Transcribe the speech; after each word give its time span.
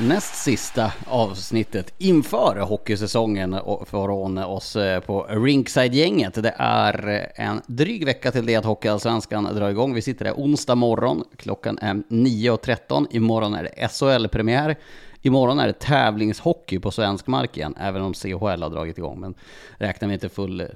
näst 0.00 0.34
sista 0.34 0.92
avsnittet 1.06 1.94
inför 1.98 2.56
hockeysäsongen 2.56 3.56
från 3.86 4.38
oss 4.38 4.76
eh, 4.76 5.00
på 5.00 5.26
Rinkside-gänget. 5.30 6.42
Det 6.42 6.54
är 6.58 7.08
eh, 7.08 7.46
en 7.46 7.60
dryg 7.66 8.04
vecka 8.04 8.32
till 8.32 8.46
det 8.46 8.56
att 8.56 8.64
Hockeyallsvenskan 8.64 9.44
drar 9.44 9.70
igång. 9.70 9.94
Vi 9.94 10.02
sitter 10.02 10.24
där 10.24 10.32
onsdag 10.32 10.74
morgon, 10.74 11.24
klockan 11.36 11.78
är 11.78 11.94
9.13. 11.94 13.06
Imorgon 13.10 13.54
är 13.54 13.62
det 13.62 13.88
SHL-premiär. 13.88 14.76
Imorgon 15.22 15.58
är 15.58 15.66
det 15.66 15.78
tävlingshockey 15.78 16.78
på 16.78 16.90
svensk 16.90 17.26
mark 17.26 17.56
igen, 17.56 17.74
även 17.80 18.02
om 18.02 18.14
CHL 18.14 18.62
har 18.62 18.70
dragit 18.70 18.98
igång. 18.98 19.20
Men 19.20 19.34
räknar 19.78 20.08
vi 20.08 20.14
inte 20.14 20.28
full, 20.28 20.66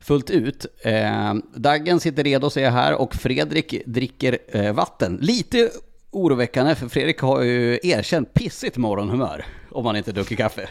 fullt 0.00 0.30
ut. 0.30 0.66
Eh, 0.82 1.34
Daggen 1.54 2.00
sitter 2.00 2.24
redo 2.24 2.50
ser 2.50 2.64
jag 2.64 2.72
här 2.72 2.94
och 2.94 3.14
Fredrik 3.14 3.82
dricker 3.86 4.38
eh, 4.48 4.72
vatten. 4.72 5.18
Lite 5.20 5.70
oroväckande, 6.10 6.74
för 6.74 6.88
Fredrik 6.88 7.18
har 7.18 7.42
ju 7.42 7.78
erkänt 7.82 8.34
pissigt 8.34 8.76
morgonhumör 8.76 9.44
om 9.70 9.86
han 9.86 9.96
inte 9.96 10.12
druckit 10.12 10.38
kaffe. 10.38 10.68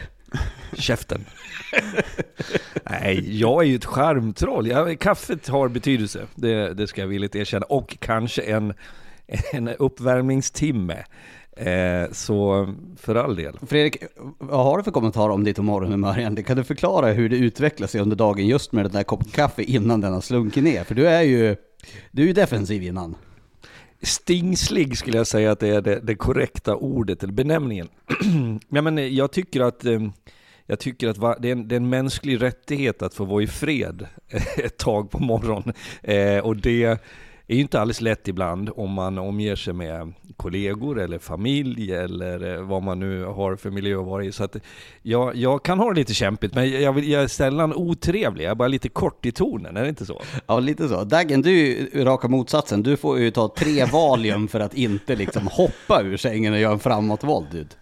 Käften. 0.72 1.24
Nej, 2.90 3.40
jag 3.40 3.62
är 3.62 3.66
ju 3.66 3.76
ett 3.76 3.84
skärmtroll. 3.84 4.96
Kaffet 4.96 5.48
har 5.48 5.68
betydelse, 5.68 6.26
det, 6.34 6.74
det 6.74 6.86
ska 6.86 7.00
jag 7.00 7.08
villigt 7.08 7.36
erkänna. 7.36 7.66
Och 7.66 7.96
kanske 8.00 8.42
en, 8.42 8.74
en 9.52 9.68
uppvärmningstimme. 9.68 11.04
Eh, 11.56 12.12
så 12.12 12.68
för 12.96 13.14
all 13.14 13.36
del. 13.36 13.58
Fredrik, 13.66 13.96
vad 14.38 14.64
har 14.64 14.76
du 14.76 14.84
för 14.84 14.90
kommentar 14.90 15.28
om 15.28 15.44
ditt 15.44 15.58
morgonhumör 15.58 16.18
egentligen? 16.18 16.46
Kan 16.46 16.56
du 16.56 16.64
förklara 16.64 17.12
hur 17.12 17.28
det 17.28 17.36
utvecklar 17.36 17.86
sig 17.86 18.00
under 18.00 18.16
dagen 18.16 18.46
just 18.46 18.72
med 18.72 18.84
den 18.84 18.92
där 18.92 19.02
koppen 19.02 19.30
kaffe 19.30 19.62
innan 19.62 20.00
den 20.00 20.12
har 20.12 20.20
slunkit 20.20 20.64
ner? 20.64 20.84
För 20.84 20.94
du 20.94 21.08
är 21.08 21.22
ju, 21.22 21.56
du 22.10 22.22
är 22.22 22.26
ju 22.26 22.32
defensiv 22.32 22.82
innan. 22.82 23.14
Stingslig 24.02 24.98
skulle 24.98 25.16
jag 25.16 25.26
säga 25.26 25.52
att 25.52 25.60
det 25.60 25.68
är 25.68 25.80
det, 25.80 26.00
det 26.00 26.14
korrekta 26.14 26.76
ordet, 26.76 27.22
eller 27.22 27.32
benämningen. 27.32 27.88
ja, 28.68 28.82
men 28.82 28.98
eh, 28.98 29.06
jag 29.06 29.32
tycker 29.32 29.60
att 29.60 29.84
eh, 29.84 30.00
jag 30.66 30.78
tycker 30.78 31.08
att 31.08 31.42
det 31.42 31.48
är, 31.48 31.52
en, 31.52 31.68
det 31.68 31.74
är 31.74 31.76
en 31.76 31.88
mänsklig 31.88 32.42
rättighet 32.42 33.02
att 33.02 33.14
få 33.14 33.24
vara 33.24 33.42
i 33.42 33.46
fred 33.46 34.06
ett 34.56 34.76
tag 34.76 35.10
på 35.10 35.18
morgonen. 35.18 35.72
Eh, 36.02 36.38
och 36.38 36.56
det 36.56 36.98
är 37.48 37.54
ju 37.54 37.60
inte 37.60 37.80
alldeles 37.80 38.00
lätt 38.00 38.28
ibland 38.28 38.70
om 38.76 38.92
man 38.92 39.18
omger 39.18 39.56
sig 39.56 39.72
med 39.72 40.12
kollegor 40.36 41.00
eller 41.00 41.18
familj 41.18 41.92
eller 41.92 42.54
eh, 42.54 42.62
vad 42.62 42.82
man 42.82 43.00
nu 43.00 43.24
har 43.24 43.56
för 43.56 43.70
miljö 43.70 44.00
att 44.00 44.06
vara 44.06 44.24
i. 44.24 44.32
Så 44.32 44.44
att 44.44 44.56
jag, 45.02 45.36
jag 45.36 45.62
kan 45.62 45.78
ha 45.78 45.88
det 45.88 45.94
lite 45.94 46.14
kämpigt, 46.14 46.54
men 46.54 46.70
jag, 46.82 46.98
jag 46.98 47.22
är 47.22 47.26
sällan 47.26 47.74
otrevlig. 47.74 48.44
Jag 48.44 48.50
är 48.50 48.54
bara 48.54 48.68
lite 48.68 48.88
kort 48.88 49.26
i 49.26 49.32
tonen, 49.32 49.76
är 49.76 49.82
det 49.82 49.88
inte 49.88 50.06
så? 50.06 50.22
Ja, 50.46 50.60
lite 50.60 50.88
så. 50.88 51.04
Daggen, 51.04 51.42
du 51.42 51.76
är 51.92 52.04
raka 52.04 52.28
motsatsen. 52.28 52.82
Du 52.82 52.96
får 52.96 53.18
ju 53.18 53.30
ta 53.30 53.54
tre 53.58 53.84
Valium 53.92 54.48
för 54.48 54.60
att 54.60 54.74
inte 54.74 55.16
liksom 55.16 55.46
hoppa 55.46 56.02
ur 56.02 56.16
sängen 56.16 56.52
och 56.52 56.58
göra 56.58 56.72
en 56.72 56.78
framåtvold. 56.78 57.74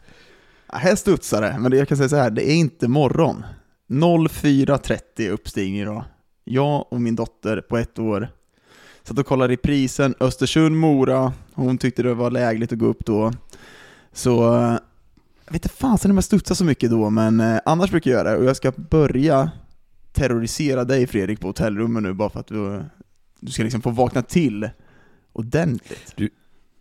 Här 0.68 0.94
studsar 0.94 1.42
det, 1.42 1.56
men 1.58 1.72
jag 1.72 1.88
kan 1.88 1.96
säga 1.96 2.08
så 2.08 2.16
här, 2.16 2.30
det 2.30 2.50
är 2.50 2.54
inte 2.54 2.88
morgon. 2.88 3.44
04.30 3.88 5.30
uppstigning 5.30 5.80
idag. 5.80 6.04
Jag 6.44 6.92
och 6.92 7.00
min 7.00 7.16
dotter 7.16 7.60
på 7.60 7.78
ett 7.78 7.98
år 7.98 8.28
Satt 9.06 9.18
och 9.18 9.26
kollade 9.26 9.52
reprisen, 9.52 10.14
Östersund-Mora, 10.20 11.32
hon 11.54 11.78
tyckte 11.78 12.02
det 12.02 12.14
var 12.14 12.30
lägligt 12.30 12.72
att 12.72 12.78
gå 12.78 12.86
upp 12.86 13.06
då. 13.06 13.32
Så, 14.12 14.30
jag 15.44 15.52
vet 15.52 15.64
inte 15.64 15.68
fasen 15.68 16.10
om 16.10 16.16
jag 16.16 16.24
studsar 16.24 16.54
så 16.54 16.64
mycket 16.64 16.90
då, 16.90 17.10
men 17.10 17.40
eh, 17.40 17.58
annars 17.64 17.90
brukar 17.90 18.10
jag 18.10 18.18
göra 18.18 18.30
det. 18.30 18.36
Och 18.36 18.44
jag 18.44 18.56
ska 18.56 18.72
börja 18.76 19.50
terrorisera 20.12 20.84
dig 20.84 21.06
Fredrik 21.06 21.40
på 21.40 21.46
hotellrummet 21.46 22.02
nu, 22.02 22.12
bara 22.12 22.30
för 22.30 22.40
att 22.40 22.46
du, 22.46 22.84
du 23.40 23.52
ska 23.52 23.62
liksom 23.62 23.82
få 23.82 23.90
vakna 23.90 24.22
till 24.22 24.70
ordentligt. 25.32 26.12
Du, 26.16 26.30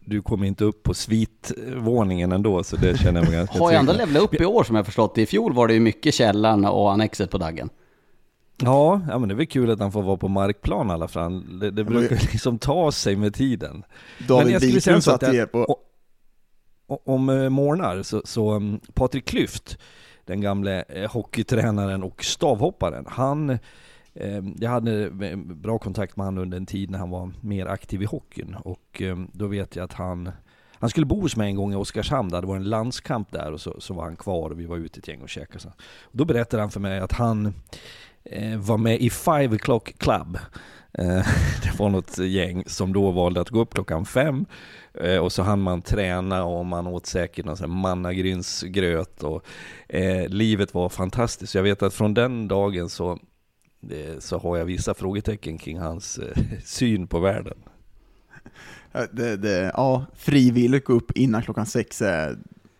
du 0.05 0.21
kommer 0.21 0.47
inte 0.47 0.63
upp 0.63 0.83
på 0.83 0.93
svitvåningen 0.93 2.31
ändå, 2.31 2.63
så 2.63 2.75
det 2.75 2.97
känner 2.97 3.19
jag 3.19 3.29
mig 3.29 3.37
ganska 3.37 3.59
Har 3.59 3.71
jag 3.71 3.79
ändå 3.79 3.93
levlat 3.93 4.23
upp 4.23 4.33
i 4.33 4.45
år 4.45 4.63
som 4.63 4.75
jag 4.75 4.85
förstått 4.85 5.17
I 5.17 5.25
fjol 5.25 5.53
var 5.53 5.67
det 5.67 5.73
ju 5.73 5.79
mycket 5.79 6.13
källan 6.13 6.65
och 6.65 6.91
annexet 6.91 7.31
på 7.31 7.37
Daggen. 7.37 7.69
Ja, 8.57 9.01
ja 9.07 9.19
men 9.19 9.29
det 9.29 9.33
är 9.33 9.37
väl 9.37 9.47
kul 9.47 9.71
att 9.71 9.79
han 9.79 9.91
får 9.91 10.01
vara 10.01 10.17
på 10.17 10.27
markplan 10.27 10.89
i 10.89 10.91
alla 10.91 11.07
fall. 11.07 11.59
Det, 11.59 11.71
det 11.71 11.83
brukar 11.83 12.15
liksom 12.15 12.59
ta 12.59 12.91
sig 12.91 13.15
med 13.15 13.33
tiden. 13.33 13.83
David 14.27 14.61
Wiklund 14.61 15.03
satt 15.03 15.23
er 15.23 15.45
på... 15.45 15.79
Om 16.87 17.29
eh, 17.29 17.49
morgnar 17.49 18.03
så, 18.03 18.21
så 18.25 18.53
um, 18.53 18.79
Patrik 18.93 19.25
Klyft, 19.25 19.77
den 20.25 20.41
gamle 20.41 20.83
eh, 20.89 21.11
hockeytränaren 21.11 22.03
och 22.03 22.23
stavhopparen, 22.23 23.05
han 23.07 23.49
eh, 24.13 24.43
jag 24.57 24.69
hade 24.69 25.09
bra 25.35 25.79
kontakt 25.79 26.17
med 26.17 26.25
honom 26.25 26.43
under 26.43 26.57
en 26.57 26.65
tid 26.65 26.91
när 26.91 26.99
han 26.99 27.09
var 27.09 27.31
mer 27.41 27.65
aktiv 27.65 28.01
i 28.01 28.05
hockeyn 28.05 28.55
och 28.55 29.01
då 29.31 29.47
vet 29.47 29.75
jag 29.75 29.83
att 29.83 29.93
han 29.93 30.31
han 30.79 30.89
skulle 30.89 31.05
bo 31.05 31.21
hos 31.21 31.35
mig 31.35 31.49
en 31.49 31.55
gång 31.55 31.73
i 31.73 31.75
Oskarshamn, 31.75 32.29
det 32.29 32.41
varit 32.41 32.59
en 32.59 32.69
landskamp 32.69 33.31
där 33.31 33.51
och 33.51 33.61
så, 33.61 33.81
så 33.81 33.93
var 33.93 34.03
han 34.03 34.15
kvar 34.15 34.49
och 34.49 34.59
vi 34.59 34.65
var 34.65 34.77
ute 34.77 34.99
ett 34.99 35.07
gäng 35.07 35.21
och 35.21 35.29
käkade. 35.29 35.59
Så. 35.59 35.69
Och 36.01 36.17
då 36.17 36.25
berättade 36.25 36.63
han 36.63 36.71
för 36.71 36.79
mig 36.79 36.99
att 36.99 37.11
han 37.11 37.53
Eh, 38.25 38.57
var 38.57 38.77
med 38.77 39.01
i 39.01 39.09
Five 39.09 39.47
O'Clock 39.47 39.97
Club. 39.97 40.37
Eh, 40.97 41.05
det 41.63 41.79
var 41.79 41.89
något 41.89 42.17
gäng 42.17 42.63
som 42.67 42.93
då 42.93 43.11
valde 43.11 43.41
att 43.41 43.49
gå 43.49 43.59
upp 43.59 43.73
klockan 43.73 44.05
fem 44.05 44.45
eh, 44.93 45.17
och 45.17 45.31
så 45.31 45.43
hann 45.43 45.61
man 45.61 45.81
träna 45.81 46.43
och 46.43 46.65
man 46.65 46.87
åt 46.87 47.05
säkert 47.05 47.45
någon 47.45 47.79
mannagrynsgröt 47.79 49.23
och 49.23 49.45
eh, 49.89 50.27
livet 50.27 50.73
var 50.73 50.89
fantastiskt. 50.89 51.55
Jag 51.55 51.63
vet 51.63 51.83
att 51.83 51.93
från 51.93 52.13
den 52.13 52.47
dagen 52.47 52.89
så, 52.89 53.11
eh, 53.91 54.19
så 54.19 54.37
har 54.37 54.57
jag 54.57 54.65
vissa 54.65 54.93
frågetecken 54.93 55.57
kring 55.57 55.79
hans 55.79 56.17
eh, 56.17 56.43
syn 56.63 57.07
på 57.07 57.19
världen. 57.19 57.57
Det, 59.11 59.37
det, 59.37 59.71
ja, 59.73 60.05
frivilligt 60.15 60.85
gå 60.85 60.93
upp 60.93 61.11
innan 61.11 61.41
klockan 61.41 61.65
sex, 61.65 62.01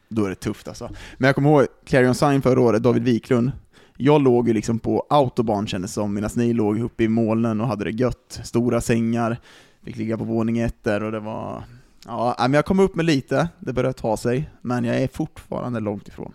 då 0.09 0.25
är 0.25 0.29
det 0.29 0.35
tufft 0.35 0.67
alltså. 0.67 0.89
Men 1.17 1.27
jag 1.27 1.35
kommer 1.35 1.49
ihåg 1.49 1.67
Clarion 1.85 2.15
Sign 2.15 2.41
förra 2.41 2.61
året, 2.61 2.83
David 2.83 3.03
Wiklund, 3.03 3.51
jag 3.97 4.21
låg 4.21 4.47
ju 4.47 4.53
liksom 4.53 4.79
på 4.79 5.05
autobahn 5.09 5.67
kändes 5.67 5.93
som, 5.93 6.13
medan 6.13 6.29
ni 6.35 6.53
låg 6.53 6.79
uppe 6.79 7.03
i 7.03 7.07
molnen 7.07 7.61
och 7.61 7.67
hade 7.67 7.85
det 7.85 7.91
gött. 7.91 8.39
Stora 8.43 8.81
sängar, 8.81 9.37
fick 9.83 9.95
ligga 9.95 10.17
på 10.17 10.23
våning 10.23 10.59
ett 10.59 10.83
där 10.83 11.03
och 11.03 11.11
det 11.11 11.19
var... 11.19 11.63
Ja, 12.05 12.35
men 12.39 12.53
jag 12.53 12.65
kom 12.65 12.79
upp 12.79 12.95
med 12.95 13.05
lite, 13.05 13.47
det 13.59 13.73
började 13.73 13.97
ta 13.97 14.17
sig, 14.17 14.49
men 14.61 14.85
jag 14.85 15.01
är 15.01 15.07
fortfarande 15.07 15.79
långt 15.79 16.07
ifrån. 16.07 16.33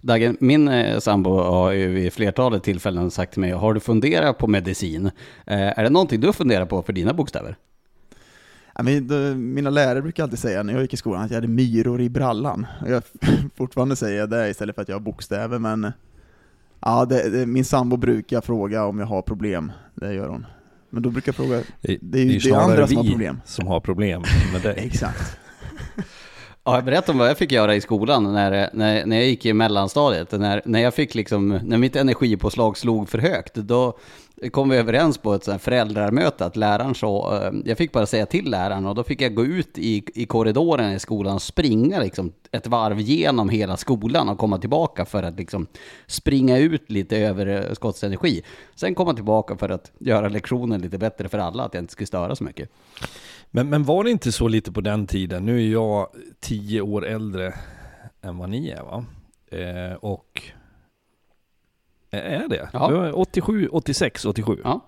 Dagen, 0.00 0.36
min 0.40 0.68
eh, 0.68 0.98
sambo 0.98 1.30
har 1.30 1.72
ju 1.72 1.88
vid 1.88 2.12
flertalet 2.12 2.62
tillfällen 2.62 3.10
sagt 3.10 3.32
till 3.32 3.40
mig, 3.40 3.50
har 3.50 3.74
du 3.74 3.80
funderat 3.80 4.38
på 4.38 4.46
medicin? 4.46 5.06
Eh, 5.46 5.78
är 5.78 5.82
det 5.82 5.90
någonting 5.90 6.20
du 6.20 6.32
funderar 6.32 6.66
på 6.66 6.82
för 6.82 6.92
dina 6.92 7.14
bokstäver? 7.14 7.56
Ja, 8.74 8.82
men, 8.82 9.08
då, 9.08 9.14
mina 9.34 9.70
lärare 9.70 10.02
brukar 10.02 10.22
alltid 10.22 10.38
säga 10.38 10.62
när 10.62 10.72
jag 10.72 10.82
gick 10.82 10.94
i 10.94 10.96
skolan 10.96 11.22
att 11.22 11.30
jag 11.30 11.36
hade 11.36 11.48
myror 11.48 12.00
i 12.00 12.08
brallan. 12.08 12.66
Jag 12.86 13.02
fortfarande 13.56 13.96
säger 13.96 14.26
det 14.26 14.50
istället 14.50 14.74
för 14.74 14.82
att 14.82 14.88
jag 14.88 14.96
har 14.96 15.00
bokstäver, 15.00 15.58
men 15.58 15.92
Ja, 16.86 17.04
det, 17.04 17.30
det, 17.30 17.46
min 17.46 17.64
sambo 17.64 17.96
brukar 17.96 18.40
fråga 18.40 18.84
om 18.84 18.98
jag 18.98 19.06
har 19.06 19.22
problem, 19.22 19.72
det 19.94 20.14
gör 20.14 20.28
hon. 20.28 20.46
Men 20.90 21.02
då 21.02 21.10
brukar 21.10 21.28
jag 21.28 21.36
fråga, 21.36 21.62
det, 21.80 21.98
det 22.02 22.18
är 22.18 22.24
ju 22.24 22.38
det 22.38 22.50
är 22.50 22.56
andra 22.56 22.86
som 22.86 22.96
har 22.96 23.04
problem. 23.04 23.40
som 23.44 23.66
har 23.66 23.80
problem 23.80 24.22
med 24.52 24.62
dig. 24.62 24.74
Exakt. 24.86 25.38
Ja, 26.64 26.74
jag 26.74 26.84
berättade 26.84 27.12
om 27.12 27.18
vad 27.18 27.28
jag 27.28 27.38
fick 27.38 27.52
göra 27.52 27.74
i 27.74 27.80
skolan 27.80 28.32
när, 28.32 28.70
när, 28.72 29.06
när 29.06 29.16
jag 29.16 29.26
gick 29.26 29.46
i 29.46 29.52
mellanstadiet. 29.52 30.32
När, 30.32 30.62
när 30.64 30.80
jag 30.80 30.94
fick 30.94 31.14
liksom, 31.14 31.48
när 31.48 31.78
mitt 31.78 31.96
energipåslag 31.96 32.78
slog 32.78 33.08
för 33.08 33.18
högt, 33.18 33.54
då 33.54 33.98
kom 34.50 34.68
vi 34.68 34.76
överens 34.76 35.18
på 35.18 35.34
ett 35.34 35.44
sånt 35.44 35.62
föräldramöte 35.62 36.44
att 36.44 36.56
läraren 36.56 36.94
så, 36.94 37.34
eh, 37.34 37.52
jag 37.64 37.78
fick 37.78 37.92
bara 37.92 38.06
säga 38.06 38.26
till 38.26 38.50
läraren 38.50 38.86
och 38.86 38.94
då 38.94 39.04
fick 39.04 39.20
jag 39.20 39.34
gå 39.34 39.44
ut 39.44 39.78
i, 39.78 40.04
i 40.14 40.26
korridoren 40.26 40.92
i 40.92 40.98
skolan 40.98 41.34
och 41.34 41.42
springa 41.42 42.00
liksom 42.00 42.32
ett 42.52 42.66
varv 42.66 43.00
genom 43.00 43.48
hela 43.48 43.76
skolan 43.76 44.28
och 44.28 44.38
komma 44.38 44.58
tillbaka 44.58 45.04
för 45.04 45.22
att 45.22 45.38
liksom 45.38 45.66
springa 46.06 46.58
ut 46.58 46.90
lite 46.90 47.16
överskottsenergi. 47.16 48.38
Eh, 48.38 48.44
Sen 48.74 48.94
komma 48.94 49.14
tillbaka 49.14 49.56
för 49.56 49.68
att 49.68 49.92
göra 49.98 50.28
lektionen 50.28 50.80
lite 50.80 50.98
bättre 50.98 51.28
för 51.28 51.38
alla, 51.38 51.64
att 51.64 51.74
jag 51.74 51.82
inte 51.82 51.92
skulle 51.92 52.06
störa 52.06 52.36
så 52.36 52.44
mycket. 52.44 52.70
Men, 53.50 53.70
men 53.70 53.84
var 53.84 54.04
det 54.04 54.10
inte 54.10 54.32
så 54.32 54.48
lite 54.48 54.72
på 54.72 54.80
den 54.80 55.06
tiden? 55.06 55.46
Nu 55.46 55.62
är 55.66 55.72
jag 55.72 56.08
tio 56.40 56.80
år 56.80 57.06
äldre 57.06 57.54
än 58.22 58.38
vad 58.38 58.48
ni 58.50 58.68
är 58.68 58.82
va? 58.82 59.04
Eh, 59.50 59.96
och 59.96 60.42
är 62.10 62.48
det? 62.48 62.68
Ja. 62.72 62.88
Du 62.88 62.96
är 62.96 63.18
87, 63.18 63.68
86, 63.68 64.24
87? 64.24 64.60
Ja. 64.64 64.80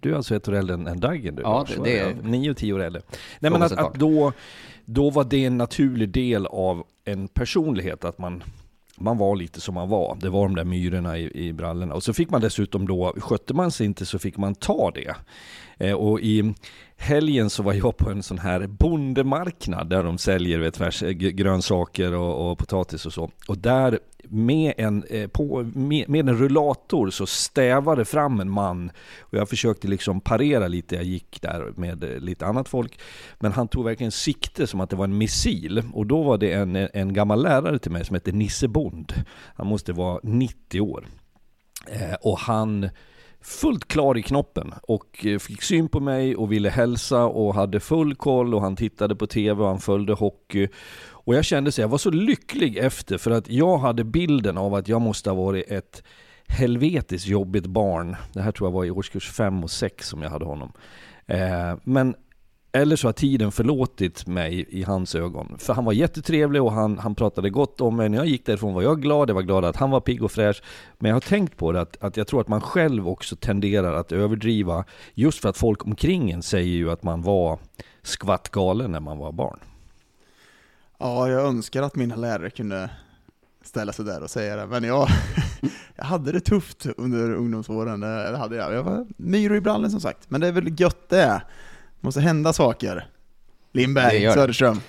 Du 0.00 0.12
är 0.12 0.16
alltså 0.16 0.34
ett 0.34 0.48
år 0.48 0.54
äldre 0.54 0.90
än 0.90 1.00
Daggen 1.00 1.34
du? 1.34 1.42
Ja, 1.42 1.66
det, 1.68 1.84
det 1.84 1.98
är... 1.98 2.14
Nio 2.22 2.50
och 2.50 2.56
tio 2.56 2.72
år 2.72 2.82
äldre. 2.82 3.02
Nej 3.40 3.50
men 3.50 3.62
att, 3.62 3.72
att, 3.72 3.94
då, 3.94 4.32
då 4.84 5.10
var 5.10 5.24
det 5.24 5.44
en 5.44 5.58
naturlig 5.58 6.08
del 6.08 6.46
av 6.46 6.84
en 7.04 7.28
personlighet, 7.28 8.04
att 8.04 8.18
man, 8.18 8.42
man 8.96 9.18
var 9.18 9.36
lite 9.36 9.60
som 9.60 9.74
man 9.74 9.88
var. 9.88 10.16
Det 10.20 10.28
var 10.28 10.42
de 10.42 10.54
där 10.54 10.64
myrorna 10.64 11.18
i, 11.18 11.46
i 11.46 11.52
brallorna. 11.52 11.94
Och 11.94 12.02
så 12.02 12.12
fick 12.12 12.30
man 12.30 12.40
dessutom 12.40 12.86
då, 12.86 13.14
skötte 13.16 13.54
man 13.54 13.70
sig 13.70 13.86
inte 13.86 14.06
så 14.06 14.18
fick 14.18 14.36
man 14.36 14.54
ta 14.54 14.90
det. 14.90 15.14
Eh, 15.78 15.94
och 15.94 16.20
i 16.20 16.54
helgen 16.96 17.50
så 17.50 17.62
var 17.62 17.72
jag 17.72 17.96
på 17.96 18.10
en 18.10 18.22
sån 18.22 18.38
här 18.38 18.66
bondemarknad 18.66 19.90
där 19.90 20.02
de 20.02 20.18
säljer 20.18 20.58
vet, 20.58 20.74
tvärs, 20.74 21.02
grönsaker 21.16 22.14
och, 22.14 22.50
och 22.50 22.58
potatis 22.58 23.06
och 23.06 23.12
så. 23.12 23.30
Och 23.48 23.58
där 23.58 23.98
med 24.32 24.74
en, 24.76 25.04
eh, 25.10 25.28
på, 25.28 25.70
med, 25.74 26.08
med 26.08 26.28
en 26.28 26.36
rullator 26.36 27.10
så 27.10 27.26
stävade 27.26 28.04
fram 28.04 28.40
en 28.40 28.50
man 28.50 28.90
och 29.20 29.38
jag 29.38 29.48
försökte 29.48 29.88
liksom 29.88 30.20
parera 30.20 30.68
lite, 30.68 30.94
jag 30.94 31.04
gick 31.04 31.42
där 31.42 31.72
med 31.76 32.04
eh, 32.04 32.18
lite 32.18 32.46
annat 32.46 32.68
folk. 32.68 33.00
Men 33.38 33.52
han 33.52 33.68
tog 33.68 33.84
verkligen 33.84 34.12
sikte 34.12 34.66
som 34.66 34.80
att 34.80 34.90
det 34.90 34.96
var 34.96 35.04
en 35.04 35.18
missil 35.18 35.82
och 35.92 36.06
då 36.06 36.22
var 36.22 36.38
det 36.38 36.52
en, 36.52 36.76
en 36.76 37.12
gammal 37.12 37.42
lärare 37.42 37.78
till 37.78 37.90
mig 37.90 38.04
som 38.04 38.14
hette 38.14 38.32
Nisse 38.32 38.68
Bond. 38.68 39.12
Han 39.56 39.66
måste 39.66 39.92
vara 39.92 40.20
90 40.22 40.80
år. 40.80 41.06
Eh, 41.88 42.14
och 42.20 42.38
han 42.38 42.90
fullt 43.40 43.88
klar 43.88 44.18
i 44.18 44.22
knoppen 44.22 44.74
och 44.82 45.26
fick 45.40 45.62
syn 45.62 45.88
på 45.88 46.00
mig 46.00 46.36
och 46.36 46.52
ville 46.52 46.70
hälsa 46.70 47.24
och 47.24 47.54
hade 47.54 47.80
full 47.80 48.14
koll 48.14 48.54
och 48.54 48.60
han 48.60 48.76
tittade 48.76 49.16
på 49.16 49.26
TV 49.26 49.62
och 49.62 49.68
han 49.68 49.80
följde 49.80 50.12
hockey. 50.12 50.68
Och 51.24 51.34
jag 51.34 51.44
kände 51.44 51.72
så 51.72 51.80
jag 51.80 51.88
var 51.88 51.98
så 51.98 52.10
lycklig 52.10 52.76
efter 52.76 53.18
för 53.18 53.30
att 53.30 53.50
jag 53.50 53.78
hade 53.78 54.04
bilden 54.04 54.58
av 54.58 54.74
att 54.74 54.88
jag 54.88 55.00
måste 55.00 55.30
ha 55.30 55.34
varit 55.34 55.70
ett 55.70 56.02
helvetiskt 56.48 57.28
jobbigt 57.28 57.66
barn. 57.66 58.16
Det 58.32 58.42
här 58.42 58.52
tror 58.52 58.66
jag 58.68 58.72
var 58.72 58.84
i 58.84 58.90
årskurs 58.90 59.30
5 59.30 59.64
och 59.64 59.70
6 59.70 60.08
som 60.08 60.22
jag 60.22 60.30
hade 60.30 60.44
honom. 60.44 60.72
Eh, 61.26 61.76
men 61.84 62.14
eller 62.74 62.96
så 62.96 63.08
har 63.08 63.12
tiden 63.12 63.52
förlåtit 63.52 64.26
mig 64.26 64.66
i 64.68 64.82
hans 64.82 65.14
ögon. 65.14 65.56
För 65.58 65.74
han 65.74 65.84
var 65.84 65.92
jättetrevlig 65.92 66.62
och 66.62 66.72
han, 66.72 66.98
han 66.98 67.14
pratade 67.14 67.50
gott 67.50 67.80
om 67.80 67.96
mig. 67.96 68.08
När 68.08 68.18
jag 68.18 68.26
gick 68.26 68.46
därifrån 68.46 68.74
var 68.74 68.82
jag 68.82 69.02
glad, 69.02 69.30
jag 69.30 69.34
var 69.34 69.42
glad 69.42 69.64
att 69.64 69.76
han 69.76 69.90
var 69.90 70.00
pigg 70.00 70.22
och 70.22 70.32
fräsch. 70.32 70.62
Men 70.98 71.08
jag 71.08 71.16
har 71.16 71.20
tänkt 71.20 71.56
på 71.56 71.72
det 71.72 71.80
att, 71.80 72.04
att 72.04 72.16
jag 72.16 72.26
tror 72.26 72.40
att 72.40 72.48
man 72.48 72.60
själv 72.60 73.08
också 73.08 73.36
tenderar 73.36 73.94
att 73.94 74.12
överdriva. 74.12 74.84
Just 75.14 75.40
för 75.42 75.48
att 75.48 75.56
folk 75.56 75.84
omkring 75.84 76.30
en 76.30 76.42
säger 76.42 76.76
ju 76.76 76.90
att 76.90 77.02
man 77.02 77.22
var 77.22 77.58
skvatt 78.02 78.48
galen 78.48 78.92
när 78.92 79.00
man 79.00 79.18
var 79.18 79.32
barn. 79.32 79.58
Ja, 81.02 81.28
jag 81.28 81.42
önskar 81.42 81.82
att 81.82 81.96
mina 81.96 82.16
lärare 82.16 82.50
kunde 82.50 82.90
ställa 83.62 83.92
sig 83.92 84.04
där 84.04 84.22
och 84.22 84.30
säga 84.30 84.56
det, 84.56 84.66
men 84.66 84.84
jag, 84.84 85.08
jag 85.96 86.04
hade 86.04 86.32
det 86.32 86.40
tufft 86.40 86.86
under 86.96 87.32
ungdomsåren. 87.34 88.00
Det 88.00 88.36
hade 88.36 88.56
jag. 88.56 88.74
Jag 88.74 88.82
var 88.82 89.06
myror 89.16 89.56
i 89.56 89.60
brallen 89.60 89.90
som 89.90 90.00
sagt, 90.00 90.30
men 90.30 90.40
det 90.40 90.46
är 90.46 90.52
väl 90.52 90.80
gött 90.80 91.08
det 91.08 91.42
måste 92.00 92.20
hända 92.20 92.52
saker. 92.52 93.06
Lindberg, 93.72 94.32
Söderström. 94.32 94.80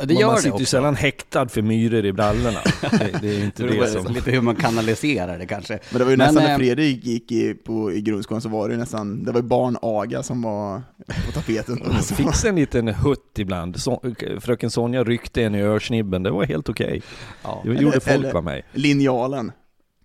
Ja, 0.00 0.06
det 0.06 0.14
gör 0.14 0.26
man 0.26 0.38
sitter 0.38 0.58
ju 0.58 0.64
sällan 0.64 0.96
häktad 0.96 1.48
för 1.48 1.62
myror 1.62 2.04
i 2.04 2.12
brallorna. 2.12 2.58
Det, 2.90 3.18
det 3.22 3.36
är 3.36 3.44
inte 3.44 3.62
det, 3.62 3.80
det 3.80 3.86
som... 3.86 4.14
Lite 4.14 4.30
hur 4.30 4.40
man 4.40 4.56
kanaliserar 4.56 5.38
det 5.38 5.46
kanske. 5.46 5.78
Men 5.90 5.98
det 5.98 6.04
var 6.04 6.10
ju 6.10 6.16
Men, 6.16 6.26
nästan 6.26 6.44
när 6.44 6.50
eh, 6.50 6.58
Fredrik 6.58 7.04
gick 7.04 7.32
i, 7.32 7.54
på, 7.54 7.92
i 7.92 8.00
grundskolan 8.00 8.40
så 8.40 8.48
var 8.48 8.68
det 8.68 8.74
ju 8.74 8.80
nästan, 8.80 9.24
det 9.24 9.32
var 9.32 9.40
ju 9.40 9.46
barnaga 9.46 10.22
som 10.22 10.42
var 10.42 10.82
på 11.26 11.32
tapeten. 11.32 11.82
Man 11.92 12.02
fick 12.02 12.44
en 12.44 12.56
liten 12.56 12.88
hutt 12.88 13.38
ibland. 13.38 13.80
Så, 13.80 14.02
fröken 14.40 14.70
Sonja 14.70 15.04
ryckte 15.04 15.42
en 15.42 15.54
i 15.54 15.62
örsnibben, 15.62 16.22
det 16.22 16.30
var 16.30 16.44
helt 16.44 16.68
okej. 16.68 16.86
Okay. 16.86 17.00
Ja. 17.42 17.62
Det 17.64 17.82
gjorde 17.82 18.00
folk 18.00 18.34
av 18.34 18.44
mig. 18.44 18.64
Linjalen. 18.72 19.52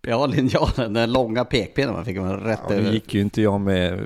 Ja, 0.02 0.26
linjalen, 0.26 0.94
den 0.94 1.14
långa 1.14 1.46
pekpinnen 1.46 1.94
man 1.94 2.06
fick 2.06 2.18
man 2.18 2.40
rätt 2.40 2.60
ja, 2.70 2.76
över. 2.76 2.92
gick 2.92 3.14
ju 3.14 3.22
inte 3.22 3.42
jag 3.42 3.62
med, 3.62 4.00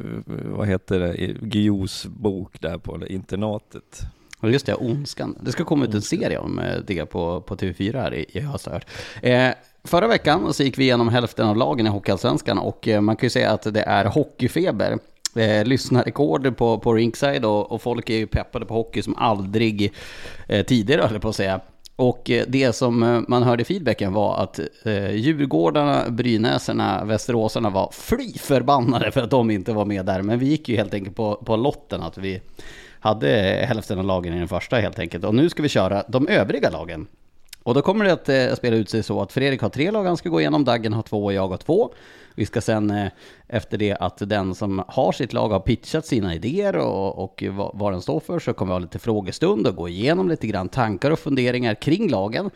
vad 0.46 0.68
heter 0.68 1.00
det, 1.00 1.16
Guillous 1.42 2.06
bok 2.06 2.62
där 2.62 2.78
på 2.78 3.08
internatet. 3.08 4.02
Ja, 4.42 4.50
just 4.50 4.66
det, 4.66 4.74
Ondskan. 4.74 5.36
Det 5.42 5.52
ska 5.52 5.66
komma 5.66 5.86
ut 5.86 5.94
en 5.94 6.02
serie 6.02 6.38
om 6.38 6.60
eh, 6.60 6.78
det 6.88 7.06
på, 7.06 7.42
på 7.42 7.56
TV4 7.56 8.02
här 8.02 8.14
i, 8.14 8.26
i 8.30 8.40
höst 8.40 8.68
eh, 9.22 9.50
Förra 9.84 10.08
veckan 10.08 10.54
så 10.54 10.64
gick 10.64 10.78
vi 10.78 10.84
igenom 10.84 11.10
hälften 11.10 11.48
av 11.48 11.58
lagen 11.58 11.86
i 11.86 11.90
Hockeyallsvenskan 11.90 12.58
och 12.58 12.88
eh, 12.88 13.02
man 13.02 13.16
kan 13.16 13.26
ju 13.26 13.30
säga 13.30 13.52
att 13.52 13.74
det 13.74 13.82
är 13.82 14.06
hockeyfeber. 14.06 14.98
Eh, 15.36 15.66
lyssnarrekord 15.66 16.58
på, 16.58 16.80
på 16.80 16.94
Rinkside 16.94 17.46
och, 17.46 17.72
och 17.72 17.82
folk 17.82 18.10
är 18.10 18.18
ju 18.18 18.28
peppade 18.28 18.66
på 18.66 18.74
hockey 18.74 19.02
som 19.02 19.16
aldrig 19.16 19.94
eh, 20.48 20.66
tidigare, 20.66 21.02
höll 21.02 21.20
på 21.20 21.30
att 21.30 21.36
säga. 21.36 21.60
Och 21.96 22.30
eh, 22.30 22.46
det 22.48 22.74
som 22.74 23.26
man 23.28 23.44
hörde 23.44 23.62
i 23.62 23.66
feedbacken 23.66 24.14
var 24.14 24.44
att 24.44 24.60
eh, 24.84 25.12
Djurgårdarna, 25.12 26.10
Brynäserna, 26.10 27.06
Västeråsarna 27.06 27.70
var 27.70 27.90
fly 27.92 28.34
förbannade 28.34 29.12
för 29.12 29.22
att 29.22 29.30
de 29.30 29.52
inte 29.52 29.74
var 29.74 29.86
med 29.86 30.06
där. 30.06 30.22
Men 30.22 30.40
vi 30.40 30.46
gick 30.46 30.70
ju 30.70 30.76
helt 30.76 30.94
enkelt 30.94 31.16
på, 31.16 31.36
på 31.36 31.56
lotten 31.56 32.02
att 32.02 32.18
vi 32.18 32.42
hade 33.00 33.30
hälften 33.68 34.00
av 34.00 34.06
lagen 34.06 34.34
i 34.34 34.40
den 34.40 34.48
första 34.48 34.76
helt 34.76 35.00
enkelt. 35.00 35.24
Och 35.24 35.36
nu 35.36 35.50
ska 35.50 35.64
vi 35.64 35.70
köra 35.70 36.04
de 36.08 36.28
övriga 36.28 36.70
lagen. 36.70 37.08
Och 37.64 37.74
då 37.74 37.82
kommer 37.82 38.06
det 38.06 38.14
att 38.14 38.30
eh, 38.30 38.56
spela 38.56 38.76
ut 38.76 38.90
sig 38.90 39.04
så 39.04 39.22
att 39.22 39.32
Fredrik 39.32 39.62
har 39.62 39.70
tre 39.70 39.92
lag 39.92 40.04
han 40.04 40.18
ska 40.18 40.30
gå 40.30 40.40
igenom, 40.40 40.66
Daggen 40.66 40.94
har 40.94 41.02
två 41.04 41.26
och 41.26 41.34
jag 41.34 41.48
har 41.48 41.58
två. 41.58 41.94
Vi 42.36 42.46
ska 42.46 42.62
sen 42.62 42.92
eh, 42.92 43.08
efter 43.48 43.78
det 43.78 43.94
att 43.94 44.18
den 44.18 44.56
som 44.56 44.84
har 44.88 45.12
sitt 45.12 45.34
lag 45.34 45.50
har 45.50 45.60
pitchat 45.60 46.06
sina 46.06 46.36
idéer 46.36 46.76
och, 46.76 47.24
och 47.24 47.44
vad, 47.50 47.72
vad 47.74 47.94
den 47.94 48.02
står 48.02 48.20
för 48.20 48.40
så 48.40 48.54
kommer 48.54 48.74
vi 48.74 48.74
ha 48.74 48.80
lite 48.80 49.00
frågestund 49.00 49.68
och 49.68 49.76
gå 49.76 49.90
igenom 49.90 50.30
lite 50.30 50.48
grann 50.48 50.70
tankar 50.70 51.12
och 51.12 51.20
funderingar 51.20 51.76
kring 51.76 52.10
lagen. 52.10 52.50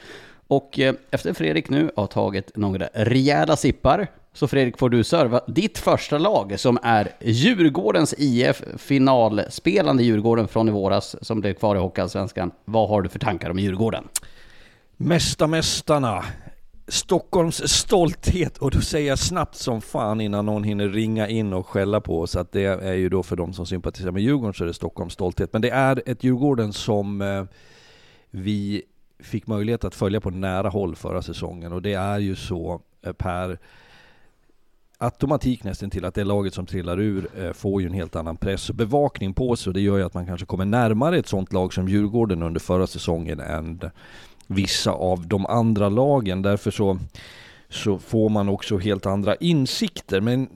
Och 0.48 0.80
eh, 0.80 0.96
efter 1.12 1.34
Fredrik 1.34 1.70
nu 1.70 1.92
har 1.96 2.08
tagit 2.08 2.58
några 2.58 2.90
rejäla 2.94 3.56
sippar 3.56 4.08
så 4.34 4.48
Fredrik 4.48 4.78
får 4.78 4.90
du 4.90 5.04
serva 5.04 5.42
ditt 5.48 5.78
första 5.78 6.18
lag 6.18 6.60
som 6.60 6.80
är 6.84 7.10
Djurgårdens 7.22 8.16
IF, 8.18 8.64
finalspelande 8.78 10.04
Djurgården 10.04 10.48
från 10.48 10.70
i 10.70 10.72
våras 10.72 11.16
som 11.22 11.42
blev 11.42 11.54
kvar 11.54 11.76
i 11.76 11.80
Hockeyallsvenskan. 11.80 12.52
Vad 12.66 12.90
har 12.90 13.02
du 13.02 13.10
för 13.10 13.20
tankar 13.20 13.50
om 13.50 13.60
Djurgården? 13.60 14.08
Mästarmästarna, 14.98 16.24
Stockholms 16.88 17.70
stolthet 17.72 18.58
och 18.58 18.72
då 18.72 18.82
säger 18.82 19.10
jag 19.10 19.20
snabbt 19.20 19.56
som 19.56 19.82
fan 19.82 20.22
innan 20.22 20.46
någon 20.46 20.64
hinner 20.64 20.90
ringa 20.90 21.28
in 21.28 21.54
och 21.54 21.68
skälla 21.68 22.02
på 22.02 22.22
oss 22.22 22.36
att 22.36 22.52
det 22.52 22.64
är 22.64 22.94
ju 22.94 23.10
då 23.10 23.24
för 23.24 23.36
de 23.36 23.54
som 23.54 23.66
sympatiserar 23.66 24.12
med 24.12 24.22
Djurgården 24.24 24.54
så 24.54 24.64
är 24.64 24.68
det 24.68 24.74
Stockholms 24.74 25.14
stolthet. 25.14 25.54
Men 25.54 25.62
det 25.62 25.70
är 25.70 26.04
ett 26.06 26.24
Djurgården 26.24 26.74
som 26.74 27.22
eh, 27.22 27.44
vi 28.32 28.84
fick 29.20 29.48
möjlighet 29.48 29.84
att 29.84 29.96
följa 29.96 30.22
på 30.22 30.30
nära 30.30 30.70
håll 30.70 30.96
förra 30.96 31.22
säsongen 31.22 31.74
och 31.74 31.82
det 31.82 31.94
är 31.94 32.20
ju 32.20 32.36
så 32.36 32.82
eh, 33.06 33.14
per 33.14 33.60
automatik 34.98 35.64
nästan 35.64 35.90
till 35.90 36.06
att 36.06 36.16
det 36.16 36.24
laget 36.24 36.54
som 36.54 36.66
trillar 36.66 37.00
ur 37.00 37.30
eh, 37.38 37.54
får 37.54 37.82
ju 37.82 37.88
en 37.88 37.94
helt 37.94 38.16
annan 38.16 38.38
press 38.38 38.70
och 38.70 38.76
bevakning 38.76 39.34
på 39.34 39.56
sig 39.56 39.70
och 39.70 39.74
det 39.74 39.82
gör 39.82 39.98
ju 39.98 40.04
att 40.04 40.14
man 40.14 40.26
kanske 40.26 40.46
kommer 40.46 40.66
närmare 40.66 41.18
ett 41.18 41.28
sånt 41.28 41.54
lag 41.54 41.74
som 41.74 41.90
Djurgården 41.90 42.44
under 42.44 42.60
förra 42.60 42.88
säsongen 42.88 43.40
än 43.40 43.82
vissa 44.48 44.92
av 44.92 45.28
de 45.28 45.46
andra 45.46 45.90
lagen. 45.90 46.42
Därför 46.42 46.72
så, 46.72 47.00
så 47.70 47.98
får 47.98 48.30
man 48.30 48.50
också 48.50 48.78
helt 48.78 49.06
andra 49.06 49.36
insikter. 49.36 50.22
Men 50.22 50.50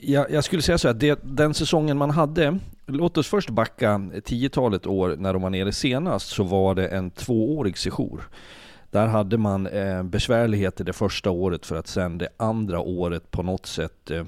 jag, 0.00 0.30
jag 0.30 0.44
skulle 0.44 0.62
säga 0.62 0.78
så 0.78 0.88
att 0.88 1.00
det, 1.00 1.20
den 1.22 1.54
säsongen 1.54 1.96
man 1.96 2.10
hade, 2.10 2.58
låt 2.92 3.18
oss 3.18 3.28
först 3.28 3.50
backa 3.50 4.10
tiotalet 4.24 4.86
år 4.86 5.16
när 5.18 5.32
de 5.32 5.42
var 5.42 5.50
nere 5.50 5.72
senast, 5.72 6.28
så 6.28 6.42
var 6.42 6.74
det 6.74 6.88
en 6.88 7.10
tvåårig 7.10 7.78
sejour. 7.78 8.22
Där 8.90 9.06
hade 9.06 9.38
man 9.38 9.66
eh, 9.66 10.02
besvärligheter 10.02 10.84
det 10.84 10.92
första 10.92 11.30
året 11.30 11.66
för 11.66 11.76
att 11.76 11.86
sen 11.86 12.18
det 12.18 12.28
andra 12.36 12.80
året 12.80 13.30
på 13.30 13.42
något 13.42 13.66
sätt 13.66 14.10
eh, 14.10 14.24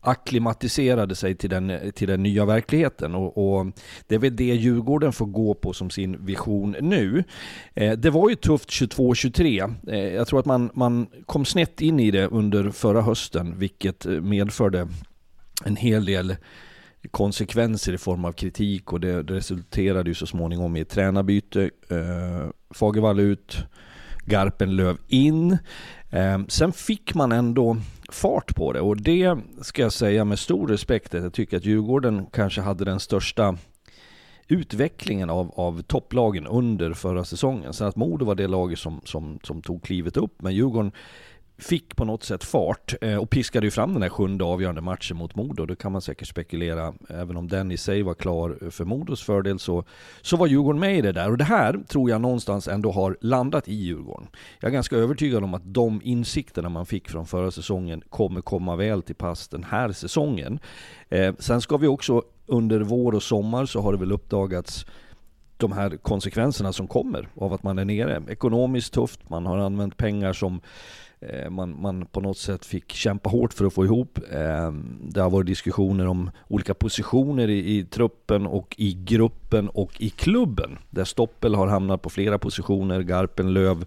akklimatiserade 0.00 1.14
sig 1.14 1.34
till 1.34 1.50
den, 1.50 1.92
till 1.94 2.08
den 2.08 2.22
nya 2.22 2.44
verkligheten. 2.44 3.14
Och, 3.14 3.58
och, 3.58 3.66
det 4.06 4.14
är 4.14 4.18
väl 4.18 4.36
det 4.36 4.44
Djurgården 4.44 5.12
får 5.12 5.26
gå 5.26 5.54
på 5.54 5.72
som 5.72 5.90
sin 5.90 6.26
vision 6.26 6.76
nu. 6.80 7.24
Eh, 7.74 7.92
det 7.92 8.10
var 8.10 8.28
ju 8.28 8.34
tufft 8.36 8.68
22-23. 8.68 9.74
Eh, 9.86 10.14
jag 10.14 10.26
tror 10.26 10.40
att 10.40 10.46
man, 10.46 10.70
man 10.74 11.06
kom 11.26 11.44
snett 11.44 11.80
in 11.80 12.00
i 12.00 12.10
det 12.10 12.26
under 12.26 12.70
förra 12.70 13.02
hösten, 13.02 13.58
vilket 13.58 14.06
eh, 14.06 14.12
medförde 14.12 14.88
en 15.64 15.76
hel 15.76 16.04
del 16.04 16.36
konsekvenser 17.10 17.92
i 17.92 17.98
form 17.98 18.24
av 18.24 18.32
kritik 18.32 18.92
och 18.92 19.00
det, 19.00 19.22
det 19.22 19.34
resulterade 19.34 20.10
ju 20.10 20.14
så 20.14 20.26
småningom 20.26 20.76
i 20.76 20.80
ett 20.80 20.88
tränarbyte. 20.88 21.70
Eh, 21.88 22.50
Fagervall 22.70 23.20
ut, 23.20 23.56
Garpenlöv 24.24 24.96
in. 25.08 25.58
Eh, 26.10 26.38
sen 26.48 26.72
fick 26.72 27.14
man 27.14 27.32
ändå 27.32 27.76
fart 28.08 28.54
på 28.54 28.72
det 28.72 28.80
och 28.80 28.96
det 28.96 29.38
ska 29.62 29.82
jag 29.82 29.92
säga 29.92 30.24
med 30.24 30.38
stor 30.38 30.68
respekt 30.68 31.14
att 31.14 31.22
jag 31.22 31.32
tycker 31.32 31.56
att 31.56 31.64
Djurgården 31.64 32.26
kanske 32.26 32.60
hade 32.60 32.84
den 32.84 33.00
största 33.00 33.56
utvecklingen 34.48 35.30
av, 35.30 35.52
av 35.56 35.82
topplagen 35.82 36.46
under 36.46 36.92
förra 36.92 37.24
säsongen. 37.24 37.72
Sen 37.72 37.86
att 37.86 37.96
Modo 37.96 38.24
var 38.24 38.34
det 38.34 38.46
laget 38.46 38.78
som, 38.78 39.00
som, 39.04 39.38
som 39.42 39.62
tog 39.62 39.82
klivet 39.82 40.16
upp, 40.16 40.42
men 40.42 40.54
Djurgården 40.54 40.92
fick 41.60 41.96
på 41.96 42.04
något 42.04 42.24
sätt 42.24 42.44
fart 42.44 42.94
eh, 43.00 43.16
och 43.16 43.30
piskade 43.30 43.66
ju 43.66 43.70
fram 43.70 43.92
den 43.92 44.02
här 44.02 44.08
sjunde 44.08 44.44
avgörande 44.44 44.80
matchen 44.80 45.16
mot 45.16 45.34
Modo. 45.34 45.66
Då 45.66 45.76
kan 45.76 45.92
man 45.92 46.02
säkert 46.02 46.28
spekulera, 46.28 46.94
även 47.08 47.36
om 47.36 47.48
den 47.48 47.72
i 47.72 47.76
sig 47.76 48.02
var 48.02 48.14
klar 48.14 48.70
för 48.70 48.84
Modos 48.84 49.22
fördel 49.22 49.58
så, 49.58 49.84
så 50.20 50.36
var 50.36 50.46
Djurgården 50.46 50.80
med 50.80 50.98
i 50.98 51.00
det 51.00 51.12
där. 51.12 51.30
Och 51.30 51.38
det 51.38 51.44
här 51.44 51.80
tror 51.88 52.10
jag 52.10 52.20
någonstans 52.20 52.68
ändå 52.68 52.92
har 52.92 53.16
landat 53.20 53.68
i 53.68 53.74
Djurgården. 53.74 54.28
Jag 54.60 54.68
är 54.68 54.72
ganska 54.72 54.96
övertygad 54.96 55.44
om 55.44 55.54
att 55.54 55.74
de 55.74 56.00
insikterna 56.04 56.68
man 56.68 56.86
fick 56.86 57.08
från 57.08 57.26
förra 57.26 57.50
säsongen 57.50 58.02
kommer 58.08 58.40
komma 58.40 58.76
väl 58.76 59.02
till 59.02 59.14
pass 59.14 59.48
den 59.48 59.64
här 59.64 59.92
säsongen. 59.92 60.58
Eh, 61.08 61.34
sen 61.38 61.60
ska 61.60 61.76
vi 61.76 61.86
också 61.86 62.22
under 62.46 62.80
vår 62.80 63.14
och 63.14 63.22
sommar 63.22 63.66
så 63.66 63.80
har 63.80 63.92
det 63.92 63.98
väl 63.98 64.12
uppdagats 64.12 64.86
de 65.60 65.72
här 65.72 65.96
konsekvenserna 65.96 66.72
som 66.72 66.86
kommer 66.86 67.28
av 67.34 67.52
att 67.52 67.62
man 67.62 67.78
är 67.78 67.84
nere. 67.84 68.22
Ekonomiskt 68.28 68.92
tufft, 68.92 69.28
man 69.28 69.46
har 69.46 69.58
använt 69.58 69.96
pengar 69.96 70.32
som 70.32 70.60
Eh, 71.20 71.50
man, 71.50 71.82
man 71.82 72.06
på 72.06 72.20
något 72.20 72.38
sätt 72.38 72.64
fick 72.64 72.92
kämpa 72.92 73.30
hårt 73.30 73.52
för 73.52 73.64
att 73.64 73.74
få 73.74 73.84
ihop. 73.84 74.18
Eh, 74.32 74.72
det 75.02 75.20
har 75.20 75.30
varit 75.30 75.46
diskussioner 75.46 76.06
om 76.06 76.30
olika 76.48 76.74
positioner 76.74 77.48
i, 77.48 77.78
i 77.78 77.84
truppen 77.84 78.46
och 78.46 78.74
i 78.78 78.92
gruppen 78.92 79.68
och 79.68 80.00
i 80.00 80.10
klubben. 80.10 80.78
Där 80.90 81.04
Stoppel 81.04 81.54
har 81.54 81.66
hamnat 81.66 82.02
på 82.02 82.10
flera 82.10 82.38
positioner, 82.38 83.00
Garpen, 83.00 83.52
Löv 83.52 83.84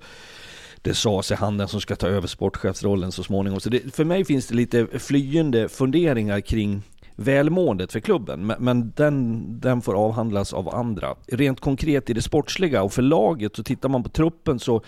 det 0.83 0.93
sades 0.93 1.31
är 1.31 1.35
han 1.35 1.57
den 1.57 1.67
som 1.67 1.81
ska 1.81 1.95
ta 1.95 2.07
över 2.07 2.27
sportchefsrollen 2.27 3.11
så 3.11 3.23
småningom. 3.23 3.59
Så 3.59 3.69
det, 3.69 3.95
för 3.95 4.05
mig 4.05 4.25
finns 4.25 4.47
det 4.47 4.55
lite 4.55 4.87
flyende 4.99 5.69
funderingar 5.69 6.41
kring 6.41 6.81
välmåendet 7.15 7.91
för 7.91 7.99
klubben, 7.99 8.45
men, 8.45 8.63
men 8.63 8.93
den, 8.95 9.45
den 9.59 9.81
får 9.81 9.93
avhandlas 9.93 10.53
av 10.53 10.75
andra. 10.75 11.15
Rent 11.27 11.59
konkret 11.59 12.09
i 12.09 12.13
det 12.13 12.21
sportsliga 12.21 12.83
och 12.83 12.93
för 12.93 13.01
laget, 13.01 13.55
så 13.55 13.63
tittar 13.63 13.89
man 13.89 14.03
på 14.03 14.09
truppen 14.09 14.59
så 14.59 14.81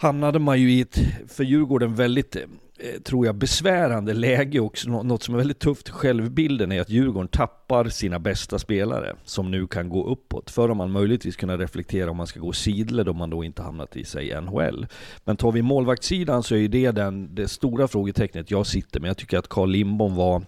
hamnade 0.00 0.38
man 0.38 0.60
ju 0.60 0.72
i 0.72 0.80
ett, 0.80 0.98
för 1.28 1.44
Djurgården, 1.44 1.94
väldigt 1.94 2.36
eh, 2.36 3.00
tror 3.02 3.26
jag, 3.26 3.34
besvärande 3.34 4.14
läge 4.14 4.60
också. 4.60 4.90
något 4.90 5.22
som 5.22 5.34
är 5.34 5.38
väldigt 5.38 5.58
tufft 5.58 5.88
självbilden 5.88 6.72
är 6.72 6.80
att 6.80 6.90
Djurgården 6.90 7.28
tappar 7.28 7.88
sina 7.88 8.18
bästa 8.18 8.58
spelare 8.58 9.16
som 9.24 9.50
nu 9.50 9.66
kan 9.66 9.88
gå 9.88 10.06
uppåt. 10.06 10.50
Förr 10.50 10.68
har 10.68 10.74
man 10.74 10.90
möjligtvis 10.90 11.36
kunnat 11.36 11.60
reflektera 11.60 12.10
om 12.10 12.16
man 12.16 12.26
ska 12.26 12.40
gå 12.40 12.52
sidled 12.52 13.08
om 13.08 13.16
man 13.16 13.30
då 13.30 13.44
inte 13.44 13.62
hamnat 13.62 13.96
i 13.96 14.04
sig 14.04 14.40
NHL. 14.40 14.86
Men 15.24 15.36
tar 15.36 15.52
vi 15.52 15.62
målvaktssidan 15.62 16.42
så 16.42 16.56
är 16.56 16.68
det 16.68 16.90
den, 16.90 17.34
det 17.34 17.48
stora 17.48 17.88
frågetecknet 17.88 18.50
jag 18.50 18.66
sitter 18.66 19.00
med. 19.00 19.08
Jag 19.08 19.16
tycker 19.16 19.38
att 19.38 19.48
Carl 19.48 19.70
Lindbom 19.70 20.16
var 20.16 20.42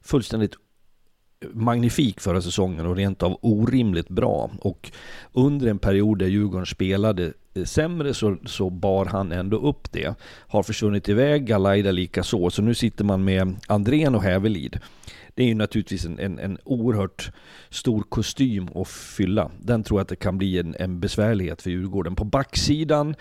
fullständigt 0.00 0.54
magnifik 1.52 2.20
förra 2.20 2.42
säsongen 2.42 2.86
och 2.86 2.96
rent 2.96 3.22
av 3.22 3.38
orimligt 3.42 4.08
bra. 4.08 4.50
Och 4.60 4.92
under 5.32 5.66
en 5.66 5.78
period 5.78 6.18
där 6.18 6.26
Djurgården 6.26 6.66
spelade 6.66 7.32
eh, 7.54 7.64
sämre 7.64 8.14
så, 8.14 8.36
så 8.46 8.70
bar 8.70 9.04
han 9.04 9.32
ändå 9.32 9.56
upp 9.56 9.92
det. 9.92 10.14
Har 10.22 10.62
försvunnit 10.62 11.08
iväg, 11.08 11.46
Galaida 11.46 11.90
lika 11.92 12.22
så. 12.22 12.50
Så 12.50 12.62
nu 12.62 12.74
sitter 12.74 13.04
man 13.04 13.24
med 13.24 13.56
Andrén 13.66 14.14
och 14.14 14.22
Hävelid. 14.22 14.78
Det 15.34 15.42
är 15.42 15.46
ju 15.46 15.54
naturligtvis 15.54 16.04
en, 16.04 16.18
en, 16.18 16.38
en 16.38 16.58
oerhört 16.64 17.32
stor 17.70 18.02
kostym 18.02 18.68
att 18.74 18.88
fylla. 18.88 19.50
Den 19.58 19.82
tror 19.82 20.00
jag 20.00 20.02
att 20.02 20.08
det 20.08 20.16
kan 20.16 20.38
bli 20.38 20.58
en, 20.58 20.76
en 20.78 21.00
besvärlighet 21.00 21.62
för 21.62 21.70
Djurgården. 21.70 22.14
På 22.14 22.24
backsidan 22.24 23.14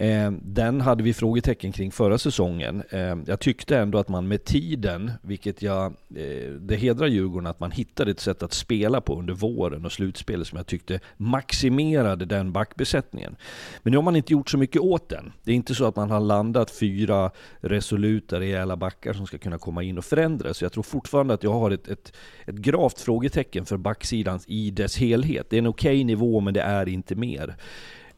Ehm, 0.00 0.40
den 0.42 0.80
hade 0.80 1.02
vi 1.02 1.14
frågetecken 1.14 1.72
kring 1.72 1.90
förra 1.92 2.18
säsongen. 2.18 2.82
Ehm, 2.90 3.24
jag 3.26 3.40
tyckte 3.40 3.78
ändå 3.78 3.98
att 3.98 4.08
man 4.08 4.28
med 4.28 4.44
tiden, 4.44 5.12
vilket 5.22 5.62
jag, 5.62 5.86
eh, 6.16 6.52
det 6.60 6.76
hedrar 6.76 7.06
Djurgården 7.06 7.46
att 7.46 7.60
man 7.60 7.70
hittade 7.70 8.10
ett 8.10 8.20
sätt 8.20 8.42
att 8.42 8.52
spela 8.52 9.00
på 9.00 9.18
under 9.18 9.34
våren 9.34 9.84
och 9.84 9.92
slutspelet 9.92 10.46
som 10.46 10.56
jag 10.56 10.66
tyckte 10.66 11.00
maximerade 11.16 12.24
den 12.24 12.52
backbesättningen. 12.52 13.36
Men 13.82 13.90
nu 13.90 13.96
har 13.96 14.02
man 14.02 14.16
inte 14.16 14.32
gjort 14.32 14.50
så 14.50 14.58
mycket 14.58 14.82
åt 14.82 15.08
den. 15.08 15.32
Det 15.44 15.50
är 15.50 15.56
inte 15.56 15.74
så 15.74 15.84
att 15.84 15.96
man 15.96 16.10
har 16.10 16.20
landat 16.20 16.70
fyra 16.70 17.30
resoluta, 17.60 18.40
rejäla 18.40 18.76
backar 18.76 19.12
som 19.12 19.26
ska 19.26 19.38
kunna 19.38 19.58
komma 19.58 19.82
in 19.82 19.98
och 19.98 20.04
förändra. 20.04 20.54
Så 20.54 20.64
jag 20.64 20.72
tror 20.72 20.82
fortfarande 20.82 21.34
att 21.34 21.42
jag 21.42 21.52
har 21.52 21.70
ett, 21.70 21.88
ett, 21.88 22.12
ett 22.46 22.56
gravt 22.56 23.00
frågetecken 23.00 23.66
för 23.66 23.76
backsidan 23.76 24.40
i 24.46 24.70
dess 24.70 24.96
helhet. 24.96 25.46
Det 25.50 25.56
är 25.56 25.58
en 25.58 25.66
okej 25.66 25.90
okay 25.90 26.04
nivå, 26.04 26.40
men 26.40 26.54
det 26.54 26.62
är 26.62 26.88
inte 26.88 27.14
mer. 27.14 27.56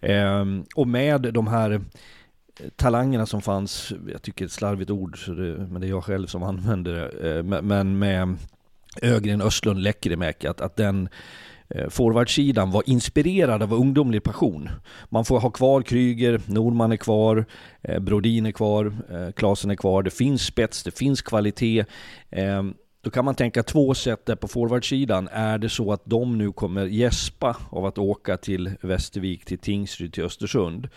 Ehm, 0.00 0.64
och 0.74 0.88
med 0.88 1.20
de 1.20 1.46
här 1.46 1.80
talangerna 2.76 3.26
som 3.26 3.42
fanns, 3.42 3.92
jag 4.12 4.22
tycker 4.22 4.44
ett 4.44 4.52
slarvigt 4.52 4.90
ord, 4.90 5.24
så 5.24 5.32
det, 5.32 5.58
men 5.58 5.80
det 5.80 5.86
är 5.86 5.88
jag 5.88 6.04
själv 6.04 6.26
som 6.26 6.42
använder 6.42 6.92
det, 6.92 7.38
eh, 7.38 7.62
men 7.62 7.98
med 7.98 8.36
Ögren, 9.02 9.42
Östlund, 9.42 9.82
Lekkerimäki, 9.82 10.46
att, 10.46 10.60
att 10.60 10.76
den 10.76 11.08
eh, 11.68 11.88
forwardsidan 11.88 12.70
var 12.70 12.82
inspirerad 12.86 13.62
av 13.62 13.72
ungdomlig 13.72 14.22
passion. 14.22 14.68
Man 15.08 15.24
får 15.24 15.40
ha 15.40 15.50
kvar 15.50 15.82
Kryger, 15.82 16.40
Norman 16.46 16.92
är 16.92 16.96
kvar, 16.96 17.44
eh, 17.82 17.98
Brodin 17.98 18.46
är 18.46 18.52
kvar, 18.52 18.92
Klasen 19.36 19.70
är 19.70 19.74
kvar. 19.74 20.02
Det 20.02 20.10
finns 20.10 20.42
spets, 20.42 20.82
det 20.82 20.98
finns 20.98 21.22
kvalitet. 21.22 21.84
Ehm, 22.30 22.74
då 23.02 23.10
kan 23.10 23.24
man 23.24 23.34
tänka 23.34 23.62
två 23.62 23.94
sätt 23.94 24.26
där 24.26 24.36
på 24.36 24.48
forwardsidan. 24.48 25.28
Är 25.32 25.58
det 25.58 25.68
så 25.68 25.92
att 25.92 26.02
de 26.04 26.38
nu 26.38 26.52
kommer 26.52 26.86
gäspa 26.86 27.56
av 27.70 27.86
att 27.86 27.98
åka 27.98 28.36
till 28.36 28.70
Västervik, 28.80 29.44
till 29.44 29.58
Tingsryd, 29.58 30.12
till 30.12 30.24
Östersund? 30.24 30.88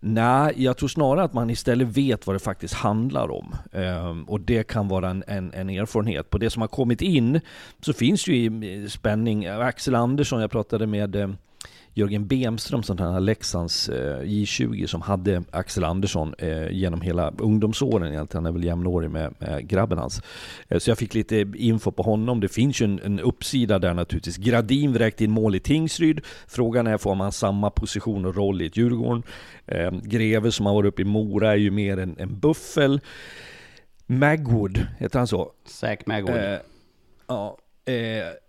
Nej, 0.00 0.54
jag 0.56 0.76
tror 0.76 0.88
snarare 0.88 1.24
att 1.24 1.32
man 1.32 1.50
istället 1.50 1.88
vet 1.88 2.26
vad 2.26 2.36
det 2.36 2.40
faktiskt 2.40 2.74
handlar 2.74 3.30
om. 3.30 3.54
Ehm, 3.72 4.24
och 4.24 4.40
det 4.40 4.66
kan 4.66 4.88
vara 4.88 5.10
en, 5.10 5.24
en, 5.26 5.52
en, 5.52 5.70
erfarenhet. 5.70 6.30
På 6.30 6.38
det 6.38 6.50
som 6.50 6.60
har 6.62 6.68
kommit 6.68 7.02
in 7.02 7.40
så 7.80 7.92
finns 7.92 8.28
ju 8.28 8.88
spänning. 8.88 9.46
Axel 9.46 9.94
Andersson, 9.94 10.40
jag 10.40 10.50
pratade 10.50 10.86
med 10.86 11.16
ehm, 11.16 11.36
Jörgen 11.98 12.26
Bemström, 12.26 12.82
som 12.82 12.98
här 12.98 13.20
Leksands 13.20 13.88
eh, 13.88 14.20
J20 14.20 14.86
som 14.86 15.02
hade 15.02 15.42
Axel 15.50 15.84
Andersson 15.84 16.34
eh, 16.38 16.70
genom 16.70 17.00
hela 17.00 17.32
ungdomsåren 17.38 18.12
egentligen. 18.12 18.44
Han 18.44 18.54
är 18.54 18.58
väl 18.58 18.64
jämnårig 18.64 19.10
med, 19.10 19.34
med 19.38 19.68
grabben 19.68 19.98
hans. 19.98 20.22
Eh, 20.68 20.78
så 20.78 20.90
jag 20.90 20.98
fick 20.98 21.14
lite 21.14 21.46
info 21.54 21.90
på 21.90 22.02
honom. 22.02 22.40
Det 22.40 22.48
finns 22.48 22.80
ju 22.80 22.84
en, 22.84 23.00
en 23.04 23.20
uppsida 23.20 23.78
där 23.78 23.94
naturligtvis. 23.94 24.36
Gradin 24.36 24.92
vräkte 24.92 25.24
in 25.24 25.30
mål 25.30 25.54
i 25.54 25.60
Tingsryd. 25.60 26.20
Frågan 26.46 26.86
är, 26.86 26.98
får 26.98 27.14
man 27.14 27.32
samma 27.32 27.70
position 27.70 28.24
och 28.24 28.36
roll 28.36 28.62
i 28.62 28.66
ett 28.66 28.76
Djurgården? 28.76 29.22
Eh, 29.66 29.90
Greve 29.90 30.52
som 30.52 30.66
har 30.66 30.74
varit 30.74 30.88
uppe 30.88 31.02
i 31.02 31.04
Mora 31.04 31.52
är 31.52 31.56
ju 31.56 31.70
mer 31.70 31.98
en, 31.98 32.16
en 32.18 32.38
buffel. 32.38 33.00
Magwood, 34.06 34.86
heter 34.98 35.18
han 35.18 35.28
så? 35.28 35.52
Zack 35.66 36.06
Magwood. 36.06 36.58
Ja. 37.26 37.58
Eh, 37.84 37.94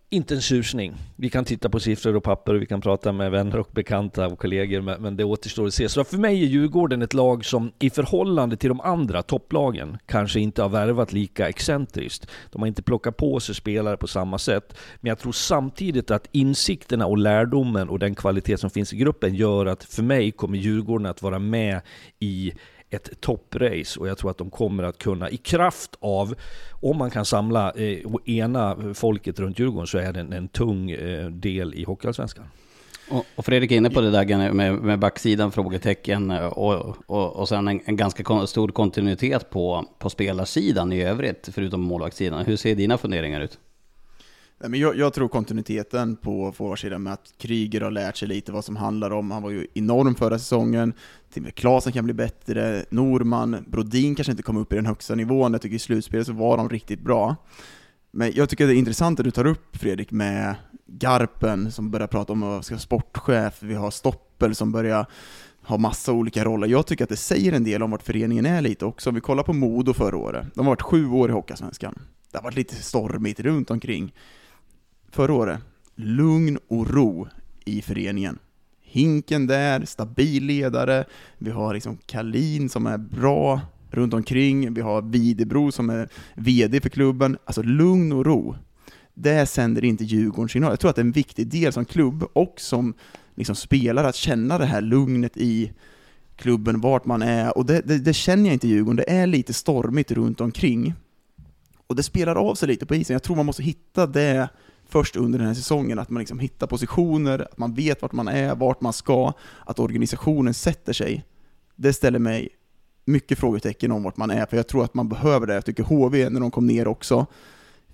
inte 0.10 0.36
en 0.36 0.42
susning. 0.42 0.94
Vi 1.16 1.30
kan 1.30 1.46
titta 1.46 1.70
på 1.70 1.80
siffror 1.80 2.16
och 2.16 2.24
papper 2.24 2.54
och 2.54 2.62
vi 2.62 2.66
kan 2.66 2.82
prata 2.82 3.12
med 3.12 3.32
vänner 3.32 3.60
och 3.60 3.70
bekanta 3.72 4.28
och 4.28 4.40
kollegor, 4.40 5.00
men 5.00 5.18
det 5.18 5.24
återstår 5.24 5.68
att 5.68 5.74
se. 5.74 5.90
Så 5.90 6.04
för 6.04 6.18
mig 6.18 6.44
är 6.44 6.48
Djurgården 6.48 7.02
ett 7.02 7.14
lag 7.14 7.46
som 7.46 7.72
i 7.80 7.90
förhållande 7.90 8.58
till 8.58 8.70
de 8.70 8.82
andra 8.82 9.24
topplagen 9.24 9.98
kanske 10.06 10.40
inte 10.40 10.62
har 10.62 10.70
värvat 10.70 11.14
lika 11.14 11.50
excentriskt. 11.50 12.28
De 12.52 12.62
har 12.62 12.68
inte 12.68 12.82
plockat 12.82 13.18
på 13.18 13.40
sig 13.40 13.56
spelare 13.56 13.98
på 13.98 14.08
samma 14.08 14.38
sätt, 14.38 14.78
men 15.00 15.10
jag 15.10 15.20
tror 15.20 15.32
samtidigt 15.32 16.12
att 16.12 16.28
insikterna 16.32 17.06
och 17.06 17.18
lärdomen 17.18 17.90
och 17.90 18.00
den 18.00 18.16
kvalitet 18.16 18.58
som 18.58 18.70
finns 18.70 18.94
i 18.94 18.98
gruppen 18.98 19.36
gör 19.36 19.66
att 19.66 19.84
för 19.84 20.04
mig 20.04 20.32
kommer 20.32 20.58
Djurgården 20.58 21.06
att 21.06 21.22
vara 21.22 21.40
med 21.40 21.82
i 22.20 22.54
ett 22.90 23.22
topprace 23.22 24.00
och 24.00 24.08
jag 24.08 24.18
tror 24.18 24.32
att 24.32 24.38
de 24.38 24.50
kommer 24.50 24.84
att 24.84 24.98
kunna, 24.98 25.30
i 25.30 25.38
kraft 25.38 25.98
av, 26.00 26.36
om 26.72 26.98
man 26.98 27.12
kan 27.12 27.26
samla 27.26 27.72
eh, 27.72 28.06
och 28.06 28.30
ena 28.30 28.94
folket 28.94 29.40
runt 29.40 29.60
Djurgården 29.60 29.88
så 29.88 29.98
är 29.98 30.14
det 30.14 30.20
en, 30.20 30.34
en 30.34 30.48
tung 30.48 30.92
eh, 30.92 31.30
del 31.30 31.74
i 31.74 31.84
Hockeyallsvenskan. 31.84 32.46
Och, 33.10 33.26
och 33.36 33.46
Fredrik 33.46 33.72
är 33.72 33.76
inne 33.76 33.90
på 33.90 34.02
det 34.02 34.12
där 34.12 34.54
med, 34.54 34.74
med 34.76 35.00
backsidan, 35.00 35.52
frågetecken 35.52 36.32
eh, 36.32 36.46
och, 36.46 36.98
och, 37.06 37.36
och 37.36 37.50
sen 37.50 37.68
en, 37.68 37.82
en 37.86 37.96
ganska 37.96 38.48
stor 38.48 38.68
kontinuitet 38.68 39.50
på, 39.50 39.86
på 40.00 40.10
spelarsidan 40.10 40.94
i 40.94 41.02
övrigt, 41.02 41.50
förutom 41.52 41.82
målvaktssidan. 41.82 42.46
Hur 42.46 42.56
ser 42.58 42.76
dina 42.76 42.98
funderingar 42.98 43.42
ut? 43.42 43.60
Men 44.60 44.80
jag, 44.80 44.98
jag 44.98 45.14
tror 45.14 45.28
kontinuiteten 45.28 46.16
på 46.16 46.52
forwardsidan 46.52 47.04
med 47.04 47.14
att 47.14 47.34
Kryger 47.38 47.82
har 47.82 47.92
lärt 47.92 48.18
sig 48.18 48.28
lite 48.28 48.52
vad 48.52 48.66
som 48.66 48.76
handlar 48.76 49.12
om. 49.12 49.32
Han 49.32 49.44
var 49.44 49.50
ju 49.50 49.68
enorm 49.74 50.16
förra 50.16 50.40
säsongen. 50.40 50.94
Till 51.34 51.42
och 51.42 51.44
med 51.44 51.56
Klasen 51.56 51.94
kan 51.94 52.06
bli 52.06 52.14
bättre. 52.14 52.86
Norman, 52.90 53.66
Brodin 53.68 54.16
kanske 54.16 54.32
inte 54.32 54.44
kom 54.44 54.58
upp 54.58 54.74
i 54.74 54.76
den 54.76 54.86
högsta 54.86 55.16
nivån. 55.16 55.52
Jag 55.52 55.62
tycker 55.62 55.76
i 55.76 55.80
slutspelet 55.80 56.28
så 56.28 56.34
var 56.34 56.58
de 56.58 56.70
riktigt 56.70 57.02
bra. 57.02 57.36
Men 58.12 58.32
jag 58.36 58.50
tycker 58.50 58.68
det 58.68 58.74
är 58.74 58.78
intressant 58.78 59.20
att 59.20 59.24
du 59.24 59.32
tar 59.32 59.48
upp 59.48 59.78
Fredrik 59.78 60.12
med 60.12 60.56
Garpen 60.88 61.72
som 61.72 61.92
börjar 61.92 62.08
prata 62.08 62.34
om 62.34 62.44
att 62.44 62.66
ska 62.66 62.76
vara 62.76 62.80
sportchef. 62.80 63.64
Vi 63.64 63.74
har 63.74 63.92
Stoppel 63.92 64.56
som 64.56 64.72
börjar 64.72 65.06
ha 65.62 65.78
massa 65.78 66.12
olika 66.12 66.46
roller. 66.46 66.68
Jag 66.68 66.88
tycker 66.88 67.04
att 67.04 67.10
det 67.10 67.18
säger 67.18 67.54
en 67.54 67.64
del 67.64 67.84
om 67.84 67.92
vart 67.92 68.04
föreningen 68.04 68.46
är 68.46 68.62
lite 68.62 68.86
också. 68.86 69.10
Om 69.10 69.16
vi 69.16 69.22
kollar 69.22 69.44
på 69.44 69.54
Modo 69.54 69.94
förra 69.94 70.18
året. 70.18 70.48
De 70.54 70.66
har 70.66 70.72
varit 70.72 70.82
sju 70.82 71.10
år 71.10 71.30
i 71.30 71.34
Hockeyallsvenskan. 71.34 72.00
Det 72.32 72.38
har 72.38 72.44
varit 72.44 72.56
lite 72.56 72.76
stormigt 72.76 73.40
runt 73.40 73.72
omkring 73.72 74.14
förra 75.18 75.34
året, 75.34 75.60
lugn 75.96 76.58
och 76.68 76.90
ro 76.90 77.28
i 77.66 77.82
föreningen. 77.82 78.40
Hinken 78.82 79.48
där, 79.48 79.86
stabil 79.86 80.44
ledare, 80.44 81.06
vi 81.38 81.52
har 81.52 81.74
liksom 81.74 81.98
Kalin 82.06 82.70
som 82.70 82.88
är 82.88 82.98
bra 82.98 83.62
runt 83.92 84.14
omkring, 84.14 84.74
vi 84.74 84.82
har 84.82 85.02
Videbro 85.02 85.72
som 85.72 85.90
är 85.90 86.10
VD 86.36 86.82
för 86.82 86.90
klubben. 86.90 87.38
Alltså 87.46 87.62
lugn 87.62 88.12
och 88.12 88.26
ro. 88.26 88.56
Det 89.14 89.46
sänder 89.46 89.86
inte 89.86 90.04
Djurgården 90.04 90.50
signal. 90.50 90.72
Jag 90.72 90.80
tror 90.80 90.90
att 90.90 90.96
det 90.96 91.02
är 91.02 91.06
en 91.06 91.12
viktig 91.12 91.48
del 91.48 91.74
som 91.74 91.86
klubb 91.86 92.24
och 92.34 92.54
som 92.58 92.94
liksom 93.36 93.56
spelare 93.56 94.08
att 94.08 94.16
känna 94.16 94.58
det 94.58 94.66
här 94.66 94.82
lugnet 94.82 95.38
i 95.38 95.72
klubben, 96.36 96.82
vart 96.82 97.06
man 97.06 97.22
är. 97.22 97.58
Och 97.58 97.66
det, 97.66 97.82
det, 97.86 97.98
det 97.98 98.14
känner 98.14 98.46
jag 98.46 98.54
inte 98.54 98.68
i 98.68 98.70
Djurgården. 98.70 98.96
Det 98.96 99.12
är 99.12 99.28
lite 99.28 99.54
stormigt 99.54 100.12
runt 100.12 100.42
omkring. 100.42 100.94
Och 101.88 101.96
det 101.96 102.04
spelar 102.04 102.36
av 102.36 102.56
sig 102.56 102.68
lite 102.68 102.86
på 102.86 102.96
isen. 102.96 103.14
Jag 103.14 103.24
tror 103.24 103.36
man 103.36 103.46
måste 103.46 103.64
hitta 103.64 104.08
det 104.08 104.50
först 104.90 105.16
under 105.16 105.40
den 105.40 105.48
här 105.48 105.56
säsongen, 105.56 106.00
att 106.00 106.10
man 106.10 106.20
liksom 106.20 106.40
hittar 106.40 106.68
positioner, 106.68 107.40
att 107.40 107.58
man 107.58 107.74
vet 107.74 108.02
vart 108.02 108.12
man 108.12 108.28
är, 108.28 108.56
vart 108.56 108.82
man 108.82 108.94
ska, 108.94 109.34
att 109.66 109.80
organisationen 109.80 110.54
sätter 110.54 110.94
sig. 110.94 111.26
Det 111.76 111.94
ställer 111.94 112.20
mig 112.20 112.50
mycket 113.06 113.40
frågetecken 113.40 113.92
om 113.92 114.04
vart 114.04 114.18
man 114.18 114.32
är, 114.32 114.46
för 114.46 114.58
jag 114.58 114.68
tror 114.68 114.84
att 114.84 114.94
man 114.94 115.10
behöver 115.10 115.48
det. 115.48 115.54
Jag 115.54 115.66
tycker 115.66 115.84
HV, 115.84 116.30
när 116.30 116.40
de 116.40 116.52
kom 116.52 116.68
ner 116.68 116.88
också, 116.88 117.26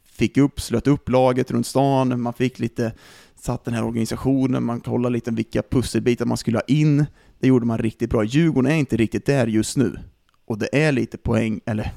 fick 0.03 0.37
upp, 0.37 0.61
slöt 0.61 0.87
upp 0.87 1.09
laget 1.09 1.51
runt 1.51 1.67
stan, 1.67 2.21
man 2.21 2.33
fick 2.33 2.59
lite, 2.59 2.93
satt 3.35 3.65
den 3.65 3.73
här 3.73 3.83
organisationen, 3.83 4.63
man 4.63 4.81
kollade 4.81 5.13
lite 5.13 5.31
vilka 5.31 5.61
pusselbitar 5.61 6.25
man 6.25 6.37
skulle 6.37 6.57
ha 6.57 6.63
in. 6.67 7.05
Det 7.39 7.47
gjorde 7.47 7.65
man 7.65 7.77
riktigt 7.77 8.09
bra. 8.09 8.23
Djurgården 8.23 8.71
är 8.71 8.75
inte 8.75 8.97
riktigt 8.97 9.25
där 9.25 9.47
just 9.47 9.77
nu. 9.77 9.99
Och 10.45 10.57
det 10.57 10.69
är 10.85 10.91
lite 10.91 11.17
poäng, 11.17 11.59
eller 11.65 11.91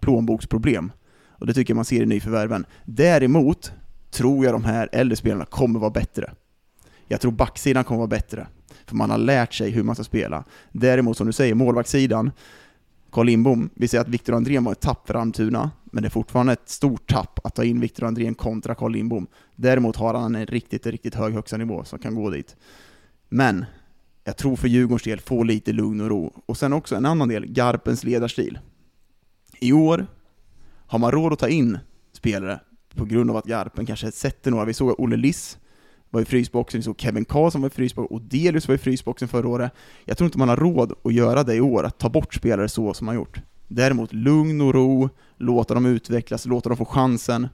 plånboksproblem. 0.00 0.92
Och 1.28 1.46
det 1.46 1.54
tycker 1.54 1.70
jag 1.70 1.76
man 1.76 1.84
ser 1.84 2.02
i 2.02 2.06
nyförvärven. 2.06 2.66
Däremot 2.84 3.72
tror 4.12 4.44
jag 4.44 4.54
de 4.54 4.64
här 4.64 4.88
äldre 4.92 5.16
spelarna 5.16 5.44
kommer 5.44 5.80
vara 5.80 5.90
bättre. 5.90 6.34
Jag 7.08 7.20
tror 7.20 7.32
backsidan 7.32 7.84
kommer 7.84 7.98
vara 7.98 8.08
bättre. 8.08 8.46
för 8.86 8.96
man 8.96 9.10
har 9.10 9.18
lärt 9.18 9.54
sig 9.54 9.70
hur 9.70 9.82
man 9.82 9.94
ska 9.94 10.04
spela. 10.04 10.44
Däremot 10.72 11.16
som 11.16 11.26
du 11.26 11.32
säger, 11.32 11.54
målvaktssidan, 11.54 12.30
Carl 13.10 13.26
Lindbom, 13.26 13.70
vi 13.74 13.88
säger 13.88 14.02
att 14.02 14.08
Viktor 14.08 14.34
Andrén 14.34 14.64
var 14.64 14.72
ett 14.72 14.80
tapp 14.80 15.06
för 15.06 15.14
Almtuna, 15.14 15.70
men 15.84 16.02
det 16.02 16.08
är 16.08 16.10
fortfarande 16.10 16.52
ett 16.52 16.68
stort 16.68 17.10
tapp 17.10 17.40
att 17.44 17.54
ta 17.54 17.64
in 17.64 17.80
Viktor 17.80 18.06
Andrén 18.06 18.34
kontra 18.34 18.74
Carl 18.74 18.92
Lindbom. 18.92 19.26
Däremot 19.56 19.96
har 19.96 20.14
han 20.14 20.34
en 20.34 20.46
riktigt, 20.46 20.86
riktigt 20.86 21.14
hög 21.14 21.34
högsta 21.34 21.56
nivå 21.56 21.84
som 21.84 21.98
kan 21.98 22.14
gå 22.14 22.30
dit. 22.30 22.56
Men 23.28 23.64
jag 24.24 24.36
tror 24.36 24.56
för 24.56 24.68
Djurgårdens 24.68 25.02
del, 25.02 25.20
få 25.20 25.42
lite 25.42 25.72
lugn 25.72 26.00
och 26.00 26.08
ro. 26.08 26.42
Och 26.46 26.56
sen 26.56 26.72
också 26.72 26.96
en 26.96 27.06
annan 27.06 27.28
del, 27.28 27.46
Garpens 27.46 28.04
ledarstil. 28.04 28.58
I 29.60 29.72
år 29.72 30.06
har 30.86 30.98
man 30.98 31.10
råd 31.10 31.32
att 31.32 31.38
ta 31.38 31.48
in 31.48 31.78
spelare 32.12 32.60
på 32.94 33.04
grund 33.04 33.30
av 33.30 33.36
att 33.36 33.44
Garpen 33.44 33.86
kanske 33.86 34.12
sätter 34.12 34.50
några. 34.50 34.64
Vi 34.64 34.74
såg 34.74 35.00
Olle 35.00 35.16
Liss 35.16 35.58
var 36.10 36.20
i 36.20 36.24
frysboxen, 36.24 36.80
vi 36.80 36.84
såg 36.84 37.00
Kevin 37.00 37.24
Karlsson 37.24 37.60
var 37.60 37.68
i 37.68 37.72
frysboxen, 37.72 38.16
och 38.16 38.22
Delius 38.22 38.68
var 38.68 38.74
i 38.74 38.78
frysboxen 38.78 39.28
förra 39.28 39.48
året. 39.48 39.72
Jag 40.04 40.18
tror 40.18 40.26
inte 40.26 40.38
man 40.38 40.48
har 40.48 40.56
råd 40.56 40.92
att 41.04 41.14
göra 41.14 41.42
det 41.42 41.54
i 41.54 41.60
år, 41.60 41.84
att 41.84 41.98
ta 41.98 42.08
bort 42.08 42.34
spelare 42.34 42.68
så 42.68 42.94
som 42.94 43.04
man 43.06 43.14
gjort. 43.14 43.40
Däremot 43.68 44.12
lugn 44.12 44.60
och 44.60 44.74
ro, 44.74 45.08
låta 45.36 45.74
dem 45.74 45.86
utvecklas, 45.86 46.46
låta 46.46 46.68
dem 46.68 46.78
få 46.78 46.84
chansen. 46.84 47.48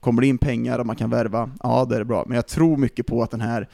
Kommer 0.00 0.22
det 0.22 0.28
in 0.28 0.38
pengar 0.38 0.78
och 0.78 0.86
man 0.86 0.96
kan 0.96 1.10
värva, 1.10 1.50
ja 1.62 1.84
det 1.84 1.96
är 1.96 2.04
bra. 2.04 2.24
Men 2.26 2.36
jag 2.36 2.46
tror 2.46 2.76
mycket 2.76 3.06
på 3.06 3.22
att 3.22 3.30
den 3.30 3.40
här 3.40 3.68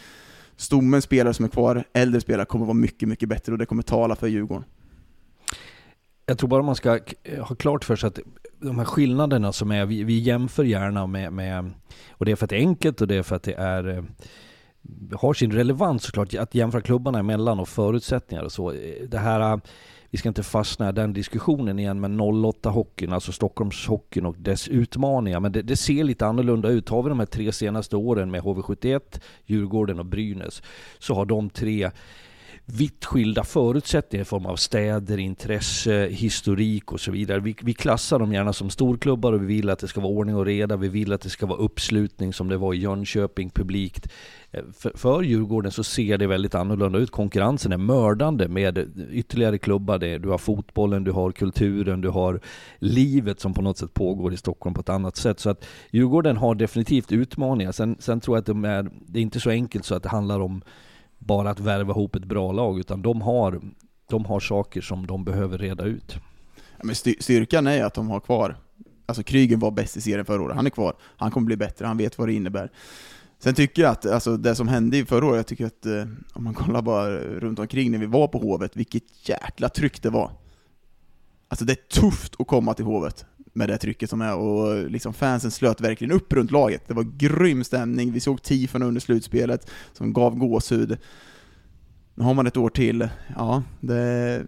stommen 0.57 1.03
spelare 1.03 1.35
som 1.35 1.45
är 1.45 1.49
kvar, 1.49 1.85
äldre 1.93 2.21
spelare, 2.21 2.47
kommer 2.47 2.67
vara 2.67 2.75
mycket, 2.75 3.09
mycket 3.09 3.29
bättre 3.29 3.53
och 3.53 3.59
det 3.59 3.67
kommer 3.67 3.83
tala 3.83 4.17
för 4.17 4.27
Djurgården. 4.27 4.65
Jag 6.27 6.39
tror 6.39 6.49
bara 6.49 6.63
man 6.63 6.77
ska 6.77 6.99
ha 7.41 7.55
klart 7.55 7.85
för 7.85 7.97
sig 7.97 8.09
att 8.09 8.19
de 8.61 8.79
här 8.79 8.85
skillnaderna 8.85 9.53
som 9.53 9.71
är, 9.73 9.87
vi, 9.87 10.05
vi 10.05 10.19
jämför 10.19 10.65
gärna 10.65 11.07
med, 11.07 11.33
med, 11.33 11.71
och 12.11 12.25
det 12.25 12.33
är 12.33 12.37
för 12.37 12.45
att 12.45 12.51
det 12.51 12.57
är 12.57 12.61
enkelt 12.61 13.01
och 13.01 13.09
det 13.09 13.15
är 13.15 13.23
för 13.23 13.37
att 13.37 13.43
det 13.43 13.55
är 13.55 13.89
eh, 13.89 14.05
har 15.13 15.35
sin 15.35 15.53
relevans 15.53 16.03
såklart, 16.03 16.35
att 16.35 16.55
jämföra 16.55 16.83
klubbarna 16.83 17.19
emellan 17.19 17.61
och 17.61 17.69
förutsättningar 17.69 18.45
och 18.45 18.53
så. 18.53 18.75
Det 19.09 19.19
här, 19.19 19.53
eh, 19.53 19.59
vi 20.11 20.19
ska 20.19 20.29
inte 20.29 20.43
fastna 20.43 20.89
i 20.89 20.93
den 20.93 21.13
diskussionen 21.13 21.79
igen 21.79 22.01
med 22.01 22.11
08-hockeyn, 22.11 23.15
alltså 23.15 23.33
Stockholmshockeyn 23.33 24.27
och 24.27 24.37
dess 24.39 24.69
utmaningar. 24.69 25.41
Men 25.41 25.53
det, 25.53 25.63
det, 25.63 25.77
ser 25.77 26.05
lite 26.05 26.27
annorlunda 26.27 26.69
ut. 26.69 26.89
Har 26.89 27.03
vi 27.03 27.09
de 27.09 27.19
här 27.19 27.27
tre 27.27 27.53
senaste 27.53 27.97
åren 27.97 28.31
med 28.31 28.43
HV71, 28.43 29.21
Djurgården 29.47 29.99
och 29.99 30.07
Brynäs, 30.07 30.63
så 30.99 31.15
har 31.15 31.25
de 31.25 31.51
tre 31.51 31.91
vitt 32.67 33.05
skilda 33.05 33.45
förutsättningar 33.45 34.23
i 34.23 34.25
form 34.25 34.47
av 34.47 34.57
städer, 34.57 35.19
intresse, 35.19 36.09
historik 36.11 36.93
och 36.93 37.01
så 37.01 37.11
vidare. 37.11 37.41
Vi, 37.41 37.57
vi 37.63 37.75
klassar 37.75 38.19
dem 38.19 38.33
gärna 38.33 38.53
som 38.53 38.71
storklubbar 38.71 39.33
och 39.33 39.43
vi 39.43 39.47
vill 39.47 39.71
att 39.71 39.79
det 39.79 39.89
ska 39.89 40.01
vara 40.01 40.13
ordning 40.13 40.37
och 40.37 40.47
reda. 40.47 40.77
Vi 40.77 40.89
vill 40.89 41.13
att 41.13 41.21
det 41.21 41.31
ska 41.31 41.47
vara 41.47 41.59
uppslutning 41.59 42.33
som 42.33 42.49
det 42.49 42.57
var 42.57 42.75
i 42.75 42.79
Jönköping 42.79 43.51
publikt. 43.51 44.09
Eh, 44.51 44.63
för, 44.79 44.93
för 44.95 45.23
Djurgården 45.23 45.73
så 45.73 45.85
ser 45.85 46.19
det 46.19 46.27
väldigt 46.27 46.55
annorlunda 46.55 46.99
ut. 46.99 47.11
Konkurrensen 47.11 47.73
är 47.73 47.79
mördande 47.79 48.49
med 48.49 48.89
ytterligare 49.11 49.59
klubbar. 49.59 49.99
Du 49.99 50.29
har 50.29 50.39
fotbollen, 50.39 51.05
du 51.05 51.13
har 51.13 51.33
kulturen, 51.33 52.01
du 52.01 52.09
har 52.09 52.41
livet 52.79 53.41
som 53.41 53.55
på 53.55 53.63
något 53.63 53.79
sätt 53.79 53.95
pågår 53.95 54.33
i 54.33 54.37
Stockholm 54.37 54.75
på 54.75 54.81
ett 54.81 54.89
annat 54.89 55.17
sätt. 55.17 55.41
Så 55.41 55.51
att 55.51 55.65
Djurgården 55.91 56.37
har 56.37 56.55
definitivt 56.55 57.13
utmaningar. 57.13 57.73
Sen, 57.73 57.97
sen 57.99 58.21
tror 58.21 58.37
jag 58.37 58.41
att 58.41 58.47
de 58.47 58.65
är, 58.65 58.91
det 59.07 59.19
är 59.19 59.23
inte 59.23 59.41
så 59.41 59.51
enkelt 59.51 59.85
så 59.85 59.95
att 59.95 60.03
det 60.03 60.09
handlar 60.09 60.41
om 60.41 60.63
bara 61.21 61.51
att 61.51 61.61
värva 61.61 61.93
ihop 61.93 62.17
ett 62.17 62.25
bra 62.25 62.53
lag, 62.53 62.79
utan 62.79 63.03
de 63.03 63.23
har, 63.23 63.61
de 64.09 64.25
har 64.25 64.41
saker 64.41 64.81
som 64.81 65.07
de 65.07 65.25
behöver 65.25 65.59
reda 65.59 65.85
ut. 65.85 66.17
Ja, 66.77 66.85
men 66.85 66.95
styrkan 66.95 67.67
är 67.67 67.85
att 67.85 67.95
de 67.95 68.11
har 68.11 68.21
kvar, 68.21 68.57
alltså 69.07 69.23
Krygen 69.23 69.61
var 69.61 69.71
bäst 69.71 69.97
i 69.97 70.01
serien 70.01 70.25
förra 70.25 70.43
året, 70.43 70.57
han 70.57 70.67
är 70.67 70.71
kvar, 70.71 70.95
han 71.17 71.31
kommer 71.31 71.47
bli 71.47 71.57
bättre, 71.57 71.87
han 71.87 71.97
vet 71.97 72.19
vad 72.19 72.29
det 72.29 72.33
innebär. 72.33 72.71
Sen 73.39 73.55
tycker 73.55 73.83
jag 73.83 73.91
att 73.91 74.07
alltså, 74.07 74.37
det 74.37 74.55
som 74.55 74.69
hände 74.69 74.97
i 74.97 75.05
förra 75.05 75.27
året, 75.27 75.37
jag 75.37 75.47
tycker 75.47 75.67
att 75.67 75.87
eh, 75.87 76.07
om 76.33 76.45
man 76.45 76.55
kollar 76.55 76.83
bara 76.83 77.11
runt 77.17 77.59
omkring 77.59 77.91
när 77.91 77.99
vi 77.99 78.07
var 78.07 78.29
på 78.29 78.39
Hovet, 78.39 78.77
vilket 78.77 79.29
jäkla 79.29 79.69
tryck 79.69 80.03
det 80.03 80.11
var. 80.11 80.31
Alltså 81.49 81.65
det 81.65 81.73
är 81.73 82.01
tufft 82.01 82.35
att 82.39 82.47
komma 82.47 82.75
till 82.75 82.85
Hovet 82.85 83.27
med 83.53 83.69
det 83.69 83.79
trycket 83.79 84.11
som 84.11 84.21
är, 84.21 84.35
och 84.35 84.91
liksom 84.91 85.13
fansen 85.13 85.51
slöt 85.51 85.81
verkligen 85.81 86.13
upp 86.13 86.33
runt 86.33 86.51
laget. 86.51 86.89
Det 86.89 86.95
var 86.95 87.07
grym 87.17 87.65
stämning, 87.65 88.13
vi 88.13 88.21
såg 88.21 88.43
tifon 88.43 88.83
under 88.83 89.01
slutspelet 89.01 89.71
som 89.93 90.13
gav 90.13 90.37
gåshud. 90.37 90.99
Nu 92.15 92.25
har 92.25 92.35
man 92.35 92.47
ett 92.47 92.57
år 92.57 92.71
till, 92.71 93.09
ja, 93.37 93.63
det... 93.81 94.45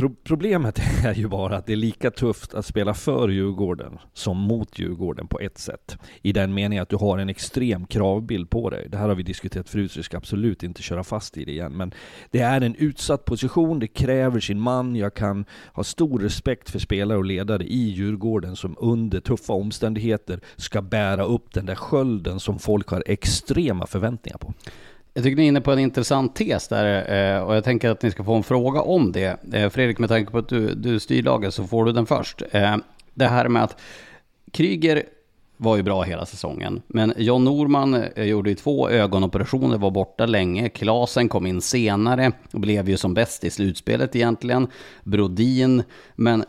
Pro 0.00 0.14
problemet 0.24 0.80
är 1.04 1.14
ju 1.14 1.28
bara 1.28 1.56
att 1.56 1.66
det 1.66 1.72
är 1.72 1.76
lika 1.76 2.10
tufft 2.10 2.54
att 2.54 2.66
spela 2.66 2.94
för 2.94 3.28
Djurgården 3.28 3.98
som 4.12 4.36
mot 4.36 4.78
Djurgården 4.78 5.26
på 5.26 5.40
ett 5.40 5.58
sätt. 5.58 5.98
I 6.22 6.32
den 6.32 6.54
meningen 6.54 6.82
att 6.82 6.88
du 6.88 6.96
har 6.96 7.18
en 7.18 7.28
extrem 7.28 7.86
kravbild 7.86 8.50
på 8.50 8.70
dig. 8.70 8.88
Det 8.88 8.98
här 8.98 9.08
har 9.08 9.14
vi 9.14 9.22
diskuterat 9.22 9.68
förut, 9.68 9.92
så 9.92 9.98
vi 9.98 10.02
ska 10.02 10.16
absolut 10.16 10.62
inte 10.62 10.82
köra 10.82 11.04
fast 11.04 11.36
i 11.36 11.44
det 11.44 11.52
igen. 11.52 11.72
Men 11.72 11.94
det 12.30 12.40
är 12.40 12.60
en 12.60 12.74
utsatt 12.74 13.24
position, 13.24 13.78
det 13.78 13.86
kräver 13.86 14.40
sin 14.40 14.60
man. 14.60 14.96
Jag 14.96 15.14
kan 15.14 15.44
ha 15.72 15.84
stor 15.84 16.18
respekt 16.18 16.70
för 16.70 16.78
spelare 16.78 17.18
och 17.18 17.24
ledare 17.24 17.64
i 17.64 17.90
Djurgården 17.90 18.56
som 18.56 18.76
under 18.78 19.20
tuffa 19.20 19.52
omständigheter 19.52 20.40
ska 20.56 20.82
bära 20.82 21.24
upp 21.24 21.54
den 21.54 21.66
där 21.66 21.74
skölden 21.74 22.40
som 22.40 22.58
folk 22.58 22.88
har 22.88 23.02
extrema 23.06 23.86
förväntningar 23.86 24.38
på. 24.38 24.54
Jag 25.14 25.24
tycker 25.24 25.36
ni 25.36 25.42
är 25.42 25.48
inne 25.48 25.60
på 25.60 25.72
en 25.72 25.78
intressant 25.78 26.36
tes 26.36 26.68
där 26.68 27.12
eh, 27.36 27.42
och 27.42 27.56
jag 27.56 27.64
tänker 27.64 27.90
att 27.90 28.02
ni 28.02 28.10
ska 28.10 28.24
få 28.24 28.34
en 28.34 28.42
fråga 28.42 28.82
om 28.82 29.12
det. 29.12 29.54
Eh, 29.54 29.70
Fredrik, 29.70 29.98
med 29.98 30.08
tanke 30.08 30.32
på 30.32 30.38
att 30.38 30.48
du, 30.48 30.74
du 30.74 31.00
styr 31.00 31.22
laget 31.22 31.54
så 31.54 31.64
får 31.64 31.84
du 31.84 31.92
den 31.92 32.06
först. 32.06 32.42
Eh, 32.50 32.76
det 33.14 33.26
här 33.26 33.48
med 33.48 33.62
att 33.62 33.80
Kryger 34.52 35.02
var 35.56 35.76
ju 35.76 35.82
bra 35.82 36.02
hela 36.02 36.26
säsongen. 36.26 36.82
Men 36.86 37.14
John 37.16 37.44
Norman 37.44 38.04
gjorde 38.16 38.50
ju 38.50 38.56
två 38.56 38.88
ögonoperationer, 38.88 39.78
var 39.78 39.90
borta 39.90 40.26
länge. 40.26 40.68
Klasen 40.68 41.28
kom 41.28 41.46
in 41.46 41.60
senare 41.60 42.32
och 42.52 42.60
blev 42.60 42.88
ju 42.88 42.96
som 42.96 43.14
bäst 43.14 43.44
i 43.44 43.50
slutspelet 43.50 44.16
egentligen. 44.16 44.68
Brodin. 45.04 45.82
Men 46.14 46.44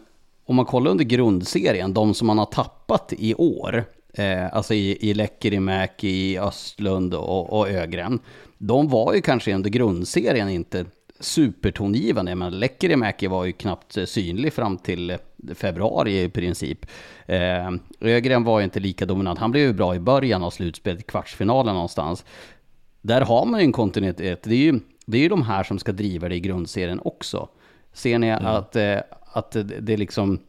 om 0.45 0.55
man 0.55 0.65
kollar 0.65 0.91
under 0.91 1.05
grundserien, 1.05 1.93
de 1.93 2.13
som 2.13 2.27
man 2.27 2.37
har 2.37 2.45
tappat 2.45 3.13
i 3.17 3.35
år, 3.35 3.85
eh, 4.13 4.53
alltså 4.53 4.73
i, 4.73 5.09
i 5.09 5.13
Lekkerimäki, 5.13 6.09
i 6.09 6.39
Östlund 6.39 7.13
och, 7.13 7.59
och 7.59 7.69
Ögren, 7.69 8.19
de 8.57 8.87
var 8.87 9.13
ju 9.13 9.21
kanske 9.21 9.55
under 9.55 9.69
grundserien 9.69 10.49
inte 10.49 10.85
supertongivande. 11.19 12.35
Men 12.35 12.59
Lekkerimäki 12.59 13.27
var 13.27 13.45
ju 13.45 13.51
knappt 13.51 13.97
synlig 14.05 14.53
fram 14.53 14.77
till 14.77 15.17
februari 15.55 16.23
i 16.23 16.29
princip. 16.29 16.85
Eh, 17.25 17.71
Ögren 17.99 18.43
var 18.43 18.59
ju 18.59 18.63
inte 18.63 18.79
lika 18.79 19.05
dominant. 19.05 19.39
Han 19.39 19.51
blev 19.51 19.63
ju 19.63 19.73
bra 19.73 19.95
i 19.95 19.99
början 19.99 20.43
av 20.43 20.49
slutspelet, 20.49 21.07
kvartsfinalen 21.07 21.73
någonstans. 21.73 22.25
Där 23.01 23.21
har 23.21 23.45
man 23.45 23.59
ju 23.59 23.65
en 23.65 23.71
kontinuitet. 23.71 24.43
Det 24.43 24.55
är 24.55 24.71
ju, 24.71 24.79
det 25.05 25.17
är 25.17 25.21
ju 25.21 25.29
de 25.29 25.41
här 25.41 25.63
som 25.63 25.79
ska 25.79 25.91
driva 25.91 26.29
det 26.29 26.35
i 26.35 26.39
grundserien 26.39 26.99
också. 27.03 27.49
Ser 27.93 28.19
ni 28.19 28.27
mm. 28.27 28.45
att, 28.45 28.75
eh, 28.75 28.97
att 29.33 29.55
det 29.79 29.97
liksom 29.97 30.39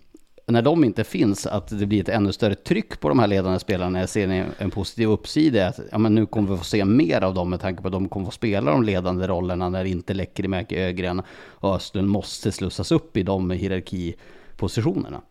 när 0.46 0.62
de 0.62 0.84
inte 0.84 1.04
finns, 1.04 1.46
att 1.46 1.68
det 1.78 1.86
blir 1.86 2.00
ett 2.00 2.08
ännu 2.08 2.32
större 2.32 2.54
tryck 2.54 3.00
på 3.00 3.08
de 3.08 3.18
här 3.18 3.26
ledande 3.26 3.58
spelarna? 3.58 4.00
Jag 4.00 4.08
Ser 4.08 4.26
ni 4.26 4.44
en 4.58 4.70
positiv 4.70 5.08
uppsida? 5.08 5.68
Att, 5.68 5.80
ja, 5.92 5.98
men 5.98 6.14
nu 6.14 6.26
kommer 6.26 6.50
vi 6.50 6.58
få 6.58 6.64
se 6.64 6.84
mer 6.84 7.22
av 7.22 7.34
dem 7.34 7.50
med 7.50 7.60
tanke 7.60 7.82
på 7.82 7.88
att 7.88 7.92
de 7.92 8.08
kommer 8.08 8.26
få 8.26 8.32
spela 8.32 8.70
de 8.70 8.82
ledande 8.82 9.26
rollerna 9.26 9.68
när 9.68 9.84
det 9.84 9.90
inte 9.90 10.14
läcker 10.14 10.72
i 10.72 10.76
Ögren 10.76 11.22
och 11.46 11.74
Östlund 11.74 12.08
måste 12.08 12.52
slussas 12.52 12.92
upp 12.92 13.16
i 13.16 13.22
de 13.22 13.50
hierarkipositionerna. 13.50 15.22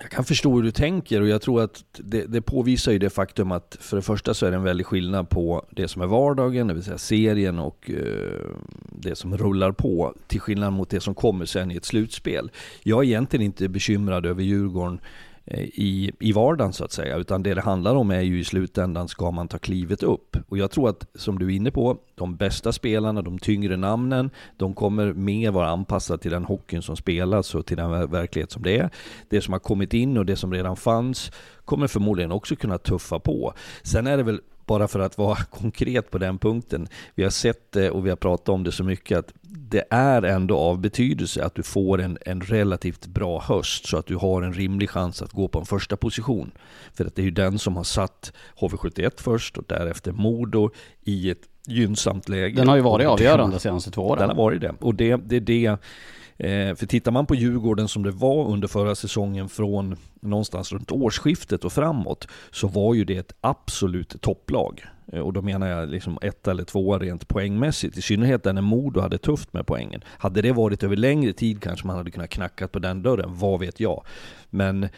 Jag 0.00 0.10
kan 0.10 0.24
förstå 0.24 0.54
hur 0.54 0.62
du 0.62 0.70
tänker 0.70 1.20
och 1.20 1.28
jag 1.28 1.42
tror 1.42 1.62
att 1.62 1.84
det, 1.92 2.24
det, 2.24 2.42
påvisar 2.42 2.92
ju 2.92 2.98
det 2.98 3.10
faktum 3.10 3.52
att 3.52 3.76
för 3.80 3.96
det 3.96 4.02
första 4.02 4.34
så 4.34 4.46
är 4.46 4.50
det 4.50 4.56
en 4.56 4.62
väldig 4.62 4.86
skillnad 4.86 5.28
på 5.28 5.66
det 5.70 5.88
som 5.88 6.02
är 6.02 6.06
vardagen, 6.06 6.66
det 6.66 6.74
vill 6.74 6.82
säga 6.82 6.98
serien 6.98 7.58
och 7.58 7.90
eh, 7.90 8.50
det 8.92 9.14
som 9.14 9.36
rullar 9.36 9.72
på, 9.72 10.14
till 10.26 10.40
skillnad 10.40 10.72
mot 10.72 10.90
det 10.90 11.00
som 11.00 11.14
kommer 11.14 11.44
sen 11.44 11.70
i 11.70 11.76
ett 11.76 11.84
slutspel. 11.84 12.50
Jag 12.82 12.98
är 12.98 13.08
egentligen 13.08 13.46
inte 13.46 13.68
bekymrad 13.68 14.26
över 14.26 14.42
Djurgården 14.42 15.00
Eh, 15.00 15.27
Eh, 15.50 15.60
i, 15.60 16.12
i 16.20 16.32
vardagen 16.32 16.72
så 16.72 16.84
att 16.84 16.92
säga. 16.92 17.16
Utan 17.16 17.42
det 17.42 17.54
det 17.54 17.60
handlar 17.60 17.94
om 17.94 18.10
är 18.10 18.20
ju 18.20 18.40
i 18.40 18.44
slutändan, 18.44 19.08
ska 19.08 19.30
man 19.30 19.48
ta 19.48 19.58
klivet 19.58 20.02
upp? 20.02 20.36
Och 20.48 20.58
jag 20.58 20.70
tror 20.70 20.88
att, 20.88 21.06
som 21.14 21.38
du 21.38 21.46
är 21.46 21.56
inne 21.56 21.70
på, 21.70 21.98
de 22.14 22.36
bästa 22.36 22.72
spelarna, 22.72 23.22
de 23.22 23.38
tyngre 23.38 23.76
namnen, 23.76 24.30
de 24.56 24.74
kommer 24.74 25.12
mer 25.12 25.50
vara 25.50 25.68
anpassade 25.68 26.22
till 26.22 26.30
den 26.30 26.44
hockeyn 26.44 26.82
som 26.82 26.96
spelas 26.96 27.54
och 27.54 27.66
till 27.66 27.76
den 27.76 28.10
verklighet 28.10 28.50
som 28.50 28.62
det 28.62 28.78
är. 28.78 28.90
Det 29.28 29.40
som 29.40 29.52
har 29.52 29.60
kommit 29.60 29.94
in 29.94 30.18
och 30.18 30.26
det 30.26 30.36
som 30.36 30.52
redan 30.52 30.76
fanns 30.76 31.32
kommer 31.64 31.86
förmodligen 31.86 32.32
också 32.32 32.56
kunna 32.56 32.78
tuffa 32.78 33.18
på. 33.18 33.52
Sen 33.82 34.06
är 34.06 34.16
det 34.16 34.22
väl 34.22 34.40
bara 34.68 34.88
för 34.88 35.00
att 35.00 35.18
vara 35.18 35.36
konkret 35.50 36.10
på 36.10 36.18
den 36.18 36.38
punkten. 36.38 36.88
Vi 37.14 37.22
har 37.22 37.30
sett 37.30 37.72
det 37.72 37.90
och 37.90 38.06
vi 38.06 38.10
har 38.10 38.16
pratat 38.16 38.48
om 38.48 38.64
det 38.64 38.72
så 38.72 38.84
mycket 38.84 39.18
att 39.18 39.32
det 39.70 39.84
är 39.90 40.22
ändå 40.22 40.58
av 40.58 40.78
betydelse 40.80 41.44
att 41.44 41.54
du 41.54 41.62
får 41.62 42.00
en, 42.00 42.18
en 42.26 42.40
relativt 42.40 43.06
bra 43.06 43.40
höst 43.40 43.86
så 43.86 43.96
att 43.96 44.06
du 44.06 44.16
har 44.16 44.42
en 44.42 44.52
rimlig 44.52 44.90
chans 44.90 45.22
att 45.22 45.32
gå 45.32 45.48
på 45.48 45.58
en 45.58 45.66
första 45.66 45.96
position. 45.96 46.50
För 46.94 47.04
att 47.04 47.14
det 47.14 47.22
är 47.22 47.24
ju 47.24 47.30
den 47.30 47.58
som 47.58 47.76
har 47.76 47.84
satt 47.84 48.32
HV71 48.60 49.10
först 49.16 49.58
och 49.58 49.64
därefter 49.66 50.12
Modo 50.12 50.70
i 51.04 51.30
ett 51.30 51.42
gynnsamt 51.66 52.28
läge. 52.28 52.56
Den 52.56 52.68
har 52.68 52.76
ju 52.76 52.82
varit 52.82 53.06
avgörande 53.06 53.56
de 53.56 53.60
senaste 53.60 53.90
två 53.90 54.08
åren. 54.08 54.18
Den 54.18 54.28
har 54.28 54.36
varit 54.36 54.60
det. 54.60 54.74
Och 54.80 54.94
det, 54.94 55.16
det 55.16 55.36
är 55.36 55.40
det 55.40 55.78
Eh, 56.38 56.74
för 56.74 56.86
tittar 56.86 57.12
man 57.12 57.26
på 57.26 57.34
Djurgården 57.34 57.88
som 57.88 58.02
det 58.02 58.10
var 58.10 58.48
under 58.48 58.68
förra 58.68 58.94
säsongen 58.94 59.48
från 59.48 59.96
någonstans 60.20 60.72
runt 60.72 60.92
årsskiftet 60.92 61.64
och 61.64 61.72
framåt, 61.72 62.28
så 62.50 62.68
var 62.68 62.94
ju 62.94 63.04
det 63.04 63.16
ett 63.16 63.32
absolut 63.40 64.20
topplag. 64.20 64.84
Eh, 65.12 65.20
och 65.20 65.32
då 65.32 65.42
menar 65.42 65.66
jag 65.66 65.88
liksom 65.88 66.18
ett 66.22 66.48
eller 66.48 66.64
två 66.64 66.98
rent 66.98 67.28
poängmässigt, 67.28 67.98
i 67.98 68.02
synnerhet 68.02 68.44
när 68.44 68.60
Modo 68.60 69.00
hade 69.00 69.18
tufft 69.18 69.52
med 69.52 69.66
poängen. 69.66 70.00
Hade 70.06 70.42
det 70.42 70.52
varit 70.52 70.82
över 70.82 70.96
längre 70.96 71.32
tid 71.32 71.62
kanske 71.62 71.86
man 71.86 71.96
hade 71.96 72.10
kunnat 72.10 72.30
knacka 72.30 72.68
på 72.68 72.78
den 72.78 73.02
dörren, 73.02 73.34
vad 73.34 73.60
vet 73.60 73.80
jag. 73.80 74.04
Men 74.50 74.88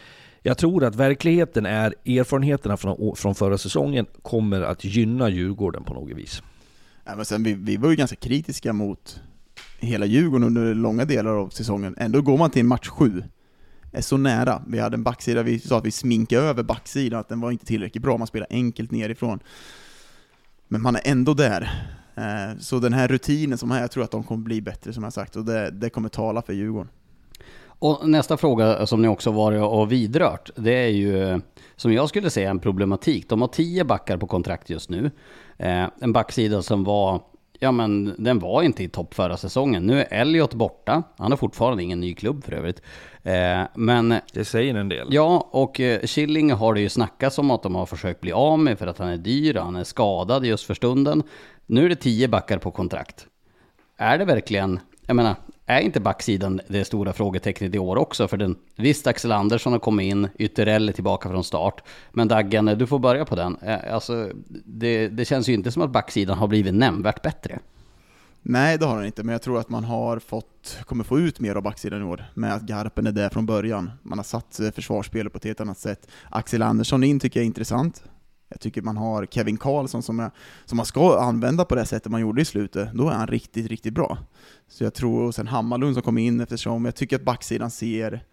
jag 0.41 0.57
tror 0.57 0.83
att 0.83 0.95
verkligheten 0.95 1.65
är, 1.65 1.95
erfarenheterna 2.05 2.77
från, 2.77 3.15
från 3.15 3.35
förra 3.35 3.57
säsongen 3.57 4.05
kommer 4.21 4.61
att 4.61 4.83
gynna 4.83 5.29
Djurgården 5.29 5.83
på 5.83 5.93
något 5.93 6.17
vis. 6.17 6.43
Ja, 7.05 7.15
men 7.15 7.25
sen, 7.25 7.43
vi, 7.43 7.53
vi 7.53 7.77
var 7.77 7.89
ju 7.89 7.95
ganska 7.95 8.15
kritiska 8.15 8.73
mot 8.73 9.21
hela 9.81 10.05
Djurgården 10.05 10.47
under 10.47 10.73
långa 10.75 11.05
delar 11.05 11.31
av 11.31 11.49
säsongen. 11.49 11.95
Ändå 11.97 12.21
går 12.21 12.37
man 12.37 12.49
till 12.49 12.65
match 12.65 12.87
sju, 12.87 13.23
är 13.91 14.01
så 14.01 14.17
nära. 14.17 14.61
Vi 14.67 14.79
hade 14.79 14.95
en 14.95 15.03
backsida, 15.03 15.43
vi 15.43 15.59
sa 15.59 15.77
att 15.77 15.85
vi 15.85 15.91
sminkade 15.91 16.41
över 16.41 16.63
backsidan, 16.63 17.19
att 17.19 17.29
den 17.29 17.41
var 17.41 17.51
inte 17.51 17.65
tillräckligt 17.65 18.03
bra, 18.03 18.17
man 18.17 18.27
spelar 18.27 18.47
enkelt 18.49 18.91
nerifrån. 18.91 19.39
Men 20.67 20.81
man 20.81 20.95
är 20.95 21.01
ändå 21.05 21.33
där. 21.33 21.61
Eh, 22.15 22.57
så 22.59 22.79
den 22.79 22.93
här 22.93 23.07
rutinen 23.07 23.57
som 23.57 23.71
är, 23.71 23.81
jag 23.81 23.91
tror 23.91 24.03
att 24.03 24.11
de 24.11 24.23
kommer 24.23 24.43
bli 24.43 24.61
bättre 24.61 24.93
som 24.93 25.03
jag 25.03 25.13
sagt, 25.13 25.35
och 25.35 25.45
det, 25.45 25.71
det 25.71 25.89
kommer 25.89 26.09
tala 26.09 26.41
för 26.41 26.53
Djurgården. 26.53 26.89
Och 27.63 28.09
nästa 28.09 28.37
fråga 28.37 28.79
eh, 28.79 28.85
som 28.85 29.01
ni 29.01 29.07
också 29.07 29.31
varit 29.31 29.61
och 29.61 29.91
vidrört, 29.91 30.49
det 30.55 30.73
är 30.73 30.87
ju 30.87 31.29
eh, 31.29 31.37
som 31.75 31.93
jag 31.93 32.09
skulle 32.09 32.29
säga 32.29 32.49
en 32.49 32.59
problematik. 32.59 33.29
De 33.29 33.41
har 33.41 33.47
tio 33.47 33.85
backar 33.85 34.17
på 34.17 34.27
kontrakt 34.27 34.69
just 34.69 34.89
nu. 34.89 35.11
En 36.01 36.13
backsida 36.13 36.61
som 36.61 36.83
var, 36.83 37.21
ja 37.63 37.71
men 37.71 38.15
den 38.17 38.39
var 38.39 38.63
inte 38.63 38.83
i 38.83 38.89
topp 38.89 39.13
förra 39.13 39.37
säsongen. 39.37 39.87
Nu 39.87 39.99
är 39.99 40.07
Elliot 40.09 40.53
borta, 40.53 41.03
han 41.17 41.31
har 41.31 41.37
fortfarande 41.37 41.83
ingen 41.83 41.99
ny 41.99 42.13
klubb 42.13 42.43
för 42.43 42.51
övrigt. 42.51 42.81
Eh, 43.23 43.61
men... 43.75 44.15
Det 44.33 44.45
säger 44.45 44.75
en 44.75 44.89
del. 44.89 45.07
Ja, 45.11 45.49
och 45.51 45.79
eh, 45.79 45.99
Killing 46.05 46.51
har 46.51 46.73
det 46.73 46.81
ju 46.81 46.89
snackats 46.89 47.37
om 47.37 47.51
att 47.51 47.63
de 47.63 47.75
har 47.75 47.85
försökt 47.85 48.21
bli 48.21 48.31
av 48.31 48.59
med 48.59 48.79
för 48.79 48.87
att 48.87 48.97
han 48.97 49.07
är 49.07 49.17
dyr, 49.17 49.53
han 49.53 49.75
är 49.75 49.83
skadad 49.83 50.45
just 50.45 50.63
för 50.63 50.73
stunden. 50.73 51.23
Nu 51.65 51.85
är 51.85 51.89
det 51.89 51.95
tio 51.95 52.27
backar 52.27 52.57
på 52.57 52.71
kontrakt. 52.71 53.27
Är 53.97 54.17
det 54.17 54.25
verkligen, 54.25 54.79
jag 55.05 55.15
menar, 55.15 55.35
är 55.71 55.79
inte 55.79 55.99
backsidan 55.99 56.61
det 56.67 56.85
stora 56.85 57.13
frågetecknet 57.13 57.75
i 57.75 57.79
år 57.79 57.95
också? 57.95 58.27
För 58.27 58.37
den, 58.37 58.55
visst, 58.75 59.07
Axel 59.07 59.31
Andersson 59.31 59.73
har 59.73 59.79
kommit 59.79 60.11
in, 60.11 60.27
Ytterell 60.39 60.89
är 60.89 60.93
tillbaka 60.93 61.29
från 61.29 61.43
start. 61.43 61.83
Men 62.11 62.27
Daggen, 62.27 62.65
du 62.65 62.87
får 62.87 62.99
börja 62.99 63.25
på 63.25 63.35
den. 63.35 63.57
Eh, 63.61 63.93
alltså, 63.93 64.29
det, 64.65 65.07
det 65.07 65.25
känns 65.25 65.49
ju 65.49 65.53
inte 65.53 65.71
som 65.71 65.81
att 65.81 65.91
backsidan 65.91 66.37
har 66.37 66.47
blivit 66.47 66.73
nämnvärt 66.73 67.21
bättre. 67.21 67.59
Nej, 68.43 68.77
det 68.77 68.85
har 68.85 68.97
den 68.97 69.05
inte, 69.05 69.23
men 69.23 69.33
jag 69.33 69.41
tror 69.41 69.59
att 69.59 69.69
man 69.69 69.83
har 69.83 70.19
fått, 70.19 70.77
kommer 70.85 71.03
få 71.03 71.19
ut 71.19 71.39
mer 71.39 71.55
av 71.55 71.63
backsidan 71.63 72.01
i 72.01 72.03
år, 72.03 72.25
med 72.33 72.53
att 72.53 72.61
Garpen 72.61 73.07
är 73.07 73.11
där 73.11 73.29
från 73.29 73.45
början. 73.45 73.91
Man 74.03 74.19
har 74.19 74.23
satt 74.23 74.59
försvarsspelet 74.75 75.33
på 75.33 75.37
ett 75.37 75.43
helt 75.43 75.61
annat 75.61 75.77
sätt. 75.77 76.07
Axel 76.29 76.61
Andersson 76.61 77.03
in 77.03 77.19
tycker 77.19 77.39
jag 77.39 77.43
är 77.43 77.47
intressant. 77.47 78.03
Jag 78.51 78.59
tycker 78.59 78.81
man 78.81 78.97
har 78.97 79.25
Kevin 79.25 79.57
Karlsson 79.57 80.03
som, 80.03 80.19
jag, 80.19 80.31
som 80.65 80.77
man 80.77 80.85
ska 80.85 81.19
använda 81.19 81.65
på 81.65 81.75
det 81.75 81.85
sättet 81.85 82.11
man 82.11 82.21
gjorde 82.21 82.41
i 82.41 82.45
slutet, 82.45 82.89
då 82.93 83.09
är 83.09 83.13
han 83.13 83.27
riktigt, 83.27 83.67
riktigt 83.67 83.93
bra. 83.93 84.17
Så 84.67 84.83
jag 84.83 84.93
tror, 84.93 85.23
och 85.23 85.35
sen 85.35 85.47
Hammarlund 85.47 85.93
som 85.93 86.03
kom 86.03 86.17
in 86.17 86.41
eftersom 86.41 86.85
jag 86.85 86.95
tycker 86.95 87.15
att 87.15 87.23
backsidan 87.23 87.71
ser, 87.71 88.23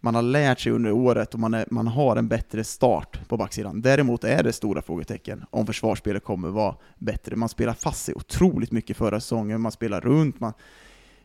man 0.00 0.14
har 0.14 0.22
lärt 0.22 0.60
sig 0.60 0.72
under 0.72 0.92
året 0.92 1.34
och 1.34 1.40
man, 1.40 1.54
är, 1.54 1.66
man 1.70 1.86
har 1.86 2.16
en 2.16 2.28
bättre 2.28 2.64
start 2.64 3.28
på 3.28 3.36
backsidan. 3.36 3.82
Däremot 3.82 4.24
är 4.24 4.42
det 4.42 4.52
stora 4.52 4.82
frågetecken 4.82 5.44
om 5.50 5.66
försvarsspelet 5.66 6.24
kommer 6.24 6.48
vara 6.48 6.76
bättre. 6.98 7.36
Man 7.36 7.48
spelar 7.48 7.72
fast 7.72 8.04
sig 8.04 8.14
otroligt 8.14 8.72
mycket 8.72 8.96
förra 8.96 9.20
säsongen, 9.20 9.60
man 9.60 9.72
spelar 9.72 10.00
runt, 10.00 10.40
man, 10.40 10.52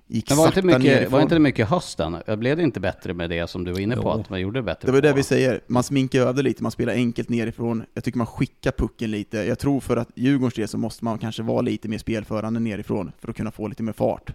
gick 0.08 0.30
Men 0.30 0.38
var 0.38 0.48
inte, 0.48 0.62
mycket, 0.62 1.12
var 1.12 1.22
inte 1.22 1.36
det 1.36 1.40
mycket 1.40 1.68
hösten? 1.68 2.18
Blev 2.38 2.58
det 2.58 2.64
inte 2.64 2.80
bättre 2.80 3.14
med 3.14 3.30
det 3.30 3.50
som 3.50 3.64
du 3.64 3.72
var 3.72 3.80
inne 3.80 3.96
på, 3.96 4.02
jo. 4.02 4.10
att 4.10 4.30
man 4.30 4.42
gjorde 4.42 4.60
det 4.60 4.64
bättre? 4.64 4.86
Det 4.86 4.92
var 4.92 5.02
det 5.02 5.14
vi 5.14 5.24
säger, 5.24 5.62
man 5.68 5.84
sminkar 5.84 6.20
över 6.20 6.44
lite, 6.44 6.64
man 6.64 6.72
spelar 6.72 6.94
enkelt 6.94 7.30
nerifrån. 7.30 7.84
Jag 7.94 8.04
tycker 8.04 8.18
man 8.18 8.28
skickar 8.28 8.72
pucken 8.72 9.12
lite. 9.12 9.38
Jag 9.38 9.60
tror 9.60 9.80
för 9.80 9.98
att 9.98 10.10
Djurgårdens 10.16 10.54
del 10.54 10.68
så 10.68 10.78
måste 10.78 11.06
man 11.06 11.20
kanske 11.20 11.44
vara 11.44 11.62
lite 11.62 11.88
mer 11.88 11.98
spelförande 11.98 12.60
nerifrån 12.60 13.12
för 13.20 13.30
att 13.30 13.36
kunna 13.36 13.52
få 13.52 13.68
lite 13.68 13.84
mer 13.84 13.94
fart. 13.94 14.34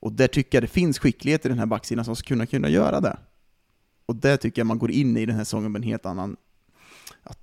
Och 0.00 0.12
där 0.12 0.26
tycker 0.26 0.56
jag 0.56 0.62
det 0.62 0.68
finns 0.68 0.98
skicklighet 0.98 1.46
i 1.46 1.48
den 1.48 1.58
här 1.58 1.66
backsidan 1.66 2.04
som 2.04 2.16
ska 2.16 2.28
kunna, 2.28 2.46
kunna 2.46 2.68
göra 2.68 3.00
det. 3.00 3.16
Och 4.06 4.16
där 4.16 4.36
tycker 4.36 4.60
jag 4.60 4.66
man 4.66 4.78
går 4.78 4.90
in 4.90 5.16
i 5.16 5.26
den 5.26 5.36
här 5.36 5.44
säsongen 5.44 5.72
med 5.72 5.78
en 5.78 5.88
helt 5.88 6.06
annan 6.06 6.36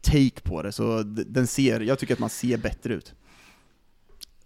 take 0.01 0.41
på 0.43 0.61
det. 0.61 0.71
Så 0.71 1.03
den 1.03 1.47
ser, 1.47 1.79
jag 1.79 1.99
tycker 1.99 2.13
att 2.13 2.19
man 2.19 2.29
ser 2.29 2.57
bättre 2.57 2.93
ut. 2.93 3.13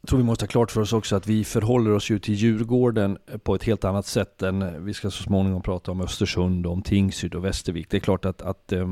Jag 0.02 0.10
tror 0.10 0.18
vi 0.18 0.26
måste 0.26 0.44
ha 0.44 0.48
klart 0.48 0.72
för 0.72 0.82
oss 0.82 0.94
också 0.94 1.16
att 1.16 1.28
vi 1.28 1.44
förhåller 1.44 1.92
oss 1.92 2.10
ju 2.10 2.20
till 2.20 2.34
Djurgården 2.34 3.18
eh, 3.28 3.38
på 3.38 3.56
ett 3.56 3.64
helt 3.64 3.86
annat 3.86 4.06
sätt 4.06 4.44
än 4.44 4.62
eh, 4.62 4.72
vi 4.72 4.94
ska 4.94 5.12
så 5.12 5.24
småningom 5.24 5.62
prata 5.62 5.92
om 5.92 6.02
Östersund, 6.02 6.68
om 6.68 6.82
Tingsryd 6.82 7.36
och 7.36 7.46
Västervik. 7.46 7.90
Det 7.90 7.98
är 7.98 8.02
klart 8.02 8.26
att, 8.26 8.42
att 8.42 8.72
eh, 8.72 8.92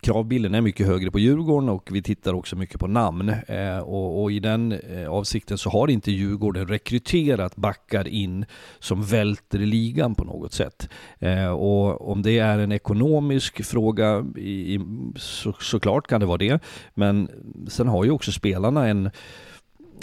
kravbilden 0.00 0.54
är 0.54 0.60
mycket 0.60 0.86
högre 0.86 1.10
på 1.10 1.18
Djurgården 1.18 1.68
och 1.68 1.88
vi 1.92 2.02
tittar 2.02 2.34
också 2.34 2.56
mycket 2.56 2.80
på 2.80 2.86
namn. 2.86 3.28
Eh, 3.28 3.78
och, 3.78 4.22
och, 4.22 4.32
i 4.32 4.40
den 4.40 4.72
eh, 4.72 5.08
avsikten 5.08 5.58
så 5.58 5.70
har 5.70 5.88
inte 5.88 6.12
Djurgården 6.12 6.68
rekryterat 6.68 7.56
backar 7.56 8.08
in 8.08 8.44
som 8.78 9.02
välter 9.02 9.58
ligan 9.58 10.14
på 10.14 10.24
något 10.24 10.52
sätt. 10.52 10.88
Eh, 11.18 11.48
och 11.48 12.10
om 12.10 12.22
det 12.22 12.38
är 12.38 12.58
en 12.58 12.72
ekonomisk 12.72 13.64
fråga, 13.64 14.24
i, 14.36 14.74
i, 14.74 14.80
så, 15.16 15.52
såklart 15.52 16.06
kan 16.06 16.20
det 16.20 16.26
vara 16.26 16.38
det. 16.38 16.62
Men 16.94 17.28
sen 17.68 17.88
har 17.88 18.04
ju 18.04 18.10
också 18.10 18.32
spelarna 18.32 18.88
en 18.88 19.10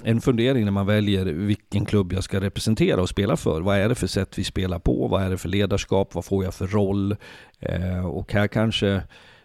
en 0.04 0.22
fundering 0.22 0.66
när 0.66 0.72
man 0.72 0.86
väljer 0.86 1.26
vilken 1.26 1.86
klubb 1.86 2.14
jag 2.14 2.24
ska 2.24 2.42
representera 2.42 3.02
och 3.02 3.10
spela 3.10 3.38
för. 3.38 3.62
Vad 3.62 3.78
är 3.78 3.90
det 3.90 3.96
för 3.96 4.08
sätt 4.08 4.38
vi 4.38 4.44
spelar 4.44 4.80
på? 4.80 5.08
Vad 5.08 5.24
är 5.24 5.30
det 5.30 5.38
för 5.38 5.50
ledarskap? 5.50 6.16
Vad 6.16 6.26
får 6.26 6.44
jag 6.44 6.54
för 6.54 6.68
roll? 6.68 7.16
Eh, 7.60 8.06
och 8.06 8.34
här 8.34 8.48
kanske 8.48 9.02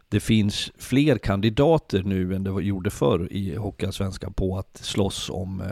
det 0.09 0.21
finns 0.21 0.73
fler 0.79 1.19
kandidater 1.19 2.03
nu 2.03 2.35
än 2.35 2.45
det 2.45 2.63
gjorde 2.63 2.91
förr 2.91 3.29
i 3.31 3.57
Hockeyallsvenskan 3.57 4.33
på 4.33 4.59
att 4.59 4.77
slåss 4.77 5.31
om 5.31 5.61
eh, 5.61 5.67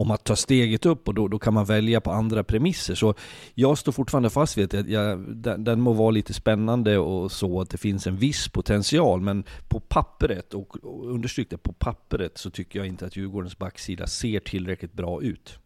om 0.00 0.10
att 0.10 0.24
ta 0.24 0.36
steget 0.36 0.86
upp 0.86 1.08
och 1.08 1.14
då, 1.14 1.28
då 1.28 1.38
kan 1.38 1.54
man 1.54 1.64
välja 1.64 2.00
på 2.00 2.10
andra 2.12 2.44
premisser. 2.44 2.94
Så 2.94 3.14
jag 3.54 3.78
står 3.78 3.92
fortfarande 3.92 4.30
fast 4.30 4.58
vid 4.58 4.74
att 4.74 4.88
jag, 4.88 5.36
den, 5.36 5.64
den 5.64 5.80
må 5.80 5.92
vara 5.92 6.10
lite 6.10 6.34
spännande 6.34 6.98
och 6.98 7.32
så 7.32 7.60
att 7.60 7.70
det 7.70 7.78
finns 7.78 8.06
en 8.06 8.16
viss 8.16 8.48
potential, 8.48 9.20
men 9.20 9.44
på 9.68 9.80
pappret, 9.80 10.54
och, 10.54 10.84
och 10.84 11.10
understryk 11.10 11.50
det, 11.50 11.58
på 11.58 11.72
pappret 11.72 12.38
så 12.38 12.50
tycker 12.50 12.78
jag 12.78 12.88
inte 12.88 13.06
att 13.06 13.16
Djurgårdens 13.16 13.58
backsida 13.58 14.06
ser 14.06 14.40
tillräckligt 14.40 14.92
bra 14.92 15.22
ut. 15.22 15.58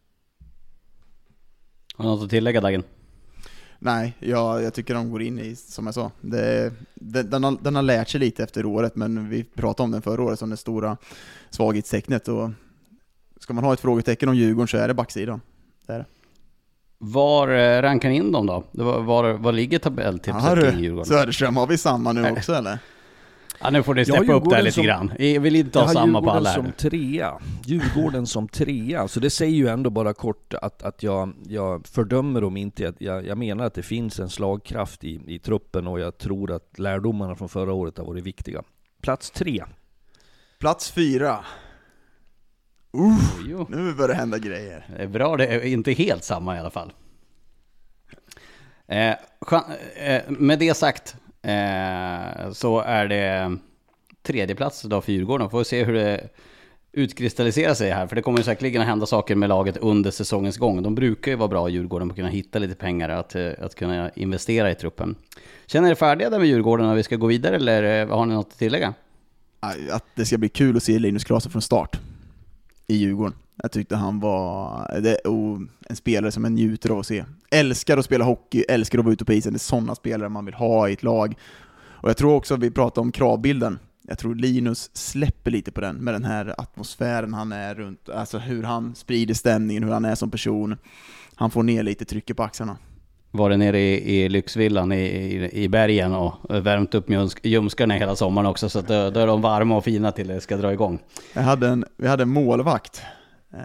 Har 1.95 2.05
du 2.05 2.09
något 2.11 2.23
att 2.23 2.29
tillägga 2.29 2.61
Dagen? 2.61 2.83
Nej, 3.79 4.13
jag, 4.19 4.63
jag 4.63 4.73
tycker 4.73 4.93
de 4.93 5.11
går 5.11 5.21
in 5.21 5.39
i, 5.39 5.55
som 5.55 5.85
jag 5.85 5.93
sa, 5.93 6.11
det, 6.21 6.73
det, 6.93 7.23
den, 7.23 7.43
har, 7.43 7.57
den 7.61 7.75
har 7.75 7.83
lärt 7.83 8.09
sig 8.09 8.19
lite 8.19 8.43
efter 8.43 8.65
året, 8.65 8.95
men 8.95 9.29
vi 9.29 9.43
pratade 9.43 9.85
om 9.85 9.91
den 9.91 10.01
förra 10.01 10.23
året 10.23 10.39
som 10.39 10.49
det 10.49 10.57
stora 10.57 10.97
svaghetstecknet 11.49 12.27
och 12.27 12.49
Ska 13.45 13.53
man 13.53 13.63
ha 13.63 13.73
ett 13.73 13.79
frågetecken 13.79 14.29
om 14.29 14.35
Djurgården 14.35 14.67
så 14.67 14.77
är 14.77 14.87
det 14.87 14.93
backsidan. 14.93 15.41
Det 15.87 15.93
är 15.93 15.97
det. 15.97 16.05
Var 16.97 17.47
eh, 17.47 17.81
rankar 17.81 18.09
ni 18.09 18.15
in 18.15 18.31
dem 18.31 18.45
då? 18.45 18.63
Var, 18.71 18.99
var, 19.01 19.33
var 19.33 19.51
ligger 19.51 19.79
tabelltipset 19.79 20.59
kring 20.59 20.79
Djurgården? 20.79 21.05
Söderström, 21.05 21.55
har 21.55 21.67
vi 21.67 21.77
samma 21.77 22.11
nu 22.11 22.31
också 22.31 22.53
eller? 22.53 22.77
Ja, 23.61 23.69
nu 23.69 23.83
får 23.83 23.93
du 23.93 24.05
steppa 24.05 24.33
upp 24.33 24.49
där 24.49 24.61
lite 24.61 24.75
som, 24.75 24.83
grann. 24.83 25.13
Jag 25.19 25.41
vill 25.41 25.55
inte 25.55 25.79
ha 25.79 25.87
samma 25.87 26.21
på 26.21 26.31
alla 26.31 26.49
här. 26.49 26.55
som 26.55 26.71
trea. 26.71 27.33
Djurgården 27.65 28.27
som 28.27 28.47
trea. 28.47 29.07
Så 29.07 29.19
det 29.19 29.29
säger 29.29 29.55
ju 29.55 29.67
ändå 29.67 29.89
bara 29.89 30.13
kort 30.13 30.53
att, 30.53 30.83
att 30.83 31.03
jag, 31.03 31.33
jag 31.47 31.87
fördömer 31.87 32.41
dem 32.41 32.57
inte. 32.57 32.93
Jag, 32.97 33.25
jag 33.25 33.37
menar 33.37 33.65
att 33.65 33.73
det 33.73 33.83
finns 33.83 34.19
en 34.19 34.29
slagkraft 34.29 35.03
i, 35.03 35.21
i 35.27 35.39
truppen 35.39 35.87
och 35.87 35.99
jag 35.99 36.17
tror 36.17 36.51
att 36.51 36.79
lärdomarna 36.79 37.35
från 37.35 37.49
förra 37.49 37.73
året 37.73 37.97
har 37.97 38.05
varit 38.05 38.23
viktiga. 38.23 38.63
Plats 39.01 39.31
tre. 39.31 39.63
Plats 40.59 40.91
fyra. 40.91 41.39
Uh, 42.95 43.65
nu 43.69 43.93
börjar 43.93 44.07
det 44.07 44.13
hända 44.13 44.37
grejer. 44.37 44.85
Det 44.97 45.03
är 45.03 45.07
bra, 45.07 45.37
det 45.37 45.47
är 45.47 45.65
inte 45.65 45.91
helt 45.91 46.23
samma 46.23 46.55
i 46.55 46.59
alla 46.59 46.69
fall. 46.69 46.93
Eh, 48.87 49.15
eh, 49.95 50.21
med 50.27 50.59
det 50.59 50.73
sagt 50.73 51.15
eh, 51.41 52.51
så 52.51 52.79
är 52.79 53.07
det 53.07 53.57
tredje 54.23 54.55
plats 54.55 54.81
då 54.81 55.01
för 55.01 55.11
Djurgården. 55.11 55.49
Får 55.49 55.59
vi 55.59 55.65
se 55.65 55.83
hur 55.83 55.93
det 55.93 56.29
utkristalliserar 56.95 57.73
sig 57.73 57.91
här. 57.91 58.07
För 58.07 58.15
det 58.15 58.21
kommer 58.21 58.41
säkerligen 58.41 58.81
att 58.81 58.87
hända 58.87 59.05
saker 59.05 59.35
med 59.35 59.49
laget 59.49 59.77
under 59.77 60.11
säsongens 60.11 60.57
gång. 60.57 60.83
De 60.83 60.95
brukar 60.95 61.31
ju 61.31 61.37
vara 61.37 61.47
bra 61.47 61.69
i 61.69 61.71
Djurgården 61.71 62.07
på 62.07 62.13
att 62.13 62.15
kunna 62.15 62.29
hitta 62.29 62.59
lite 62.59 62.75
pengar 62.75 63.09
att, 63.09 63.35
eh, 63.35 63.51
att 63.61 63.75
kunna 63.75 64.09
investera 64.09 64.71
i 64.71 64.75
truppen. 64.75 65.15
Känner 65.65 65.91
er 65.91 65.95
färdiga 65.95 66.29
där 66.29 66.39
med 66.39 66.47
Djurgården 66.47 66.87
när 66.87 66.95
vi 66.95 67.03
ska 67.03 67.15
gå 67.15 67.27
vidare 67.27 67.55
eller 67.55 68.01
eh, 68.01 68.17
har 68.17 68.25
ni 68.25 68.33
något 68.33 68.47
att 68.47 68.59
tillägga? 68.59 68.93
Att 69.91 70.05
det 70.15 70.25
ska 70.25 70.37
bli 70.37 70.49
kul 70.49 70.77
att 70.77 70.83
se 70.83 70.99
Linus 70.99 71.23
Klasen 71.23 71.51
från 71.51 71.61
start 71.61 71.99
i 72.87 72.95
Djurgården. 72.95 73.33
Jag 73.61 73.71
tyckte 73.71 73.95
han 73.95 74.19
var 74.19 74.87
det, 75.01 75.17
oh, 75.25 75.61
en 75.89 75.95
spelare 75.95 76.31
som 76.31 76.43
jag 76.43 76.53
njuter 76.53 76.89
av 76.89 76.99
att 76.99 77.07
se. 77.07 77.25
Älskar 77.51 77.97
att 77.97 78.05
spela 78.05 78.25
hockey, 78.25 78.63
älskar 78.69 78.99
att 78.99 79.05
vara 79.05 79.13
ute 79.13 79.25
på 79.25 79.33
isen. 79.33 79.53
Det 79.53 79.57
är 79.57 79.59
sådana 79.59 79.95
spelare 79.95 80.29
man 80.29 80.45
vill 80.45 80.53
ha 80.53 80.89
i 80.89 80.93
ett 80.93 81.03
lag. 81.03 81.35
Och 81.83 82.09
jag 82.09 82.17
tror 82.17 82.33
också, 82.33 82.53
att 82.53 82.59
vi 82.59 82.71
pratar 82.71 83.01
om 83.01 83.11
kravbilden, 83.11 83.79
jag 84.07 84.17
tror 84.17 84.35
Linus 84.35 84.89
släpper 84.93 85.51
lite 85.51 85.71
på 85.71 85.81
den, 85.81 85.95
med 85.95 86.13
den 86.13 86.23
här 86.23 86.55
atmosfären 86.57 87.33
han 87.33 87.51
är 87.51 87.75
runt, 87.75 88.09
alltså 88.09 88.37
hur 88.37 88.63
han 88.63 88.95
sprider 88.95 89.33
stämningen, 89.33 89.83
hur 89.83 89.91
han 89.91 90.05
är 90.05 90.15
som 90.15 90.31
person. 90.31 90.77
Han 91.35 91.51
får 91.51 91.63
ner 91.63 91.83
lite 91.83 92.05
trycket 92.05 92.37
på 92.37 92.43
axlarna 92.43 92.77
varit 93.35 93.59
nere 93.59 93.79
i, 93.79 94.23
i 94.23 94.29
lyxvillan 94.29 94.91
i, 94.91 95.01
i, 95.05 95.63
i 95.63 95.69
bergen 95.69 96.13
och 96.13 96.33
värmt 96.49 96.95
upp 96.95 97.09
ljumsk, 97.09 97.45
ljumskarna 97.45 97.93
hela 97.93 98.15
sommaren 98.15 98.47
också. 98.47 98.69
Så 98.69 98.79
att 98.79 98.87
då, 98.87 99.09
då 99.09 99.19
är 99.19 99.27
de 99.27 99.41
varma 99.41 99.77
och 99.77 99.83
fina 99.83 100.11
till 100.11 100.27
det 100.27 100.41
ska 100.41 100.57
dra 100.57 100.73
igång. 100.73 100.99
Jag 101.33 101.41
hade 101.41 101.67
en, 101.67 101.85
vi 101.97 102.07
hade 102.07 102.23
en 102.23 102.29
målvakt, 102.29 103.01
eh, 103.53 103.59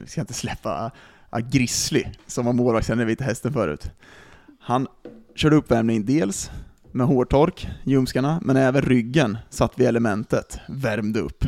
vi 0.00 0.06
ska 0.06 0.20
inte 0.20 0.34
släppa 0.34 0.90
ah, 1.30 1.38
Grizzly, 1.38 2.04
som 2.26 2.44
var 2.44 2.52
målvakt 2.52 2.86
sen 2.86 3.00
i 3.00 3.04
Vita 3.04 3.24
Hästen 3.24 3.52
förut. 3.52 3.90
Han 4.60 4.86
körde 5.34 5.56
uppvärmning 5.56 6.06
dels 6.06 6.50
med 6.92 7.06
hårtork, 7.06 7.68
ljumskarna, 7.84 8.40
men 8.42 8.56
även 8.56 8.82
ryggen 8.82 9.38
satt 9.50 9.78
vid 9.78 9.86
elementet, 9.86 10.60
värmde 10.68 11.20
upp. 11.20 11.44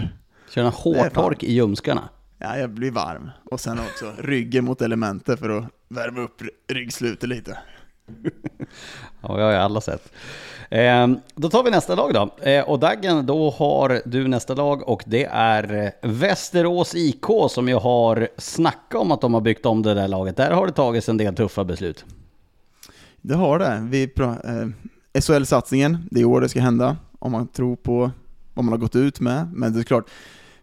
Kör 0.50 0.62
han 0.62 0.72
hårtork 0.72 1.42
i 1.42 1.52
ljumskarna? 1.52 2.08
Ja, 2.44 2.59
jag 2.59 2.70
blir 2.70 2.90
varm. 2.90 3.30
Och 3.44 3.61
sen 3.61 3.78
också 3.78 4.12
ryggen 4.18 4.64
mot 4.64 4.83
elementet 4.83 5.38
för 5.38 5.59
att 5.59 5.64
värma 5.88 6.20
upp 6.20 6.42
ryggslutet 6.68 7.28
lite. 7.28 7.59
ja, 9.20 9.38
jag 9.38 9.44
har 9.44 9.52
ju 9.52 9.57
alla 9.57 9.80
sett. 9.80 10.12
Eh, 10.70 11.09
då 11.35 11.50
tar 11.50 11.62
vi 11.62 11.70
nästa 11.70 11.94
lag 11.94 12.14
då. 12.14 12.50
Eh, 12.50 12.68
och 12.68 12.78
Daggen, 12.78 13.26
då 13.26 13.50
har 13.50 14.02
du 14.04 14.28
nästa 14.28 14.54
lag 14.54 14.88
och 14.88 15.02
det 15.07 15.24
är 15.24 15.92
Västerås 16.02 16.94
IK 16.94 17.24
som 17.50 17.68
ju 17.68 17.74
har 17.74 18.28
snackat 18.38 19.00
om 19.00 19.12
att 19.12 19.20
de 19.20 19.35
har 19.35 19.40
byggt 19.40 19.66
om 19.66 19.83
det 19.83 19.94
där 19.94 20.09
laget. 20.09 20.37
Där 20.37 20.50
har 20.50 20.66
det 20.66 20.72
tagits 20.72 21.09
en 21.09 21.16
del 21.16 21.35
tuffa 21.35 21.64
beslut. 21.64 22.04
Det 23.20 23.35
har 23.35 23.59
det. 23.59 23.87
Vi 23.90 24.02
eh, 24.02 25.20
SHL-satsningen, 25.20 26.09
det 26.11 26.20
är 26.20 26.24
år 26.24 26.40
det 26.40 26.48
ska 26.48 26.61
hända, 26.61 26.96
om 27.18 27.33
man 27.33 27.48
tror 27.48 27.76
på 27.76 28.11
vad 28.54 28.64
man 28.64 28.72
har 28.72 28.78
gått 28.78 28.96
ut 28.96 29.20
med. 29.20 29.52
Men 29.52 29.72
det 29.72 29.80
är 29.80 29.85
klart, 29.85 30.11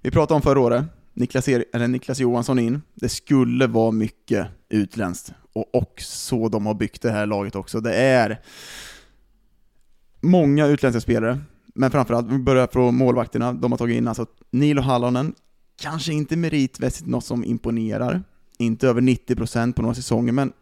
vi 0.02 0.12
pratade 0.12 0.36
om 0.36 0.41
förra 0.41 0.60
året, 0.60 0.86
Niklas, 1.13 1.47
er, 1.47 1.65
eller 1.74 1.88
Niklas 1.88 2.19
Johansson 2.19 2.60
in, 2.60 2.82
det 2.93 3.10
skulle 3.10 3.67
vara 3.67 3.91
mycket 3.91 4.47
utländskt. 4.69 5.34
Och, 5.54 5.76
och 5.76 6.02
så 6.02 6.50
de 6.50 6.65
har 6.65 6.74
byggt 6.74 7.02
det 7.02 7.12
här 7.12 7.26
laget 7.26 7.56
också. 7.56 7.80
Det 7.80 7.95
är 7.95 8.41
många 10.21 10.67
utländska 10.67 11.02
spelare, 11.02 11.39
men 11.76 11.91
framförallt, 11.91 12.32
vi 12.32 12.38
börjar 12.38 12.67
från 12.67 12.95
målvakterna, 12.95 13.54
de 13.54 13.71
har 13.71 13.78
tagit 13.78 13.97
in 13.97 14.08
alltså 14.08 14.26
Nilo 14.52 14.82
Hallonen, 14.82 15.34
kanske 15.82 16.13
inte 16.13 16.36
meritmässigt 16.36 17.08
något 17.08 17.26
som 17.26 17.43
imponerar, 17.43 18.24
inte 18.58 18.88
över 18.88 19.02
90% 19.02 19.74
på 19.74 19.82
några 19.82 19.95
säsonger, 19.95 20.34
men 20.34 20.54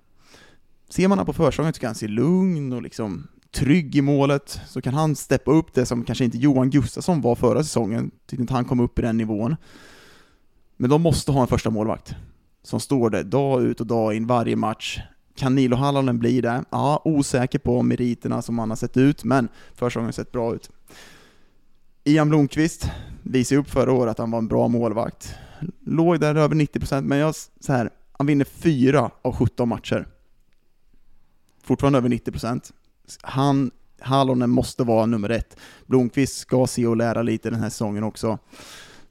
ser 0.90 1.08
man 1.08 1.18
honom 1.18 1.26
på 1.26 1.34
försäsongen 1.34 1.74
så 1.74 1.80
kan 1.80 1.88
han 1.88 1.96
se 1.96 2.08
lugn 2.08 2.74
och 2.74 2.82
liksom 2.82 3.28
trygg 3.52 3.96
i 3.96 4.02
målet, 4.02 4.62
så 4.68 4.82
kan 4.82 4.94
han 4.94 5.16
steppa 5.16 5.52
upp 5.52 5.74
det 5.74 5.86
som 5.86 6.04
kanske 6.04 6.26
inte 6.26 6.38
Johan 6.38 6.70
Gustafsson 6.70 7.22
var 7.22 7.36
förra 7.36 7.64
säsongen, 7.64 8.12
tyckte 8.28 8.42
inte 8.42 8.54
han 8.54 8.66
kom 8.66 8.80
upp 8.80 9.00
i 9.00 9.02
den 9.02 9.18
nivån. 9.18 9.56
Men 10.82 10.90
de 10.90 11.02
måste 11.02 11.32
ha 11.32 11.42
en 11.42 11.48
första 11.48 11.70
målvakt 11.70 12.16
som 12.64 12.80
står 12.80 13.10
där 13.10 13.24
dag 13.24 13.64
ut 13.64 13.82
och 13.82 13.88
dag 13.88 14.14
in 14.14 14.28
varje 14.28 14.56
match. 14.56 15.00
Kan 15.36 15.56
Nilo 15.56 15.76
Hallonen 15.76 16.20
bli 16.20 16.42
det? 16.42 16.64
Ja, 16.70 17.02
osäker 17.06 17.60
på 17.60 17.82
meriterna 17.82 18.42
som 18.42 18.60
han 18.60 18.70
har 18.70 18.78
sett 18.78 18.98
ut, 18.98 19.24
men 19.24 19.50
försäsongen 19.74 20.06
har 20.06 20.12
sett 20.12 20.32
bra 20.32 20.56
ut. 20.56 20.70
Ian 22.04 22.30
Blomqvist 22.30 22.92
visade 23.24 23.62
upp 23.62 23.70
förra 23.70 23.92
året 23.92 24.12
att 24.12 24.18
han 24.18 24.32
var 24.32 24.40
en 24.40 24.48
bra 24.48 24.68
målvakt. 24.68 25.36
Låg 25.86 26.20
där 26.20 26.36
över 26.36 26.56
90%, 26.56 27.02
men 27.02 27.18
jag, 27.18 27.36
så 27.36 27.74
här, 27.74 27.90
han 28.12 28.28
vinner 28.28 28.46
4 28.46 29.12
av 29.22 29.36
17 29.36 29.70
matcher. 29.70 30.08
Fortfarande 31.64 31.98
över 31.98 32.10
90%. 32.10 32.72
Han, 33.22 33.72
Hallonen 34.00 34.50
måste 34.50 34.84
vara 34.84 35.06
nummer 35.06 35.30
ett. 35.30 35.58
Blomqvist 35.86 36.38
ska 36.38 36.68
se 36.68 36.88
och 36.88 36.98
lära 36.98 37.22
lite 37.22 37.50
den 37.50 37.60
här 37.60 37.70
säsongen 37.70 38.04
också. 38.04 38.40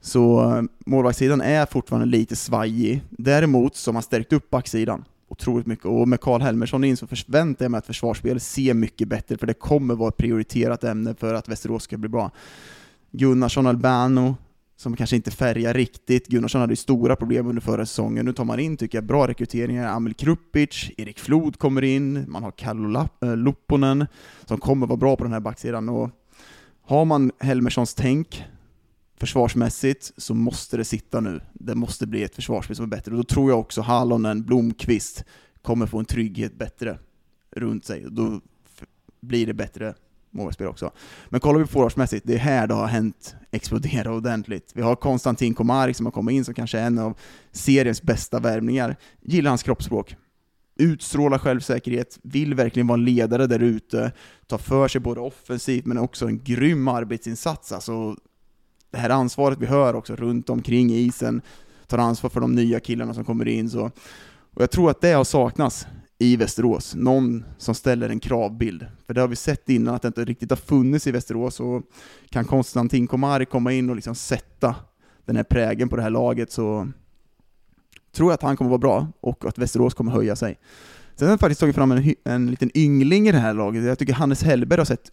Så 0.01 0.55
eh, 0.55 0.63
målvaktssidan 0.85 1.41
är 1.41 1.65
fortfarande 1.65 2.07
lite 2.07 2.35
svajig. 2.35 3.01
Däremot 3.09 3.75
så 3.75 3.89
har 3.89 3.93
man 3.93 4.03
stärkt 4.03 4.33
upp 4.33 4.49
backsidan 4.49 5.05
otroligt 5.29 5.67
mycket, 5.67 5.85
och 5.85 6.07
med 6.07 6.21
Karl 6.21 6.41
Helmersson 6.41 6.83
in 6.83 6.97
så 6.97 7.07
förväntar 7.07 7.65
jag 7.65 7.71
mig 7.71 7.77
att 7.77 7.85
försvarsspelet 7.85 8.43
ser 8.43 8.73
mycket 8.73 9.07
bättre, 9.07 9.37
för 9.37 9.47
det 9.47 9.53
kommer 9.53 9.95
vara 9.95 10.09
ett 10.09 10.17
prioriterat 10.17 10.83
ämne 10.83 11.15
för 11.15 11.33
att 11.33 11.49
Västerås 11.49 11.83
ska 11.83 11.97
bli 11.97 12.09
bra. 12.09 12.31
Gunnarsson 13.11 13.67
Albano, 13.67 14.35
som 14.77 14.95
kanske 14.95 15.15
inte 15.15 15.31
färgar 15.31 15.73
riktigt. 15.73 16.27
Gunnarsson 16.27 16.61
hade 16.61 16.73
ju 16.73 16.77
stora 16.77 17.15
problem 17.15 17.47
under 17.47 17.61
förra 17.61 17.85
säsongen. 17.85 18.25
Nu 18.25 18.33
tar 18.33 18.45
man 18.45 18.59
in, 18.59 18.77
tycker 18.77 18.97
jag, 18.97 19.05
bra 19.05 19.27
rekryteringar. 19.27 19.87
Amel 19.87 20.13
Krupic, 20.13 20.91
Erik 20.97 21.19
Flod 21.19 21.59
kommer 21.59 21.81
in, 21.81 22.25
man 22.27 22.43
har 22.43 22.51
Kallo 22.51 23.07
Lopponen 23.35 24.01
eh, 24.01 24.07
som 24.45 24.57
kommer 24.57 24.87
vara 24.87 24.97
bra 24.97 25.15
på 25.15 25.23
den 25.23 25.33
här 25.33 25.39
backsidan. 25.39 25.89
Och 25.89 26.09
har 26.81 27.05
man 27.05 27.31
Helmerssons 27.39 27.93
tänk 27.93 28.45
försvarsmässigt 29.19 30.11
så 30.17 30.33
måste 30.33 30.77
det 30.77 30.85
sitta 30.85 31.19
nu. 31.19 31.41
Det 31.53 31.75
måste 31.75 32.07
bli 32.07 32.23
ett 32.23 32.35
försvarsspel 32.35 32.75
som 32.75 32.85
är 32.85 32.89
bättre. 32.89 33.11
Och 33.11 33.17
då 33.17 33.23
tror 33.23 33.51
jag 33.51 33.59
också 33.59 33.81
Hallonen, 33.81 34.43
Blomqvist 34.43 35.25
kommer 35.61 35.85
få 35.85 35.99
en 35.99 36.05
trygghet 36.05 36.57
bättre 36.57 36.99
runt 37.51 37.85
sig. 37.85 38.05
Och 38.05 38.13
då 38.13 38.41
blir 39.21 39.45
det 39.45 39.53
bättre 39.53 39.93
målvaktsspel 40.31 40.67
också. 40.67 40.91
Men 41.29 41.39
kollar 41.39 41.59
vi 41.59 41.65
på 41.65 41.71
forwardsmässigt, 41.71 42.27
det 42.27 42.33
är 42.33 42.37
här 42.37 42.67
det 42.67 42.73
har 42.73 42.87
hänt 42.87 43.35
explodera 43.51 44.13
ordentligt. 44.13 44.71
Vi 44.75 44.81
har 44.81 44.95
Konstantin 44.95 45.53
Komarik 45.53 45.95
som 45.95 46.05
har 46.05 46.11
kommit 46.11 46.33
in 46.33 46.45
som 46.45 46.53
kanske 46.53 46.79
är 46.79 46.85
en 46.85 46.99
av 46.99 47.17
seriens 47.51 48.01
bästa 48.01 48.39
värvningar. 48.39 48.95
Gillar 49.21 49.51
hans 49.51 49.63
kroppsspråk. 49.63 50.15
Utstrålar 50.75 51.37
självsäkerhet, 51.37 52.19
vill 52.23 52.53
verkligen 52.53 52.87
vara 52.87 52.99
en 52.99 53.05
ledare 53.05 53.47
där 53.47 53.59
ute, 53.59 54.11
tar 54.47 54.57
för 54.57 54.87
sig 54.87 55.01
både 55.01 55.19
offensivt 55.19 55.85
men 55.85 55.97
också 55.97 56.27
en 56.27 56.43
grym 56.43 56.87
arbetsinsats. 56.87 57.71
Alltså, 57.71 58.15
det 58.91 58.97
här 58.97 59.09
ansvaret 59.09 59.57
vi 59.59 59.65
hör 59.65 59.93
också 59.93 60.15
runt 60.15 60.49
omkring 60.49 60.89
isen, 60.89 61.41
tar 61.87 61.97
ansvar 61.97 62.29
för 62.29 62.41
de 62.41 62.55
nya 62.55 62.79
killarna 62.79 63.13
som 63.13 63.25
kommer 63.25 63.47
in. 63.47 63.69
Så. 63.69 63.91
Och 64.53 64.61
jag 64.61 64.71
tror 64.71 64.89
att 64.89 65.01
det 65.01 65.11
har 65.11 65.23
saknats 65.23 65.87
i 66.17 66.35
Västerås, 66.35 66.95
någon 66.95 67.45
som 67.57 67.75
ställer 67.75 68.09
en 68.09 68.19
kravbild. 68.19 68.85
För 69.07 69.13
det 69.13 69.21
har 69.21 69.27
vi 69.27 69.35
sett 69.35 69.69
innan 69.69 69.95
att 69.95 70.01
det 70.01 70.07
inte 70.07 70.25
riktigt 70.25 70.49
har 70.49 70.57
funnits 70.57 71.07
i 71.07 71.11
Västerås, 71.11 71.59
och 71.59 71.83
kan 72.29 72.45
Konstantin 72.45 73.07
Komari 73.07 73.45
komma 73.45 73.73
in 73.73 73.89
och 73.89 73.95
liksom 73.95 74.15
sätta 74.15 74.75
den 75.25 75.35
här 75.35 75.43
prägen 75.43 75.89
på 75.89 75.95
det 75.95 76.01
här 76.01 76.09
laget 76.09 76.51
så 76.51 76.91
tror 78.11 78.29
jag 78.29 78.33
att 78.33 78.41
han 78.41 78.57
kommer 78.57 78.69
vara 78.69 78.79
bra, 78.79 79.07
och 79.19 79.45
att 79.45 79.57
Västerås 79.57 79.93
kommer 79.93 80.11
höja 80.11 80.35
sig. 80.35 80.59
Sen 81.15 81.27
har 81.27 81.33
jag 81.33 81.39
faktiskt 81.39 81.59
tagit 81.59 81.75
fram 81.75 81.91
en, 81.91 82.15
en 82.23 82.51
liten 82.51 82.77
yngling 82.77 83.27
i 83.27 83.31
det 83.31 83.37
här 83.37 83.53
laget, 83.53 83.83
jag 83.83 83.99
tycker 83.99 84.13
Hannes 84.13 84.43
Hellberg 84.43 84.79
har 84.79 84.85
sett 84.85 85.11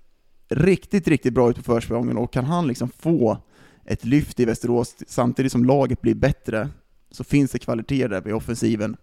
riktigt, 0.48 1.08
riktigt 1.08 1.34
bra 1.34 1.50
ut 1.50 1.56
på 1.56 1.62
försprången, 1.62 2.16
och 2.16 2.32
kan 2.32 2.44
han 2.44 2.66
liksom 2.66 2.88
få 2.98 3.38
ett 3.86 4.04
lyft 4.04 4.40
i 4.40 4.44
Västerås 4.44 4.94
samtidigt 5.06 5.52
som 5.52 5.64
laget 5.64 6.00
blir 6.00 6.14
bättre, 6.14 6.68
så 7.10 7.24
finns 7.24 7.50
det 7.50 7.58
kvaliteter 7.58 8.08
där 8.08 8.20
vid 8.20 8.34
offensiven 8.34 8.96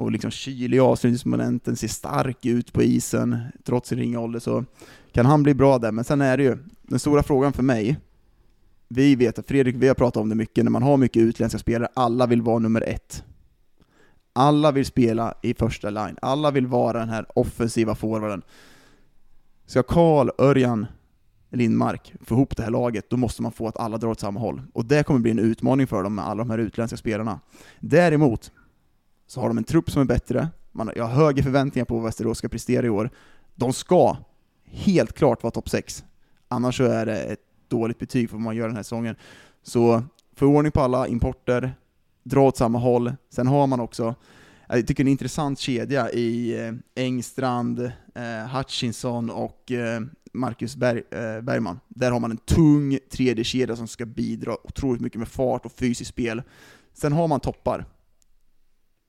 och 0.00 0.12
liksom 0.12 0.30
kylig 0.30 0.76
i 0.76 0.80
avslutningsmomenten, 0.80 1.76
ser 1.76 1.88
stark 1.88 2.46
ut 2.46 2.72
på 2.72 2.82
isen 2.82 3.38
trots 3.64 3.88
sin 3.88 3.98
ringa 3.98 4.20
ålder, 4.20 4.40
så 4.40 4.64
kan 5.12 5.26
han 5.26 5.42
bli 5.42 5.54
bra 5.54 5.78
där. 5.78 5.92
Men 5.92 6.04
sen 6.04 6.20
är 6.20 6.36
det 6.36 6.42
ju, 6.42 6.58
den 6.82 6.98
stora 6.98 7.22
frågan 7.22 7.52
för 7.52 7.62
mig, 7.62 7.96
vi 8.88 9.14
vet 9.14 9.38
att 9.38 9.46
Fredrik, 9.46 9.76
vi 9.78 9.88
har 9.88 9.94
pratat 9.94 10.20
om 10.20 10.28
det 10.28 10.34
mycket, 10.34 10.64
när 10.64 10.70
man 10.70 10.82
har 10.82 10.96
mycket 10.96 11.22
utländska 11.22 11.58
spelare, 11.58 11.88
alla 11.94 12.26
vill 12.26 12.42
vara 12.42 12.58
nummer 12.58 12.80
ett. 12.80 13.24
Alla 14.32 14.72
vill 14.72 14.86
spela 14.86 15.34
i 15.42 15.54
första 15.54 15.90
line, 15.90 16.16
alla 16.22 16.50
vill 16.50 16.66
vara 16.66 16.98
den 16.98 17.08
här 17.08 17.26
offensiva 17.34 17.94
forwarden. 17.94 18.42
Ska 19.66 19.82
Karl, 19.82 20.30
Örjan, 20.38 20.86
Lindmark 21.50 22.14
få 22.20 22.34
ihop 22.34 22.56
det 22.56 22.62
här 22.62 22.70
laget, 22.70 23.10
då 23.10 23.16
måste 23.16 23.42
man 23.42 23.52
få 23.52 23.68
att 23.68 23.76
alla 23.76 23.98
drar 23.98 24.08
åt 24.08 24.20
samma 24.20 24.40
håll. 24.40 24.62
Och 24.72 24.84
det 24.84 25.06
kommer 25.06 25.20
bli 25.20 25.30
en 25.30 25.38
utmaning 25.38 25.86
för 25.86 26.02
dem 26.02 26.14
med 26.14 26.26
alla 26.26 26.38
de 26.38 26.50
här 26.50 26.58
utländska 26.58 26.96
spelarna. 26.96 27.40
Däremot, 27.80 28.52
så 29.26 29.40
har 29.40 29.48
de 29.48 29.58
en 29.58 29.64
trupp 29.64 29.90
som 29.90 30.02
är 30.02 30.06
bättre, 30.06 30.48
man, 30.72 30.90
jag 30.96 31.04
har 31.04 31.24
högre 31.24 31.42
förväntningar 31.42 31.84
på 31.84 31.94
vad 31.94 32.04
Västerås 32.04 32.38
ska 32.38 32.48
prestera 32.48 32.86
i 32.86 32.90
år. 32.90 33.10
De 33.54 33.72
ska 33.72 34.16
helt 34.64 35.12
klart 35.12 35.42
vara 35.42 35.50
topp 35.50 35.68
6, 35.68 36.04
annars 36.48 36.76
så 36.76 36.84
är 36.84 37.06
det 37.06 37.22
ett 37.22 37.40
dåligt 37.68 37.98
betyg 37.98 38.30
för 38.30 38.36
vad 38.36 38.44
man 38.44 38.56
gör 38.56 38.66
den 38.66 38.76
här 38.76 38.82
säsongen. 38.82 39.16
Så 39.62 40.02
få 40.36 40.46
ordning 40.46 40.72
på 40.72 40.80
alla 40.80 41.06
importer, 41.06 41.74
dra 42.22 42.40
åt 42.40 42.56
samma 42.56 42.78
håll, 42.78 43.12
sen 43.30 43.46
har 43.46 43.66
man 43.66 43.80
också 43.80 44.14
jag 44.76 44.86
tycker 44.86 45.04
en 45.04 45.08
intressant 45.08 45.58
kedja 45.58 46.10
i 46.10 46.60
eh, 46.66 46.72
Engstrand, 47.04 47.80
eh, 48.14 48.56
Hutchinson 48.56 49.30
och 49.30 49.72
eh, 49.72 50.00
Marcus 50.32 50.76
Berg, 50.76 51.02
eh, 51.10 51.40
Bergman. 51.40 51.80
Där 51.88 52.10
har 52.10 52.20
man 52.20 52.30
en 52.30 52.36
tung 52.36 52.98
tredje 53.10 53.44
kedja 53.44 53.76
som 53.76 53.88
ska 53.88 54.06
bidra 54.06 54.56
otroligt 54.66 55.00
mycket 55.00 55.18
med 55.18 55.28
fart 55.28 55.66
och 55.66 55.72
fysiskt 55.72 56.10
spel. 56.10 56.42
Sen 56.92 57.12
har 57.12 57.28
man 57.28 57.40
toppar 57.40 57.86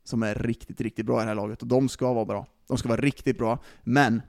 som 0.03 0.23
är 0.23 0.35
riktigt, 0.35 0.81
riktigt 0.81 1.05
bra 1.05 1.19
i 1.19 1.23
det 1.23 1.27
här 1.27 1.35
laget, 1.35 1.61
och 1.61 1.67
de 1.67 1.89
ska 1.89 2.13
vara 2.13 2.25
bra. 2.25 2.45
De 2.67 2.77
ska 2.77 2.89
vara 2.89 3.01
riktigt 3.01 3.37
bra, 3.37 3.59
men 3.83 4.21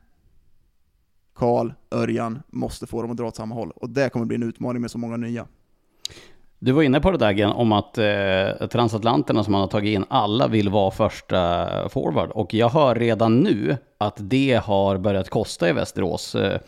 Karl, 1.35 1.73
Örjan 1.91 2.43
måste 2.49 2.87
få 2.87 3.03
dem 3.03 3.11
att 3.11 3.17
dra 3.17 3.27
åt 3.27 3.37
samma 3.37 3.55
håll, 3.55 3.71
och 3.71 3.91
det 3.91 4.11
kommer 4.11 4.27
bli 4.27 4.35
en 4.35 4.43
utmaning 4.43 4.81
med 4.81 4.91
så 4.91 4.99
många 4.99 5.17
nya. 5.17 5.47
Du 6.65 6.73
var 6.73 6.83
inne 6.83 7.01
på 7.01 7.11
det 7.11 7.19
där 7.19 7.45
om 7.45 7.73
att 7.73 7.99
eh, 7.99 8.67
transatlanterna 8.69 9.45
som 9.45 9.53
man 9.53 9.61
har 9.61 9.69
tagit 9.69 9.95
in, 9.95 10.05
alla 10.09 10.47
vill 10.47 10.69
vara 10.69 10.91
första 10.91 11.69
forward. 11.89 12.31
Och 12.31 12.55
jag 12.55 12.69
hör 12.69 12.95
redan 12.95 13.41
nu 13.41 13.77
att 13.99 14.17
det 14.19 14.61
har 14.65 14.99
börjat 14.99 15.31
kosta 15.31 15.69
i 15.69 15.73
Västerås. 15.73 16.35
Eh, 16.35 16.61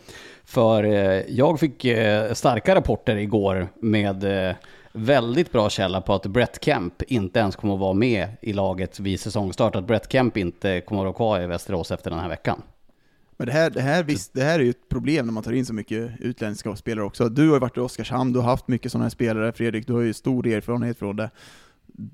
för 0.45 0.83
eh, 0.83 1.21
jag 1.27 1.59
fick 1.59 1.85
eh, 1.85 2.33
starka 2.33 2.75
rapporter 2.75 3.15
igår 3.15 3.67
med 3.75 4.47
eh, 4.49 4.55
väldigt 4.91 5.51
bra 5.51 5.69
källa 5.69 6.01
på 6.01 6.13
att 6.13 6.25
Brett 6.25 6.63
Kemp 6.63 7.01
inte 7.01 7.39
ens 7.39 7.55
kommer 7.55 7.73
att 7.73 7.79
vara 7.79 7.93
med 7.93 8.27
i 8.41 8.53
laget 8.53 8.99
vid 8.99 9.19
säsongstart. 9.19 9.75
Att 9.75 9.87
Brett 9.87 10.11
Kemp 10.11 10.37
inte 10.37 10.81
kommer 10.81 11.01
att 11.01 11.05
vara 11.05 11.13
kvar 11.13 11.41
i 11.41 11.47
Västerås 11.47 11.91
efter 11.91 12.11
den 12.11 12.19
här 12.19 12.29
veckan. 12.29 12.61
Men 13.37 13.47
det 13.47 13.53
här, 13.53 13.69
det, 13.69 13.81
här, 13.81 14.03
visst, 14.03 14.33
det 14.33 14.43
här 14.43 14.59
är 14.59 14.63
ju 14.63 14.69
ett 14.69 14.89
problem 14.89 15.25
när 15.25 15.33
man 15.33 15.43
tar 15.43 15.51
in 15.51 15.65
så 15.65 15.73
mycket 15.73 16.11
utländska 16.19 16.75
spelare 16.75 17.05
också. 17.05 17.29
Du 17.29 17.47
har 17.47 17.53
ju 17.53 17.59
varit 17.59 17.77
i 17.77 17.79
Oskarshamn, 17.79 18.33
du 18.33 18.39
har 18.39 18.49
haft 18.49 18.67
mycket 18.67 18.91
sådana 18.91 19.05
här 19.05 19.09
spelare, 19.09 19.51
Fredrik, 19.51 19.87
du 19.87 19.93
har 19.93 20.01
ju 20.01 20.13
stor 20.13 20.47
erfarenhet 20.47 20.99
från 20.99 21.15
det. 21.15 21.29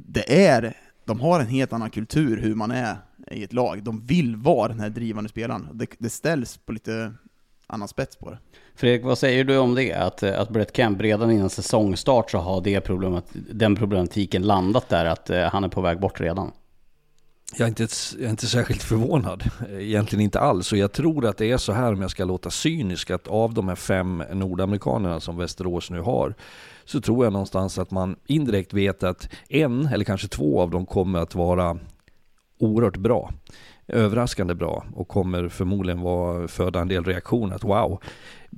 Det 0.07 0.45
är, 0.45 0.77
de 1.05 1.19
har 1.19 1.39
en 1.39 1.47
helt 1.47 1.73
annan 1.73 1.89
kultur 1.89 2.37
hur 2.41 2.55
man 2.55 2.71
är 2.71 2.95
i 3.31 3.43
ett 3.43 3.53
lag. 3.53 3.83
De 3.83 4.05
vill 4.05 4.35
vara 4.35 4.67
den 4.67 4.79
här 4.79 4.89
drivande 4.89 5.29
spelaren. 5.29 5.67
Det, 5.73 5.87
det 5.97 6.09
ställs 6.09 6.57
på 6.57 6.71
lite 6.71 7.13
annan 7.67 7.87
spets 7.87 8.15
på 8.15 8.29
det. 8.29 8.37
Fredrik, 8.75 9.05
vad 9.05 9.17
säger 9.17 9.43
du 9.43 9.57
om 9.57 9.75
det? 9.75 9.93
Att, 9.93 10.23
att 10.23 10.49
Brett 10.49 10.75
Kemp 10.75 11.01
redan 11.01 11.31
innan 11.31 11.49
säsongstart 11.49 12.31
så 12.31 12.37
har 12.37 12.61
det 12.61 12.81
problemet, 12.81 13.25
den 13.33 13.75
problematiken 13.75 14.41
landat 14.41 14.89
där, 14.89 15.05
att 15.05 15.29
eh, 15.29 15.41
han 15.41 15.63
är 15.63 15.67
på 15.67 15.81
väg 15.81 15.99
bort 15.99 16.21
redan? 16.21 16.51
Jag 17.55 17.65
är, 17.65 17.67
inte, 17.67 17.87
jag 18.17 18.25
är 18.25 18.29
inte 18.29 18.47
särskilt 18.47 18.83
förvånad, 18.83 19.43
eh, 19.69 19.87
egentligen 19.87 20.23
inte 20.23 20.39
alls. 20.39 20.71
Och 20.71 20.77
jag 20.77 20.91
tror 20.91 21.25
att 21.25 21.37
det 21.37 21.51
är 21.51 21.57
så 21.57 21.71
här, 21.71 21.93
om 21.93 22.01
jag 22.01 22.11
ska 22.11 22.25
låta 22.25 22.49
cynisk, 22.49 23.11
att 23.11 23.27
av 23.27 23.53
de 23.53 23.67
här 23.67 23.75
fem 23.75 24.23
nordamerikanerna 24.33 25.19
som 25.19 25.37
Västerås 25.37 25.89
nu 25.89 25.99
har, 25.99 26.35
så 26.85 27.01
tror 27.01 27.25
jag 27.25 27.33
någonstans 27.33 27.77
att 27.77 27.91
man 27.91 28.15
indirekt 28.25 28.73
vet 28.73 29.03
att 29.03 29.29
en 29.49 29.87
eller 29.87 30.05
kanske 30.05 30.27
två 30.27 30.61
av 30.61 30.69
dem 30.69 30.85
kommer 30.85 31.19
att 31.19 31.35
vara 31.35 31.77
oerhört 32.59 32.97
bra 32.97 33.31
överraskande 33.91 34.55
bra 34.55 34.85
och 34.95 35.07
kommer 35.07 35.49
förmodligen 35.49 36.01
vara, 36.01 36.47
föda 36.47 36.79
en 36.79 36.87
del 36.87 37.03
reaktioner 37.03 37.55
att 37.55 37.63
wow. 37.63 38.01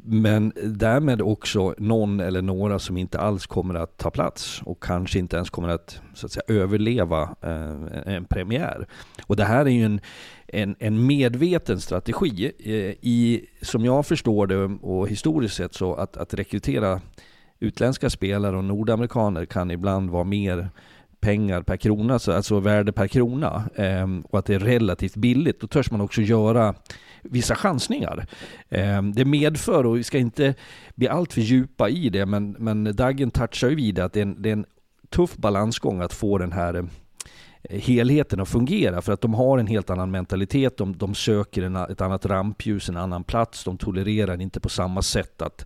Men 0.01 0.53
därmed 0.63 1.21
också 1.21 1.75
någon 1.77 2.19
eller 2.19 2.41
några 2.41 2.79
som 2.79 2.97
inte 2.97 3.19
alls 3.19 3.47
kommer 3.47 3.75
att 3.75 3.97
ta 3.97 4.12
plats 4.12 4.62
och 4.65 4.84
kanske 4.84 5.19
inte 5.19 5.36
ens 5.36 5.49
kommer 5.49 5.69
att, 5.69 6.01
så 6.13 6.25
att 6.25 6.32
säga, 6.32 6.43
överleva 6.47 7.21
eh, 7.41 8.15
en 8.15 8.25
premiär. 8.25 8.88
Och 9.25 9.36
det 9.36 9.43
här 9.43 9.65
är 9.65 9.69
ju 9.69 9.86
en, 9.86 10.01
en, 10.47 10.75
en 10.79 11.06
medveten 11.06 11.79
strategi. 11.79 12.51
Eh, 12.60 12.73
I, 13.01 13.45
som 13.62 13.86
jag 13.86 14.06
förstår 14.06 14.47
det 14.47 14.63
och 14.82 15.10
historiskt 15.10 15.56
sett 15.56 15.73
så 15.73 15.95
att, 15.95 16.17
att 16.17 16.34
rekrytera 16.34 17.01
utländska 17.60 18.10
spelare 18.10 18.58
och 18.58 18.63
nordamerikaner 18.63 19.45
kan 19.45 19.71
ibland 19.71 20.10
vara 20.10 20.23
mer 20.23 20.69
pengar 21.19 21.62
per 21.62 21.77
krona, 21.77 22.13
alltså 22.13 22.60
värde 22.60 22.91
per 22.91 23.08
krona, 23.08 23.63
eh, 23.75 24.08
och 24.23 24.39
att 24.39 24.45
det 24.45 24.56
är 24.56 24.60
relativt 24.60 25.15
billigt, 25.15 25.62
då 25.62 25.67
törs 25.67 25.91
man 25.91 26.01
också 26.01 26.21
göra 26.21 26.75
vissa 27.24 27.56
chansningar. 27.56 28.26
Ehm, 28.70 29.14
det 29.14 29.26
medför, 29.26 29.86
och 29.86 29.98
vi 29.98 30.04
ska 30.04 30.18
inte 30.18 30.56
bli 30.96 31.08
alltför 31.08 31.42
djupa 31.42 31.90
i 31.90 32.10
det, 32.10 32.26
men, 32.26 32.52
men 32.52 32.96
Dagen 32.96 33.32
touchar 33.32 33.70
ju 33.70 33.76
vid 33.76 33.96
det, 33.96 34.06
att 34.06 34.14
det 34.14 34.20
är, 34.20 34.26
en, 34.26 34.42
det 34.42 34.50
är 34.50 34.54
en 34.54 34.66
tuff 35.10 35.36
balansgång 35.36 36.02
att 36.02 36.14
få 36.14 36.38
den 36.38 36.52
här 36.52 36.76
eh, 36.76 37.80
helheten 37.80 38.40
att 38.40 38.50
fungera 38.50 39.02
för 39.02 39.14
att 39.14 39.22
de 39.22 39.34
har 39.34 39.58
en 39.58 39.68
helt 39.68 39.90
annan 39.90 40.12
mentalitet, 40.12 40.78
de, 40.78 40.98
de 40.98 41.16
söker 41.16 41.64
en, 41.64 41.76
ett 41.76 42.02
annat 42.02 42.26
rampljus, 42.26 42.90
en 42.90 42.98
annan 42.98 43.24
plats, 43.24 43.64
de 43.64 43.78
tolererar 43.78 44.42
inte 44.42 44.60
på 44.60 44.70
samma 44.70 45.02
sätt 45.02 45.42
att 45.42 45.66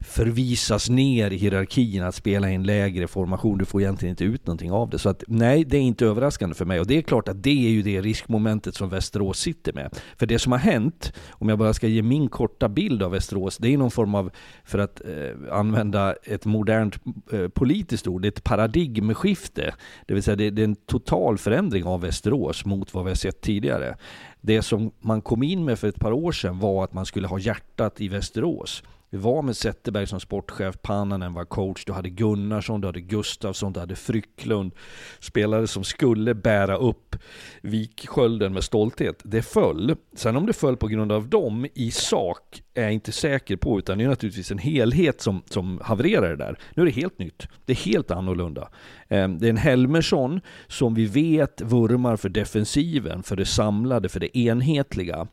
förvisas 0.00 0.90
ner 0.90 1.30
i 1.30 1.36
hierarkin 1.36 2.02
att 2.02 2.14
spela 2.14 2.50
i 2.50 2.54
en 2.54 2.62
lägre 2.62 3.08
formation. 3.08 3.58
Du 3.58 3.64
får 3.64 3.80
egentligen 3.80 4.10
inte 4.10 4.24
ut 4.24 4.46
någonting 4.46 4.72
av 4.72 4.90
det. 4.90 4.98
Så 4.98 5.08
att 5.08 5.24
nej, 5.28 5.64
det 5.64 5.76
är 5.76 5.80
inte 5.80 6.06
överraskande 6.06 6.54
för 6.54 6.64
mig. 6.64 6.80
Och 6.80 6.86
det 6.86 6.98
är 6.98 7.02
klart 7.02 7.28
att 7.28 7.42
det 7.42 7.66
är 7.66 7.70
ju 7.70 7.82
det 7.82 8.00
riskmomentet 8.00 8.74
som 8.74 8.88
Västerås 8.88 9.38
sitter 9.38 9.72
med. 9.72 9.98
För 10.16 10.26
det 10.26 10.38
som 10.38 10.52
har 10.52 10.58
hänt, 10.58 11.12
om 11.30 11.48
jag 11.48 11.58
bara 11.58 11.74
ska 11.74 11.86
ge 11.86 12.02
min 12.02 12.28
korta 12.28 12.68
bild 12.68 13.02
av 13.02 13.10
Västerås, 13.10 13.58
det 13.58 13.74
är 13.74 13.78
någon 13.78 13.90
form 13.90 14.14
av, 14.14 14.30
för 14.64 14.78
att 14.78 15.00
eh, 15.00 15.56
använda 15.58 16.12
ett 16.12 16.44
modernt 16.44 16.98
eh, 17.32 17.48
politiskt 17.48 18.06
ord, 18.06 18.24
ett 18.24 18.44
paradigmskifte. 18.44 19.74
Det 20.06 20.14
vill 20.14 20.22
säga 20.22 20.36
det, 20.36 20.50
det 20.50 20.62
är 20.62 20.64
en 20.64 20.76
total 20.76 21.38
förändring 21.38 21.84
av 21.84 22.00
Västerås 22.00 22.64
mot 22.64 22.94
vad 22.94 23.04
vi 23.04 23.10
har 23.10 23.16
sett 23.16 23.40
tidigare. 23.40 23.96
Det 24.40 24.62
som 24.62 24.90
man 25.00 25.22
kom 25.22 25.42
in 25.42 25.64
med 25.64 25.78
för 25.78 25.88
ett 25.88 26.00
par 26.00 26.12
år 26.12 26.32
sedan 26.32 26.58
var 26.58 26.84
att 26.84 26.92
man 26.92 27.06
skulle 27.06 27.28
ha 27.28 27.38
hjärtat 27.38 28.00
i 28.00 28.08
Västerås. 28.08 28.82
Vi 29.12 29.18
var 29.18 29.42
med 29.42 29.56
Zetterberg 29.56 30.06
som 30.06 30.20
sportchef, 30.20 30.76
Pannanen 30.82 31.34
var 31.34 31.44
coach, 31.44 31.84
du 31.84 31.92
hade 31.92 32.10
Gunnarsson, 32.10 32.80
du 32.80 32.88
hade 32.88 33.00
Gustafsson, 33.00 33.72
du 33.72 33.80
hade 33.80 33.96
Frycklund. 33.96 34.72
Spelare 35.20 35.66
som 35.66 35.84
skulle 35.84 36.34
bära 36.34 36.76
upp 36.76 37.16
Vikskölden 37.62 38.52
med 38.52 38.64
stolthet. 38.64 39.20
Det 39.24 39.42
föll. 39.42 39.96
Sen 40.14 40.36
om 40.36 40.46
det 40.46 40.52
föll 40.52 40.76
på 40.76 40.88
grund 40.88 41.12
av 41.12 41.28
dem 41.28 41.66
i 41.74 41.90
sak 41.90 42.62
är 42.74 42.82
jag 42.82 42.92
inte 42.92 43.12
säker 43.12 43.56
på, 43.56 43.78
utan 43.78 43.98
det 43.98 44.04
är 44.04 44.08
naturligtvis 44.08 44.50
en 44.50 44.58
helhet 44.58 45.20
som, 45.20 45.42
som 45.46 45.80
havererar 45.82 46.30
det 46.30 46.36
där. 46.36 46.58
Nu 46.74 46.82
är 46.82 46.86
det 46.86 46.92
helt 46.92 47.18
nytt. 47.18 47.48
Det 47.64 47.72
är 47.72 47.76
helt 47.76 48.10
annorlunda. 48.10 48.68
Ehm, 49.08 49.38
det 49.38 49.46
är 49.46 49.50
en 49.50 49.56
Helmersson 49.56 50.40
som 50.66 50.94
vi 50.94 51.06
vet 51.06 51.60
vurmar 51.60 52.16
för 52.16 52.28
defensiven, 52.28 53.22
för 53.22 53.36
det 53.36 53.46
samlade, 53.46 54.08
för 54.08 54.20
det 54.20 54.38
enhetliga 54.38 55.28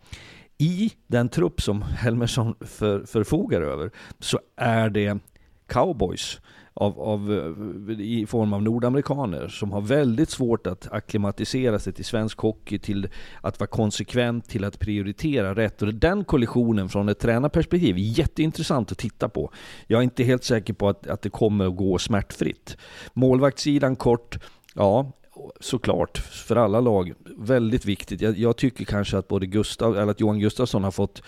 i 0.57 0.91
den 1.07 1.29
trupp 1.29 1.61
som 1.61 1.81
Helmersson 1.81 2.55
för, 2.61 3.05
förfogar 3.05 3.61
över 3.61 3.91
så 4.19 4.39
är 4.55 4.89
det 4.89 5.19
cowboys 5.67 6.39
av, 6.73 6.99
av, 6.99 7.33
eh, 7.33 7.99
i 7.99 8.25
form 8.25 8.53
av 8.53 8.63
nordamerikaner 8.63 9.47
som 9.47 9.71
har 9.71 9.81
väldigt 9.81 10.29
svårt 10.29 10.67
att 10.67 10.87
akklimatisera 10.91 11.79
sig 11.79 11.93
till 11.93 12.05
svensk 12.05 12.39
hockey, 12.39 12.79
till 12.79 13.09
att 13.41 13.59
vara 13.59 13.67
konsekvent, 13.67 14.49
till 14.49 14.63
att 14.63 14.79
prioritera 14.79 15.55
rätt. 15.55 15.81
Och 15.81 15.93
den 15.93 16.23
kollisionen 16.23 16.89
från 16.89 17.09
ett 17.09 17.19
tränarperspektiv 17.19 17.95
är 17.95 18.19
jätteintressant 18.19 18.91
att 18.91 18.97
titta 18.97 19.29
på. 19.29 19.51
Jag 19.87 19.99
är 19.99 20.03
inte 20.03 20.23
helt 20.23 20.43
säker 20.43 20.73
på 20.73 20.89
att, 20.89 21.07
att 21.07 21.21
det 21.21 21.29
kommer 21.29 21.67
att 21.67 21.75
gå 21.75 21.97
smärtfritt. 21.97 22.77
Målvaktssidan 23.13 23.95
kort, 23.95 24.39
Ja, 24.77 25.11
såklart, 25.59 26.17
för 26.17 26.55
alla 26.55 26.79
lag, 26.79 27.13
väldigt 27.37 27.85
viktigt. 27.85 28.21
Jag, 28.21 28.37
jag, 28.37 28.57
tycker 28.57 28.85
kanske 28.85 29.17
att 29.17 29.27
både 29.27 29.45
Gustav, 29.45 29.97
eller 29.97 30.11
att 30.11 30.19
Johan 30.19 30.39
Gustafsson 30.39 30.83
har 30.83 30.91
fått 30.91 31.23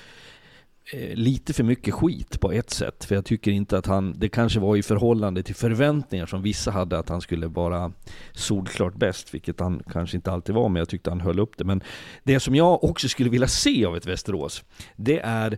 eh, 0.93 1.15
lite 1.15 1.54
för 1.54 1.63
mycket 1.63 1.93
skit 1.93 2.39
på 2.39 2.52
ett 2.52 2.69
sätt. 2.69 3.06
För 3.06 3.15
jag 3.15 3.26
tycker 3.26 3.52
inte 3.52 3.78
att 3.78 3.86
han, 3.86 4.19
det 4.19 4.30
kanske 4.30 4.60
var 4.60 4.76
i 4.76 4.84
förhållande 4.84 5.43
till 5.43 5.56
förväntningar 5.56 6.26
som 6.26 6.41
vissa 6.41 6.72
hade 6.72 7.00
att 7.00 7.10
han 7.10 7.22
skulle 7.22 7.48
vara 7.48 7.91
solklart 8.34 8.95
bäst, 8.95 9.34
vilket 9.34 9.60
han 9.60 9.84
kanske 9.91 10.17
inte 10.17 10.32
alltid 10.32 10.56
var, 10.56 10.69
men 10.69 10.80
jag 10.80 10.89
tyckte 10.89 11.10
han 11.10 11.22
höll 11.22 11.39
upp 11.39 11.58
det. 11.58 11.63
Men 11.63 11.84
det 12.24 12.39
som 12.39 12.56
jag 12.56 12.84
också 12.84 13.10
skulle 13.10 13.30
vilja 13.30 13.48
se 13.48 13.86
av 13.86 13.98
ett 13.98 14.06
Västerås, 14.06 14.63
det 14.95 15.19
är 15.19 15.58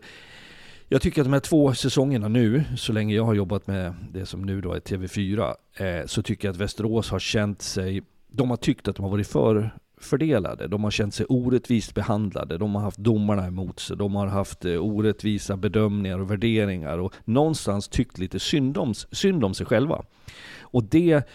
jag 0.94 1.02
tycker 1.02 1.22
att 1.22 1.26
de 1.26 1.34
här 1.34 1.40
två 1.40 1.74
säsongerna 1.74 2.28
nu, 2.28 2.64
så 2.78 2.94
länge 2.94 3.16
jag 3.16 3.24
har 3.24 3.34
jobbat 3.34 3.68
med 3.68 3.94
det 4.14 4.26
som 4.26 4.42
nu 4.42 4.62
då 4.62 4.74
är 4.74 4.80
TV4, 4.80 5.56
eh, 5.78 6.06
så 6.06 6.22
tycker 6.22 6.48
jag 6.48 6.54
att 6.54 6.60
Västerås 6.60 7.10
har 7.10 7.20
känt 7.20 7.62
sig 7.62 8.04
de 8.32 8.50
har 8.50 8.58
tyckt 8.58 8.88
att 8.88 8.96
de 8.96 9.04
har 9.04 9.12
varit 9.12 9.28
för 9.28 9.72
fördelade. 10.02 10.68
De 10.68 10.84
har 10.84 10.92
känt 10.92 11.14
sig 11.14 11.26
orättvist 11.30 11.94
behandlade. 11.94 12.58
De 12.58 12.76
har 12.76 12.82
haft 12.82 12.98
domarna 12.98 13.48
emot 13.48 13.80
sig. 13.80 13.98
De 13.98 14.16
har 14.16 14.28
haft 14.28 14.66
eh, 14.66 14.86
orättvisa 14.86 15.58
bedömningar 15.58 16.20
och 16.20 16.32
värderingar 16.32 16.98
och 16.98 17.14
någonstans 17.26 17.88
tyckt 17.88 18.18
lite 18.18 18.40
synd 18.40 18.78
om, 18.78 18.94
synd 19.12 19.44
om 19.44 19.54
sig 19.54 19.66
själva. 19.66 20.04
Och 20.62 20.84
det 20.84 21.28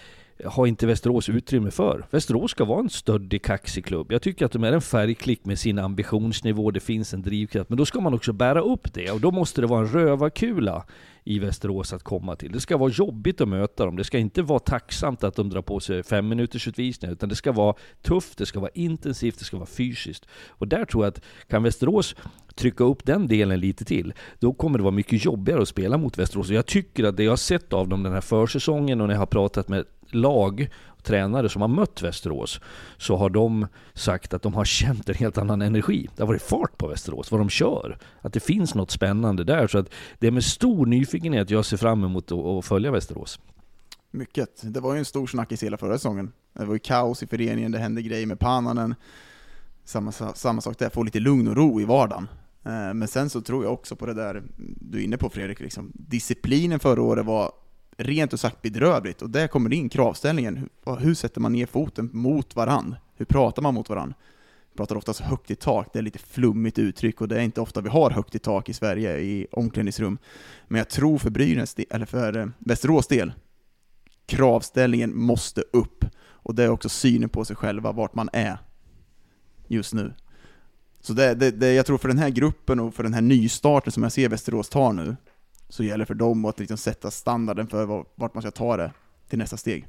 har 0.45 0.67
inte 0.67 0.87
Västerås 0.87 1.29
utrymme 1.29 1.71
för. 1.71 2.07
Västerås 2.11 2.51
ska 2.51 2.65
vara 2.65 2.81
en 2.81 2.91
stöddig, 2.91 3.43
kaxig 3.43 3.85
klubb. 3.85 4.13
Jag 4.13 4.23
tycker 4.23 4.47
att 4.47 4.53
de 4.53 4.65
är 4.65 4.73
en 4.73 4.81
färgklick 4.81 5.45
med 5.45 5.59
sin 5.59 5.79
ambitionsnivå, 5.79 6.71
det 6.71 6.81
finns 6.81 7.15
en 7.15 7.23
drivkraft. 7.23 7.71
Men 7.71 7.79
då 7.79 7.85
ska 7.85 8.01
man 8.01 8.15
också 8.15 8.33
bära 8.33 8.61
upp 8.61 8.95
det 8.95 9.11
och 9.11 9.21
då 9.21 9.31
måste 9.31 9.61
det 9.61 9.67
vara 9.67 9.81
en 9.81 9.93
rövarkula 9.93 10.85
i 11.25 11.39
Västerås 11.39 11.93
att 11.93 12.03
komma 12.03 12.37
till. 12.37 12.53
Det 12.53 12.61
ska 12.61 12.77
vara 12.77 12.91
jobbigt 12.91 13.41
att 13.41 13.49
möta 13.49 13.85
dem. 13.85 13.97
Det 13.97 14.05
ska 14.05 14.19
inte 14.19 14.43
vara 14.43 14.59
tacksamt 14.59 15.25
att 15.25 15.35
de 15.35 15.51
drar 15.51 15.63
på 15.63 15.81
sig 15.81 16.03
fem 16.03 16.29
minuters 16.29 16.69
utvisningar, 16.69 17.13
utan 17.13 17.29
det 17.29 17.35
ska 17.35 17.53
vara 17.53 17.75
tufft, 18.03 18.39
det 18.39 18.47
ska 18.47 18.61
vara 18.61 18.71
intensivt, 18.75 19.39
det 19.39 19.45
ska 19.45 19.57
vara 19.57 19.67
fysiskt. 19.67 20.27
Och 20.49 20.69
där 20.69 20.85
tror 20.85 21.05
jag 21.05 21.11
att 21.11 21.21
kan 21.49 21.63
Västerås 21.63 22.17
trycka 22.55 22.85
upp 22.85 23.05
den 23.05 23.27
delen 23.27 23.61
lite 23.61 23.85
till, 23.85 24.15
då 24.39 24.53
kommer 24.53 24.79
det 24.79 24.85
vara 24.85 24.95
mycket 24.95 25.25
jobbigare 25.25 25.63
att 25.63 25.69
spela 25.69 25.99
mot 25.99 26.19
Västerås. 26.19 26.49
Och 26.49 26.55
jag 26.55 26.67
tycker 26.67 27.05
att 27.05 27.17
det 27.17 27.25
jag 27.25 27.33
har 27.33 27.37
sett 27.37 27.73
av 27.73 27.89
dem 27.89 28.03
den 28.03 28.13
här 28.13 28.21
försäsongen 28.21 29.01
och 29.01 29.07
när 29.07 29.15
jag 29.15 29.21
har 29.21 29.27
pratat 29.27 29.69
med 29.69 29.85
lag 30.15 30.69
tränare 31.07 31.49
som 31.49 31.63
har 31.63 31.69
mött 31.69 32.03
Västerås 32.03 32.61
så 32.99 33.17
har 33.17 33.31
de 33.31 33.67
sagt 33.95 34.35
att 34.35 34.43
de 34.43 34.55
har 34.55 34.65
känt 34.65 35.09
en 35.09 35.15
helt 35.15 35.39
annan 35.39 35.63
energi. 35.63 36.09
Det 36.17 36.23
har 36.23 36.29
varit 36.29 36.43
fart 36.43 36.79
på 36.79 36.89
Västerås, 36.89 37.31
vad 37.31 37.41
de 37.41 37.49
kör. 37.49 37.99
Att 38.21 38.33
det 38.33 38.41
finns 38.41 38.75
något 38.75 38.91
spännande 38.91 39.45
där. 39.45 39.67
Så 39.67 39.79
att 39.79 39.91
det 40.19 40.27
är 40.27 40.31
med 40.31 40.45
stor 40.45 40.87
nyfikenhet 40.87 41.51
jag 41.51 41.65
ser 41.65 41.77
fram 41.77 42.05
emot 42.05 42.33
att 42.33 42.65
följa 42.65 42.91
Västerås. 42.91 43.41
Mycket. 44.11 44.61
Det 44.63 44.81
var 44.81 44.93
ju 44.93 44.99
en 44.99 45.05
stor 45.05 45.27
snackis 45.27 45.63
hela 45.63 45.77
förra 45.77 45.99
säsongen. 45.99 46.33
Det 46.53 46.65
var 46.65 46.75
ju 46.75 46.79
kaos 46.79 47.23
i 47.23 47.27
föreningen, 47.27 47.73
det 47.73 47.79
hände 47.79 48.03
grejer 48.03 48.27
med 48.27 48.39
Pananen. 48.39 48.95
Samma, 49.85 50.13
samma 50.13 50.61
sak 50.61 50.79
där, 50.79 50.91
få 50.91 51.03
lite 51.03 51.21
lugn 51.21 51.49
och 51.49 51.57
ro 51.57 51.81
i 51.81 51.85
vardagen. 51.85 52.29
Eh, 52.65 52.95
men 52.95 53.09
sen 53.09 53.31
så 53.31 53.41
tror 53.41 53.65
jag 53.65 53.73
också 53.73 53.97
på 53.97 54.07
det 54.07 54.15
där 54.15 54.43
du 54.57 54.99
är 54.99 55.03
inne 55.03 55.17
på 55.17 55.31
Fredrik, 55.31 55.61
liksom. 55.61 55.93
disciplinen 55.95 56.79
förra 56.81 57.03
året 57.03 57.27
var 57.27 57.53
rent 57.97 58.35
ut 58.35 58.41
sagt 58.41 58.63
bedrövligt. 58.63 59.23
Och 59.23 59.31
där 59.31 59.49
kommer 59.49 59.73
in 59.73 59.89
kravställningen. 59.89 60.69
Hur, 60.85 60.97
hur 60.97 61.15
sätter 61.15 61.41
man 61.41 61.53
ner 61.53 61.67
foten 61.67 62.11
mot 62.13 62.57
varann? 62.57 62.97
Hur 63.17 63.27
pratar 63.27 63.63
man 63.63 63.75
mot 63.75 63.89
varann? 63.89 64.15
Vi 64.73 64.77
pratar 64.77 64.97
oftast 64.97 65.21
högt 65.21 65.51
i 65.51 65.55
tak, 65.55 65.89
det 65.93 65.99
är 65.99 66.03
lite 66.03 66.19
flummigt 66.19 66.79
uttryck 66.79 67.21
och 67.21 67.29
det 67.29 67.37
är 67.37 67.41
inte 67.41 67.61
ofta 67.61 67.81
vi 67.81 67.89
har 67.89 68.11
högt 68.11 68.35
i 68.35 68.39
tak 68.39 68.69
i 68.69 68.73
Sverige 68.73 69.19
i 69.19 69.47
omklädningsrum. 69.53 70.19
Men 70.69 70.79
jag 70.79 70.89
tror 70.89 71.19
för 71.19 71.31
Brynäs, 71.31 71.77
eller 71.91 72.07
för 72.07 72.37
eh, 72.39 72.47
Västerås 72.59 73.07
del, 73.07 73.33
kravställningen 74.27 75.17
måste 75.19 75.63
upp. 75.73 76.05
Och 76.19 76.55
det 76.55 76.65
är 76.65 76.69
också 76.69 76.89
synen 76.89 77.29
på 77.29 77.45
sig 77.45 77.57
själva, 77.57 77.93
vart 77.93 78.15
man 78.15 78.29
är 78.33 78.59
just 79.67 79.95
nu. 79.95 80.13
Så 81.01 81.13
det, 81.13 81.35
det, 81.35 81.51
det, 81.51 81.73
jag 81.73 81.87
tror 81.87 81.99
för 81.99 82.09
den 82.09 82.19
här 82.19 82.31
gruppen 82.31 82.81
och 82.81 82.95
för 82.95 83.03
den 83.03 83.15
här 83.15 83.23
nystarten 83.23 83.93
som 83.93 84.03
jag 84.03 84.13
ser 84.13 84.29
Västerås 84.29 84.69
tar 84.69 84.93
nu, 84.93 85.17
så 85.69 85.85
gäller 85.85 85.99
det 85.99 86.07
för 86.07 86.15
dem 86.15 86.45
att 86.45 86.59
liksom 86.59 86.77
sätta 86.77 87.11
standarden 87.11 87.67
för 87.67 88.05
vart 88.15 88.35
man 88.35 88.43
ska 88.43 88.51
ta 88.51 88.77
det 88.77 88.93
till 89.29 89.39
nästa 89.39 89.57
steg. 89.57 89.87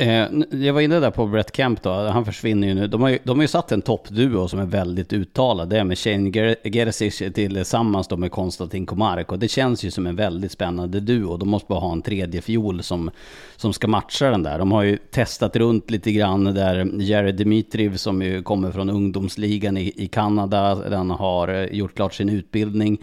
Eh, 0.00 0.28
jag 0.50 0.74
var 0.74 0.80
inne 0.80 1.00
där 1.00 1.10
på 1.10 1.26
Brett 1.26 1.56
Kemp 1.56 1.82
då, 1.82 1.90
han 1.90 2.24
försvinner 2.24 2.68
ju 2.68 2.74
nu. 2.74 2.86
De 2.86 3.02
har 3.02 3.08
ju, 3.08 3.18
de 3.24 3.38
har 3.38 3.44
ju 3.44 3.48
satt 3.48 3.72
en 3.72 3.82
toppduo 3.82 4.48
som 4.48 4.58
är 4.58 4.66
väldigt 4.66 5.12
uttalad. 5.12 5.68
Det 5.68 5.78
är 5.78 5.84
med 5.84 5.98
Shane 5.98 6.56
Geresic 6.64 7.22
tillsammans 7.34 8.08
då 8.08 8.16
med 8.16 8.30
Konstantin 8.30 8.86
Komarek, 8.86 9.32
Och 9.32 9.38
det 9.38 9.48
känns 9.48 9.84
ju 9.84 9.90
som 9.90 10.06
en 10.06 10.16
väldigt 10.16 10.52
spännande 10.52 11.00
duo. 11.00 11.36
De 11.36 11.48
måste 11.48 11.66
bara 11.68 11.80
ha 11.80 11.92
en 11.92 12.02
tredje 12.02 12.40
fiol 12.40 12.82
som, 12.82 13.10
som 13.56 13.72
ska 13.72 13.88
matcha 13.88 14.30
den 14.30 14.42
där. 14.42 14.58
De 14.58 14.72
har 14.72 14.82
ju 14.82 14.96
testat 14.96 15.56
runt 15.56 15.90
lite 15.90 16.12
grann 16.12 16.44
där 16.44 17.00
Jared 17.00 17.36
Dimitriv 17.36 17.96
som 17.96 18.22
ju 18.22 18.42
kommer 18.42 18.72
från 18.72 18.90
ungdomsligan 18.90 19.76
i, 19.76 19.92
i 19.96 20.08
Kanada. 20.08 20.74
Den 20.74 21.10
har 21.10 21.48
eh, 21.48 21.64
gjort 21.64 21.94
klart 21.94 22.14
sin 22.14 22.28
utbildning 22.28 22.98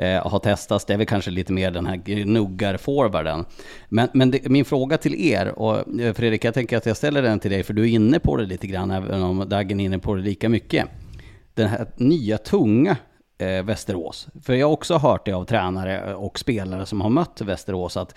eh, 0.00 0.26
har 0.26 0.38
testats. 0.38 0.84
Det 0.84 0.92
är 0.92 0.98
väl 0.98 1.06
kanske 1.06 1.30
lite 1.30 1.52
mer 1.52 1.70
den 1.70 1.86
här 1.86 1.96
gnuggar-forwarden. 1.96 3.44
Men, 3.88 4.08
men 4.14 4.30
det, 4.30 4.48
min 4.48 4.64
fråga 4.64 4.98
till 4.98 5.14
er, 5.14 5.58
och 5.58 6.00
eh, 6.00 6.14
Fredrik, 6.14 6.44
jag 6.44 6.54
tänker 6.54 6.76
att 6.76 6.86
jag 6.86 6.96
ställer 6.96 7.22
den 7.22 7.40
till 7.40 7.50
dig, 7.50 7.62
för 7.62 7.74
du 7.74 7.82
är 7.82 7.86
inne 7.86 8.18
på 8.18 8.36
det 8.36 8.46
lite 8.46 8.66
grann, 8.66 8.90
även 8.90 9.22
om 9.22 9.48
Dagen 9.48 9.80
är 9.80 9.84
inne 9.84 9.98
på 9.98 10.14
det 10.14 10.22
lika 10.22 10.48
mycket. 10.48 10.86
Den 11.54 11.68
här 11.68 11.86
nya 11.96 12.38
tunga 12.38 12.96
eh, 13.38 13.62
Västerås. 13.62 14.28
För 14.42 14.54
jag 14.54 14.66
har 14.66 14.72
också 14.72 14.96
hört 14.96 15.26
det 15.26 15.32
av 15.32 15.44
tränare 15.44 16.14
och 16.14 16.38
spelare 16.38 16.86
som 16.86 17.00
har 17.00 17.10
mött 17.10 17.40
Västerås, 17.40 17.96
att 17.96 18.14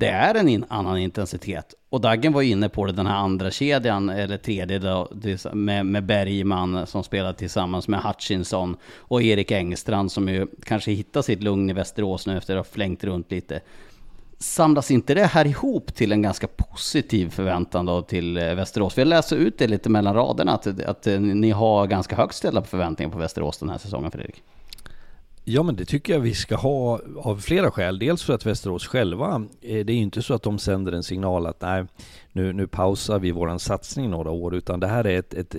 det 0.00 0.08
är 0.08 0.34
en 0.34 0.48
in, 0.48 0.64
annan 0.68 0.98
intensitet. 0.98 1.74
Och 1.88 2.00
Daggen 2.00 2.32
var 2.32 2.42
inne 2.42 2.68
på 2.68 2.86
det, 2.86 2.92
den 2.92 3.06
här 3.06 3.16
andra 3.16 3.50
kedjan 3.50 4.08
eller 4.08 4.36
tredje 4.36 4.78
då, 4.78 5.08
med, 5.52 5.86
med 5.86 6.04
Bergman 6.04 6.86
som 6.86 7.04
spelar 7.04 7.32
tillsammans 7.32 7.88
med 7.88 8.00
Hutchinson 8.00 8.76
och 8.96 9.22
Erik 9.22 9.50
Engstrand 9.50 10.12
som 10.12 10.28
ju 10.28 10.46
kanske 10.64 10.92
hittar 10.92 11.22
sitt 11.22 11.42
lugn 11.42 11.70
i 11.70 11.72
Västerås 11.72 12.26
nu 12.26 12.36
efter 12.36 12.56
att 12.56 12.66
ha 12.66 12.72
flängt 12.72 13.04
runt 13.04 13.30
lite. 13.30 13.60
Samlas 14.38 14.90
inte 14.90 15.14
det 15.14 15.26
här 15.26 15.46
ihop 15.46 15.94
till 15.94 16.12
en 16.12 16.22
ganska 16.22 16.46
positiv 16.46 17.30
förväntan 17.30 17.86
då 17.86 18.02
till 18.02 18.36
eh, 18.36 18.42
Västerås? 18.42 18.58
Västerås? 18.58 18.98
Vi 18.98 19.04
läser 19.04 19.36
ut 19.36 19.58
det 19.58 19.66
lite 19.66 19.88
mellan 19.88 20.14
raderna, 20.14 20.52
att, 20.52 20.66
att 20.66 21.06
ni 21.20 21.50
har 21.50 21.86
ganska 21.86 22.16
högt 22.16 22.34
ställda 22.34 22.62
förväntningar 22.62 23.12
på 23.12 23.18
Västerås 23.18 23.58
den 23.58 23.68
här 23.68 23.78
säsongen, 23.78 24.10
Fredrik. 24.10 24.42
Ja 25.52 25.62
men 25.62 25.76
det 25.76 25.84
tycker 25.84 26.12
jag 26.12 26.20
vi 26.20 26.34
ska 26.34 26.56
ha 26.56 27.00
av 27.16 27.36
flera 27.36 27.70
skäl. 27.70 27.98
Dels 27.98 28.22
för 28.22 28.34
att 28.34 28.46
Västerås 28.46 28.86
själva, 28.86 29.46
eh, 29.60 29.84
det 29.84 29.92
är 29.92 29.96
ju 29.96 30.02
inte 30.02 30.22
så 30.22 30.34
att 30.34 30.42
de 30.42 30.58
sänder 30.58 30.92
en 30.92 31.02
signal 31.02 31.46
att 31.46 31.60
nej, 31.60 31.84
nu, 32.32 32.52
nu 32.52 32.66
pausar 32.66 33.18
vi 33.18 33.30
våran 33.30 33.58
satsning 33.58 34.10
några 34.10 34.30
år, 34.30 34.54
utan 34.54 34.80
det 34.80 34.86
här 34.86 35.06
är 35.06 35.18
ett, 35.18 35.34
ett 35.34 35.54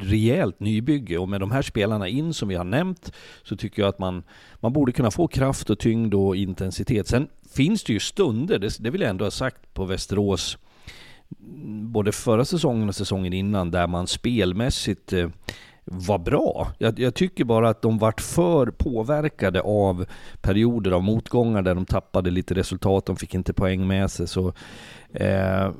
rejält 0.00 0.60
nybygge 0.60 1.18
och 1.18 1.28
med 1.28 1.40
de 1.40 1.50
här 1.50 1.62
spelarna 1.62 2.08
in 2.08 2.34
som 2.34 2.48
vi 2.48 2.54
har 2.54 2.64
nämnt 2.64 3.12
så 3.42 3.56
tycker 3.56 3.82
jag 3.82 3.88
att 3.88 3.98
man, 3.98 4.22
man 4.60 4.72
borde 4.72 4.92
kunna 4.92 5.10
få 5.10 5.28
kraft 5.28 5.70
och 5.70 5.78
tyngd 5.78 6.14
och 6.14 6.36
intensitet. 6.36 7.08
Sen 7.08 7.28
finns 7.54 7.84
det 7.84 7.92
ju 7.92 8.00
stunder, 8.00 8.58
det, 8.58 8.76
det 8.78 8.90
vill 8.90 9.00
jag 9.00 9.10
ändå 9.10 9.24
ha 9.24 9.30
sagt, 9.30 9.74
på 9.74 9.84
Västerås 9.84 10.58
både 11.82 12.12
förra 12.12 12.44
säsongen 12.44 12.88
och 12.88 12.94
säsongen 12.94 13.32
innan 13.32 13.70
där 13.70 13.86
man 13.86 14.06
spelmässigt 14.06 15.12
eh, 15.12 15.28
var 15.86 16.18
bra. 16.18 16.72
Jag, 16.78 16.98
jag, 16.98 17.14
tycker 17.14 17.44
bara 17.44 17.68
att 17.68 17.82
de 17.82 17.98
vart 17.98 18.20
för 18.20 18.66
påverkade 18.66 19.60
av 19.60 20.06
perioder 20.40 20.90
av 20.90 21.02
motgångar 21.02 21.62
där 21.62 21.74
de 21.74 21.86
tappade 21.86 22.30
lite 22.30 22.54
resultat, 22.54 23.06
de 23.06 23.16
fick 23.16 23.34
inte 23.34 23.52
poäng 23.52 23.86
med 23.86 24.10
sig. 24.10 24.28
Så, 24.28 24.52
eh, 25.12 25.70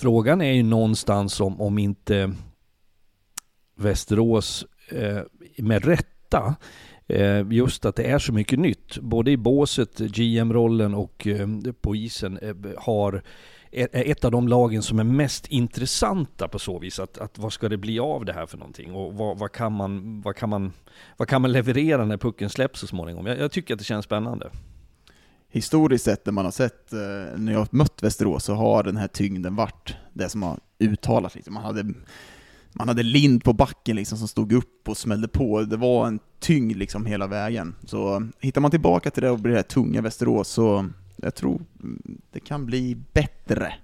frågan 0.00 0.40
är 0.40 0.52
ju 0.52 0.62
någonstans 0.62 1.40
om, 1.40 1.60
om 1.60 1.78
inte 1.78 2.32
Västerås 3.76 4.66
eh, 4.90 5.20
med 5.56 5.84
rätta 5.84 6.56
eh, 7.08 7.46
Just 7.50 7.84
att 7.84 7.96
det 7.96 8.04
är 8.04 8.18
så 8.18 8.32
mycket 8.32 8.58
nytt, 8.58 8.98
både 8.98 9.30
i 9.30 9.36
båset, 9.36 9.98
GM-rollen 9.98 10.94
och 10.94 11.26
eh, 11.26 11.48
på 11.80 11.96
isen, 11.96 12.38
eh, 12.38 12.54
har 12.76 13.22
är 13.72 13.88
ett 14.10 14.24
av 14.24 14.30
de 14.30 14.48
lagen 14.48 14.82
som 14.82 14.98
är 14.98 15.04
mest 15.04 15.46
intressanta 15.46 16.48
på 16.48 16.58
så 16.58 16.78
vis. 16.78 16.98
Att, 16.98 17.18
att 17.18 17.38
vad 17.38 17.52
ska 17.52 17.68
det 17.68 17.76
bli 17.76 17.98
av 17.98 18.24
det 18.24 18.32
här 18.32 18.46
för 18.46 18.58
någonting? 18.58 18.92
Och 18.92 19.14
vad, 19.14 19.38
vad, 19.38 19.52
kan, 19.52 19.72
man, 19.72 20.20
vad, 20.20 20.36
kan, 20.36 20.48
man, 20.48 20.72
vad 21.16 21.28
kan 21.28 21.42
man 21.42 21.52
leverera 21.52 22.04
när 22.04 22.16
pucken 22.16 22.50
släpps 22.50 22.80
så 22.80 22.86
småningom? 22.86 23.26
Jag, 23.26 23.38
jag 23.38 23.52
tycker 23.52 23.74
att 23.74 23.78
det 23.78 23.84
känns 23.84 24.04
spännande. 24.04 24.50
Historiskt 25.50 26.04
sett 26.04 26.26
när 26.26 26.32
man 26.32 26.44
har 26.44 26.52
sett, 26.52 26.92
eh, 26.92 26.98
när 27.36 27.52
jag 27.52 27.58
har 27.58 27.68
mött 27.70 28.02
Västerås, 28.02 28.44
så 28.44 28.54
har 28.54 28.82
den 28.82 28.96
här 28.96 29.08
tyngden 29.08 29.56
varit 29.56 29.96
det 30.12 30.28
som 30.28 30.42
har 30.42 30.58
uttalats. 30.78 31.34
Liksom. 31.34 31.54
Man 31.54 31.64
hade 31.64 31.94
man 32.72 32.88
hade 32.88 33.02
Lind 33.02 33.44
på 33.44 33.52
backen 33.52 33.96
liksom 33.96 34.18
som 34.18 34.28
stod 34.28 34.52
upp 34.52 34.88
och 34.88 34.96
smällde 34.96 35.28
på. 35.28 35.62
Det 35.62 35.76
var 35.76 36.06
en 36.06 36.18
tyngd 36.40 36.76
liksom 36.76 37.06
hela 37.06 37.26
vägen. 37.26 37.74
Så 37.84 38.28
hittar 38.40 38.60
man 38.60 38.70
tillbaka 38.70 39.10
till 39.10 39.22
det 39.22 39.30
och 39.30 39.38
blir 39.38 39.52
det 39.52 39.58
här 39.58 39.62
tunga 39.62 40.00
Västerås 40.00 40.48
så 40.48 40.90
jag 41.22 41.34
tror 41.34 41.62
mm, 41.82 42.20
det 42.30 42.40
kan 42.40 42.66
bli 42.66 42.96
bättre. 43.12 43.74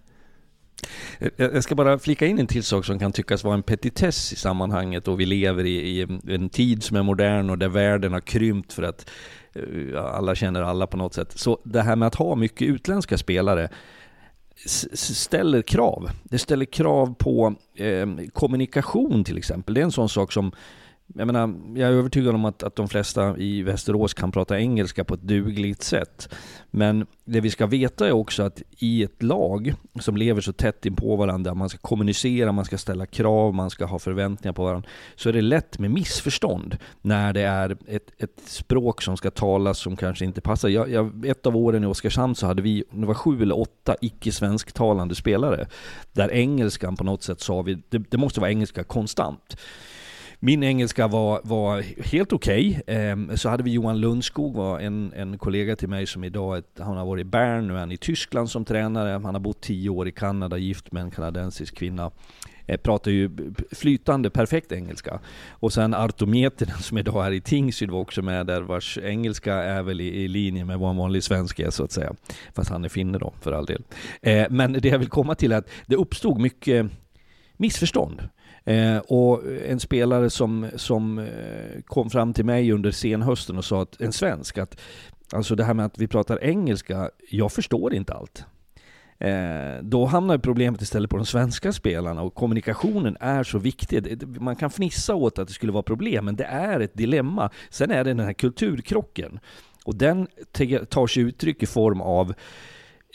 Eh, 1.18 1.30
jag 1.37 1.64
ska 1.64 1.74
bara 1.74 1.99
flika 1.99 2.26
in 2.26 2.39
en 2.39 2.47
till 2.47 2.64
sak 2.64 2.85
som 2.85 2.99
kan 2.99 3.12
tyckas 3.12 3.45
vara 3.45 3.55
en 3.55 3.62
petitess 3.62 4.32
i 4.32 4.37
sammanhanget 4.37 5.09
och 5.09 5.20
vi 5.20 5.26
lever 5.26 5.64
i, 5.64 6.01
i 6.01 6.03
en 6.35 6.49
tid 6.49 6.82
som 6.82 6.97
är 6.97 7.03
modern 7.03 7.51
och 7.51 7.59
där 7.59 7.68
världen 7.68 8.12
har 8.12 8.20
krympt 8.20 8.72
för 8.72 8.82
att 8.82 9.11
eh, 9.53 10.05
alla 10.05 10.35
känner 10.35 10.62
alla 10.62 10.87
på 10.87 10.97
något 10.97 11.14
sätt. 11.14 11.39
Så 11.39 11.59
det 11.64 11.82
här 11.82 11.97
med 11.97 12.07
att 12.07 12.14
ha 12.14 12.35
mycket 12.35 12.68
utländska 12.68 13.18
spelare 13.18 13.68
ställer 14.95 15.62
krav. 15.62 16.11
Det 16.22 16.39
ställer 16.39 16.64
krav 16.64 17.14
på 17.14 17.55
eh, 17.74 18.07
kommunikation 18.32 19.24
till 19.24 19.39
exempel. 19.39 19.74
Det 19.74 19.80
är 19.80 19.85
en 19.85 19.93
sån 19.93 20.09
sak 20.09 20.32
som 20.32 20.53
jag 21.07 21.27
menar, 21.27 21.55
jag 21.75 21.91
är 21.91 21.93
övertygad 21.93 22.35
om 22.35 22.45
att, 22.45 22.63
att 22.63 22.77
de 22.77 22.89
flesta 22.89 23.39
i 23.39 23.63
Västerås 23.63 24.15
kan 24.15 24.33
prata 24.33 24.61
engelska 24.61 25.05
på 25.05 25.15
ett 25.15 25.23
dugligt 25.23 25.83
sätt. 25.83 26.35
Men 26.71 27.07
det 27.25 27.41
vi 27.41 27.51
ska 27.51 27.67
veta 27.67 28.07
är 28.07 28.13
också 28.13 28.43
att 28.43 28.63
i 28.79 29.03
ett 29.03 29.23
lag 29.23 29.75
som 30.01 30.17
lever 30.17 30.41
så 30.41 30.53
tätt 30.53 30.87
in 30.87 30.97
på 30.97 31.17
varandra, 31.17 31.55
man 31.55 31.69
ska 31.69 31.79
kommunicera, 31.79 32.53
man 32.53 32.65
ska 32.65 32.79
ställa 32.79 33.07
krav, 33.07 33.55
man 33.55 33.71
ska 33.71 33.85
ha 33.85 33.99
förväntningar 33.99 34.53
på 34.53 34.65
varandra, 34.65 34.89
så 35.17 35.29
är 35.29 35.33
det 35.33 35.41
lätt 35.41 35.79
med 35.79 35.91
missförstånd 35.91 36.77
när 37.03 37.33
det 37.33 37.43
är 37.43 37.77
ett, 37.87 38.11
ett 38.19 38.43
språk 38.47 39.03
som 39.03 39.17
ska 39.17 39.31
talas 39.31 39.79
som 39.79 39.97
kanske 39.97 40.25
inte 40.25 40.41
passar. 40.41 40.69
Jag, 40.69 40.91
jag, 40.91 41.27
ett 41.27 41.47
av 41.47 41.57
åren 41.57 41.85
i 41.85 41.87
Oskarshamn 41.87 42.35
så 42.35 42.47
hade 42.47 42.63
vi, 42.63 42.85
det 42.91 43.07
var 43.07 43.15
sju 43.15 43.43
eller 43.43 43.59
åtta 43.59 43.97
icke-svensktalande 44.01 45.15
spelare, 45.15 45.69
där 46.13 46.33
engelskan 46.33 46.97
på 46.97 47.05
något 47.05 47.23
sätt 47.23 47.41
sa 47.41 47.63
vi, 47.63 47.83
det, 47.89 47.99
det 47.99 48.17
måste 48.17 48.41
vara 48.41 48.51
engelska 48.51 48.85
konstant. 48.85 49.57
Min 50.47 50.63
engelska 50.63 51.09
var, 51.09 51.41
var 51.45 51.83
helt 52.13 52.33
okej. 52.33 52.81
Okay. 52.83 53.37
Så 53.37 53.49
hade 53.49 53.63
vi 53.63 53.71
Johan 53.71 54.01
Lundskog, 54.01 54.55
var 54.55 54.81
en, 54.81 55.13
en 55.17 55.39
kollega 55.39 55.77
till 55.77 55.89
mig 55.89 56.07
som 56.07 56.25
idag, 56.25 56.63
han 56.79 56.97
har 56.97 57.05
varit 57.05 57.21
i 57.21 57.25
Bern, 57.25 57.69
nu 57.69 57.75
är 57.75 57.79
han 57.79 57.93
i 57.93 57.97
Tyskland 57.97 58.51
som 58.51 58.65
tränare. 58.65 59.11
Han 59.11 59.25
har 59.35 59.41
bott 59.41 59.61
tio 59.61 59.91
år 59.91 60.09
i 60.09 60.13
Kanada, 60.13 60.57
gift 60.57 60.93
med 60.93 61.03
en 61.03 61.11
kanadensisk 61.11 61.77
kvinna. 61.77 62.11
Eh, 62.67 62.77
pratar 62.77 63.11
ju 63.11 63.31
flytande, 63.73 64.31
perfekt 64.31 64.73
engelska. 64.73 65.21
Och 65.51 65.73
sen 65.73 65.95
Arto 65.95 66.27
Mietinen 66.27 66.79
som 66.79 66.99
idag 66.99 67.27
är 67.27 67.31
i 67.31 67.41
Tingsryd 67.41 67.91
var 67.91 68.01
också 68.01 68.23
med 68.23 68.47
där, 68.47 68.63
vars 68.63 68.99
engelska 68.99 69.55
är 69.55 69.83
väl 69.83 70.01
i, 70.01 70.25
i 70.25 70.29
linje 70.29 70.65
med 70.65 70.79
vad 70.79 70.91
en 70.91 70.97
vanlig 70.97 71.23
svensk 71.23 71.61
är 71.61 71.71
så 71.71 71.85
att 71.85 71.93
säga. 71.93 72.15
Fast 72.55 72.71
han 72.71 72.85
är 72.85 72.89
finne 72.89 73.19
då, 73.19 73.33
för 73.41 73.53
all 73.53 73.67
del. 73.67 73.83
Eh, 74.23 74.47
men 74.51 74.73
det 74.73 74.89
jag 74.89 74.99
vill 74.99 75.09
komma 75.09 75.35
till 75.35 75.53
är 75.53 75.57
att 75.57 75.69
det 75.87 75.97
uppstod 75.97 76.41
mycket 76.41 76.87
missförstånd. 77.57 78.29
Eh, 78.65 78.99
och 78.99 79.43
en 79.67 79.81
spelare 79.81 80.31
som, 80.31 80.67
som 80.77 81.19
eh, 81.19 81.83
kom 81.87 82.11
fram 82.11 82.33
till 82.33 82.45
mig 82.45 82.73
under 82.73 82.91
senhösten 82.91 83.59
och 83.59 83.65
sa 83.65 83.83
att 83.83 84.01
en 84.01 84.12
svensk, 84.12 84.59
att 84.59 84.81
alltså 85.33 85.55
det 85.55 85.65
här 85.65 85.75
med 85.75 85.87
att 85.87 85.99
vi 85.99 86.09
pratar 86.09 86.45
engelska, 86.45 87.11
jag 87.31 87.53
förstår 87.53 87.95
inte 87.95 88.15
allt. 88.15 88.45
Eh, 89.19 89.83
då 89.83 90.05
hamnar 90.05 90.39
problemet 90.39 90.83
istället 90.83 91.11
på 91.11 91.17
de 91.17 91.27
svenska 91.27 91.73
spelarna 91.73 92.23
och 92.23 92.35
kommunikationen 92.35 93.17
är 93.21 93.43
så 93.43 93.59
viktig. 93.59 94.23
Man 94.41 94.57
kan 94.57 94.71
fnissa 94.71 95.15
åt 95.15 95.39
att 95.39 95.49
det 95.49 95.55
skulle 95.55 95.73
vara 95.73 95.83
problem, 95.83 96.25
men 96.25 96.37
det 96.37 96.45
är 96.45 96.81
ett 96.81 96.95
dilemma. 96.95 97.51
Sen 97.71 97.91
är 97.91 98.05
det 98.05 98.11
den 98.11 98.27
här 98.27 98.33
kulturkrocken. 98.33 99.41
Och 99.85 99.95
den 99.95 100.27
tar 100.89 101.07
sig 101.07 101.23
uttryck 101.23 101.62
i 101.62 101.67
form 101.67 102.01
av 102.01 102.35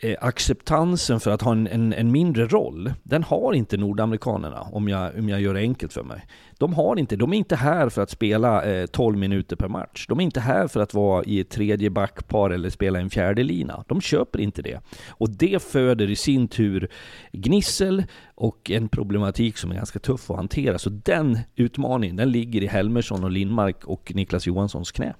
eh, 0.01 0.15
acceptansen 0.21 1.19
för 1.19 1.31
att 1.31 1.41
ha 1.41 1.51
en, 1.51 1.67
en, 1.67 1.93
en, 1.93 2.11
mindre 2.11 2.47
roll, 2.47 2.93
den 3.03 3.23
har 3.23 3.53
inte 3.53 3.77
nordamerikanerna 3.77 4.61
om 4.61 4.87
jag, 4.87 5.17
om 5.17 5.29
jag 5.29 5.41
gör 5.41 5.53
det 5.53 5.59
enkelt 5.59 5.93
för 5.93 6.03
mig. 6.03 6.25
De 6.57 6.73
har 6.73 6.99
inte, 6.99 7.15
de 7.15 7.33
är 7.33 7.37
inte 7.37 7.55
här 7.55 7.89
för 7.89 8.01
att 8.01 8.09
spela 8.09 8.65
eh, 8.65 8.85
12 8.85 9.17
minuter 9.17 9.55
per 9.55 9.67
match. 9.67 10.05
De 10.07 10.19
är 10.19 10.23
inte 10.23 10.39
här 10.39 10.67
för 10.67 10.79
att 10.79 10.93
vara 10.93 11.23
i 11.23 11.39
ett 11.39 11.49
tredje 11.49 11.89
backpar 11.89 12.49
eller 12.49 12.69
spela 12.69 12.99
en 12.99 13.09
fjärde 13.09 13.43
lina. 13.43 13.83
De 13.87 14.01
köper 14.01 14.39
inte 14.39 14.61
det. 14.61 14.79
Och 15.09 15.29
det 15.29 15.63
föder 15.63 16.09
i 16.09 16.15
sin 16.15 16.47
tur 16.47 16.89
gnissel 17.31 18.03
och 18.35 18.71
en 18.71 18.89
problematik 18.89 19.57
som 19.57 19.71
är 19.71 19.75
ganska 19.75 19.99
tuff 19.99 20.29
att 20.31 20.37
hantera. 20.37 20.79
Så 20.79 20.89
den 20.89 21.39
utmaningen, 21.55 22.15
den 22.15 22.31
ligger 22.31 22.63
i 22.63 22.67
Helmersson 22.67 23.23
och 23.23 23.31
Lindmark 23.31 23.85
och 23.85 24.11
Niklas 24.15 24.47
Johanssons 24.47 24.91
knä. 24.91 25.13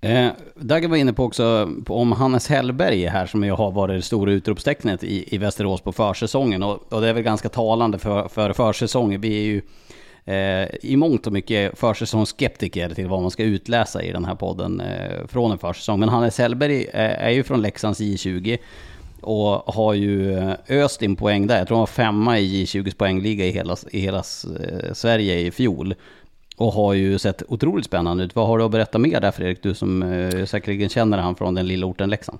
Eh, 0.00 0.28
Dagge 0.54 0.88
var 0.88 0.96
inne 0.96 1.12
på 1.12 1.24
också 1.24 1.70
på 1.84 1.96
om 1.96 2.12
Hannes 2.12 2.48
Hellberg 2.48 3.06
här 3.06 3.26
som 3.26 3.44
ju 3.44 3.52
har 3.52 3.70
varit 3.70 3.98
det 3.98 4.02
stora 4.02 4.32
utropstecknet 4.32 5.04
i, 5.04 5.34
i 5.34 5.38
Västerås 5.38 5.80
på 5.80 5.92
försäsongen. 5.92 6.62
Och, 6.62 6.92
och 6.92 7.00
det 7.00 7.08
är 7.08 7.12
väl 7.12 7.22
ganska 7.22 7.48
talande 7.48 7.98
för, 7.98 8.28
för 8.28 8.52
försäsongen. 8.52 9.20
Vi 9.20 9.38
är 9.38 9.42
ju 9.42 9.62
eh, 10.24 10.68
i 10.82 10.96
mångt 10.96 11.26
och 11.26 11.32
mycket 11.32 11.78
försäsongsskeptiker 11.78 12.90
till 12.90 13.06
vad 13.06 13.22
man 13.22 13.30
ska 13.30 13.42
utläsa 13.42 14.02
i 14.02 14.12
den 14.12 14.24
här 14.24 14.34
podden 14.34 14.80
eh, 14.80 15.26
från 15.28 15.52
en 15.52 15.58
försäsong. 15.58 16.00
Men 16.00 16.08
Hannes 16.08 16.38
Hellberg 16.38 16.86
är, 16.92 17.08
är 17.08 17.30
ju 17.30 17.42
från 17.42 17.62
Leksands 17.62 18.00
J20 18.00 18.58
och 19.20 19.74
har 19.74 19.94
ju 19.94 20.38
eh, 20.38 20.54
öst 20.68 21.02
in 21.02 21.16
poäng 21.16 21.46
där. 21.46 21.58
Jag 21.58 21.68
tror 21.68 21.76
han 21.76 21.82
var 21.82 21.86
femma 21.86 22.38
i 22.38 22.64
J20s 22.64 22.96
poängliga 22.96 23.46
i 23.46 23.50
hela, 23.50 23.76
i 23.90 24.00
hela 24.00 24.18
eh, 24.18 24.92
Sverige 24.92 25.38
i 25.38 25.50
fjol 25.50 25.94
och 26.58 26.72
har 26.72 26.94
ju 26.94 27.18
sett 27.18 27.42
otroligt 27.48 27.86
spännande 27.86 28.24
ut. 28.24 28.34
Vad 28.36 28.46
har 28.46 28.58
du 28.58 28.64
att 28.64 28.70
berätta 28.70 28.98
mer 28.98 29.20
där 29.20 29.30
Fredrik, 29.30 29.62
du 29.62 29.74
som 29.74 30.02
eh, 30.02 30.44
säkerligen 30.44 30.88
känner 30.88 31.18
han 31.18 31.34
från 31.34 31.54
den 31.54 31.66
lilla 31.66 31.86
orten 31.86 32.10
Leksand? 32.10 32.38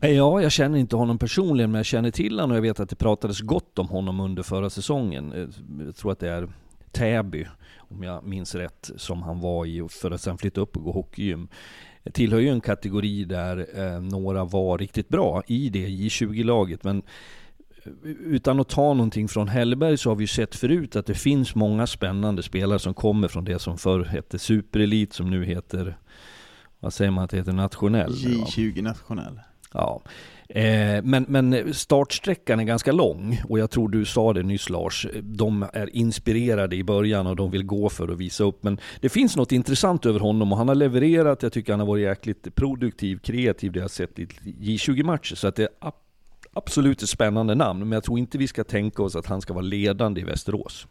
Ja, 0.00 0.42
jag 0.42 0.52
känner 0.52 0.78
inte 0.78 0.96
honom 0.96 1.18
personligen, 1.18 1.70
men 1.70 1.78
jag 1.78 1.86
känner 1.86 2.10
till 2.10 2.40
honom 2.40 2.50
och 2.50 2.56
jag 2.56 2.62
vet 2.62 2.80
att 2.80 2.88
det 2.88 2.96
pratades 2.96 3.40
gott 3.40 3.78
om 3.78 3.88
honom 3.88 4.20
under 4.20 4.42
förra 4.42 4.70
säsongen. 4.70 5.32
Eh, 5.32 5.84
jag 5.86 5.96
tror 5.96 6.12
att 6.12 6.18
det 6.18 6.28
är 6.28 6.48
Täby, 6.92 7.46
om 7.78 8.02
jag 8.02 8.24
minns 8.24 8.54
rätt, 8.54 8.90
som 8.96 9.22
han 9.22 9.40
var 9.40 9.66
i 9.66 9.88
för 9.90 10.10
att 10.10 10.20
sen 10.20 10.38
flytta 10.38 10.60
upp 10.60 10.76
och 10.76 10.84
gå 10.84 10.92
hockeygym. 10.92 11.48
Jag 12.02 12.14
tillhör 12.14 12.40
ju 12.40 12.48
en 12.48 12.60
kategori 12.60 13.24
där 13.24 13.66
eh, 13.74 14.00
några 14.00 14.44
var 14.44 14.78
riktigt 14.78 15.08
bra 15.08 15.42
i 15.46 15.68
det 15.68 15.88
J20-laget, 15.88 16.84
men 16.84 17.02
utan 18.04 18.60
att 18.60 18.68
ta 18.68 18.94
någonting 18.94 19.28
från 19.28 19.48
Hellberg 19.48 19.98
så 19.98 20.10
har 20.10 20.16
vi 20.16 20.26
sett 20.26 20.54
förut 20.54 20.96
att 20.96 21.06
det 21.06 21.14
finns 21.14 21.54
många 21.54 21.86
spännande 21.86 22.42
spelare 22.42 22.78
som 22.78 22.94
kommer 22.94 23.28
från 23.28 23.44
det 23.44 23.58
som 23.58 23.78
förr 23.78 24.04
hette 24.04 24.38
superelit 24.38 25.12
som 25.12 25.30
nu 25.30 25.44
heter, 25.44 25.98
vad 26.80 26.92
säger 26.92 27.10
man 27.10 27.24
att 27.24 27.30
det 27.30 27.36
heter, 27.36 27.52
nationell? 27.52 28.12
J20 28.12 28.82
nationell. 28.82 29.40
Ja. 29.72 30.02
Eh, 30.48 31.02
men, 31.02 31.26
men 31.28 31.74
startsträckan 31.74 32.60
är 32.60 32.64
ganska 32.64 32.92
lång 32.92 33.42
och 33.48 33.58
jag 33.58 33.70
tror 33.70 33.88
du 33.88 34.04
sa 34.04 34.32
det 34.32 34.42
nyss 34.42 34.70
Lars. 34.70 35.06
De 35.22 35.66
är 35.72 35.96
inspirerade 35.96 36.76
i 36.76 36.84
början 36.84 37.26
och 37.26 37.36
de 37.36 37.50
vill 37.50 37.64
gå 37.64 37.88
för 37.88 38.08
att 38.08 38.18
visa 38.18 38.44
upp. 38.44 38.62
Men 38.62 38.78
det 39.00 39.08
finns 39.08 39.36
något 39.36 39.52
intressant 39.52 40.06
över 40.06 40.20
honom 40.20 40.52
och 40.52 40.58
han 40.58 40.68
har 40.68 40.74
levererat. 40.74 41.42
Jag 41.42 41.52
tycker 41.52 41.72
han 41.72 41.80
har 41.80 41.86
varit 41.86 42.02
jäkligt 42.02 42.54
produktiv, 42.54 43.18
kreativ 43.18 43.72
det 43.72 43.80
jag 43.80 43.90
sett 43.90 44.18
i 44.18 44.26
J20-matcher. 44.44 45.34
Så 45.34 45.48
att 45.48 45.56
det 45.56 45.62
är 45.62 45.88
absolut 46.52 47.02
ett 47.02 47.08
spännande 47.08 47.54
namn, 47.54 47.80
men 47.80 47.92
jag 47.92 48.04
tror 48.04 48.18
inte 48.18 48.38
vi 48.38 48.48
ska 48.48 48.64
tänka 48.64 49.02
oss 49.02 49.16
att 49.16 49.26
han 49.26 49.40
ska 49.40 49.54
vara 49.54 49.64
ledande 49.64 50.20
i 50.20 50.24
Västerås. 50.24 50.86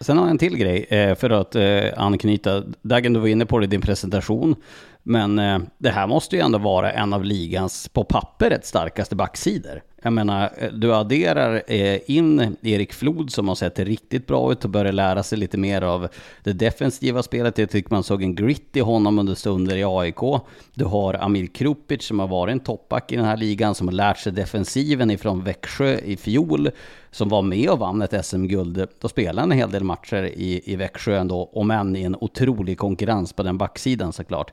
Sen 0.00 0.18
har 0.18 0.24
jag 0.24 0.30
en 0.30 0.38
till 0.38 0.56
grej 0.56 0.86
eh, 0.90 1.14
för 1.14 1.30
att 1.30 1.54
eh, 1.54 1.84
anknyta. 1.96 2.62
Dagen, 2.82 3.12
du 3.12 3.20
var 3.20 3.26
inne 3.26 3.46
på 3.46 3.58
det 3.58 3.64
i 3.64 3.68
din 3.68 3.80
presentation. 3.80 4.56
Men 5.02 5.38
eh, 5.38 5.58
det 5.78 5.90
här 5.90 6.06
måste 6.06 6.36
ju 6.36 6.42
ändå 6.42 6.58
vara 6.58 6.92
en 6.92 7.12
av 7.12 7.24
ligans, 7.24 7.88
på 7.88 8.04
pappret, 8.04 8.66
starkaste 8.66 9.16
backsidor. 9.16 9.82
Jag 10.06 10.12
menar, 10.12 10.50
eh, 10.58 10.72
du 10.72 10.94
adderar 10.94 11.62
eh, 11.66 11.98
in 12.06 12.56
Erik 12.62 12.92
Flod 12.92 13.32
som 13.32 13.48
har 13.48 13.54
sett 13.54 13.78
riktigt 13.78 14.26
bra 14.26 14.52
ut 14.52 14.64
och 14.64 14.70
börjar 14.70 14.92
lära 14.92 15.22
sig 15.22 15.38
lite 15.38 15.58
mer 15.58 15.82
av 15.82 16.08
det 16.44 16.52
defensiva 16.52 17.22
spelet. 17.22 17.58
Jag 17.58 17.70
tycker 17.70 17.90
man 17.90 18.02
såg 18.02 18.22
en 18.22 18.34
grit 18.34 18.76
i 18.76 18.80
honom 18.80 19.18
under 19.18 19.34
stunder 19.34 19.76
i 19.76 19.84
AIK. 19.84 20.40
Du 20.74 20.84
har 20.84 21.14
Amir 21.14 21.46
Krupic 21.46 22.06
som 22.06 22.20
har 22.20 22.26
varit 22.26 22.52
en 22.52 22.60
toppback 22.60 23.12
i 23.12 23.16
den 23.16 23.24
här 23.24 23.36
ligan 23.36 23.74
som 23.74 23.88
har 23.88 23.92
lärt 23.92 24.18
sig 24.18 24.32
defensiven 24.32 25.10
ifrån 25.10 25.44
Växjö 25.44 25.98
i 25.98 26.16
fjol. 26.16 26.70
Som 27.10 27.28
var 27.28 27.42
med 27.42 27.70
och 27.70 27.78
vann 27.78 28.02
ett 28.02 28.26
SM-guld. 28.26 28.86
Då 29.00 29.08
spelade 29.08 29.40
han 29.40 29.52
en 29.52 29.58
hel 29.58 29.70
del 29.70 29.84
matcher 29.84 30.22
i, 30.22 30.62
i 30.64 30.76
Växjö 30.76 31.18
ändå, 31.18 31.50
om 31.52 31.70
än 31.70 31.96
i 31.96 32.02
en 32.02 32.16
otrolig 32.20 32.78
konkurrens 32.78 33.32
på 33.32 33.42
den 33.42 33.58
backsidan 33.58 34.12
såklart. 34.12 34.52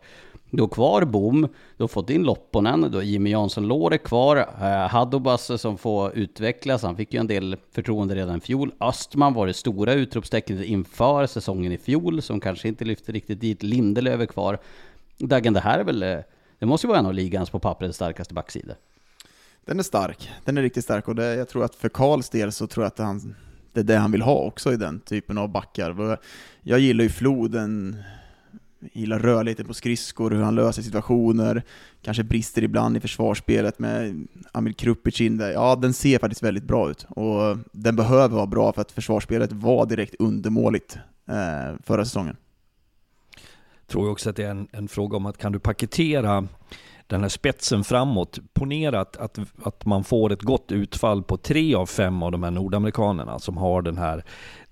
Du 0.56 0.64
har 0.64 0.68
kvar 0.68 1.06
Bom, 1.06 1.42
du 1.78 1.84
har 1.84 1.88
fått 1.88 2.10
in 2.10 2.24
Lopponen, 2.24 2.82
du 2.82 2.98
har 2.98 3.04
Jimmy 3.04 3.30
Jansson 3.30 3.68
Låre 3.68 3.98
kvar, 3.98 4.38
eh, 4.38 5.38
som 5.38 5.78
får 5.78 6.18
utvecklas, 6.18 6.84
han 6.84 6.96
fick 6.96 7.14
ju 7.14 7.20
en 7.20 7.28
del 7.28 7.58
förtroende 7.72 8.16
redan 8.16 8.38
i 8.38 8.40
fjol. 8.40 8.72
Östman 8.80 9.34
var 9.34 9.48
det 9.48 9.54
stora 9.54 9.94
utropstecknet 9.94 10.66
inför 10.66 11.28
säsongen 11.28 11.72
i 11.72 11.78
fjol, 11.78 12.22
som 12.22 12.40
kanske 12.40 12.68
inte 12.68 12.86
lyfte 12.86 13.12
riktigt 13.12 13.42
dit. 13.42 13.64
Lindelöf 13.64 14.22
är 14.22 14.26
kvar. 14.26 14.58
Dagen, 15.18 15.54
det 15.54 15.60
här 15.60 15.80
är 15.80 15.84
väl, 15.84 16.04
eh, 16.04 16.18
det 16.60 16.66
måste 16.66 16.88
ju 16.88 16.90
vara 16.90 17.00
en 17.00 17.06
av 17.06 17.14
ligans 17.14 17.50
på 17.50 17.60
pappret 17.60 17.96
starkaste 17.96 18.34
backsidor. 18.34 18.76
Den 19.66 19.80
är 19.80 19.84
stark, 19.84 20.30
den 20.46 20.58
är 20.58 20.62
riktigt 20.62 20.84
stark 20.84 21.08
och 21.08 21.16
det, 21.16 21.36
jag 21.36 21.50
tror 21.50 21.64
att 21.64 21.76
för 21.76 21.90
Karls 21.90 22.30
del 22.30 22.52
så 22.52 22.68
tror 22.68 22.84
jag 22.84 22.88
att 22.88 23.00
han, 23.00 23.36
det 23.72 23.80
är 23.80 23.84
det 23.84 23.98
han 23.98 24.12
vill 24.12 24.22
ha 24.22 24.36
också 24.36 24.74
i 24.74 24.78
den 24.78 25.00
typen 25.00 25.38
av 25.38 25.50
backar. 25.50 26.20
Jag 26.62 26.80
gillar 26.80 27.04
ju 27.04 27.10
floden 27.10 27.98
gillar 28.94 29.20
rörligheten 29.20 29.66
på 29.66 29.74
skridskor, 29.74 30.32
hur 30.32 30.42
han 30.42 30.56
löser 30.56 30.82
situationer, 30.82 31.64
kanske 32.02 32.24
brister 32.24 32.64
ibland 32.64 32.98
i 32.98 33.00
försvarsspelet 33.00 33.80
med 33.80 34.28
Amir 34.52 34.74
Krupic 34.74 35.22
in 35.22 35.38
där. 35.38 35.52
Ja, 35.52 35.76
den 35.76 35.94
ser 35.94 36.20
faktiskt 36.20 36.44
väldigt 36.44 36.64
bra 36.64 36.90
ut 36.90 37.06
och 37.10 37.58
den 37.72 37.96
behöver 37.96 38.36
vara 38.36 38.48
bra 38.48 38.74
för 38.74 38.82
att 38.82 38.92
försvarsspelet 38.92 39.52
var 39.52 39.86
direkt 39.86 40.16
undermåligt 40.20 40.98
eh, 41.30 41.76
förra 41.84 42.06
säsongen. 42.06 42.38
Jag 43.80 43.88
tror 43.88 44.10
också 44.10 44.30
att 44.30 44.36
det 44.36 44.44
är 44.44 44.50
en, 44.50 44.68
en 44.72 44.88
fråga 44.88 45.18
om 45.18 45.26
att 45.26 45.38
kan 45.38 45.52
du 45.52 45.60
paketera 45.60 46.48
den 47.08 47.22
här 47.22 47.30
spetsen 47.30 47.84
framåt. 47.84 48.40
Ponera 48.54 49.02
att, 49.02 49.18
att, 49.18 49.40
att 49.64 49.86
man 49.86 50.04
får 50.04 50.32
ett 50.32 50.42
gott 50.42 50.72
utfall 50.72 51.24
på 51.24 51.38
tre 51.38 51.76
av 51.76 51.86
fem 51.86 52.24
av 52.24 52.32
de 52.32 52.44
här 52.44 52.52
nordamerikanerna 52.52 53.40
som 53.40 53.58
har 53.58 53.82
den 53.82 53.98
här, 53.98 54.24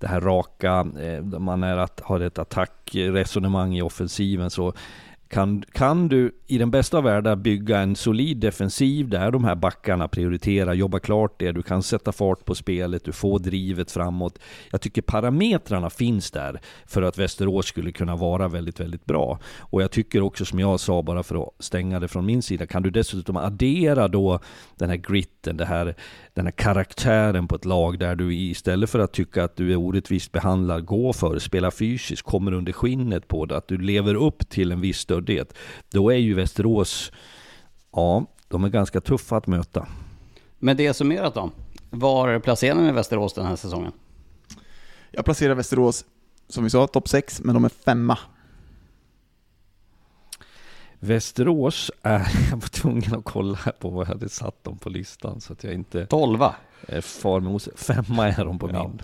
det 0.02 0.08
här 0.08 0.20
raka, 0.20 0.86
eh, 1.00 1.22
man 1.40 1.62
är 1.62 1.76
att, 1.76 2.00
har 2.00 2.20
ett 2.20 2.38
attackresonemang 2.38 3.76
i 3.76 3.82
offensiven. 3.82 4.50
Så 4.50 4.72
kan, 5.28 5.64
kan 5.72 6.08
du 6.08 6.32
i 6.46 6.58
den 6.58 6.70
bästa 6.70 6.98
av 6.98 7.04
världar 7.04 7.36
bygga 7.36 7.78
en 7.78 7.96
solid 7.96 8.36
defensiv 8.36 9.08
där 9.08 9.30
de 9.30 9.44
här 9.44 9.54
backarna 9.54 10.08
prioriterar, 10.08 10.74
jobba 10.74 10.98
klart 10.98 11.34
det, 11.38 11.52
du 11.52 11.62
kan 11.62 11.82
sätta 11.82 12.12
fart 12.12 12.44
på 12.44 12.54
spelet, 12.54 13.04
du 13.04 13.12
får 13.12 13.38
drivet 13.38 13.90
framåt. 13.90 14.38
Jag 14.70 14.80
tycker 14.80 15.02
parametrarna 15.02 15.90
finns 15.90 16.30
där 16.30 16.60
för 16.86 17.02
att 17.02 17.18
Västerås 17.18 17.66
skulle 17.66 17.92
kunna 17.92 18.16
vara 18.16 18.48
väldigt, 18.48 18.80
väldigt 18.80 19.04
bra. 19.04 19.38
Och 19.58 19.82
jag 19.82 19.90
tycker 19.90 20.22
också 20.22 20.44
som 20.44 20.58
jag 20.58 20.80
sa, 20.80 21.02
bara 21.02 21.22
för 21.22 21.42
att 21.42 21.64
stänga 21.64 22.00
det 22.00 22.08
från 22.08 22.26
min 22.26 22.42
sida, 22.42 22.66
kan 22.66 22.82
du 22.82 22.90
dessutom 22.90 23.36
addera 23.36 24.08
då 24.08 24.40
den 24.76 24.90
här 24.90 24.96
gritten, 24.96 25.56
det 25.56 25.64
här, 25.64 25.94
den 26.34 26.46
här 26.46 26.52
karaktären 26.52 27.48
på 27.48 27.56
ett 27.56 27.64
lag 27.64 27.98
där 27.98 28.16
du 28.16 28.34
istället 28.34 28.90
för 28.90 28.98
att 28.98 29.12
tycka 29.12 29.44
att 29.44 29.56
du 29.56 29.72
är 29.72 29.76
orättvist 29.76 30.32
behandlad, 30.32 30.84
gå 30.84 31.12
för, 31.12 31.38
spela 31.38 31.70
fysiskt, 31.70 32.22
kommer 32.22 32.52
under 32.52 32.72
skinnet 32.72 33.28
på 33.28 33.46
det, 33.46 33.56
att 33.56 33.68
du 33.68 33.78
lever 33.78 34.14
upp 34.14 34.48
till 34.48 34.72
en 34.72 34.80
viss 34.80 34.98
stöddighet. 34.98 35.54
Då 35.90 36.10
är 36.10 36.16
ju 36.16 36.34
Västerås, 36.34 37.12
ja, 37.92 38.26
de 38.48 38.64
är 38.64 38.68
ganska 38.68 39.00
tuffa 39.00 39.36
att 39.36 39.46
möta. 39.46 39.86
Men 40.58 40.76
det 40.76 40.94
summerat 40.94 41.34
då, 41.34 41.50
var 41.90 42.38
placerar 42.38 42.80
ni 42.80 42.92
Västerås 42.92 43.34
den 43.34 43.46
här 43.46 43.56
säsongen? 43.56 43.92
Jag 45.10 45.24
placerar 45.24 45.54
Västerås, 45.54 46.04
som 46.48 46.64
vi 46.64 46.70
sa, 46.70 46.86
topp 46.86 47.08
6, 47.08 47.40
men 47.40 47.54
de 47.54 47.64
är 47.64 47.68
femma. 47.68 48.18
Västerås 51.04 51.90
är, 52.02 52.18
jag 52.50 52.56
var 52.56 52.68
tvungen 52.68 53.14
att 53.14 53.24
kolla 53.24 53.58
på 53.78 53.90
vad 53.90 54.06
jag 54.06 54.12
hade 54.12 54.28
satt 54.28 54.64
dem 54.64 54.78
på 54.78 54.88
listan 54.88 55.40
så 55.40 55.52
att 55.52 55.64
jag 55.64 55.74
inte... 55.74 56.06
Tolva? 56.06 56.54
Far 57.02 57.40
med 57.40 57.62
Femma 57.76 58.28
är 58.28 58.44
de 58.44 58.58
på 58.58 58.70
ja. 58.72 58.88
min. 58.88 59.02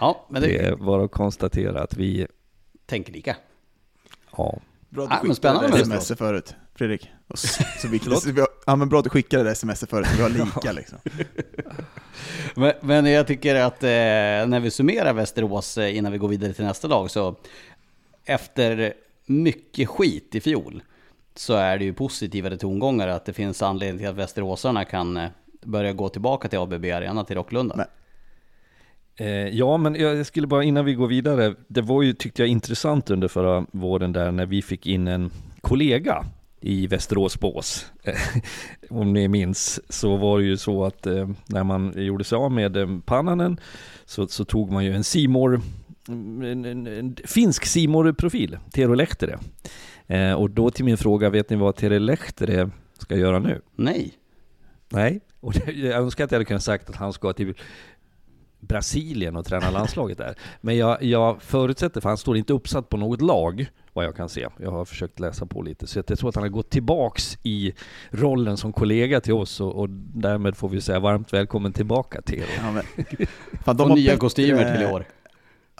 Ja, 0.00 0.26
men 0.28 0.42
det... 0.42 0.48
det 0.48 0.66
är 0.66 0.76
bara 0.76 1.04
att 1.04 1.10
konstatera 1.10 1.82
att 1.82 1.96
vi... 1.96 2.26
Tänker 2.86 3.12
lika. 3.12 3.36
Ja. 4.36 4.60
Bra 4.88 5.04
att 5.04 5.22
du 5.22 5.30
ah, 5.30 5.34
skickade 5.34 5.68
det 5.68 5.80
sms 5.80 6.18
förut, 6.18 6.54
Fredrik. 6.74 7.10
Så 7.34 7.88
vi, 7.88 7.98
så 7.98 8.32
vi, 8.32 8.44
ja, 8.66 8.76
men 8.76 8.88
bra 8.88 8.98
att 8.98 9.04
du 9.04 9.10
skickade 9.10 9.44
det 9.44 9.50
sms 9.50 9.84
förut, 9.88 10.06
så 10.06 10.16
vi 10.16 10.22
har 10.22 10.30
lika 10.54 10.72
liksom. 10.72 10.98
men, 12.54 12.72
men, 12.80 13.06
jag 13.06 13.26
tycker 13.26 13.54
att 13.54 13.82
eh, 13.82 13.88
när 13.88 14.60
vi 14.60 14.70
summerar 14.70 15.12
Västerås 15.12 15.78
eh, 15.78 15.96
innan 15.96 16.12
vi 16.12 16.18
går 16.18 16.28
vidare 16.28 16.52
till 16.52 16.64
nästa 16.64 16.88
lag, 16.88 17.10
så 17.10 17.36
efter 18.24 18.94
mycket 19.30 19.88
skit 19.88 20.34
i 20.34 20.40
fjol, 20.40 20.82
så 21.34 21.54
är 21.54 21.78
det 21.78 21.84
ju 21.84 21.92
positivare 21.92 22.56
tongångar 22.56 23.08
att 23.08 23.24
det 23.24 23.32
finns 23.32 23.62
anledning 23.62 23.98
till 23.98 24.08
att 24.08 24.16
västeråsarna 24.16 24.84
kan 24.84 25.16
eh, 25.16 25.28
börja 25.64 25.92
gå 25.92 26.08
tillbaka 26.08 26.48
till 26.48 26.58
ABB 26.58 26.84
Arena, 26.84 27.24
till 27.24 27.36
Rocklunda. 27.36 27.76
Nej. 27.76 27.86
Eh, 29.16 29.48
ja, 29.48 29.76
men 29.76 29.94
jag 29.94 30.26
skulle 30.26 30.46
bara 30.46 30.64
innan 30.64 30.84
vi 30.84 30.94
går 30.94 31.06
vidare, 31.06 31.54
det 31.68 31.80
var 31.80 32.02
ju, 32.02 32.12
tyckte 32.12 32.42
jag, 32.42 32.48
intressant 32.48 33.10
under 33.10 33.28
förra 33.28 33.66
våren 33.72 34.12
där 34.12 34.30
när 34.30 34.46
vi 34.46 34.62
fick 34.62 34.86
in 34.86 35.08
en 35.08 35.30
kollega 35.60 36.24
i 36.60 36.86
Västerås 36.86 37.40
Bås. 37.40 37.92
Om 38.90 39.12
ni 39.12 39.28
minns 39.28 39.80
så 39.92 40.16
var 40.16 40.38
det 40.38 40.44
ju 40.44 40.56
så 40.56 40.84
att 40.84 41.06
eh, 41.06 41.28
när 41.46 41.64
man 41.64 41.92
gjorde 41.96 42.24
sig 42.24 42.36
av 42.36 42.52
med 42.52 43.02
Pannanen 43.06 43.60
så, 44.04 44.26
så 44.26 44.44
tog 44.44 44.72
man 44.72 44.84
ju 44.84 44.94
en 44.94 45.04
Simor 45.04 45.60
en, 46.12 46.64
en, 46.64 46.86
en 46.86 47.16
finsk 47.24 47.64
simor 47.66 48.12
profil 48.12 48.58
Tero 48.72 48.94
Lehtere. 48.94 49.38
Eh, 50.06 50.32
och 50.32 50.50
då 50.50 50.70
till 50.70 50.84
min 50.84 50.96
fråga, 50.96 51.30
vet 51.30 51.50
ni 51.50 51.56
vad 51.56 51.76
Tero 51.76 51.98
Lehtere 51.98 52.70
ska 52.98 53.16
göra 53.16 53.38
nu? 53.38 53.60
Nej. 53.76 54.12
Nej, 54.88 55.20
och 55.40 55.52
det, 55.52 55.72
jag 55.72 55.92
önskar 56.02 56.24
att 56.24 56.30
jag 56.30 56.36
hade 56.36 56.44
kunnat 56.44 56.62
sagt 56.62 56.90
att 56.90 56.96
han 56.96 57.12
ska 57.12 57.32
till 57.32 57.54
Brasilien 58.60 59.36
och 59.36 59.44
träna 59.46 59.70
landslaget 59.70 60.18
där. 60.18 60.34
Men 60.60 60.76
jag, 60.76 61.02
jag 61.02 61.42
förutsätter, 61.42 62.00
för 62.00 62.08
han 62.08 62.18
står 62.18 62.36
inte 62.36 62.52
uppsatt 62.52 62.88
på 62.88 62.96
något 62.96 63.20
lag, 63.20 63.66
vad 63.92 64.04
jag 64.04 64.16
kan 64.16 64.28
se. 64.28 64.46
Jag 64.58 64.70
har 64.70 64.84
försökt 64.84 65.20
läsa 65.20 65.46
på 65.46 65.62
lite, 65.62 65.86
så 65.86 65.98
jag 65.98 66.06
tror 66.18 66.28
att 66.28 66.34
han 66.34 66.44
har 66.44 66.48
gått 66.48 66.70
tillbaks 66.70 67.38
i 67.42 67.72
rollen 68.10 68.56
som 68.56 68.72
kollega 68.72 69.20
till 69.20 69.32
oss 69.32 69.60
och, 69.60 69.74
och 69.80 69.90
därmed 70.14 70.56
får 70.56 70.68
vi 70.68 70.80
säga 70.80 71.00
varmt 71.00 71.32
välkommen 71.32 71.72
tillbaka 71.72 72.22
till 72.22 72.38
er. 72.38 72.46
Ja, 72.62 72.72
men, 72.72 72.82
fan, 73.64 73.76
De 73.76 73.88
har 73.90 73.96
nya 73.96 74.10
bättre- 74.12 74.18
kostymer 74.20 74.74
till 74.74 74.82
i 74.82 74.86
år. 74.86 75.04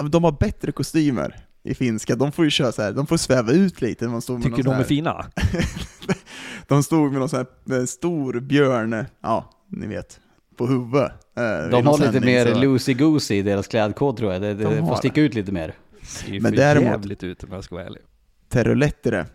De 0.08 0.24
har 0.24 0.32
bättre 0.32 0.72
kostymer 0.72 1.36
i 1.62 1.74
finska, 1.74 2.16
de 2.16 2.32
får 2.32 2.44
ju 2.44 2.50
köra 2.50 2.72
så 2.72 2.82
här, 2.82 2.92
de 2.92 3.06
får 3.06 3.16
sväva 3.16 3.52
ut 3.52 3.80
lite. 3.80 4.08
Man 4.08 4.22
står 4.22 4.34
med 4.34 4.42
Tycker 4.42 4.62
de 4.62 4.74
är 4.74 4.84
fina? 4.84 5.26
De 6.68 6.82
stod 6.82 7.10
med 7.12 7.20
någon 7.20 7.28
sån 7.28 7.46
här 7.68 7.78
eh, 7.80 7.84
stor 7.84 8.40
björn, 8.40 9.04
ja, 9.20 9.50
ni 9.68 9.86
vet, 9.86 10.20
på 10.56 10.66
huvudet. 10.66 11.12
eh, 11.36 11.42
De 11.70 11.86
har 11.86 11.98
lite 11.98 12.12
sändning, 12.12 12.34
mer 12.34 12.46
så- 12.54 12.60
loosey-goosey 12.60 13.34
i 13.34 13.42
deras 13.42 13.66
klädkod 13.68 14.16
tror 14.16 14.32
jag. 14.32 14.42
Det, 14.42 14.54
det 14.54 14.64
De 14.64 14.86
får 14.88 14.96
sticka 14.96 15.20
ut 15.20 15.34
lite 15.34 15.52
mer. 15.52 15.74
Ser 16.02 16.32
ju 16.32 16.40
Men 16.40 16.54
däremot- 16.54 16.84
jävligt 16.90 17.22
ut 17.22 17.44
om 17.44 17.52
jag 17.52 17.64
ska 17.64 17.74
vara 17.74 17.84
ärlig. 17.86 18.02
Terrolettere, 18.48 19.26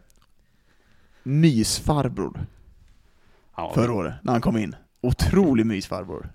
mysfarbror 1.23 2.45
Ja, 3.57 3.71
förra 3.75 3.93
året, 3.93 4.13
när 4.21 4.31
han 4.31 4.41
kom 4.41 4.57
in. 4.57 4.75
Otrolig 5.01 5.65
mysfarbror. 5.65 6.29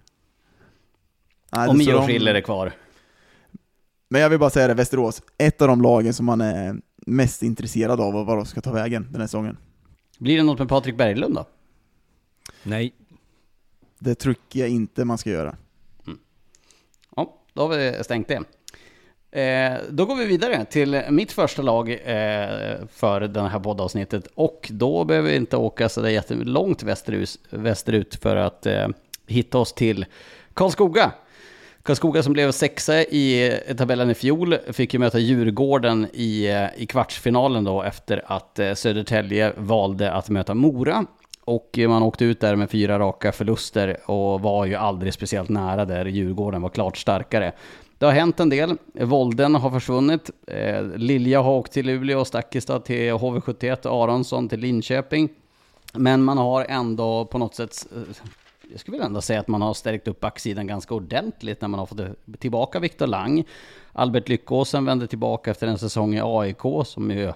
Nej, 1.52 1.68
och 1.68 1.74
det- 1.74 1.78
Mio 1.78 1.92
de- 1.92 2.06
Schiller 2.06 2.34
är 2.34 2.40
kvar. 2.40 2.72
Men 4.12 4.20
jag 4.20 4.30
vill 4.30 4.38
bara 4.38 4.50
säga 4.50 4.68
det, 4.68 4.74
Västerås, 4.74 5.22
ett 5.38 5.62
av 5.62 5.68
de 5.68 5.82
lagen 5.82 6.14
som 6.14 6.26
man 6.26 6.40
är 6.40 6.76
mest 7.06 7.42
intresserad 7.42 8.00
av 8.00 8.16
och 8.16 8.26
vad 8.26 8.36
de 8.38 8.46
ska 8.46 8.60
ta 8.60 8.72
vägen 8.72 9.08
den 9.10 9.20
här 9.20 9.26
säsongen. 9.26 9.56
Blir 10.18 10.36
det 10.36 10.42
något 10.42 10.58
med 10.58 10.68
Patrik 10.68 10.96
Berglund 10.96 11.34
då? 11.34 11.46
Nej, 12.62 12.94
Det 13.98 14.14
tycker 14.14 14.60
jag 14.60 14.68
inte 14.68 15.04
man 15.04 15.18
ska 15.18 15.30
göra. 15.30 15.56
Ja, 17.16 17.36
då 17.52 17.62
har 17.62 17.68
vi 17.68 18.04
stängt 18.04 18.28
det. 18.28 18.42
Eh, 19.40 19.78
då 19.90 20.06
går 20.06 20.16
vi 20.16 20.24
vidare 20.24 20.64
till 20.64 21.02
mitt 21.10 21.32
första 21.32 21.62
lag 21.62 21.90
eh, 21.90 22.86
för 22.92 23.20
det 23.20 23.40
här 23.48 23.60
poddavsnittet. 23.60 24.26
Och 24.34 24.68
då 24.72 25.04
behöver 25.04 25.30
vi 25.30 25.36
inte 25.36 25.56
åka 25.56 25.88
så 25.88 26.00
där 26.00 26.08
jättelångt 26.08 26.82
västerut, 26.82 27.38
västerut 27.50 28.14
för 28.14 28.36
att 28.36 28.66
eh, 28.66 28.88
hitta 29.26 29.58
oss 29.58 29.72
till 29.72 30.06
Karlskoga. 30.54 31.12
Karlskoga 31.82 32.22
som 32.22 32.32
blev 32.32 32.52
sexa 32.52 33.02
i 33.02 33.52
eh, 33.66 33.76
tabellen 33.76 34.10
i 34.10 34.14
fjol 34.14 34.56
fick 34.72 34.94
ju 34.94 35.00
möta 35.00 35.18
Djurgården 35.18 36.06
i, 36.12 36.46
eh, 36.46 36.82
i 36.82 36.86
kvartsfinalen 36.86 37.64
då 37.64 37.82
efter 37.82 38.22
att 38.26 38.58
eh, 38.58 38.74
Södertälje 38.74 39.52
valde 39.56 40.12
att 40.12 40.28
möta 40.28 40.54
Mora. 40.54 41.06
Och 41.44 41.78
man 41.88 42.02
åkte 42.02 42.24
ut 42.24 42.40
där 42.40 42.56
med 42.56 42.70
fyra 42.70 42.98
raka 42.98 43.32
förluster 43.32 44.10
och 44.10 44.40
var 44.40 44.66
ju 44.66 44.74
aldrig 44.74 45.14
speciellt 45.14 45.48
nära 45.48 45.84
där 45.84 46.04
Djurgården 46.04 46.62
var 46.62 46.68
klart 46.68 46.96
starkare. 46.96 47.52
Det 47.98 48.06
har 48.06 48.12
hänt 48.12 48.40
en 48.40 48.48
del. 48.48 48.76
Volden 48.92 49.54
har 49.54 49.70
försvunnit. 49.70 50.30
Lilja 50.94 51.40
har 51.40 51.52
åkt 51.52 51.72
till 51.72 51.86
Luleå, 51.86 52.24
Stakkista 52.24 52.80
till 52.80 53.12
HV71, 53.12 54.02
Aronsson 54.02 54.48
till 54.48 54.60
Linköping. 54.60 55.28
Men 55.92 56.22
man 56.22 56.38
har 56.38 56.66
ändå 56.68 57.24
på 57.24 57.38
något 57.38 57.54
sätt, 57.54 57.86
jag 58.70 58.80
skulle 58.80 58.92
vilja 58.92 59.06
ändå 59.06 59.20
säga 59.20 59.40
att 59.40 59.48
man 59.48 59.62
har 59.62 59.74
stärkt 59.74 60.08
upp 60.08 60.20
backsidan 60.20 60.66
ganska 60.66 60.94
ordentligt 60.94 61.60
när 61.60 61.68
man 61.68 61.80
har 61.80 61.86
fått 61.86 62.00
tillbaka 62.38 62.80
Viktor 62.80 63.06
Lang. 63.06 63.44
Albert 63.92 64.28
Lyckåsen 64.28 64.84
vände 64.84 65.06
tillbaka 65.06 65.50
efter 65.50 65.66
en 65.66 65.78
säsong 65.78 66.14
i 66.14 66.20
AIK 66.24 66.86
som 66.86 67.10
ju 67.10 67.32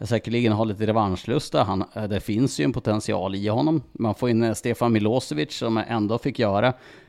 säkerligen 0.00 0.52
har 0.52 0.64
lite 0.64 0.86
revanschlusta. 0.86 1.62
Han, 1.62 1.84
eh, 1.94 2.04
det 2.04 2.20
finns 2.20 2.60
ju 2.60 2.64
en 2.64 2.72
potential 2.72 3.34
i 3.34 3.48
honom. 3.48 3.82
Man 3.92 4.14
får 4.14 4.30
in 4.30 4.42
eh, 4.42 4.54
Stefan 4.54 4.92
Milosevic 4.92 5.52
som 5.56 5.76
ändå 5.76 6.18
fick 6.18 6.38
göra 6.38 6.66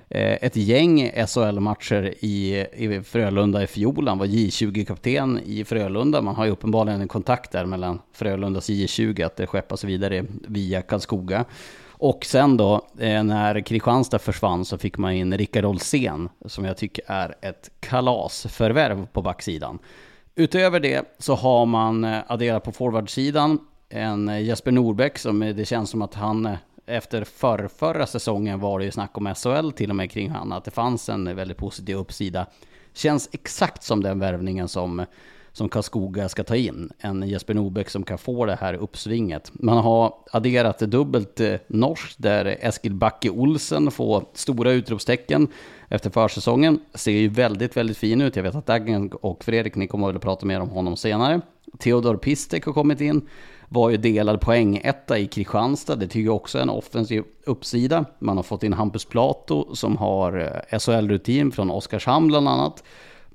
eh, 0.09 0.33
ett 0.33 0.55
gäng 0.55 1.11
SHL-matcher 1.27 2.13
i, 2.19 2.65
i 2.73 3.01
Frölunda 3.01 3.63
i 3.63 3.67
fjol. 3.67 4.07
Han 4.07 4.17
var 4.17 4.25
J20-kapten 4.25 5.39
i 5.45 5.63
Frölunda. 5.63 6.21
Man 6.21 6.35
har 6.35 6.45
ju 6.45 6.51
uppenbarligen 6.51 7.01
en 7.01 7.07
kontakt 7.07 7.51
där 7.51 7.65
mellan 7.65 7.99
Frölundas 8.13 8.69
J20, 8.69 9.25
att 9.25 9.35
det 9.35 9.47
skeppas 9.47 9.83
vidare 9.83 10.25
via 10.47 10.81
Karlskoga. 10.81 11.45
Och 11.99 12.25
sen 12.25 12.57
då, 12.57 12.75
eh, 12.99 13.23
när 13.23 13.59
Kristianstad 13.59 14.19
försvann 14.19 14.65
så 14.65 14.77
fick 14.77 14.97
man 14.97 15.11
in 15.11 15.37
Rickard 15.37 15.65
Olsén, 15.65 16.29
som 16.45 16.65
jag 16.65 16.77
tycker 16.77 17.03
är 17.07 17.35
ett 17.41 17.71
kalasförvärv 17.79 19.07
på 19.07 19.21
backsidan. 19.21 19.79
Utöver 20.35 20.79
det 20.79 21.15
så 21.19 21.35
har 21.35 21.65
man 21.65 22.03
eh, 22.03 22.19
adderat 22.27 22.63
på 22.63 22.71
forwardsidan 22.71 23.59
en 23.89 24.29
eh, 24.29 24.41
Jesper 24.41 24.71
Norbeck 24.71 25.17
som 25.17 25.39
det 25.39 25.65
känns 25.65 25.89
som 25.89 26.01
att 26.01 26.13
han 26.13 26.57
efter 26.85 27.23
förr, 27.23 27.69
förra 27.77 28.05
säsongen 28.05 28.59
var 28.59 28.79
det 28.79 28.85
ju 28.85 28.91
snack 28.91 29.17
om 29.17 29.33
SHL 29.35 29.71
till 29.71 29.89
och 29.89 29.95
med 29.95 30.11
kring 30.11 30.29
han, 30.29 30.51
att 30.51 30.65
det 30.65 30.71
fanns 30.71 31.09
en 31.09 31.35
väldigt 31.35 31.57
positiv 31.57 31.97
uppsida. 31.97 32.45
Känns 32.93 33.29
exakt 33.31 33.83
som 33.83 34.03
den 34.03 34.19
värvningen 34.19 34.67
som, 34.67 35.05
som 35.57 35.69
Karlskoga 35.69 36.29
ska 36.29 36.43
ta 36.43 36.55
in. 36.55 36.89
En 36.99 37.27
Jesper 37.27 37.53
Norbeck 37.53 37.89
som 37.89 38.03
kan 38.03 38.17
få 38.17 38.45
det 38.45 38.55
här 38.55 38.73
uppsvinget. 38.73 39.51
Man 39.53 39.77
har 39.77 40.13
adderat 40.31 40.79
dubbelt 40.79 41.39
eh, 41.39 41.53
norskt 41.67 42.15
där 42.17 42.45
Eskil 42.45 42.93
Backe 42.93 43.29
Olsen 43.29 43.91
får 43.91 44.25
stora 44.33 44.71
utropstecken 44.71 45.47
efter 45.89 46.09
försäsongen. 46.09 46.79
Ser 46.93 47.11
ju 47.11 47.27
väldigt, 47.29 47.77
väldigt 47.77 47.97
fin 47.97 48.21
ut. 48.21 48.35
Jag 48.35 48.43
vet 48.43 48.55
att 48.55 48.65
Daggen 48.65 49.11
och 49.21 49.43
Fredrik, 49.43 49.75
ni 49.75 49.87
kommer 49.87 50.07
väl 50.07 50.15
att 50.15 50.21
prata 50.21 50.45
mer 50.45 50.59
om 50.59 50.69
honom 50.69 50.97
senare. 50.97 51.41
Theodor 51.79 52.17
Pistek 52.17 52.65
har 52.65 52.73
kommit 52.73 53.01
in. 53.01 53.21
Var 53.69 53.89
ju 53.89 53.97
delad 53.97 54.41
poäng 54.41 54.81
etta 54.83 55.17
i 55.17 55.27
Kristianstad. 55.27 55.95
Det 55.95 56.07
tycker 56.07 56.25
jag 56.25 56.35
också 56.35 56.57
är 56.57 56.61
en 56.61 56.69
offensiv 56.69 57.23
uppsida. 57.45 58.05
Man 58.19 58.37
har 58.37 58.43
fått 58.43 58.63
in 58.63 58.73
Hampus 58.73 59.05
Plato 59.05 59.75
som 59.75 59.97
har 59.97 60.39
eh, 60.71 60.79
SHL-rutin 60.79 61.51
från 61.51 61.71
Oskarshamn 61.71 62.27
bland 62.27 62.47
annat. 62.47 62.83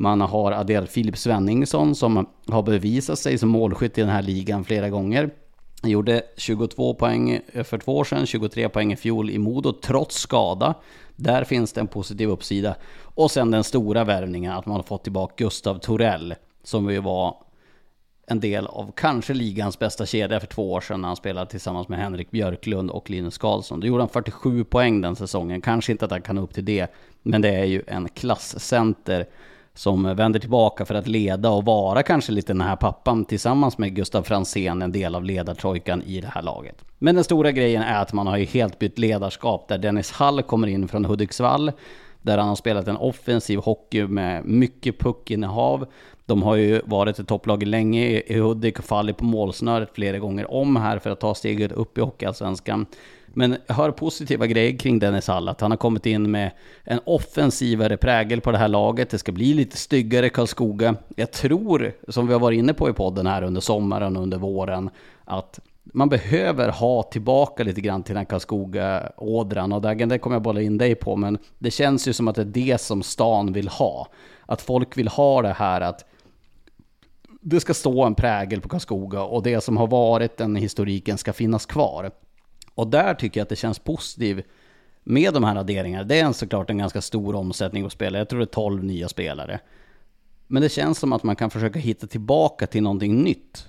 Man 0.02 0.20
har 0.20 0.52
adderat 0.52 0.90
Filip 0.90 1.16
Svenningsson 1.16 1.94
som 1.94 2.26
har 2.48 2.62
bevisat 2.62 3.18
sig 3.18 3.38
som 3.38 3.48
målskytt 3.48 3.98
i 3.98 4.00
den 4.00 4.10
här 4.10 4.22
ligan 4.22 4.64
flera 4.64 4.90
gånger. 4.90 5.30
Han 5.82 5.90
gjorde 5.90 6.22
22 6.36 6.94
poäng 6.94 7.40
för 7.64 7.78
två 7.78 7.96
år 7.96 8.04
sedan, 8.04 8.26
23 8.26 8.68
poäng 8.68 8.92
i 8.92 8.96
fjol 8.96 9.30
i 9.30 9.38
Modo 9.38 9.72
trots 9.72 10.16
skada. 10.16 10.74
Där 11.16 11.44
finns 11.44 11.72
det 11.72 11.80
en 11.80 11.86
positiv 11.86 12.28
uppsida. 12.28 12.74
Och 13.02 13.30
sen 13.30 13.50
den 13.50 13.64
stora 13.64 14.04
värvningen 14.04 14.52
att 14.52 14.66
man 14.66 14.76
har 14.76 14.82
fått 14.82 15.02
tillbaka 15.02 15.34
Gustav 15.36 15.78
Torell 15.78 16.34
som 16.62 16.90
ju 16.90 16.98
var 16.98 17.36
en 18.26 18.40
del 18.40 18.66
av 18.66 18.92
kanske 18.96 19.34
ligans 19.34 19.78
bästa 19.78 20.06
kedja 20.06 20.40
för 20.40 20.46
två 20.46 20.72
år 20.72 20.80
sedan 20.80 21.00
när 21.00 21.08
han 21.08 21.16
spelade 21.16 21.50
tillsammans 21.50 21.88
med 21.88 21.98
Henrik 21.98 22.30
Björklund 22.30 22.90
och 22.90 23.10
Linus 23.10 23.38
Karlsson. 23.38 23.80
Då 23.80 23.86
gjorde 23.86 24.02
han 24.02 24.08
47 24.08 24.64
poäng 24.64 25.00
den 25.00 25.16
säsongen. 25.16 25.60
Kanske 25.60 25.92
inte 25.92 26.04
att 26.04 26.10
han 26.10 26.22
kan 26.22 26.38
upp 26.38 26.54
till 26.54 26.64
det, 26.64 26.86
men 27.22 27.42
det 27.42 27.48
är 27.48 27.64
ju 27.64 27.82
en 27.86 28.08
klasscenter 28.08 29.26
som 29.74 30.16
vänder 30.16 30.40
tillbaka 30.40 30.84
för 30.84 30.94
att 30.94 31.06
leda 31.06 31.50
och 31.50 31.64
vara 31.64 32.02
kanske 32.02 32.32
lite 32.32 32.52
den 32.52 32.60
här 32.60 32.76
pappan 32.76 33.24
tillsammans 33.24 33.78
med 33.78 33.94
Gustav 33.94 34.22
Fransén, 34.22 34.82
en 34.82 34.92
del 34.92 35.14
av 35.14 35.24
ledartrojkan 35.24 36.02
i 36.02 36.20
det 36.20 36.28
här 36.34 36.42
laget. 36.42 36.84
Men 36.98 37.14
den 37.14 37.24
stora 37.24 37.52
grejen 37.52 37.82
är 37.82 38.02
att 38.02 38.12
man 38.12 38.26
har 38.26 38.36
ju 38.36 38.44
helt 38.44 38.78
bytt 38.78 38.98
ledarskap 38.98 39.68
där 39.68 39.78
Dennis 39.78 40.12
Hall 40.12 40.42
kommer 40.42 40.68
in 40.68 40.88
från 40.88 41.04
Hudiksvall 41.04 41.72
där 42.22 42.38
han 42.38 42.48
har 42.48 42.56
spelat 42.56 42.88
en 42.88 42.96
offensiv 42.96 43.58
hockey 43.58 44.06
med 44.06 44.44
mycket 44.44 44.98
puckinnehav. 44.98 45.86
De 46.26 46.42
har 46.42 46.56
ju 46.56 46.80
varit 46.84 47.18
ett 47.18 47.28
topplag 47.28 47.62
länge 47.62 48.06
i 48.06 48.40
Hudik 48.40 48.78
och 48.78 48.84
fallit 48.84 49.16
på 49.16 49.24
målsnöret 49.24 49.90
flera 49.94 50.18
gånger 50.18 50.50
om 50.52 50.76
här 50.76 50.98
för 50.98 51.10
att 51.10 51.20
ta 51.20 51.34
steget 51.34 51.72
upp 51.72 51.98
i 51.98 52.00
Hockeyallsvenskan. 52.00 52.86
Men 53.34 53.56
jag 53.66 53.74
hör 53.74 53.90
positiva 53.90 54.46
grejer 54.46 54.78
kring 54.78 54.98
Dennis 54.98 55.28
Hall, 55.28 55.48
att 55.48 55.60
han 55.60 55.70
har 55.70 55.78
kommit 55.78 56.06
in 56.06 56.30
med 56.30 56.50
en 56.84 57.00
offensivare 57.04 57.96
prägel 57.96 58.40
på 58.40 58.52
det 58.52 58.58
här 58.58 58.68
laget. 58.68 59.10
Det 59.10 59.18
ska 59.18 59.32
bli 59.32 59.54
lite 59.54 59.76
styggare 59.76 60.28
Karlskoga. 60.28 60.96
Jag 61.16 61.30
tror, 61.30 61.92
som 62.08 62.26
vi 62.26 62.32
har 62.32 62.40
varit 62.40 62.58
inne 62.58 62.74
på 62.74 62.90
i 62.90 62.92
podden 62.92 63.26
här 63.26 63.42
under 63.42 63.60
sommaren 63.60 64.16
och 64.16 64.22
under 64.22 64.38
våren, 64.38 64.90
att 65.24 65.60
man 65.84 66.08
behöver 66.08 66.68
ha 66.68 67.02
tillbaka 67.02 67.64
lite 67.64 67.80
grann 67.80 68.02
till 68.02 68.14
den 68.14 68.26
Karlskoga-ådran. 68.26 69.72
Och 69.72 69.80
Dagen, 69.80 70.08
det 70.08 70.18
kommer 70.18 70.36
jag 70.36 70.42
bolla 70.42 70.60
in 70.60 70.78
dig 70.78 70.94
på, 70.94 71.16
men 71.16 71.38
det 71.58 71.70
känns 71.70 72.08
ju 72.08 72.12
som 72.12 72.28
att 72.28 72.34
det 72.34 72.42
är 72.42 72.44
det 72.44 72.80
som 72.80 73.02
stan 73.02 73.52
vill 73.52 73.68
ha. 73.68 74.08
Att 74.46 74.62
folk 74.62 74.98
vill 74.98 75.08
ha 75.08 75.42
det 75.42 75.52
här 75.52 75.80
att 75.80 76.04
det 77.40 77.60
ska 77.60 77.74
stå 77.74 78.04
en 78.04 78.14
prägel 78.14 78.60
på 78.60 78.68
Karlskoga 78.68 79.22
och 79.22 79.42
det 79.42 79.60
som 79.60 79.76
har 79.76 79.86
varit 79.86 80.36
den 80.36 80.56
historiken 80.56 81.18
ska 81.18 81.32
finnas 81.32 81.66
kvar. 81.66 82.10
Och 82.74 82.88
där 82.88 83.14
tycker 83.14 83.40
jag 83.40 83.42
att 83.42 83.48
det 83.48 83.56
känns 83.56 83.78
positivt 83.78 84.46
med 85.04 85.34
de 85.34 85.44
här 85.44 85.56
adderingarna, 85.56 86.04
det 86.04 86.20
är 86.20 86.32
såklart 86.32 86.70
en 86.70 86.78
ganska 86.78 87.00
stor 87.00 87.34
omsättning 87.34 87.84
på 87.84 87.90
spelare. 87.90 88.20
Jag 88.20 88.28
tror 88.28 88.38
det 88.38 88.44
är 88.44 88.46
12 88.46 88.84
nya 88.84 89.08
spelare. 89.08 89.60
Men 90.46 90.62
det 90.62 90.68
känns 90.68 90.98
som 90.98 91.12
att 91.12 91.22
man 91.22 91.36
kan 91.36 91.50
försöka 91.50 91.78
hitta 91.78 92.06
tillbaka 92.06 92.66
till 92.66 92.82
någonting 92.82 93.22
nytt. 93.22 93.68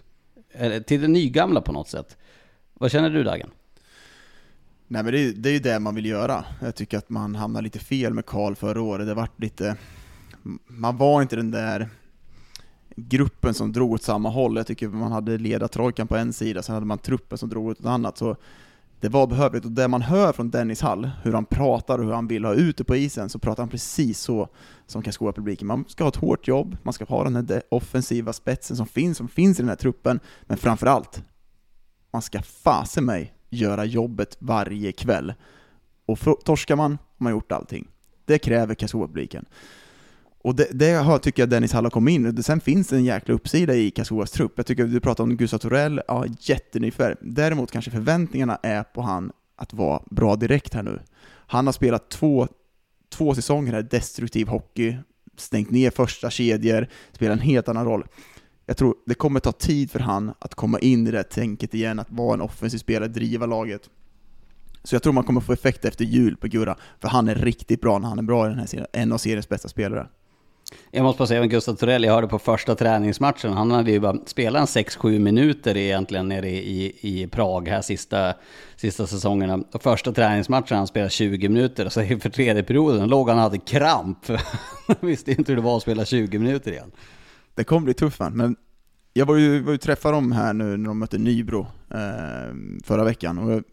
Eller 0.52 0.80
till 0.80 1.02
det 1.02 1.08
nygamla 1.08 1.62
på 1.62 1.72
något 1.72 1.90
sätt. 1.90 2.18
Vad 2.74 2.92
känner 2.92 3.10
du 3.10 3.24
Dagen? 3.24 3.50
Nej 4.88 5.04
men 5.04 5.14
det 5.14 5.20
är, 5.20 5.34
det 5.34 5.50
är 5.50 5.54
ju 5.54 5.60
det 5.60 5.80
man 5.80 5.96
vill 5.96 6.06
göra. 6.06 6.46
Jag 6.62 6.76
tycker 6.76 6.98
att 6.98 7.10
man 7.10 7.36
hamnar 7.36 7.62
lite 7.62 7.80
fel 7.80 8.14
med 8.14 8.26
Karl 8.26 8.56
förra 8.56 8.82
året. 8.82 9.08
Det 9.08 9.14
vart 9.14 9.42
lite... 9.42 9.78
Man 10.68 10.98
var 10.98 11.22
inte 11.22 11.36
den 11.36 11.52
där 11.52 11.90
gruppen 12.96 13.54
som 13.54 13.72
drog 13.72 13.92
åt 13.92 14.04
samma 14.04 14.30
håll. 14.30 14.58
Jag 14.58 14.68
tycker 14.68 14.88
man 14.88 15.12
hade 15.12 15.38
ledartrojkan 15.38 16.08
på 16.08 16.16
en 16.16 16.34
sida, 16.34 16.62
sen 16.62 16.74
hade 16.74 16.86
man 16.86 16.98
truppen 16.98 17.38
som 17.38 17.50
drog 17.50 17.68
åt 17.68 17.80
ett 17.80 17.86
annat. 17.86 18.18
Så 18.18 18.36
det 19.04 19.10
var 19.10 19.28
behövligt, 19.28 19.66
och 19.66 19.72
det 19.72 19.88
man 19.88 20.02
hör 20.02 20.34
från 20.34 20.50
Dennis 20.50 20.82
Hall, 20.82 21.12
hur 21.24 21.34
han 21.34 21.46
pratar 21.46 22.00
och 22.00 22.06
hur 22.06 22.14
han 22.14 22.28
vill 22.28 22.46
ha 22.46 22.54
ut 22.54 22.78
det 22.78 22.84
på 22.84 22.96
isen, 22.96 23.30
så 23.30 23.40
pratar 23.40 23.64
han 23.64 23.70
precis 23.70 24.20
så 24.20 24.50
som 24.86 25.02
Karlskoga-publiken. 25.02 25.68
Man 25.68 25.86
ska 25.88 26.04
ha 26.04 26.10
ett 26.10 26.16
hårt 26.16 26.48
jobb, 26.48 26.78
man 26.84 26.94
ska 26.94 27.06
ha 27.06 27.24
den 27.24 27.36
här 27.36 27.64
offensiva 27.70 28.34
spetsen 28.34 28.78
som 28.78 28.88
finns, 28.88 29.18
som 29.18 29.28
finns 29.28 29.60
i 29.60 29.62
den 29.62 29.70
här 29.70 29.76
truppen, 29.76 30.20
men 30.42 30.58
framför 30.58 30.88
allt, 30.88 31.24
man 32.14 32.22
ska 32.22 32.42
fasen 32.42 33.06
mig 33.06 33.34
göra 33.50 33.86
jobbet 33.86 34.38
varje 34.40 34.92
kväll. 34.92 35.34
Och 36.06 36.20
torskar 36.46 36.76
man, 36.76 36.92
har 36.92 37.24
man 37.24 37.32
gjort 37.32 37.52
allting. 37.52 37.88
Det 38.26 38.40
kräver 38.40 38.76
Karlskoga-publiken. 38.76 39.46
Och 40.44 40.56
det, 40.56 40.68
det 40.72 41.20
tycker 41.22 41.42
jag 41.42 41.50
Dennis 41.50 41.74
Hall 41.74 41.86
har 41.86 41.92
kommit 41.92 42.14
in 42.14 42.44
Sen 42.44 42.62
finns 42.62 42.88
det 42.88 42.96
en 42.96 43.06
jäkla 43.06 43.34
uppsida 43.34 43.76
i 43.76 43.92
Karlskogas 43.92 44.32
trupp. 44.32 44.54
Jag 44.56 44.66
tycker 44.66 44.86
du 44.86 45.00
pratar 45.00 45.24
om 45.24 45.38
Gustav 45.38 45.58
Torell, 45.58 46.02
ja 46.08 46.26
jättenyfär. 46.40 47.18
Däremot 47.22 47.72
kanske 47.72 47.92
förväntningarna 47.92 48.60
är 48.64 48.84
på 48.84 49.02
han 49.02 49.32
att 49.56 49.74
vara 49.74 50.04
bra 50.12 50.36
direkt 50.36 50.74
här 50.74 50.84
nu. 50.84 51.00
Han 51.26 51.66
har 51.66 51.74
spelat 51.74 52.10
två, 52.10 52.48
två 53.10 53.36
säsonger 53.36 53.74
här, 53.74 53.82
destruktiv 53.82 54.48
hockey, 54.48 54.98
stängt 55.38 55.72
ner 55.72 55.92
första 55.92 56.30
kedjor, 56.30 56.88
spelat 57.12 57.38
en 57.38 57.44
helt 57.44 57.70
annan 57.70 57.86
roll. 57.86 58.06
Jag 58.66 58.78
tror 58.78 58.96
det 59.06 59.16
kommer 59.16 59.40
ta 59.40 59.52
tid 59.52 59.92
för 59.92 60.00
han 60.00 60.34
att 60.40 60.56
komma 60.56 60.80
in 60.80 61.08
i 61.08 61.12
det 61.12 61.18
här 61.18 61.24
tänket 61.24 61.74
igen, 61.74 62.00
att 62.00 62.12
vara 62.12 62.34
en 62.34 62.42
offensiv 62.42 62.78
spelare, 62.78 63.08
driva 63.08 63.46
laget. 63.46 63.90
Så 64.84 64.96
jag 64.96 65.04
tror 65.04 65.14
man 65.14 65.24
kommer 65.24 65.42
få 65.42 65.54
effekt 65.54 65.86
efter 65.86 66.06
jul 66.06 66.38
på 66.38 66.48
Gurra, 66.48 66.78
för 67.00 67.08
han 67.08 67.28
är 67.28 67.36
riktigt 67.36 67.82
bra 67.82 68.00
när 68.00 68.10
han 68.10 68.20
är 68.20 68.24
bra 68.24 68.46
i 68.46 68.50
den 68.50 68.60
här 68.60 68.66
serien, 68.66 68.88
en 68.94 69.12
av 69.12 69.18
seriens 69.18 69.50
bästa 69.50 69.68
spelare. 69.68 70.08
Jag 70.92 71.04
måste 71.04 71.18
bara 71.18 71.28
säga 71.28 71.42
om 71.42 71.50
Gustav 71.50 71.76
Torell, 71.76 72.04
jag 72.04 72.14
hörde 72.14 72.28
på 72.28 72.40
första 72.40 72.76
träningsmatchen, 72.76 73.54
han 73.54 73.72
hade 73.72 73.92
ju 73.92 74.00
bara 74.00 74.18
spelat 74.26 74.76
en 74.76 74.84
6-7 74.84 75.20
minuter 75.20 75.78
egentligen 75.78 76.28
nere 76.28 76.50
i, 76.50 76.96
i 77.02 77.28
Prag 77.28 77.68
här 77.68 77.82
sista, 77.82 78.34
sista 78.76 79.08
säsongerna. 79.08 79.64
Och 79.72 79.84
första 79.84 80.12
träningsmatchen 80.12 80.78
han 80.78 80.88
spelade 80.88 81.10
20 81.10 81.50
minuter, 81.50 81.86
och 81.86 81.94
så 81.94 82.02
inför 82.02 82.30
tredje 82.30 82.64
perioden 82.64 83.10
låg 83.10 83.30
han 83.30 83.38
och 83.38 83.44
hade 83.44 83.58
kramp. 83.58 84.18
visste 85.00 85.32
inte 85.32 85.52
hur 85.52 85.56
det 85.56 85.64
var 85.64 85.78
att 85.78 85.82
spela 85.82 86.06
20 86.06 86.40
minuter 86.40 86.72
igen. 86.72 86.92
Det 87.56 87.64
kommer 87.64 87.82
bli 87.82 87.94
tufft 87.94 88.20
men 88.32 88.56
jag 89.14 89.26
var 89.26 89.36
ju, 89.36 89.60
var 89.60 89.72
ju 89.72 89.78
träffade 89.78 90.16
dem 90.16 90.32
här 90.32 90.54
nu 90.54 90.78
när 90.78 90.88
de 90.88 91.00
mötte 91.00 91.18
Nybro 91.18 91.68
eh, 91.92 92.56
förra 92.84 93.04
veckan. 93.04 93.38
Och 93.38 93.52
jag, 93.52 93.64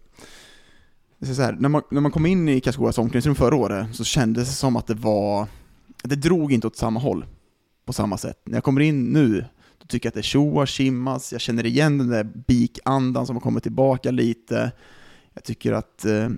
så 1.36 1.43
här, 1.43 1.53
när, 1.53 1.68
man, 1.68 1.82
när 1.91 2.01
man 2.01 2.11
kom 2.11 2.26
in 2.26 2.49
i 2.49 2.61
Karlskogas 2.61 2.99
omklädningsrum 2.99 3.34
förra 3.34 3.57
året 3.57 3.97
så 3.97 4.05
kändes 4.05 4.49
det 4.49 4.55
som 4.55 4.76
att 4.76 4.86
det 4.86 4.95
var 4.95 5.47
det 6.03 6.16
drog 6.16 6.53
inte 6.53 6.66
åt 6.66 6.76
samma 6.76 7.01
håll 7.01 7.26
på 7.86 7.92
samma 7.92 8.18
sätt. 8.18 8.42
När 8.44 8.57
jag 8.57 8.64
kommer 8.64 8.80
in 8.80 9.12
nu, 9.12 9.44
då 9.78 9.86
tycker 9.86 10.07
jag 10.07 10.11
att 10.11 10.14
det 10.14 10.22
tjoar, 10.22 10.66
simmas, 10.66 11.32
jag 11.32 11.40
känner 11.40 11.66
igen 11.66 11.98
den 11.98 12.09
där 12.09 12.24
bikandan 12.24 13.26
som 13.26 13.36
har 13.36 13.40
kommit 13.40 13.62
tillbaka 13.62 14.11
lite. 14.11 14.72
Jag 15.34 15.44
tycker 15.44 15.72
att, 15.72 16.05
eh, 16.05 16.28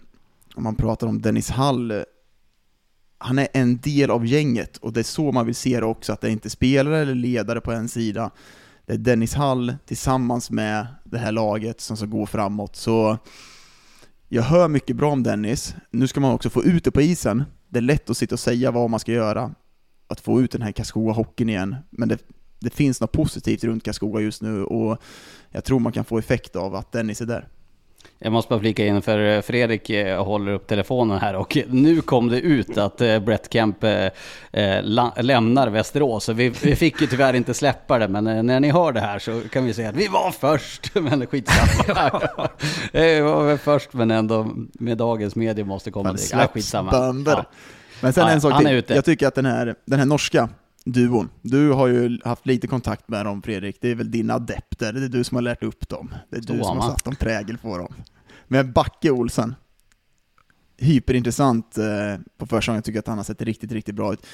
om 0.55 0.63
man 0.63 0.77
pratar 0.77 1.07
om 1.07 1.23
Dennis 1.23 1.51
Hall, 1.51 1.91
eh, 1.91 2.03
han 3.19 3.39
är 3.39 3.49
en 3.53 3.79
del 3.81 4.11
av 4.11 4.27
gänget 4.27 4.77
och 4.77 4.93
det 4.93 5.01
är 5.01 5.05
så 5.05 5.33
man 5.33 5.47
vill 5.47 5.55
se 5.55 5.81
det 5.81 5.87
också, 5.87 6.13
att 6.13 6.21
det 6.21 6.29
är 6.29 6.33
inte 6.33 6.51
spelare 6.51 6.99
eller 6.99 7.15
ledare 7.15 7.61
på 7.61 7.73
en 7.73 7.89
sida. 7.89 8.31
Det 8.87 8.93
är 8.93 8.99
Dennis 8.99 9.35
Hall 9.35 9.75
tillsammans 9.87 10.51
med 10.51 10.87
det 11.05 11.19
här 11.19 11.33
laget 11.33 11.81
som 11.81 11.97
ska 11.97 12.07
gå 12.07 12.27
framåt. 12.27 12.77
Så 12.77 13.19
jag 14.29 14.43
hör 14.43 14.69
mycket 14.69 14.97
bra 14.97 15.11
om 15.13 15.23
Dennis. 15.23 15.75
Nu 15.91 16.07
ska 16.07 16.21
man 16.21 16.33
också 16.33 16.51
få 16.51 16.65
ut 16.65 16.85
det 16.85 16.91
på 16.91 17.03
isen 17.03 17.45
det 17.73 17.79
är 17.79 17.83
lätt 17.83 18.11
att 18.11 18.17
sitta 18.17 18.35
och 18.35 18.41
säga 18.41 18.71
vad 18.71 18.91
man 18.91 19.01
ska 19.01 19.13
göra, 19.13 19.55
att 20.07 20.21
få 20.21 20.41
ut 20.41 20.51
den 20.51 20.63
här 20.63 20.73
Karlskoga-hockeyn 20.73 21.49
igen, 21.49 21.77
men 21.91 22.09
det, 22.09 22.19
det 22.59 22.71
finns 22.71 23.01
något 23.01 23.13
positivt 23.13 23.65
runt 23.65 23.85
Karlskoga 23.85 24.21
just 24.21 24.43
nu 24.43 24.65
och 24.65 25.03
jag 25.51 25.65
tror 25.65 25.79
man 25.79 25.93
kan 25.93 26.05
få 26.05 26.19
effekt 26.19 26.57
av 26.57 26.75
att 26.75 26.93
Dennis 26.93 27.21
är 27.21 27.27
där. 27.27 27.49
Jag 28.25 28.33
måste 28.33 28.49
bara 28.49 28.61
flika 28.61 28.87
in, 28.87 29.03
för 29.03 29.43
Fredrik 29.43 29.91
eh, 29.91 30.25
håller 30.25 30.53
upp 30.53 30.67
telefonen 30.67 31.19
här 31.19 31.35
och 31.35 31.59
nu 31.69 32.01
kom 32.01 32.29
det 32.29 32.41
ut 32.41 32.79
att 32.79 33.01
eh, 33.01 33.19
Brett 33.19 33.53
Kemp 33.53 33.85
eh, 33.85 34.11
lämnar 35.17 35.69
Västerås. 35.69 36.29
Vi, 36.29 36.49
vi 36.49 36.77
fick 36.77 37.01
ju 37.01 37.07
tyvärr 37.07 37.35
inte 37.35 37.55
släppa 37.55 37.99
det, 37.99 38.09
men 38.09 38.47
när 38.47 38.61
ni 38.61 38.71
hör 38.71 38.93
det 38.93 39.01
här 39.01 39.19
så 39.19 39.41
kan 39.53 39.65
vi 39.65 39.75
säga 39.75 39.89
att 39.89 39.97
vi 39.97 40.09
var 40.09 40.31
först. 40.31 40.95
Men 41.03 41.27
skitsamma. 41.27 42.21
Vi 42.93 43.21
var 43.21 43.47
väl 43.47 43.59
först, 43.59 43.93
men 43.93 44.11
ändå 44.11 44.49
med 44.73 44.99
dagens 44.99 45.37
medier 45.37 45.65
måste 45.65 45.91
komma 45.91 46.09
men 46.09 46.17
det. 46.17 46.29
Ja, 46.33 46.49
skitsamma. 46.55 46.91
Ja. 47.27 47.45
Men 48.01 48.13
sen 48.13 48.27
ja, 48.27 48.31
en 48.31 48.41
sak 48.41 48.59
till. 48.59 48.85
Jag 48.87 49.05
tycker 49.05 49.27
att 49.27 49.35
den 49.35 49.47
här, 49.47 49.75
den 49.85 49.99
här 49.99 50.07
norska 50.07 50.49
duon. 50.85 51.29
Du 51.43 51.71
har 51.71 51.87
ju 51.87 52.19
haft 52.25 52.47
lite 52.47 52.67
kontakt 52.67 53.09
med 53.09 53.27
dem 53.27 53.43
Fredrik, 53.43 53.77
det 53.81 53.89
är 53.89 53.95
väl 53.95 54.11
dina 54.11 54.35
adepter, 54.35 54.93
det 54.93 55.05
är 55.05 55.09
du 55.09 55.25
som 55.25 55.35
har 55.35 55.43
lärt 55.43 55.63
upp 55.63 55.89
dem. 55.89 56.15
Det 56.31 56.37
är 56.37 56.41
du 56.41 56.65
som 56.65 56.79
har 56.79 56.91
satt 56.91 57.07
en 57.07 57.17
prägel 57.17 57.59
på 57.59 57.79
dem. 57.79 57.95
Men 58.49 58.73
Backe 58.73 59.11
Olsen, 59.11 59.55
hyperintressant 60.79 61.79
eh, 61.79 62.21
på 62.39 62.47
försäsongen, 62.47 62.77
jag 62.77 62.85
tycker 62.85 62.99
att 62.99 63.07
han 63.07 63.19
har 63.19 63.25
sett 63.25 63.43
riktigt, 63.43 63.73
riktigt 63.73 63.95
bra 63.95 64.13
ut. 64.13 64.27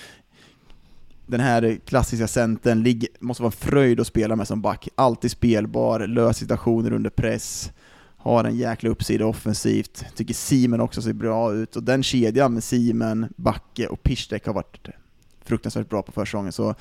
Den 1.26 1.40
här 1.40 1.78
klassiska 1.84 2.28
centern 2.28 3.02
måste 3.20 3.42
vara 3.42 3.52
en 3.52 3.68
fröjd 3.70 4.00
att 4.00 4.06
spela 4.06 4.36
med 4.36 4.48
som 4.48 4.62
back. 4.62 4.88
Alltid 4.94 5.30
spelbar, 5.30 6.06
lös 6.06 6.36
situationer 6.36 6.92
under 6.92 7.10
press, 7.10 7.72
har 8.16 8.44
en 8.44 8.56
jäkla 8.56 8.90
uppsida 8.90 9.26
offensivt. 9.26 10.04
Tycker 10.14 10.34
Simen 10.34 10.80
också 10.80 11.02
ser 11.02 11.12
bra 11.12 11.54
ut, 11.54 11.76
och 11.76 11.82
den 11.82 12.02
kedjan 12.02 12.54
med 12.54 12.64
Simen, 12.64 13.32
Backe 13.36 13.86
och 13.86 14.02
Pisztek 14.02 14.46
har 14.46 14.54
varit 14.54 14.88
fruktansvärt 15.48 15.88
bra 15.88 16.02
på 16.02 16.12
försäsongen. 16.12 16.52
Så 16.52 16.74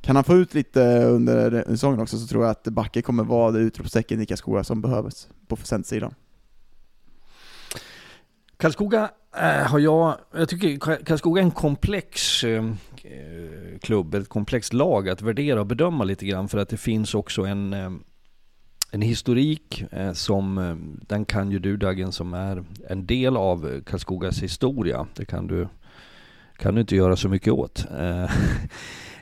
kan 0.00 0.16
han 0.16 0.24
få 0.24 0.34
ut 0.34 0.54
lite 0.54 1.04
under 1.04 1.64
säsongen 1.68 2.00
också 2.00 2.18
så 2.18 2.26
tror 2.26 2.44
jag 2.44 2.50
att 2.50 2.64
Backe 2.64 3.02
kommer 3.02 3.24
vara 3.24 3.50
det 3.50 3.58
utropstecken 3.58 4.20
i 4.20 4.26
Karlskoga 4.26 4.64
som 4.64 4.80
behövs 4.80 5.28
på 5.46 5.56
centersidan. 5.56 6.14
Karlskoga 8.56 9.10
äh, 9.36 9.70
har 9.70 9.78
jag, 9.78 10.16
jag 10.32 10.48
tycker 10.48 11.04
Karlskoga 11.04 11.40
är 11.42 11.44
en 11.44 11.50
komplex 11.50 12.44
äh, 12.44 12.64
klubb, 13.82 14.14
ett 14.14 14.28
komplext 14.28 14.72
lag 14.72 15.08
att 15.08 15.22
värdera 15.22 15.60
och 15.60 15.66
bedöma 15.66 16.04
lite 16.04 16.26
grann 16.26 16.48
för 16.48 16.58
att 16.58 16.68
det 16.68 16.76
finns 16.76 17.14
också 17.14 17.42
en 17.42 17.72
äh, 17.72 17.90
en 18.90 19.02
historik 19.02 19.84
som, 20.12 20.76
den 21.08 21.24
kan 21.24 21.50
ju 21.50 21.58
du 21.58 21.76
Dagen 21.76 22.12
som 22.12 22.34
är 22.34 22.64
en 22.88 23.06
del 23.06 23.36
av 23.36 23.80
Karlskogas 23.86 24.42
historia. 24.42 25.06
Det 25.14 25.24
kan 25.24 25.46
du 25.46 25.68
kan 26.58 26.74
du 26.74 26.80
inte 26.80 26.96
göra 26.96 27.16
så 27.16 27.28
mycket 27.28 27.52
åt. 27.52 27.86
Eh, 27.98 28.30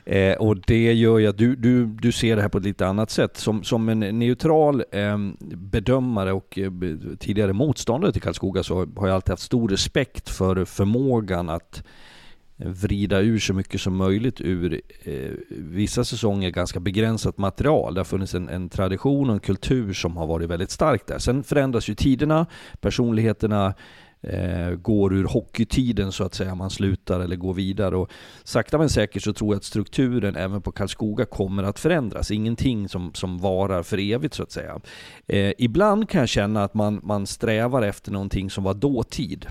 eh, 0.17 0.37
och 0.37 0.57
det 0.67 0.93
gör 0.93 1.17
ju 1.17 1.27
att 1.27 1.37
du, 1.37 1.55
du, 1.55 1.85
du 1.85 2.11
ser 2.11 2.35
det 2.35 2.41
här 2.41 2.49
på 2.49 2.57
ett 2.57 2.63
lite 2.63 2.87
annat 2.87 3.11
sätt. 3.11 3.37
Som, 3.37 3.63
som 3.63 3.89
en 3.89 3.99
neutral 3.99 4.83
eh, 4.91 5.17
bedömare 5.55 6.33
och 6.33 6.59
eh, 6.59 6.71
tidigare 7.19 7.53
motståndare 7.53 8.11
till 8.11 8.21
Karlskoga 8.21 8.63
så 8.63 8.75
har 8.95 9.07
jag 9.07 9.15
alltid 9.15 9.31
haft 9.31 9.43
stor 9.43 9.69
respekt 9.69 10.29
för 10.29 10.65
förmågan 10.65 11.49
att 11.49 11.83
vrida 12.57 13.21
ur 13.21 13.39
så 13.39 13.53
mycket 13.53 13.81
som 13.81 13.95
möjligt 13.95 14.41
ur 14.41 14.81
eh, 15.03 15.31
vissa 15.49 16.03
säsonger 16.03 16.49
ganska 16.49 16.79
begränsat 16.79 17.37
material. 17.37 17.93
Det 17.93 17.99
har 17.99 18.05
funnits 18.05 18.35
en, 18.35 18.49
en, 18.49 18.69
tradition 18.69 19.29
och 19.29 19.33
en 19.33 19.39
kultur 19.39 19.93
som 19.93 20.17
har 20.17 20.27
varit 20.27 20.49
väldigt 20.49 20.71
stark 20.71 21.07
där. 21.07 21.19
Sen 21.19 21.43
förändras 21.43 21.89
ju 21.89 21.95
tiderna, 21.95 22.45
personligheterna 22.81 23.73
eh, 24.29 24.75
går 24.75 25.13
ur 25.13 25.23
hockeytiden 25.23 26.11
så 26.11 26.23
att 26.23 26.33
säga, 26.33 26.55
man 26.55 26.69
slutar 26.69 27.19
eller 27.19 27.35
går 27.35 27.53
vidare. 27.53 27.95
Och 27.95 28.11
sakta 28.43 28.77
men 28.77 28.89
säkert 28.89 29.23
så 29.23 29.33
tror 29.33 29.53
jag 29.53 29.57
att 29.57 29.63
strukturen 29.63 30.35
även 30.35 30.61
på 30.61 30.71
Karlskoga 30.71 31.25
kommer 31.25 31.63
att 31.63 31.79
förändras. 31.79 32.31
Ingenting 32.31 32.89
som, 32.89 33.13
som 33.13 33.37
varar 33.37 33.83
för 33.83 33.97
evigt 33.97 34.33
så 34.33 34.43
att 34.43 34.51
säga. 34.51 34.79
Eh, 35.27 35.53
ibland 35.57 36.09
kan 36.09 36.19
jag 36.19 36.29
känna 36.29 36.63
att 36.63 36.73
man, 36.73 36.99
man 37.03 37.27
strävar 37.27 37.81
efter 37.81 38.11
någonting 38.11 38.49
som 38.49 38.63
var 38.63 38.73
dåtid 38.73 39.47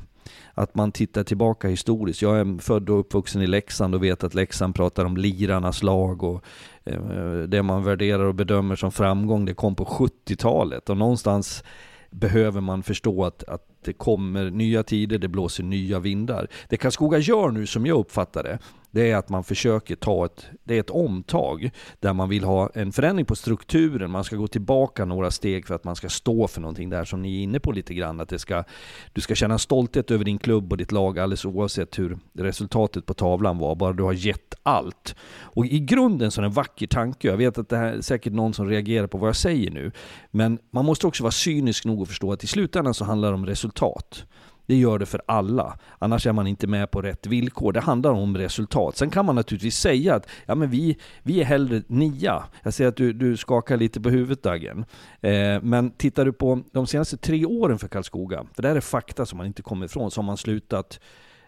att 0.55 0.74
man 0.74 0.93
tittar 0.93 1.24
tillbaka 1.24 1.68
historiskt. 1.68 2.22
Jag 2.22 2.39
är 2.39 2.62
född 2.62 2.91
och 2.91 3.01
uppvuxen 3.01 3.43
i 3.43 3.47
Leksand 3.47 3.95
och 3.95 4.05
vet 4.05 4.24
att 4.24 4.35
Leksand 4.35 4.74
pratar 4.74 5.05
om 5.05 5.16
lirarnas 5.16 5.83
lag 5.83 6.22
och 6.22 6.45
eh, 6.85 7.39
det 7.49 7.62
man 7.62 7.85
värderar 7.85 8.24
och 8.24 8.35
bedömer 8.35 8.77
som 8.77 8.93
framgång, 8.93 9.45
det 9.45 9.55
kom 9.55 9.74
på 9.74 9.85
70-talet 9.85 10.91
och 10.91 10.97
någonstans 10.97 11.64
behöver 12.11 12.61
man 12.61 12.82
förstå 12.82 13.24
att, 13.24 13.44
att 13.44 13.62
det 13.84 13.92
kommer 13.92 14.50
nya 14.50 14.82
tider, 14.82 15.18
det 15.18 15.28
blåser 15.28 15.64
nya 15.64 15.98
vindar. 15.98 16.48
Det 16.68 16.76
Karlskoga 16.76 17.18
gör 17.18 17.50
nu, 17.50 17.66
som 17.66 17.86
jag 17.86 17.98
uppfattar 17.98 18.42
det, 18.42 18.59
det 18.97 19.11
är 19.11 19.16
att 19.16 19.28
man 19.28 19.44
försöker 19.44 19.97
ta 19.97 20.24
ett, 20.26 20.47
det 20.64 20.76
är 20.76 20.80
ett 20.80 20.90
omtag 20.90 21.70
där 22.01 22.12
man 22.12 22.28
vill 22.28 22.44
ha 22.44 22.70
en 22.74 22.92
förändring 22.92 23.26
på 23.26 23.36
strukturen. 23.36 24.11
Man 24.11 24.24
ska 24.24 24.36
gå 24.36 24.49
tillbaka 24.49 25.05
några 25.05 25.30
steg 25.30 25.66
för 25.66 25.74
att 25.74 25.84
man 25.84 25.97
ska 25.97 26.09
stå 26.09 26.49
för 26.49 26.61
någonting 26.61 26.90
där 26.90 27.05
som 27.05 27.22
ni 27.22 27.38
är 27.38 27.42
inne 27.42 27.61
på 27.61 27.72
lite 27.72 27.94
grann. 27.94 28.20
Att 28.20 28.28
det 28.28 28.38
ska, 28.38 28.64
du 29.12 29.20
ska 29.20 29.34
känna 29.34 29.59
stolthet 29.59 30.11
över 30.11 30.24
din 30.24 30.38
klubb 30.38 30.72
och 30.72 30.78
ditt 30.78 30.92
lag 30.92 31.18
alldeles 31.18 31.44
oavsett 31.44 31.99
hur 31.99 32.18
resultatet 32.38 33.07
på 33.07 33.14
tavlan 33.14 33.59
var. 33.59 33.74
Bara 33.74 33.92
du 33.92 34.03
har 34.03 34.12
gett 34.12 34.55
allt. 34.62 35.14
Och 35.40 35.66
i 35.66 35.80
grunden 35.80 36.30
så 36.30 36.40
är 36.40 36.42
det 36.42 36.49
en 36.49 36.53
vacker 36.53 36.86
tanke. 36.86 37.28
Jag 37.28 37.36
vet 37.36 37.59
att 37.59 37.68
det 37.68 37.76
här 37.76 37.92
är 37.92 38.01
säkert 38.01 38.32
någon 38.32 38.55
som 38.55 38.68
reagerar 38.68 39.07
på 39.07 39.18
vad 39.18 39.28
jag 39.28 39.36
säger 39.36 39.70
nu. 39.70 39.92
Men 40.30 40.59
man 40.70 40.84
måste 40.84 41.07
också 41.07 41.22
vara 41.22 41.32
cynisk 41.32 41.84
nog 41.84 42.03
att 42.03 42.09
förstå 42.09 42.32
att 42.32 42.44
i 42.44 42.47
slutändan 42.47 42.94
så 42.94 43.05
handlar 43.05 43.28
det 43.28 43.34
om 43.34 43.47
resultat. 43.47 44.24
Det 44.67 44.77
gör 44.77 44.99
det 44.99 45.07
för 45.07 45.23
alla. 45.27 45.79
Annars 45.99 46.27
är 46.27 46.33
man 46.33 46.47
inte 46.47 46.67
med 46.67 46.91
på 46.91 47.03
rätt 47.03 47.27
villkor. 47.27 47.73
Det 47.73 47.81
handlar 47.81 48.11
om 48.11 48.37
resultat. 48.37 48.97
Sen 48.97 49.11
kan 49.11 49.27
man 49.27 49.35
naturligtvis 49.35 49.77
säga 49.77 50.14
att 50.14 50.29
ja, 50.47 50.55
men 50.55 50.71
vi, 50.71 50.99
vi 51.23 51.41
är 51.41 51.45
hellre 51.45 51.83
nia. 51.87 52.45
Jag 52.62 52.75
ser 52.75 52.87
att 52.87 52.97
du, 52.97 53.12
du 53.12 53.37
skakar 53.37 53.77
lite 53.77 54.01
på 54.01 54.11
huvudet 54.11 54.43
Dagen. 54.43 54.85
Eh, 55.21 55.62
men 55.62 55.91
tittar 55.91 56.25
du 56.25 56.33
på 56.33 56.62
de 56.73 56.87
senaste 56.87 57.17
tre 57.17 57.47
åren 57.47 57.79
för 57.79 57.89
Karlskoga, 57.89 58.47
för 58.55 58.62
det 58.62 58.69
här 58.69 58.77
är 58.77 58.81
fakta 58.81 59.27
som 59.27 59.37
man 59.37 59.47
inte 59.47 59.62
kommer 59.62 59.87
ifrån, 59.87 60.11
så 60.11 60.21
har 60.21 60.27
man 60.27 60.37
slutat 60.37 61.01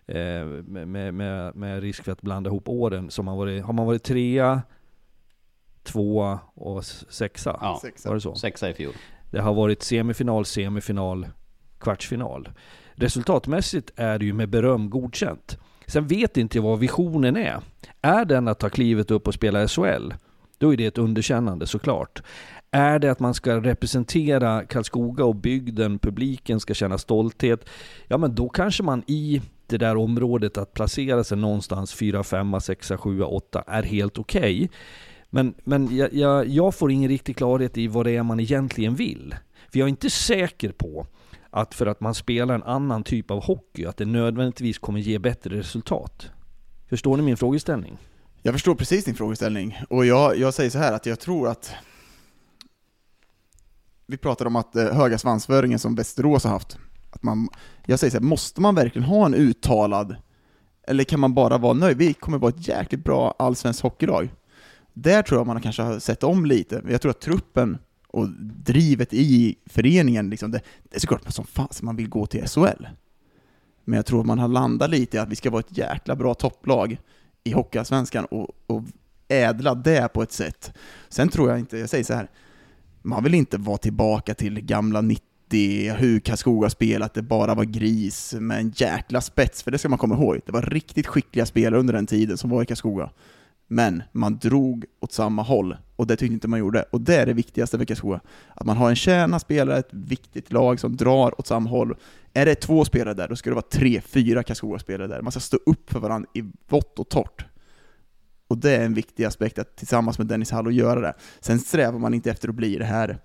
eh, 0.07 0.45
med, 0.45 1.15
med, 1.15 1.57
med, 1.57 1.83
risk 1.83 2.05
för 2.05 2.13
att 2.13 2.23
blanda 2.23 2.51
ihop 2.51 2.69
åren. 2.69 3.11
Så 3.11 3.23
man 3.23 3.37
varit, 3.37 3.65
har 3.65 3.73
man 3.73 3.87
varit 3.87 4.03
trea, 4.03 4.63
tvåa 5.83 6.39
och 6.55 6.85
sexa? 6.85 7.59
Ja, 7.61 7.81
var 8.05 8.15
det 8.15 8.21
så? 8.21 8.35
sexa 8.35 8.71
i 8.71 8.75
fjol. 8.75 8.93
Det 9.31 9.41
har 9.41 9.55
varit 9.55 9.83
semifinal, 9.83 10.45
semifinal, 10.45 11.27
kvartsfinal. 11.79 12.49
Resultatmässigt 13.01 13.91
är 13.97 14.19
det 14.19 14.25
ju 14.25 14.33
med 14.33 14.49
beröm 14.49 14.91
godkänt. 14.91 15.59
Sen 15.87 16.07
vet 16.07 16.37
inte 16.37 16.59
jag 16.59 16.63
vad 16.63 16.79
visionen 16.79 17.37
är. 17.37 17.61
Är 18.03 18.25
den 18.25 18.49
att 18.49 18.59
ta 18.59 18.69
klivet 18.69 19.11
upp 19.11 19.27
och 19.27 19.35
spela 19.35 19.69
SHL? 19.69 20.13
Då 20.59 20.73
är 20.73 20.77
det 20.77 20.87
ett 20.87 20.99
underkännande 20.99 21.67
såklart. 21.67 22.23
Är 22.71 22.99
det 22.99 23.11
att 23.11 23.21
man 23.21 23.35
ska 23.35 23.61
representera 23.61 24.65
Karlskoga 24.65 25.25
och 25.25 25.37
bygden, 25.37 25.99
publiken 25.99 26.61
ska 26.61 26.75
känna 26.75 26.99
stolthet? 26.99 27.69
Ja 28.07 28.19
men 28.19 28.35
då 28.35 28.49
kanske 28.49 28.83
man 28.83 29.03
i 29.07 29.43
det 29.67 29.79
där 29.79 29.97
området 29.97 30.59
att 30.59 30.75
placera 30.75 31.25
sig 31.25 31.39
någonstans 31.39 31.95
4, 31.95 32.25
5, 32.25 32.61
6, 32.61 32.93
7, 32.99 33.23
8 33.23 33.65
är 33.67 33.83
helt 33.83 34.19
okej. 34.19 34.57
Okay. 34.57 34.69
Men, 35.31 35.55
men 35.65 35.97
jag, 35.97 36.15
jag, 36.15 36.49
jag 36.49 36.75
får 36.75 36.91
ingen 36.93 37.09
riktig 37.09 37.37
klarhet 37.37 37.79
i 37.79 37.87
vad 37.87 38.07
det 38.07 38.17
är 38.17 38.23
man 38.23 38.41
egentligen 38.41 38.95
vill. 38.95 39.35
För 39.73 39.79
jag 39.79 39.87
är 39.87 39.91
inte 39.91 40.11
säker 40.11 40.73
på 40.73 41.07
att 41.51 41.75
för 41.75 41.87
att 41.87 42.01
man 42.01 42.15
spelar 42.15 42.55
en 42.55 42.63
annan 42.63 43.03
typ 43.03 43.31
av 43.31 43.45
hockey, 43.45 43.85
att 43.85 43.97
det 43.97 44.05
nödvändigtvis 44.05 44.79
kommer 44.79 45.01
ge 45.01 45.19
bättre 45.19 45.59
resultat. 45.59 46.31
Förstår 46.89 47.17
ni 47.17 47.23
min 47.23 47.37
frågeställning? 47.37 47.99
Jag 48.43 48.55
förstår 48.55 48.75
precis 48.75 49.05
din 49.05 49.15
frågeställning, 49.15 49.79
och 49.91 50.07
jag, 50.07 50.39
jag 50.39 50.55
säger 50.55 50.71
så 50.71 50.79
här 50.79 50.93
att 50.93 51.07
jag 51.07 51.21
tror 51.21 51.49
att 51.49 51.75
vi 54.07 54.17
pratar 54.17 54.47
om 54.47 54.57
att 54.57 54.77
eh, 54.77 54.85
höga 54.85 55.19
svansföringen 55.19 55.79
som 55.79 55.95
Västerås 55.95 56.45
har 56.45 56.51
haft, 56.51 56.79
att 57.11 57.23
man, 57.23 57.49
jag 57.87 57.99
säger 57.99 58.11
så 58.11 58.17
här, 58.17 58.25
måste 58.25 58.61
man 58.61 58.75
verkligen 58.75 59.09
ha 59.09 59.27
en 59.27 59.35
uttalad, 59.35 60.17
eller 60.87 61.05
kan 61.05 61.21
man 61.21 61.35
bara 61.35 61.59
vara 61.59 61.73
nöjd? 61.73 61.97
Vi 61.97 62.15
kommer 62.15 62.39
vara 62.39 62.51
ett 62.51 62.69
jäkligt 62.69 63.05
bra 63.05 63.35
allsvenskt 63.39 63.83
hockeylag. 63.83 64.35
Där 64.93 65.23
tror 65.23 65.41
jag 65.41 65.47
man 65.47 65.61
kanske 65.61 65.83
har 65.83 65.99
sett 65.99 66.23
om 66.23 66.47
lite, 66.47 66.83
jag 66.89 67.01
tror 67.01 67.11
att 67.11 67.21
truppen 67.21 67.79
och 68.11 68.29
drivet 68.65 69.15
i 69.15 69.57
föreningen, 69.67 70.31
liksom, 70.31 70.51
det, 70.51 70.61
det 70.83 70.97
är 70.97 71.01
såklart 71.01 71.33
som 71.33 71.47
fan 71.47 71.69
man 71.83 71.97
vill 71.97 72.09
gå 72.09 72.27
till 72.27 72.47
SHL. 72.49 72.87
Men 73.85 73.97
jag 73.97 74.07
tror 74.07 74.21
att 74.21 74.27
man 74.27 74.39
har 74.39 74.49
landat 74.49 74.91
lite 74.91 75.17
i 75.17 75.21
att 75.21 75.29
vi 75.29 75.37
ska 75.37 75.51
vara 75.51 75.61
ett 75.61 75.79
jäkla 75.79 76.17
bra 76.17 76.35
topplag 76.35 76.99
i 77.45 77.53
Hockeyallsvenskan 77.53 78.25
och, 78.25 78.49
och 78.67 78.83
ädla 79.29 79.75
det 79.75 80.13
på 80.13 80.23
ett 80.23 80.33
sätt. 80.33 80.73
Sen 81.09 81.29
tror 81.29 81.51
jag 81.51 81.59
inte, 81.59 81.79
jag 81.79 81.89
säger 81.89 82.05
så 82.05 82.15
här, 82.15 82.31
man 83.03 83.25
vill 83.25 83.35
inte 83.35 83.59
vara 83.59 83.79
tillbaka 83.79 84.35
till 84.35 84.61
gamla 84.61 85.01
90 85.01 85.23
hur 85.97 86.21
Karlskoga 86.21 86.71
spelat, 86.71 87.15
det 87.15 87.23
bara 87.23 87.55
var 87.55 87.65
gris 87.65 88.35
med 88.39 88.59
en 88.59 88.73
jäkla 88.77 89.21
spets, 89.21 89.63
för 89.63 89.71
det 89.71 89.79
ska 89.79 89.89
man 89.89 89.99
komma 89.99 90.15
ihåg. 90.15 90.41
Det 90.47 90.53
var 90.53 90.63
riktigt 90.63 91.07
skickliga 91.07 91.47
spelare 91.47 91.81
under 91.81 91.95
den 91.95 92.07
tiden 92.07 92.39
som 92.39 92.51
var 92.51 92.63
i 92.63 92.67
Karlskoga. 92.67 93.11
Men 93.69 94.03
man 94.13 94.39
drog 94.39 94.85
åt 95.01 95.13
samma 95.13 95.43
håll, 95.43 95.77
och 95.97 96.07
det 96.07 96.17
tyckte 96.17 96.35
inte 96.35 96.49
man 96.49 96.59
gjorde. 96.59 96.85
Och 96.91 97.01
det 97.01 97.17
är 97.17 97.27
det 97.27 97.33
viktigaste 97.33 97.79
för 97.79 97.85
Karlskoga. 97.85 98.21
Att 98.55 98.67
man 98.67 98.77
har 98.77 98.89
en 98.89 98.97
kärna 98.97 99.39
spelare, 99.39 99.79
ett 99.79 99.89
viktigt 99.93 100.53
lag 100.53 100.81
som 100.81 100.97
drar 100.97 101.41
åt 101.41 101.47
samma 101.47 101.71
håll. 101.71 101.97
Är 102.33 102.47
det 102.47 102.55
två 102.55 102.85
spelare 102.85 103.15
där, 103.15 103.29
då 103.29 103.37
ska 103.37 103.51
det 103.51 103.55
vara 103.55 103.67
tre, 103.71 104.01
fyra 104.01 104.43
Karlskoga-spelare 104.43 105.09
där. 105.09 105.23
Man 105.23 105.33
ska 105.33 105.41
stå 105.41 105.57
upp 105.67 105.91
för 105.91 106.01
varandra 106.01 106.31
i 106.35 106.45
vått 106.69 106.99
och 106.99 107.09
torrt. 107.09 107.45
Och 108.49 108.59
det 108.59 108.77
är 108.77 108.85
en 108.85 108.95
viktig 108.95 109.25
aspekt, 109.25 109.59
att 109.59 109.77
tillsammans 109.77 110.19
med 110.19 110.27
Dennis 110.27 110.51
Hall 110.51 110.75
göra 110.75 111.01
det. 111.01 111.15
Sen 111.41 111.59
strävar 111.59 111.99
man 111.99 112.15
inte 112.15 112.31
efter 112.31 112.49
att 112.49 112.55
bli 112.55 112.77
det 112.77 112.85
här 112.85 113.19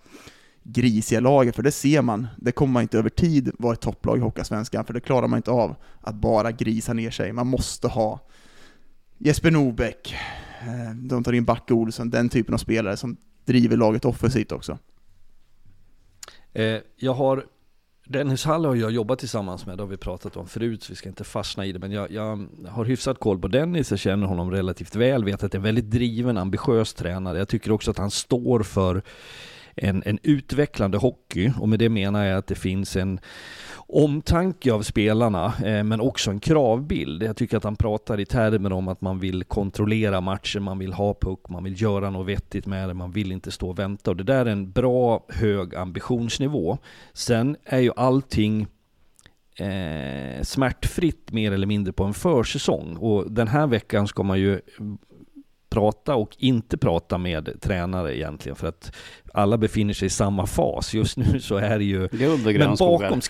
grisiga 0.63 1.19
laget, 1.19 1.55
för 1.55 1.63
det 1.63 1.71
ser 1.71 2.01
man. 2.01 2.27
Det 2.37 2.51
kommer 2.51 2.73
man 2.73 2.81
inte 2.81 2.97
över 2.97 3.09
tid 3.09 3.51
vara 3.59 3.73
ett 3.73 3.81
topplag 3.81 4.17
i 4.17 4.21
Hockeyallsvenskan, 4.21 4.85
för 4.85 4.93
det 4.93 4.99
klarar 4.99 5.27
man 5.27 5.37
inte 5.37 5.51
av 5.51 5.75
att 6.01 6.15
bara 6.15 6.51
grisa 6.51 6.93
ner 6.93 7.11
sig. 7.11 7.33
Man 7.33 7.47
måste 7.47 7.87
ha 7.87 8.19
Jesper 9.25 9.51
Norbeck, 9.51 10.15
eh, 10.61 10.95
de 10.95 11.23
tar 11.23 11.33
in 11.33 11.45
Backe 11.45 11.73
Olsson, 11.73 12.09
den 12.09 12.29
typen 12.29 12.53
av 12.53 12.57
spelare 12.57 12.97
som 12.97 13.17
driver 13.45 13.77
laget 13.77 14.05
offensivt 14.05 14.51
också. 14.51 14.77
Eh, 16.53 16.77
jag 16.95 17.13
har 17.13 17.45
Dennis 18.05 18.45
Hall 18.45 18.65
har 18.65 18.75
jag 18.75 18.91
jobbat 18.91 19.19
tillsammans 19.19 19.65
med, 19.65 19.77
det 19.77 19.83
har 19.83 19.87
vi 19.87 19.97
pratat 19.97 20.37
om 20.37 20.47
förut, 20.47 20.83
så 20.83 20.91
vi 20.91 20.95
ska 20.95 21.09
inte 21.09 21.23
fastna 21.23 21.65
i 21.65 21.71
det. 21.71 21.79
Men 21.79 21.91
jag, 21.91 22.11
jag 22.11 22.47
har 22.67 22.85
hyfsat 22.85 23.19
koll 23.19 23.39
på 23.39 23.47
Dennis, 23.47 23.91
jag 23.91 23.99
känner 23.99 24.27
honom 24.27 24.51
relativt 24.51 24.95
väl, 24.95 25.23
vet 25.23 25.43
att 25.43 25.51
det 25.51 25.55
är 25.55 25.59
en 25.59 25.63
väldigt 25.63 25.91
driven, 25.91 26.37
ambitiös 26.37 26.93
tränare. 26.93 27.37
Jag 27.37 27.47
tycker 27.47 27.71
också 27.71 27.91
att 27.91 27.97
han 27.97 28.11
står 28.11 28.63
för 28.63 29.01
en, 29.75 30.03
en 30.05 30.19
utvecklande 30.23 30.97
hockey, 30.97 31.51
och 31.59 31.69
med 31.69 31.79
det 31.79 31.89
menar 31.89 32.25
jag 32.25 32.37
att 32.37 32.47
det 32.47 32.55
finns 32.55 32.95
en 32.95 33.19
omtanke 33.87 34.73
av 34.73 34.81
spelarna, 34.81 35.53
eh, 35.65 35.83
men 35.83 36.01
också 36.01 36.31
en 36.31 36.39
kravbild. 36.39 37.23
Jag 37.23 37.37
tycker 37.37 37.57
att 37.57 37.63
han 37.63 37.75
pratar 37.75 38.19
i 38.19 38.25
termer 38.25 38.73
om 38.73 38.87
att 38.87 39.01
man 39.01 39.19
vill 39.19 39.43
kontrollera 39.43 40.21
matchen, 40.21 40.63
man 40.63 40.79
vill 40.79 40.93
ha 40.93 41.13
puck, 41.13 41.49
man 41.49 41.63
vill 41.63 41.81
göra 41.81 42.09
något 42.09 42.27
vettigt 42.27 42.65
med 42.65 42.89
det, 42.89 42.93
man 42.93 43.11
vill 43.11 43.31
inte 43.31 43.51
stå 43.51 43.69
och 43.69 43.79
vänta. 43.79 44.11
Och 44.11 44.17
det 44.17 44.23
där 44.23 44.45
är 44.45 44.51
en 44.51 44.71
bra, 44.71 45.25
hög 45.29 45.75
ambitionsnivå. 45.75 46.77
Sen 47.13 47.57
är 47.63 47.79
ju 47.79 47.91
allting 47.95 48.67
eh, 49.55 50.43
smärtfritt 50.43 51.31
mer 51.31 51.51
eller 51.51 51.67
mindre 51.67 51.93
på 51.93 52.03
en 52.03 52.13
försäsong. 52.13 52.97
Och 52.97 53.31
den 53.31 53.47
här 53.47 53.67
veckan 53.67 54.07
ska 54.07 54.23
man 54.23 54.39
ju 54.39 54.61
prata 55.73 56.15
och 56.15 56.35
inte 56.39 56.77
prata 56.77 57.17
med 57.17 57.61
tränare 57.61 58.17
egentligen 58.17 58.55
för 58.55 58.67
att 58.67 58.95
alla 59.33 59.57
befinner 59.57 59.93
sig 59.93 60.05
i 60.05 60.09
samma 60.09 60.45
fas. 60.45 60.93
Just 60.93 61.17
nu 61.17 61.39
så 61.39 61.55
är 61.55 61.77
det 61.77 61.85
ju... 61.85 62.07
Guld 62.07 62.47
och 62.47 62.53
men 62.53 62.75
bakom, 62.75 63.21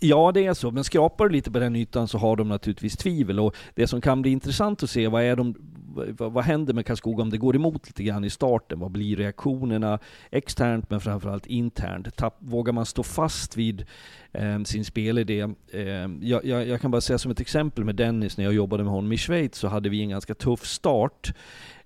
Ja, 0.00 0.32
det 0.32 0.46
är 0.46 0.54
så. 0.54 0.70
Men 0.70 0.84
skrapar 0.84 1.28
du 1.28 1.32
lite 1.32 1.50
på 1.50 1.58
den 1.58 1.76
ytan 1.76 2.08
så 2.08 2.18
har 2.18 2.36
de 2.36 2.48
naturligtvis 2.48 2.96
tvivel. 2.96 3.40
Och 3.40 3.56
det 3.74 3.86
som 3.86 4.00
kan 4.00 4.22
bli 4.22 4.30
intressant 4.30 4.82
att 4.82 4.90
se, 4.90 5.08
vad, 5.08 5.22
är 5.22 5.36
de, 5.36 5.54
vad, 5.94 6.32
vad 6.32 6.44
händer 6.44 6.74
med 6.74 6.86
Karlskoga 6.86 7.22
om 7.22 7.30
det 7.30 7.38
går 7.38 7.56
emot 7.56 7.86
lite 7.86 8.02
grann 8.02 8.24
i 8.24 8.30
starten? 8.30 8.80
Vad 8.80 8.90
blir 8.90 9.16
reaktionerna 9.16 9.98
externt, 10.30 10.90
men 10.90 11.00
framförallt 11.00 11.46
internt? 11.46 12.16
Tapp, 12.16 12.36
vågar 12.38 12.72
man 12.72 12.86
stå 12.86 13.02
fast 13.02 13.56
vid 13.56 13.86
eh, 14.32 14.62
sin 14.62 14.84
spelidé? 14.84 15.40
Eh, 15.72 15.82
jag, 16.20 16.44
jag, 16.44 16.66
jag, 16.66 16.80
kan 16.80 16.90
bara 16.90 17.00
säga 17.00 17.18
som 17.18 17.30
ett 17.30 17.40
exempel 17.40 17.84
med 17.84 17.94
Dennis, 17.94 18.36
när 18.36 18.44
jag 18.44 18.54
jobbade 18.54 18.84
med 18.84 18.92
honom 18.92 19.12
i 19.12 19.18
Schweiz, 19.18 19.56
så 19.56 19.68
hade 19.68 19.88
vi 19.88 20.02
en 20.02 20.08
ganska 20.08 20.34
tuff 20.34 20.66
start. 20.66 21.32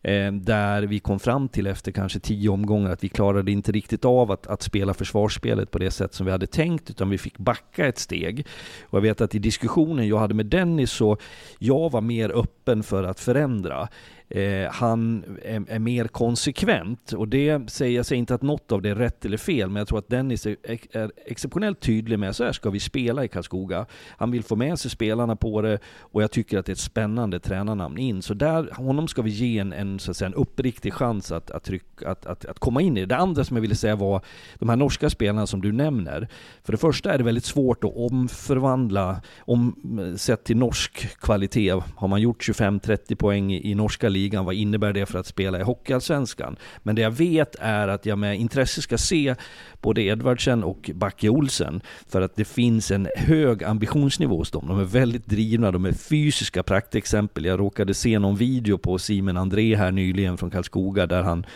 Eh, 0.04 0.32
där 0.32 0.82
vi 0.82 0.98
kom 0.98 1.20
fram 1.20 1.48
till 1.48 1.66
efter 1.66 1.92
kanske 1.92 2.20
tio 2.20 2.48
omgångar 2.48 2.90
att 2.90 3.04
vi 3.04 3.08
klarade 3.08 3.52
inte 3.52 3.72
riktigt 3.72 4.04
av 4.04 4.30
att, 4.30 4.46
att 4.46 4.62
spela 4.62 4.94
försvarsspelet 4.94 5.70
på 5.70 5.78
det 5.78 5.90
sätt 5.90 6.14
som 6.14 6.26
vi 6.26 6.32
hade 6.32 6.46
tänkt, 6.46 6.90
utan 6.90 7.10
vi 7.10 7.18
fick 7.18 7.38
backa 7.38 7.86
ett 7.86 7.98
steg. 7.98 8.46
Och 8.82 8.96
jag 8.96 9.02
vet 9.02 9.20
att 9.20 9.34
i 9.34 9.38
diskussionen 9.38 10.08
jag 10.08 10.18
hade 10.18 10.34
med 10.34 10.46
Dennis 10.46 10.90
så, 10.90 11.16
jag 11.58 11.90
var 11.90 12.00
mer 12.00 12.30
öppen 12.30 12.82
för 12.82 13.04
att 13.04 13.20
förändra. 13.20 13.88
Eh, 14.34 14.70
han 14.70 15.24
är, 15.42 15.64
är, 15.68 15.78
mer 15.78 16.08
konsekvent. 16.08 17.12
Och 17.12 17.28
det 17.28 17.70
säger 17.70 17.96
jag 17.96 18.06
säger 18.06 18.18
inte 18.18 18.34
att 18.34 18.42
något 18.42 18.72
av 18.72 18.82
det 18.82 18.90
är 18.90 18.94
rätt 18.94 19.24
eller 19.24 19.36
fel, 19.36 19.70
men 19.70 19.80
jag 19.80 19.88
tror 19.88 19.98
att 19.98 20.08
Dennis 20.08 20.46
är, 20.46 20.56
är 20.92 21.12
exceptionellt 21.26 21.80
tydlig 21.80 22.18
med 22.18 22.36
så 22.36 22.44
här 22.44 22.52
ska 22.52 22.70
vi 22.70 22.80
spela 22.80 23.24
i 23.24 23.28
Karlskoga. 23.28 23.86
Han 24.08 24.30
vill 24.30 24.42
få 24.42 24.56
med 24.56 24.78
sig 24.78 24.90
spelarna 24.90 25.36
på 25.36 25.62
det 25.62 25.78
och 25.98 26.22
jag 26.22 26.30
tycker 26.30 26.58
att 26.58 26.66
det 26.66 26.70
är 26.70 26.74
ett 26.74 26.78
spännande 26.78 27.40
tränarnamn 27.40 27.98
in. 27.98 28.22
Så 28.22 28.34
där, 28.34 28.70
honom 28.72 29.08
ska 29.08 29.22
vi 29.22 29.30
ge 29.30 29.58
en, 29.58 29.72
en, 29.72 29.98
så 29.98 30.10
att 30.10 30.16
säga, 30.16 30.26
en 30.26 30.34
uppriktig 30.34 30.94
chans 30.94 31.32
att, 31.32 31.50
att, 31.50 31.64
tryck, 31.64 32.02
att, 32.06 32.26
att, 32.26 32.44
att 32.44 32.58
komma 32.58 32.80
in 32.80 32.96
i 32.96 33.00
det. 33.00 33.06
Det 33.06 33.16
andra 33.16 33.44
som 33.44 33.56
jag 33.56 33.62
ville 33.62 33.74
säga 33.74 33.96
var 33.96 34.20
de 34.58 34.68
här 34.68 34.76
norska 34.76 35.10
spelarna 35.10 35.46
som 35.46 35.62
du 35.62 35.72
nämner. 35.72 36.28
För 36.64 36.72
det 36.72 36.78
första 36.78 37.12
är 37.12 37.18
det 37.18 37.24
väldigt 37.24 37.44
svårt 37.44 37.84
att 37.84 37.96
omförvandla, 37.96 39.20
om, 39.38 39.76
eh, 40.00 40.16
sett 40.16 40.44
till 40.44 40.56
norsk 40.56 41.20
kvalitet, 41.20 41.82
har 41.96 42.08
man 42.08 42.20
gjort 42.20 42.48
25-30 42.48 43.14
poäng 43.14 43.52
i, 43.52 43.70
i 43.70 43.74
norska 43.74 44.08
ligan 44.08 44.21
ligan. 44.22 44.44
Vad 44.44 44.54
innebär 44.54 44.92
det 44.92 45.06
för 45.06 45.18
att 45.18 45.26
spela 45.26 45.60
i 45.60 45.62
Hockeyallsvenskan? 45.62 46.56
Men 46.82 46.94
det 46.94 47.02
jag 47.02 47.10
vet 47.10 47.56
är 47.60 47.88
att 47.88 48.06
jag 48.06 48.18
med 48.18 48.40
intresse 48.40 48.82
ska 48.82 48.98
se 48.98 49.34
både 49.80 50.02
Edvardsen 50.02 50.64
och 50.64 50.90
Backe 50.94 51.28
Olsen. 51.28 51.80
För 52.08 52.22
att 52.22 52.36
det 52.36 52.44
finns 52.44 52.90
en 52.90 53.08
hög 53.16 53.64
ambitionsnivå 53.64 54.36
hos 54.36 54.50
dem. 54.50 54.64
De 54.68 54.80
är 54.80 54.84
väldigt 54.84 55.26
drivna, 55.26 55.70
de 55.70 55.84
är 55.84 55.92
fysiska 55.92 56.62
praktexempel. 56.62 57.44
Jag 57.44 57.60
råkade 57.60 57.94
se 57.94 58.18
någon 58.18 58.36
video 58.36 58.78
på 58.78 58.98
Simon 58.98 59.36
André 59.36 59.76
här 59.76 59.92
nyligen 59.92 60.38
från 60.38 60.50
Karlskoga 60.50 61.06
där 61.06 61.22
han 61.22 61.46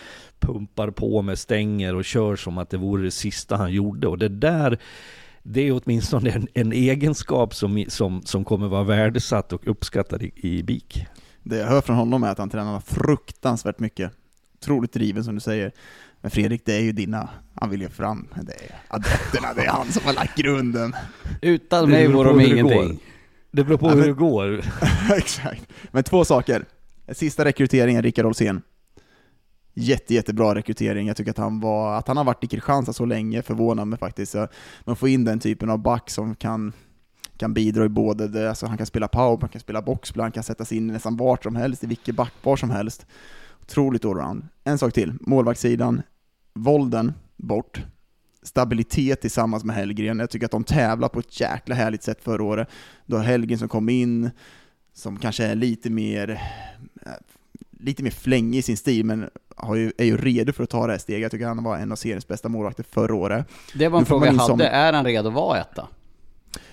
pumpar 0.40 0.90
på 0.90 1.22
med 1.22 1.38
stänger 1.38 1.94
och 1.94 2.04
kör 2.04 2.36
som 2.36 2.58
att 2.58 2.70
det 2.70 2.76
vore 2.76 3.02
det 3.02 3.10
sista 3.10 3.56
han 3.56 3.72
gjorde. 3.72 4.08
Och 4.08 4.18
det 4.18 4.28
där 4.28 4.78
det 5.42 5.68
är 5.68 5.80
åtminstone 5.84 6.30
en, 6.30 6.48
en 6.54 6.72
egenskap 6.72 7.54
som, 7.54 7.84
som, 7.88 8.22
som 8.22 8.44
kommer 8.44 8.68
vara 8.68 8.84
värdesatt 8.84 9.52
och 9.52 9.68
uppskattad 9.68 10.22
i, 10.22 10.32
i 10.34 10.62
BIK. 10.62 11.06
Det 11.48 11.56
jag 11.56 11.66
hör 11.66 11.80
från 11.80 11.96
honom 11.96 12.22
är 12.22 12.28
att 12.28 12.38
han 12.38 12.50
tränar 12.50 12.80
fruktansvärt 12.80 13.78
mycket. 13.78 14.12
Otroligt 14.54 14.92
driven 14.92 15.24
som 15.24 15.34
du 15.34 15.40
säger. 15.40 15.72
Men 16.20 16.30
Fredrik, 16.30 16.62
det 16.64 16.74
är 16.76 16.80
ju 16.80 16.92
dina, 16.92 17.28
han 17.54 17.70
vill 17.70 17.80
ju 17.80 17.88
fram, 17.88 18.28
det 18.42 18.52
är 18.52 18.76
adepterna, 18.88 19.54
det 19.54 19.62
är 19.64 19.68
han 19.70 19.86
som 19.92 20.02
har 20.04 20.12
lagt 20.12 20.36
grunden. 20.38 20.94
Utan 21.42 21.90
mig 21.90 22.08
vore 22.12 22.28
de 22.28 22.40
ingenting. 22.40 23.00
Det 23.50 23.64
beror 23.64 23.78
på 23.78 23.86
Ja, 23.86 23.90
hur 23.90 23.96
men- 24.00 24.06
det 24.08 24.14
går. 24.14 24.60
Exakt. 25.16 25.68
Men 25.90 26.04
två 26.04 26.24
saker. 26.24 26.64
Sista 27.12 27.44
rekryteringen, 27.44 28.02
Rickard 28.02 28.26
Olsén. 28.26 28.62
Jätte, 29.74 30.14
jättebra 30.14 30.54
rekrytering. 30.54 31.06
Jag 31.08 31.16
tycker 31.16 31.30
att 31.30 31.38
han, 31.38 31.60
var, 31.60 31.94
att 31.98 32.08
han 32.08 32.16
har 32.16 32.24
varit 32.24 32.44
i 32.44 32.46
Kristianstad 32.46 32.92
så 32.92 33.04
länge 33.04 33.42
förvånar 33.42 33.84
mig 33.84 33.98
faktiskt. 33.98 34.34
Man 34.84 34.96
får 34.96 35.08
in 35.08 35.24
den 35.24 35.40
typen 35.40 35.70
av 35.70 35.78
back 35.78 36.10
som 36.10 36.34
kan, 36.34 36.72
kan 37.36 37.54
bidra 37.54 37.84
i 37.84 37.88
både 37.88 38.28
det, 38.28 38.48
alltså 38.48 38.66
han 38.66 38.76
kan 38.76 38.86
spela 38.86 39.08
power, 39.08 39.38
han 39.40 39.48
kan 39.48 39.60
spela 39.60 39.82
boxplay, 39.82 40.22
han 40.22 40.32
kan 40.32 40.42
sätta 40.42 40.64
sig 40.64 40.78
in 40.78 40.86
nästan 40.86 41.16
vart 41.16 41.42
som 41.42 41.56
helst, 41.56 41.84
i 41.84 41.86
vilket 41.86 42.14
backpar 42.14 42.56
som 42.56 42.70
helst. 42.70 43.06
Otroligt 43.62 44.04
allround. 44.04 44.48
En 44.64 44.78
sak 44.78 44.92
till, 44.92 45.12
målvaktssidan. 45.20 46.02
Volden 46.54 47.12
bort. 47.36 47.82
Stabilitet 48.42 49.20
tillsammans 49.20 49.64
med 49.64 49.76
Hellgren. 49.76 50.18
Jag 50.18 50.30
tycker 50.30 50.46
att 50.46 50.50
de 50.52 50.64
tävlar 50.64 51.08
på 51.08 51.18
ett 51.18 51.40
jäkla 51.40 51.74
härligt 51.74 52.02
sätt 52.02 52.22
förra 52.22 52.42
året. 52.44 52.68
Du 53.06 53.16
har 53.16 53.22
Hellgren 53.22 53.58
som 53.58 53.68
kom 53.68 53.88
in, 53.88 54.30
som 54.94 55.16
kanske 55.18 55.44
är 55.44 55.54
lite 55.54 55.90
mer 55.90 56.30
eh, 57.06 57.12
lite 57.80 58.02
mer 58.02 58.10
flängig 58.10 58.58
i 58.58 58.62
sin 58.62 58.76
stil, 58.76 59.04
men 59.04 59.30
ju, 59.74 59.92
är 59.98 60.04
ju 60.04 60.16
redo 60.16 60.52
för 60.52 60.64
att 60.64 60.70
ta 60.70 60.86
det 60.86 60.92
här 60.92 60.98
steget. 60.98 61.22
Jag 61.22 61.30
tycker 61.30 61.46
han 61.46 61.64
var 61.64 61.76
en 61.76 61.92
av 61.92 61.96
seriens 61.96 62.28
bästa 62.28 62.48
målvakter 62.48 62.82
förra 62.90 63.14
året. 63.14 63.46
Det 63.74 63.88
var 63.88 63.98
en 63.98 64.06
fråga 64.06 64.26
jag 64.26 64.34
in 64.34 64.40
som- 64.40 64.60
hade. 64.60 64.68
Är 64.68 64.92
han 64.92 65.04
redo 65.04 65.28
att 65.28 65.34
vara 65.34 65.60
etta? 65.60 65.88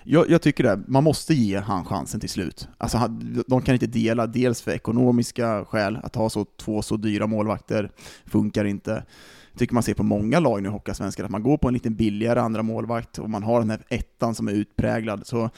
Jag, 0.03 0.29
jag 0.29 0.41
tycker 0.41 0.63
det, 0.63 0.79
man 0.87 1.03
måste 1.03 1.33
ge 1.33 1.59
han 1.59 1.85
chansen 1.85 2.19
till 2.19 2.29
slut. 2.29 2.67
Alltså, 2.77 2.97
han- 2.97 3.43
de 3.47 3.61
kan 3.61 3.73
inte 3.73 3.87
dela, 3.87 4.27
dels 4.27 4.61
för 4.61 4.71
ekonomiska 4.71 5.65
skäl, 5.65 5.99
att 6.03 6.15
ha 6.15 6.29
så, 6.29 6.45
två 6.45 6.81
så 6.81 6.97
dyra 6.97 7.27
målvakter 7.27 7.91
funkar 8.25 8.65
inte. 8.65 9.03
Jag 9.51 9.59
tycker 9.59 9.73
man 9.73 9.83
ser 9.83 9.93
på 9.93 10.03
många 10.03 10.39
lag 10.39 10.61
nu 10.63 10.69
i 10.69 10.71
Hockeyallsvenskan, 10.71 11.25
att 11.25 11.31
man 11.31 11.43
går 11.43 11.57
på 11.57 11.67
en 11.67 11.73
lite 11.73 11.89
billigare 11.89 12.39
andra 12.39 12.63
målvakt 12.63 13.17
och 13.19 13.29
man 13.29 13.43
har 13.43 13.59
den 13.59 13.69
här 13.69 13.81
ettan 13.89 14.35
som 14.35 14.47
är 14.47 14.51
utpräglad. 14.51 15.27
Så 15.27 15.49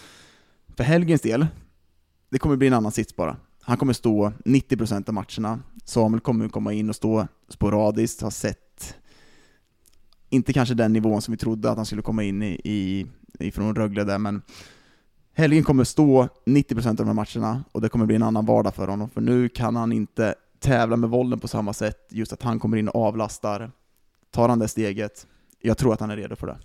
för 0.78 0.84
Helgens 0.84 1.22
del, 1.22 1.48
det 2.30 2.40
kommer 2.40 2.56
bli 2.56 2.68
en 2.68 2.74
annan 2.74 2.92
sits 2.92 3.16
bara. 3.16 3.38
Han 3.62 3.78
kommer 3.78 3.94
stå 3.94 4.32
90% 4.46 5.08
av 5.10 5.14
matcherna. 5.14 5.60
Samuel 5.86 6.20
kommer 6.22 6.50
komma 6.50 6.74
in 6.74 6.90
och 6.90 6.96
stå 6.96 7.28
sporadiskt, 7.50 8.22
har 8.22 8.30
sett 8.30 8.96
inte 10.30 10.54
kanske 10.54 10.76
den 10.76 10.94
nivån 10.94 11.22
som 11.22 11.32
vi 11.32 11.38
trodde 11.38 11.72
att 11.72 11.78
han 11.78 11.86
skulle 11.86 12.02
komma 12.02 12.24
in 12.24 12.44
i, 12.44 12.62
i 12.64 13.06
ifrån 13.40 13.76
Rögle 13.76 14.04
där, 14.04 14.18
men 14.18 14.42
Helgen 15.38 15.64
kommer 15.64 15.84
stå 15.84 16.28
90% 16.46 16.90
av 16.90 16.96
de 16.96 17.08
här 17.08 17.14
matcherna 17.14 17.64
och 17.72 17.82
det 17.82 17.90
kommer 17.90 18.06
bli 18.06 18.16
en 18.16 18.24
annan 18.24 18.46
vardag 18.46 18.76
för 18.76 18.88
honom, 18.88 19.10
för 19.10 19.22
nu 19.22 19.50
kan 19.50 19.76
han 19.76 19.92
inte 19.92 20.36
tävla 20.60 20.96
med 20.96 21.10
vollen 21.10 21.40
på 21.40 21.48
samma 21.48 21.74
sätt, 21.74 22.08
just 22.10 22.34
att 22.34 22.44
han 22.44 22.60
kommer 22.60 22.78
in 22.78 22.90
och 22.90 23.06
avlastar. 23.06 23.72
Tar 24.32 24.50
han 24.50 24.60
det 24.60 24.68
steget, 24.68 25.28
jag 25.62 25.78
tror 25.78 25.94
att 25.94 26.00
han 26.00 26.12
är 26.12 26.18
redo 26.18 26.36
för 26.36 26.48
det. 26.48 26.58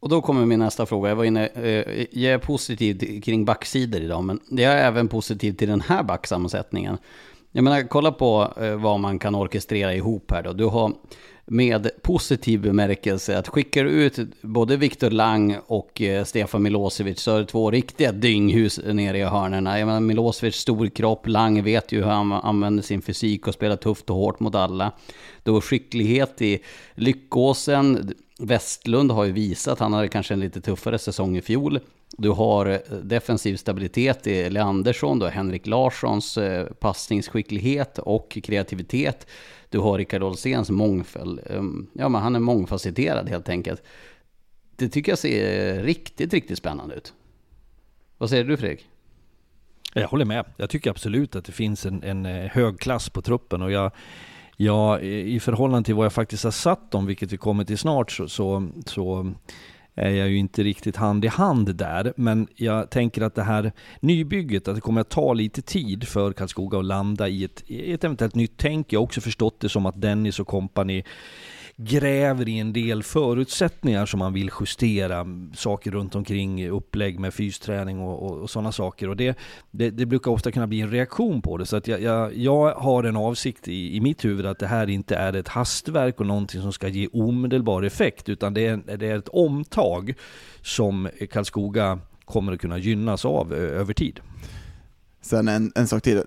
Och 0.00 0.08
då 0.08 0.20
kommer 0.20 0.46
min 0.46 0.58
nästa 0.58 0.86
fråga. 0.86 1.08
Jag 1.08 1.16
var 1.16 1.24
inne, 1.24 1.46
eh, 1.46 2.06
jag 2.10 2.32
är 2.32 2.38
positiv 2.38 3.20
kring 3.20 3.44
backsidor 3.44 4.00
idag, 4.00 4.24
men 4.24 4.40
jag 4.48 4.72
är 4.72 4.86
även 4.86 5.08
positiv 5.08 5.52
till 5.52 5.68
den 5.68 5.80
här 5.80 6.02
backsammansättningen. 6.02 6.98
Jag 7.52 7.64
menar, 7.64 7.88
kolla 7.88 8.12
på 8.12 8.52
eh, 8.60 8.76
vad 8.76 9.00
man 9.00 9.18
kan 9.18 9.34
orkestrera 9.34 9.94
ihop 9.94 10.30
här 10.30 10.42
då. 10.42 10.52
Du 10.52 10.64
har 10.64 10.92
med 11.50 11.90
positiv 12.02 12.60
bemärkelse 12.60 13.38
att 13.38 13.48
skickar 13.48 13.84
du 13.84 13.90
ut 13.90 14.18
både 14.40 14.76
Viktor 14.76 15.10
Lang 15.10 15.56
och 15.66 16.02
eh, 16.02 16.24
Stefan 16.24 16.62
Milosevic 16.62 17.20
så 17.20 17.36
är 17.36 17.40
det 17.40 17.46
två 17.46 17.70
riktiga 17.70 18.12
dynghus 18.12 18.80
nere 18.84 19.18
i 19.18 19.24
hörnerna. 19.24 19.78
Jag 19.78 19.86
menar 19.86 20.00
Milosevic 20.00 20.54
stor 20.54 20.86
kropp, 20.86 21.26
Lang 21.26 21.62
vet 21.62 21.92
ju 21.92 21.98
hur 21.98 22.10
han 22.10 22.32
använder 22.32 22.82
sin 22.82 23.02
fysik 23.02 23.46
och 23.46 23.54
spelar 23.54 23.76
tufft 23.76 24.10
och 24.10 24.16
hårt 24.16 24.40
mot 24.40 24.54
alla. 24.54 24.92
Du 25.42 25.50
har 25.50 25.60
skicklighet 25.60 26.42
i 26.42 26.58
Lyckåsen, 26.94 28.12
Westlund 28.38 29.10
har 29.10 29.24
ju 29.24 29.32
visat 29.32 29.78
han 29.78 29.92
hade 29.92 30.08
kanske 30.08 30.34
en 30.34 30.40
lite 30.40 30.60
tuffare 30.60 30.98
säsong 30.98 31.36
i 31.36 31.42
fjol. 31.42 31.80
Du 32.16 32.30
har 32.30 32.66
eh, 32.66 32.96
defensiv 33.02 33.56
stabilitet 33.56 34.26
i 34.26 34.50
Leandersson, 34.50 35.18
du 35.18 35.24
har 35.24 35.32
Henrik 35.32 35.66
Larssons 35.66 36.38
eh, 36.38 36.66
passningsskicklighet 36.66 37.98
och 37.98 38.38
kreativitet. 38.42 39.26
Du 39.70 39.78
har 39.78 39.98
Rickard 39.98 40.22
Olséns 40.22 40.70
mångfald. 40.70 41.40
Ehm, 41.50 41.86
ja, 41.92 42.08
men 42.08 42.22
han 42.22 42.36
är 42.36 42.40
mångfacetterad 42.40 43.28
helt 43.28 43.48
enkelt. 43.48 43.82
Det 44.76 44.88
tycker 44.88 45.12
jag 45.12 45.18
ser 45.18 45.82
riktigt, 45.82 46.32
riktigt 46.32 46.58
spännande 46.58 46.94
ut. 46.94 47.12
Vad 48.18 48.30
säger 48.30 48.44
du 48.44 48.56
Fredrik? 48.56 48.88
Jag 49.94 50.08
håller 50.08 50.24
med. 50.24 50.44
Jag 50.56 50.70
tycker 50.70 50.90
absolut 50.90 51.36
att 51.36 51.44
det 51.44 51.52
finns 51.52 51.86
en, 51.86 52.02
en 52.02 52.26
eh, 52.26 52.50
hög 52.50 52.78
klass 52.80 53.10
på 53.10 53.22
truppen 53.22 53.62
och 53.62 53.70
jag, 53.70 53.90
jag, 54.56 55.04
i 55.04 55.40
förhållande 55.40 55.86
till 55.86 55.94
vad 55.94 56.04
jag 56.04 56.12
faktiskt 56.12 56.44
har 56.44 56.50
satt 56.50 56.90
dem, 56.90 57.06
vilket 57.06 57.32
vi 57.32 57.36
kommer 57.36 57.64
till 57.64 57.78
snart, 57.78 58.10
så, 58.10 58.28
så, 58.28 58.68
så 58.86 59.32
är 59.98 60.10
jag 60.10 60.28
ju 60.28 60.36
inte 60.36 60.62
riktigt 60.62 60.96
hand 60.96 61.24
i 61.24 61.28
hand 61.28 61.74
där. 61.76 62.12
Men 62.16 62.48
jag 62.56 62.90
tänker 62.90 63.22
att 63.22 63.34
det 63.34 63.42
här 63.42 63.72
nybygget, 64.00 64.68
att 64.68 64.74
det 64.74 64.80
kommer 64.80 65.00
att 65.00 65.08
ta 65.08 65.32
lite 65.32 65.62
tid 65.62 66.08
för 66.08 66.32
Karlskoga 66.32 66.78
att 66.78 66.84
landa 66.84 67.28
i 67.28 67.44
ett, 67.44 67.62
i 67.66 67.92
ett 67.92 68.04
eventuellt 68.04 68.34
nytt 68.34 68.54
tänk. 68.56 68.92
Jag 68.92 69.00
har 69.00 69.04
också 69.04 69.20
förstått 69.20 69.60
det 69.60 69.68
som 69.68 69.86
att 69.86 70.00
Dennis 70.00 70.40
och 70.40 70.46
kompani 70.46 71.04
gräver 71.80 72.48
i 72.48 72.58
en 72.58 72.72
del 72.72 73.02
förutsättningar 73.02 74.06
som 74.06 74.18
man 74.18 74.32
vill 74.32 74.50
justera, 74.60 75.26
saker 75.54 75.90
runt 75.90 76.14
omkring, 76.14 76.68
upplägg 76.68 77.18
med 77.18 77.34
fysträning 77.34 78.00
och, 78.00 78.22
och, 78.22 78.38
och 78.38 78.50
sådana 78.50 78.72
saker. 78.72 79.08
Och 79.08 79.16
det, 79.16 79.38
det, 79.70 79.90
det 79.90 80.06
brukar 80.06 80.30
ofta 80.30 80.52
kunna 80.52 80.66
bli 80.66 80.80
en 80.80 80.90
reaktion 80.90 81.42
på 81.42 81.56
det. 81.56 81.66
Så 81.66 81.76
att 81.76 81.88
jag, 81.88 82.02
jag, 82.02 82.36
jag 82.36 82.74
har 82.74 83.04
en 83.04 83.16
avsikt 83.16 83.68
i, 83.68 83.96
i 83.96 84.00
mitt 84.00 84.24
huvud 84.24 84.46
att 84.46 84.58
det 84.58 84.66
här 84.66 84.90
inte 84.90 85.16
är 85.16 85.32
ett 85.32 85.48
hastverk 85.48 86.20
och 86.20 86.26
någonting 86.26 86.62
som 86.62 86.72
ska 86.72 86.88
ge 86.88 87.08
omedelbar 87.12 87.82
effekt, 87.82 88.28
utan 88.28 88.54
det 88.54 88.66
är, 88.66 88.96
det 88.96 89.06
är 89.06 89.18
ett 89.18 89.28
omtag 89.28 90.14
som 90.62 91.08
Karlskoga 91.30 92.00
kommer 92.24 92.52
att 92.52 92.60
kunna 92.60 92.78
gynnas 92.78 93.24
av 93.24 93.52
över 93.54 93.94
tid. 93.94 94.20
Sen 95.20 95.48
en, 95.48 95.72
en 95.74 95.88
sak 95.88 96.02
till, 96.02 96.22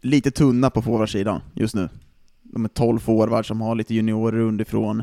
lite 0.00 0.30
tunna 0.30 0.70
på 0.70 0.82
forwardsidan 0.82 1.40
just 1.54 1.74
nu. 1.74 1.88
De 2.52 2.64
är 2.64 2.68
12 2.68 2.98
forwards 2.98 3.48
som 3.48 3.60
har 3.60 3.74
lite 3.74 3.94
juniorer 3.94 4.40
underifrån, 4.40 5.02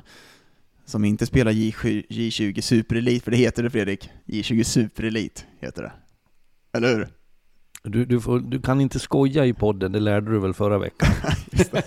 som 0.86 1.06
inte 1.06 1.26
spelar 1.26 1.52
J7, 1.52 2.06
J20 2.10 2.62
Superelit, 2.62 3.24
för 3.24 3.32
det 3.32 3.38
heter 3.38 3.64
det 3.64 3.70
Fredrik. 3.70 4.10
J20 4.26 4.64
Superelit 4.64 5.45
heter 5.60 5.82
det. 5.84 5.91
Eller 6.78 6.95
hur? 6.95 7.08
Du, 7.84 8.06
du, 8.06 8.22
får, 8.22 8.39
du 8.39 8.62
kan 8.62 8.82
inte 8.82 9.00
skoja 9.00 9.45
i 9.45 9.54
podden, 9.54 9.91
det 9.91 10.00
lärde 10.00 10.32
du 10.32 10.39
väl 10.39 10.54
förra 10.54 10.78
veckan? 10.78 11.10
Just 11.52 11.72
det. 11.72 11.84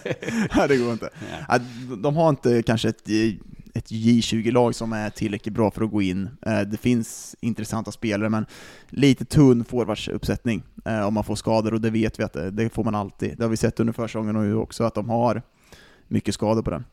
Nej, 0.57 0.69
det 0.69 0.77
går 0.77 0.93
inte. 0.93 1.11
Ja, 1.49 1.59
De 2.03 2.17
har 2.17 2.29
inte 2.29 2.63
kanske 2.63 2.89
ett, 2.89 3.09
ett 3.75 3.91
J20-lag 3.91 4.75
som 4.75 4.93
är 4.93 5.11
tillräckligt 5.11 5.55
bra 5.55 5.71
för 5.71 5.85
att 5.85 5.91
gå 5.91 6.03
in. 6.03 6.29
Eh, 6.47 6.61
det 6.61 6.77
finns 6.77 7.37
intressanta 7.41 7.93
spelare, 7.93 8.29
men 8.29 8.47
lite 8.89 9.25
tunn 9.25 9.65
forwardsuppsättning 9.65 10.63
eh, 10.85 11.07
om 11.07 11.15
man 11.15 11.25
får 11.25 11.37
skador, 11.37 11.75
och 11.75 11.81
det 11.81 11.91
vet 11.91 12.21
vi 12.21 12.25
att 12.25 12.33
det, 12.33 12.51
det 12.51 12.71
får 12.71 12.85
man 12.85 12.95
alltid. 12.95 13.37
Det 13.37 13.45
har 13.45 13.51
vi 13.51 13.57
sett 13.57 13.81
under 13.81 13.93
försäsongen 13.93 14.37
och 14.37 14.43
nu 14.43 14.57
också, 14.57 14.85
att 14.85 14.95
de 14.95 15.11
har 15.11 15.43
mycket 16.09 16.35
skador 16.35 16.63
på 16.63 16.71
den. 16.71 16.85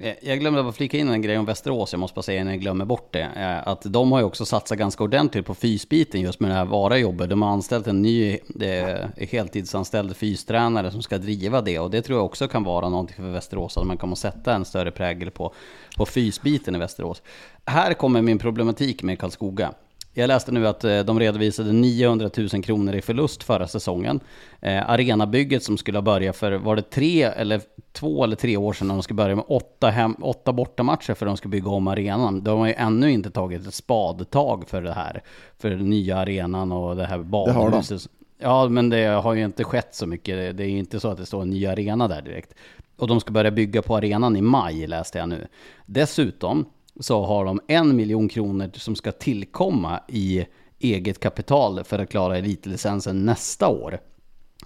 Eh, 0.00 0.14
jag 0.20 0.40
glömde 0.40 0.62
bara 0.62 0.72
flika 0.72 0.98
in 0.98 1.08
en 1.08 1.22
grej 1.22 1.38
om 1.38 1.44
Västerås, 1.44 1.92
jag 1.92 2.00
måste 2.00 2.14
bara 2.14 2.22
säga 2.22 2.40
innan 2.40 2.52
jag 2.52 2.60
glömmer 2.60 2.84
bort 2.84 3.12
det. 3.12 3.28
Eh, 3.36 3.68
att 3.68 3.82
de 3.82 4.12
har 4.12 4.18
ju 4.18 4.24
också 4.24 4.46
satsat 4.46 4.78
ganska 4.78 5.04
ordentligt 5.04 5.46
på 5.46 5.54
fysbiten 5.54 6.20
just 6.20 6.40
med 6.40 6.50
det 6.50 6.54
här 6.54 6.64
vara-jobbet. 6.64 7.30
De 7.30 7.42
har 7.42 7.50
anställt 7.50 7.86
en 7.86 8.02
ny 8.02 8.38
eh, 8.60 9.26
heltidsanställd 9.30 10.16
fystränare 10.16 10.90
som 10.90 11.02
ska 11.02 11.18
driva 11.18 11.60
det. 11.60 11.78
Och 11.78 11.90
det 11.90 12.02
tror 12.02 12.18
jag 12.18 12.26
också 12.26 12.48
kan 12.48 12.64
vara 12.64 12.88
någonting 12.88 13.16
för 13.16 13.30
Västerås, 13.30 13.76
att 13.76 13.86
man 13.86 13.96
kommer 13.96 14.12
att 14.12 14.18
sätta 14.18 14.54
en 14.54 14.64
större 14.64 14.90
prägel 14.90 15.30
på, 15.30 15.52
på 15.96 16.06
fysbiten 16.06 16.74
i 16.74 16.78
Västerås. 16.78 17.22
Här 17.64 17.94
kommer 17.94 18.22
min 18.22 18.38
problematik 18.38 19.02
med 19.02 19.18
Karlskoga. 19.18 19.72
Jag 20.18 20.28
läste 20.28 20.52
nu 20.52 20.66
att 20.66 20.84
eh, 20.84 21.00
de 21.00 21.20
redovisade 21.20 21.72
900 21.72 22.30
000 22.52 22.62
kronor 22.62 22.94
i 22.94 23.02
förlust 23.02 23.42
förra 23.42 23.66
säsongen. 23.66 24.20
Eh, 24.60 24.90
arenabygget 24.90 25.62
som 25.62 25.78
skulle 25.78 25.98
ha 25.98 26.02
börjat 26.02 26.36
för, 26.36 26.52
var 26.52 26.76
det 26.76 26.82
tre 26.82 27.22
eller 27.22 27.60
två 27.92 28.24
eller 28.24 28.36
tre 28.36 28.56
år 28.56 28.72
sedan 28.72 28.88
när 28.88 28.94
de 28.94 29.02
skulle 29.02 29.16
börja 29.16 29.36
med 29.36 29.44
åtta, 29.48 29.90
hem, 29.90 30.16
åtta 30.20 30.52
bortamatcher 30.52 31.14
för 31.14 31.26
att 31.26 31.30
de 31.30 31.36
ska 31.36 31.48
bygga 31.48 31.70
om 31.70 31.88
arenan. 31.88 32.44
De 32.44 32.58
har 32.58 32.66
ju 32.66 32.72
ännu 32.72 33.10
inte 33.10 33.30
tagit 33.30 33.66
ett 33.66 33.74
spadtag 33.74 34.68
för 34.68 34.82
det 34.82 34.92
här. 34.92 35.22
För 35.58 35.70
den 35.70 35.90
nya 35.90 36.16
arenan 36.16 36.72
och 36.72 36.96
det 36.96 37.04
här 37.04 37.16
har 37.16 37.24
de. 37.24 37.30
badhuset. 37.30 38.02
Ja, 38.38 38.68
men 38.68 38.90
det 38.90 39.06
har 39.06 39.34
ju 39.34 39.44
inte 39.44 39.64
skett 39.64 39.94
så 39.94 40.06
mycket. 40.06 40.56
Det 40.56 40.64
är 40.64 40.68
ju 40.68 40.78
inte 40.78 41.00
så 41.00 41.08
att 41.08 41.18
det 41.18 41.26
står 41.26 41.42
en 41.42 41.50
ny 41.50 41.66
arena 41.66 42.08
där 42.08 42.22
direkt. 42.22 42.54
Och 42.96 43.08
de 43.08 43.20
ska 43.20 43.32
börja 43.32 43.50
bygga 43.50 43.82
på 43.82 43.96
arenan 43.96 44.36
i 44.36 44.42
maj, 44.42 44.86
läste 44.86 45.18
jag 45.18 45.28
nu. 45.28 45.46
Dessutom 45.86 46.66
så 47.00 47.24
har 47.24 47.44
de 47.44 47.60
en 47.68 47.96
miljon 47.96 48.28
kronor 48.28 48.70
som 48.74 48.96
ska 48.96 49.12
tillkomma 49.12 50.00
i 50.08 50.46
eget 50.78 51.20
kapital 51.20 51.84
för 51.84 51.98
att 51.98 52.10
klara 52.10 52.38
elitlicensen 52.38 53.24
nästa 53.24 53.68
år. 53.68 54.00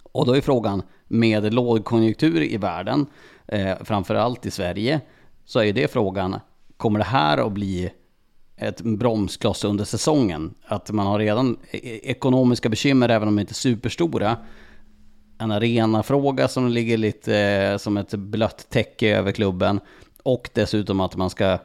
Och 0.03 0.26
då 0.26 0.37
är 0.37 0.41
frågan, 0.41 0.83
med 1.09 1.55
lågkonjunktur 1.55 2.43
i 2.43 2.57
världen, 2.57 3.07
eh, 3.47 3.76
framförallt 3.85 4.47
i 4.47 4.51
Sverige, 4.51 5.01
så 5.45 5.61
är 5.61 5.72
det 5.72 5.93
frågan, 5.93 6.41
kommer 6.76 6.99
det 6.99 7.05
här 7.05 7.39
att 7.39 7.53
bli 7.53 7.93
ett 8.57 8.80
bromskloss 8.80 9.64
under 9.64 9.85
säsongen? 9.85 10.55
Att 10.64 10.91
man 10.91 11.07
har 11.07 11.18
redan 11.18 11.59
e-, 11.70 11.78
e-, 11.83 12.11
ekonomiska 12.11 12.68
bekymmer, 12.68 13.09
även 13.09 13.28
om 13.28 13.37
de 13.37 13.41
inte 13.41 13.53
är 13.53 13.55
superstora. 13.55 14.37
En 15.39 15.51
arenafråga 15.51 16.49
som 16.49 16.68
ligger 16.68 16.97
lite 16.97 17.37
eh, 17.39 17.76
som 17.76 17.97
ett 17.97 18.14
blött 18.14 18.70
täcke 18.70 19.16
över 19.16 19.33
klubben. 19.33 19.80
Och 20.22 20.51
dessutom 20.55 21.01
att 21.01 21.16
man 21.16 21.30
ska 21.30 21.59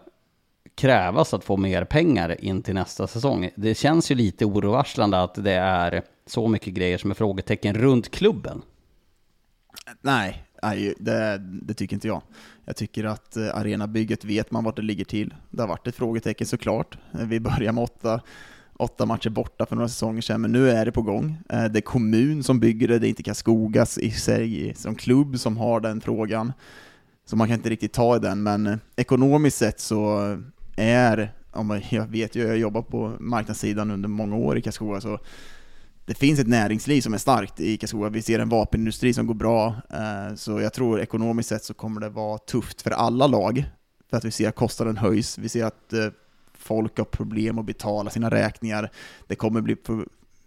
krävas 0.78 1.34
att 1.34 1.44
få 1.44 1.58
mer 1.58 1.86
pengar 1.86 2.44
in 2.46 2.62
till 2.62 2.74
nästa 2.74 3.08
säsong. 3.08 3.50
Det 3.56 3.76
känns 3.76 4.12
ju 4.12 4.16
lite 4.16 4.46
orovarslande 4.46 5.22
att 5.22 5.36
det 5.36 5.54
är 5.54 6.04
så 6.26 6.48
mycket 6.48 6.74
grejer 6.74 6.98
som 6.98 7.12
är 7.12 7.16
frågetecken 7.16 7.76
runt 7.76 8.12
klubben. 8.12 8.62
Nej, 10.02 10.44
nej 10.64 10.94
det, 11.00 11.38
det 11.38 11.74
tycker 11.74 11.96
inte 11.96 12.08
jag. 12.08 12.22
Jag 12.66 12.76
tycker 12.76 13.04
att 13.04 13.38
eh, 13.38 13.58
arenabygget 13.58 14.26
vet 14.26 14.52
man 14.52 14.64
vart 14.64 14.76
det 14.76 14.82
ligger 14.82 15.06
till. 15.06 15.34
Det 15.50 15.62
har 15.62 15.68
varit 15.68 15.88
ett 15.88 15.96
frågetecken 15.96 16.48
såklart. 16.48 16.98
Eh, 17.14 17.26
vi 17.26 17.40
börjar 17.40 17.72
med 17.72 17.84
åtta, 17.84 18.22
åtta 18.78 19.06
matcher 19.06 19.30
borta 19.30 19.66
för 19.66 19.76
några 19.76 19.90
säsonger 19.90 20.22
sedan, 20.22 20.42
men 20.42 20.52
nu 20.52 20.70
är 20.70 20.86
det 20.86 20.92
på 20.92 21.02
gång. 21.02 21.38
Eh, 21.50 21.66
det 21.66 21.80
är 21.80 21.82
kommun 21.82 22.44
som 22.44 22.60
bygger 22.60 22.88
det, 22.88 23.00
det 23.00 23.08
är 23.08 23.10
inte 23.10 23.24
Kaskogas 23.24 23.98
i 23.98 24.12
sig 24.12 24.74
som 24.76 24.96
klubb 24.96 25.40
som 25.40 25.58
har 25.58 25.80
den 25.80 26.02
frågan. 26.02 26.54
Så 27.26 27.36
man 27.36 27.48
kan 27.48 27.56
inte 27.56 27.70
riktigt 27.70 27.94
ta 27.94 28.16
i 28.16 28.20
den, 28.20 28.44
men 28.44 28.80
ekonomiskt 28.96 29.58
sett 29.58 29.80
så 29.80 30.38
är, 30.78 31.32
jag 31.90 32.08
vet 32.08 32.36
ju, 32.36 32.42
jag 32.42 32.50
har 32.50 32.56
jobbat 32.56 32.88
på 32.88 33.14
marknadssidan 33.20 33.92
under 33.92 34.10
många 34.10 34.36
år 34.36 34.58
i 34.58 34.62
Karlskoga, 34.62 35.02
så 35.02 35.20
det 36.06 36.14
finns 36.14 36.40
ett 36.40 36.48
näringsliv 36.48 37.02
som 37.02 37.14
är 37.14 37.18
starkt 37.18 37.60
i 37.60 37.78
Karlskoga. 37.78 38.10
Vi 38.10 38.22
ser 38.22 38.40
en 38.40 38.50
vapenindustri 38.50 39.14
som 39.14 39.28
går 39.28 39.34
bra, 39.34 39.76
eh, 39.90 40.36
så 40.36 40.62
jag 40.62 40.74
tror 40.74 41.00
ekonomiskt 41.00 41.50
sett 41.50 41.64
så 41.64 41.74
kommer 41.74 42.02
det 42.02 42.10
vara 42.10 42.38
tufft 42.38 42.82
för 42.82 42.92
alla 42.92 43.28
lag, 43.28 43.66
för 44.10 44.18
att 44.18 44.26
vi 44.26 44.32
ser 44.32 44.50
att 44.50 44.56
kostnaden 44.56 44.98
höjs, 44.98 45.38
vi 45.38 45.50
ser 45.50 45.66
att 45.66 45.94
eh, 45.94 46.08
folk 46.54 46.98
har 46.98 47.06
problem 47.06 47.58
att 47.60 47.66
betala 47.66 48.10
sina 48.10 48.30
räkningar. 48.30 48.92
Det 49.28 49.36
kommer 49.36 49.62
bli 49.62 49.76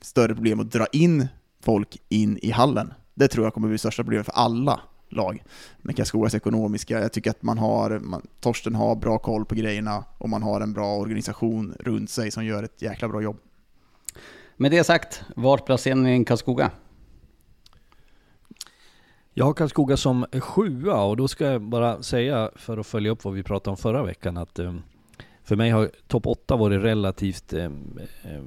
större 0.01 0.35
problem 0.35 0.61
att 0.61 0.72
dra 0.72 0.87
in 0.93 1.28
folk 1.62 1.97
in 2.09 2.39
i 2.43 2.51
hallen. 2.51 2.95
Det 3.14 3.28
tror 3.28 3.47
jag 3.47 3.55
kommer 3.55 3.68
bli 3.68 3.78
största 3.78 4.03
problemet 4.03 4.26
för 4.26 4.33
alla 4.33 4.81
lag 5.12 5.44
med 5.78 5.96
Karlskogas 5.96 6.34
ekonomiska. 6.34 7.00
Jag 7.00 7.12
tycker 7.12 7.30
att 7.30 7.42
man 7.42 7.58
har, 7.58 7.98
man, 7.98 8.26
Torsten 8.40 8.74
har 8.74 8.96
bra 8.96 9.18
koll 9.18 9.44
på 9.44 9.54
grejerna 9.54 10.04
och 10.18 10.28
man 10.28 10.42
har 10.42 10.61
en 10.61 10.72
bra 10.72 10.96
organisation 10.96 11.74
runt 11.80 12.11
sig 12.11 12.30
som 12.30 12.44
gör 12.44 12.62
ett 12.62 12.82
jäkla 12.82 13.08
bra 13.08 13.22
jobb. 13.22 13.36
Med 14.56 14.70
det 14.70 14.84
sagt, 14.84 15.22
vart 15.36 15.66
placerar 15.66 15.94
ni 15.94 16.24
Karlskoga? 16.24 16.70
Jag 19.34 19.44
har 19.44 19.52
Karlskoga 19.52 19.96
som 19.96 20.26
sjua 20.32 21.02
och 21.02 21.16
då 21.16 21.28
ska 21.28 21.44
jag 21.44 21.62
bara 21.62 22.02
säga, 22.02 22.50
för 22.56 22.78
att 22.78 22.86
följa 22.86 23.11
upp 23.11 23.24
vad 23.24 23.34
vi 23.34 23.42
pratade 23.42 23.70
om 23.70 23.76
förra 23.76 24.02
veckan, 24.02 24.36
att 24.36 24.58
um, 24.58 24.82
för 25.51 25.57
mig 25.57 25.70
har 25.70 25.90
topp 26.07 26.26
8 26.26 26.57
varit 26.57 26.82
relativt 26.82 27.53
eh, 27.53 27.70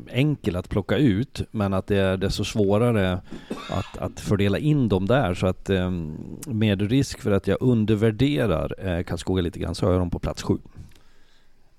enkel 0.09 0.55
att 0.55 0.69
plocka 0.69 0.97
ut, 0.97 1.41
men 1.51 1.73
att 1.73 1.87
det 1.87 1.97
är 1.97 2.17
desto 2.17 2.43
svårare 2.43 3.21
att, 3.69 3.97
att 3.97 4.19
fördela 4.19 4.57
in 4.57 4.89
dem 4.89 5.05
där. 5.05 5.33
Så 5.33 5.47
att 5.47 5.69
eh, 5.69 5.91
med 6.47 6.81
risk 6.91 7.21
för 7.21 7.31
att 7.31 7.47
jag 7.47 7.57
undervärderar 7.61 8.87
eh, 8.87 9.03
Karlskoga 9.03 9.41
lite 9.41 9.59
grann 9.59 9.75
så 9.75 9.85
har 9.85 9.91
jag 9.91 10.01
dem 10.01 10.09
på 10.09 10.19
plats 10.19 10.43
7. 10.43 10.57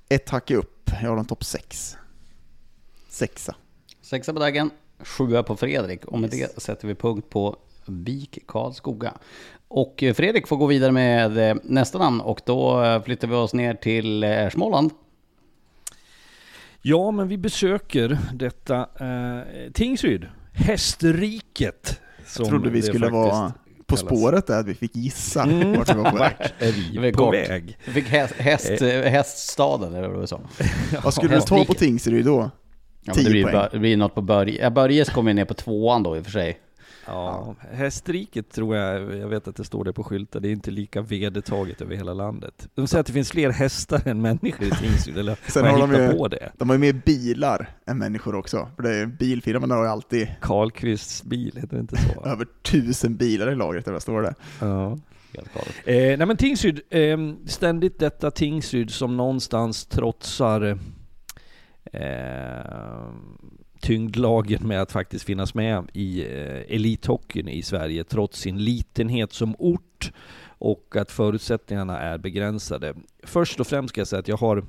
Ett 0.08 0.30
hack 0.30 0.50
upp, 0.50 0.90
jag 1.02 1.08
har 1.08 1.16
dem 1.16 1.26
topp 1.26 1.44
6. 1.44 1.96
Sexa. 3.08 3.54
Sexa 4.02 4.32
på 4.32 4.38
dagen, 4.38 4.70
sjua 4.98 5.42
på 5.42 5.56
Fredrik. 5.56 6.04
Och 6.04 6.18
med 6.18 6.34
yes. 6.34 6.54
det 6.54 6.60
sätter 6.60 6.88
vi 6.88 6.94
punkt 6.94 7.30
på 7.30 7.56
BIK 7.86 8.38
Karlskoga. 8.46 9.12
Och 9.68 10.02
eh, 10.02 10.14
Fredrik 10.14 10.46
får 10.46 10.56
gå 10.56 10.66
vidare 10.66 10.92
med 10.92 11.50
eh, 11.50 11.56
nästa 11.62 11.98
namn 11.98 12.20
och 12.20 12.40
då 12.44 12.84
eh, 12.84 13.02
flyttar 13.02 13.28
vi 13.28 13.34
oss 13.34 13.54
ner 13.54 13.74
till 13.74 14.24
Småland. 14.52 14.90
Ja, 16.86 17.10
men 17.10 17.28
vi 17.28 17.38
besöker 17.38 18.18
detta 18.32 18.80
eh, 18.80 19.72
Tingsryd, 19.72 20.26
hästriket. 20.52 22.00
Jag 22.38 22.48
trodde 22.48 22.70
vi 22.70 22.82
skulle 22.82 23.08
vara 23.08 23.52
på 23.86 23.96
spåret 23.96 24.46
där, 24.46 24.60
att 24.60 24.66
vi 24.66 24.74
fick 24.74 24.96
gissa 24.96 25.42
mm. 25.42 25.78
vart 25.78 25.90
vi 25.90 25.94
var 25.94 26.10
på 26.10 26.16
väg. 26.16 26.32
är 26.58 27.00
vi, 27.00 27.12
på 27.12 27.30
väg? 27.30 27.78
Vi 27.84 27.92
fick 27.92 28.08
häst, 28.08 28.34
häst, 28.34 28.82
eh. 28.82 28.88
häststaden, 28.88 29.94
eller 29.94 30.08
vad 30.08 30.22
du 30.22 30.26
sa. 30.26 30.40
vad 31.04 31.14
skulle 31.14 31.34
du 31.34 31.40
ta 31.40 31.64
på 31.64 31.74
Tingsryd 31.74 32.24
då? 32.24 32.50
Ja, 33.02 33.12
det, 33.16 33.30
blir, 33.30 33.68
det 33.72 33.78
blir 33.78 33.96
något 33.96 34.14
på 34.14 34.22
Börje. 34.22 34.70
Börjes 34.70 35.10
kommer 35.10 35.34
ner 35.34 35.44
på 35.44 35.54
tvåan 35.54 36.02
då 36.02 36.16
i 36.16 36.20
och 36.20 36.24
för 36.24 36.32
sig. 36.32 36.58
Ja, 37.06 37.54
hästriket 37.72 38.50
tror 38.50 38.76
jag, 38.76 39.16
jag 39.16 39.28
vet 39.28 39.48
att 39.48 39.56
det 39.56 39.64
står 39.64 39.84
det 39.84 39.92
på 39.92 40.04
skyltar, 40.04 40.40
det 40.40 40.48
är 40.48 40.52
inte 40.52 40.70
lika 40.70 41.02
vedertaget 41.02 41.80
över 41.80 41.96
hela 41.96 42.14
landet. 42.14 42.68
De 42.74 42.86
säger 42.86 43.00
att 43.00 43.06
det 43.06 43.12
finns 43.12 43.30
fler 43.30 43.50
hästar 43.50 44.08
än 44.08 44.22
människor 44.22 44.66
i 44.66 44.70
Tingsryd, 44.70 45.18
eller 45.18 45.38
Sen 45.48 45.64
har 45.64 45.78
de 45.78 45.92
ju, 45.92 46.18
på 46.18 46.28
det? 46.28 46.52
De 46.58 46.68
har 46.68 46.76
ju 46.76 46.80
mer 46.80 46.92
bilar 46.92 47.68
än 47.86 47.98
människor 47.98 48.34
också, 48.34 48.68
för 48.76 48.82
det 48.82 48.96
är 48.96 49.06
bilfirman 49.06 49.70
har 49.70 49.84
ju 49.84 49.90
alltid... 49.90 50.28
Karlqvists 50.40 51.22
bil, 51.22 51.52
heter 51.56 51.76
det 51.76 51.80
inte 51.80 51.96
så? 51.96 52.24
Över 52.24 52.46
tusen 52.62 53.16
bilar 53.16 53.52
i 53.52 53.54
lagret, 53.54 53.86
eller 53.86 53.92
vad 53.92 54.02
står 54.02 54.22
det? 54.22 54.34
Ja. 54.60 54.98
Eh, 55.84 56.18
nej 56.18 56.26
men 56.26 56.36
Tingsryd, 56.36 56.80
eh, 56.90 57.18
ständigt 57.46 57.98
detta 57.98 58.30
Tingsryd 58.30 58.90
som 58.90 59.16
någonstans 59.16 59.86
trotsar 59.86 60.78
eh, 61.92 63.08
tyngdlagen 63.84 64.68
med 64.68 64.82
att 64.82 64.92
faktiskt 64.92 65.24
finnas 65.24 65.54
med 65.54 65.90
i 65.92 66.22
eh, 66.22 66.74
elithockeyn 66.74 67.48
i 67.48 67.62
Sverige 67.62 68.04
trots 68.04 68.40
sin 68.40 68.58
litenhet 68.58 69.32
som 69.32 69.54
ort 69.58 70.12
och 70.58 70.96
att 70.96 71.10
förutsättningarna 71.10 72.00
är 72.00 72.18
begränsade. 72.18 72.94
Först 73.22 73.60
och 73.60 73.66
främst 73.66 73.88
ska 73.88 74.00
jag 74.00 74.08
säga 74.08 74.20
att 74.20 74.28
jag 74.28 74.36
har 74.36 74.64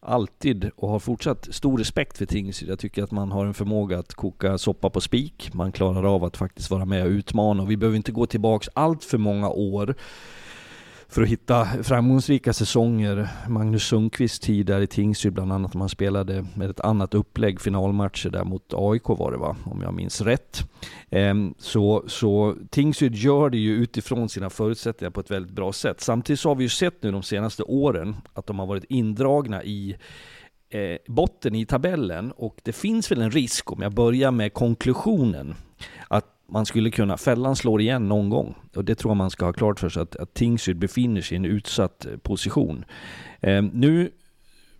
alltid 0.00 0.70
och 0.76 0.88
har 0.88 0.98
fortsatt 0.98 1.48
stor 1.50 1.78
respekt 1.78 2.18
för 2.18 2.26
Tingsryd. 2.26 2.70
Jag 2.70 2.78
tycker 2.78 3.02
att 3.02 3.10
man 3.10 3.32
har 3.32 3.46
en 3.46 3.54
förmåga 3.54 3.98
att 3.98 4.14
koka 4.14 4.58
soppa 4.58 4.90
på 4.90 5.00
spik. 5.00 5.50
Man 5.54 5.72
klarar 5.72 6.14
av 6.14 6.24
att 6.24 6.36
faktiskt 6.36 6.70
vara 6.70 6.84
med 6.84 7.04
och 7.04 7.10
utmana 7.10 7.62
och 7.62 7.70
vi 7.70 7.76
behöver 7.76 7.96
inte 7.96 8.12
gå 8.12 8.26
tillbaks 8.26 8.68
allt 8.74 9.04
för 9.04 9.18
många 9.18 9.48
år 9.48 9.94
för 11.08 11.22
att 11.22 11.28
hitta 11.28 11.64
framgångsrika 11.82 12.52
säsonger. 12.52 13.28
Magnus 13.48 13.82
Sundqvists 13.82 14.38
tid 14.38 14.66
där 14.66 14.80
i 14.80 14.86
Tingsryd 14.86 15.32
bland 15.32 15.52
annat, 15.52 15.74
man 15.74 15.88
spelade 15.88 16.46
med 16.54 16.70
ett 16.70 16.80
annat 16.80 17.14
upplägg, 17.14 17.60
finalmatcher 17.60 18.30
där 18.30 18.44
mot 18.44 18.74
AIK 18.74 19.08
var 19.08 19.32
det 19.32 19.38
va, 19.38 19.56
om 19.64 19.82
jag 19.82 19.94
minns 19.94 20.20
rätt. 20.20 20.70
Ehm, 21.10 21.54
så, 21.58 22.04
så 22.06 22.56
Tingsryd 22.70 23.14
gör 23.14 23.50
det 23.50 23.58
ju 23.58 23.74
utifrån 23.74 24.28
sina 24.28 24.50
förutsättningar 24.50 25.10
på 25.10 25.20
ett 25.20 25.30
väldigt 25.30 25.52
bra 25.52 25.72
sätt. 25.72 26.00
Samtidigt 26.00 26.40
så 26.40 26.48
har 26.48 26.56
vi 26.56 26.64
ju 26.64 26.68
sett 26.68 27.02
nu 27.02 27.12
de 27.12 27.22
senaste 27.22 27.62
åren 27.62 28.16
att 28.32 28.46
de 28.46 28.58
har 28.58 28.66
varit 28.66 28.84
indragna 28.88 29.64
i 29.64 29.96
eh, 30.70 30.96
botten 31.06 31.54
i 31.54 31.66
tabellen 31.66 32.32
och 32.32 32.60
det 32.62 32.72
finns 32.72 33.10
väl 33.10 33.22
en 33.22 33.30
risk, 33.30 33.72
om 33.72 33.82
jag 33.82 33.92
börjar 33.92 34.30
med 34.30 34.52
konklusionen, 34.52 35.54
att 36.08 36.37
man 36.52 36.66
skulle 36.66 36.90
kunna, 36.90 37.16
fällan 37.16 37.56
slår 37.56 37.80
igen 37.80 38.08
någon 38.08 38.30
gång. 38.30 38.54
Och 38.76 38.84
det 38.84 38.94
tror 38.94 39.10
jag 39.10 39.16
man 39.16 39.30
ska 39.30 39.44
ha 39.44 39.52
klart 39.52 39.80
för 39.80 39.88
sig, 39.88 40.02
att, 40.02 40.16
att 40.16 40.34
Tingsryd 40.34 40.78
befinner 40.78 41.20
sig 41.20 41.34
i 41.34 41.38
en 41.38 41.44
utsatt 41.44 42.06
eh, 42.06 42.16
position. 42.16 42.84
Eh, 43.40 43.62
nu 43.62 44.10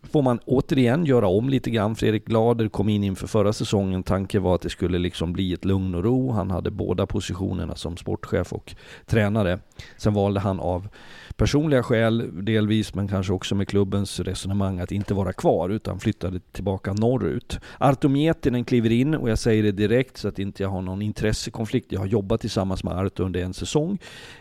får 0.02 0.22
man 0.22 0.38
återigen 0.46 1.04
göra 1.04 1.28
om 1.28 1.48
lite 1.48 1.70
grann. 1.70 1.96
Fredrik 1.96 2.24
Glader 2.24 2.68
kom 2.68 2.88
in 2.88 3.04
inför 3.04 3.26
förra 3.26 3.52
säsongen. 3.52 4.02
Tanken 4.02 4.42
var 4.42 4.54
att 4.54 4.62
det 4.62 4.70
skulle 4.70 4.98
liksom 4.98 5.32
bli 5.32 5.52
ett 5.52 5.64
lugn 5.64 5.94
och 5.94 6.04
ro. 6.04 6.30
Han 6.30 6.50
hade 6.50 6.70
båda 6.70 7.06
positionerna 7.06 7.74
som 7.74 7.96
sportchef 7.96 8.52
och 8.52 8.74
tränare. 9.06 9.58
Sen 9.96 10.14
valde 10.14 10.40
han 10.40 10.60
av 10.60 10.88
personliga 11.38 11.82
skäl 11.82 12.44
delvis, 12.44 12.94
men 12.94 13.08
kanske 13.08 13.32
också 13.32 13.54
med 13.54 13.68
klubbens 13.68 14.20
resonemang 14.20 14.80
att 14.80 14.92
inte 14.92 15.14
vara 15.14 15.32
kvar 15.32 15.68
utan 15.68 16.00
flyttade 16.00 16.40
tillbaka 16.52 16.92
norrut. 16.92 17.60
Arto 17.78 18.08
Mietinen 18.08 18.64
kliver 18.64 18.92
in 18.92 19.14
och 19.14 19.30
jag 19.30 19.38
säger 19.38 19.62
det 19.62 19.72
direkt 19.72 20.16
så 20.16 20.28
att 20.28 20.38
inte 20.38 20.62
jag 20.62 20.70
har 20.70 20.82
någon 20.82 21.02
intressekonflikt. 21.02 21.92
Jag 21.92 22.00
har 22.00 22.06
jobbat 22.06 22.40
tillsammans 22.40 22.84
med 22.84 22.94
Arto 22.94 23.24
under 23.24 23.40
en 23.40 23.54
säsong. 23.54 23.98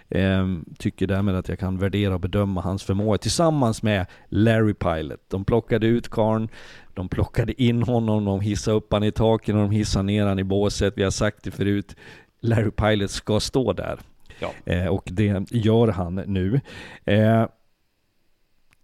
Ehm, 0.09 0.65
tycker 0.79 1.07
därmed 1.07 1.35
att 1.35 1.49
jag 1.49 1.59
kan 1.59 1.77
värdera 1.77 2.13
och 2.13 2.19
bedöma 2.19 2.61
hans 2.61 2.83
förmåga 2.83 3.17
tillsammans 3.17 3.83
med 3.83 4.05
Larry 4.29 4.73
Pilot. 4.73 5.19
De 5.27 5.45
plockade 5.45 5.87
ut 5.87 6.09
Karn, 6.09 6.49
de 6.93 7.09
plockade 7.09 7.61
in 7.63 7.83
honom, 7.83 8.25
de 8.25 8.41
hissade 8.41 8.77
upp 8.77 8.93
han 8.93 9.03
i 9.03 9.11
taket 9.11 9.55
och 9.55 9.61
de 9.61 9.71
hissade 9.71 10.03
ner 10.03 10.25
han 10.25 10.39
i 10.39 10.43
båset. 10.43 10.93
Vi 10.97 11.03
har 11.03 11.11
sagt 11.11 11.43
det 11.43 11.51
förut. 11.51 11.95
Larry 12.41 12.71
Pilot 12.71 13.11
ska 13.11 13.39
stå 13.39 13.73
där. 13.73 13.99
Ja. 14.39 14.51
Eh, 14.65 14.87
och 14.87 15.09
det 15.11 15.51
gör 15.51 15.87
han 15.87 16.15
nu. 16.15 16.61
Eh, 17.05 17.45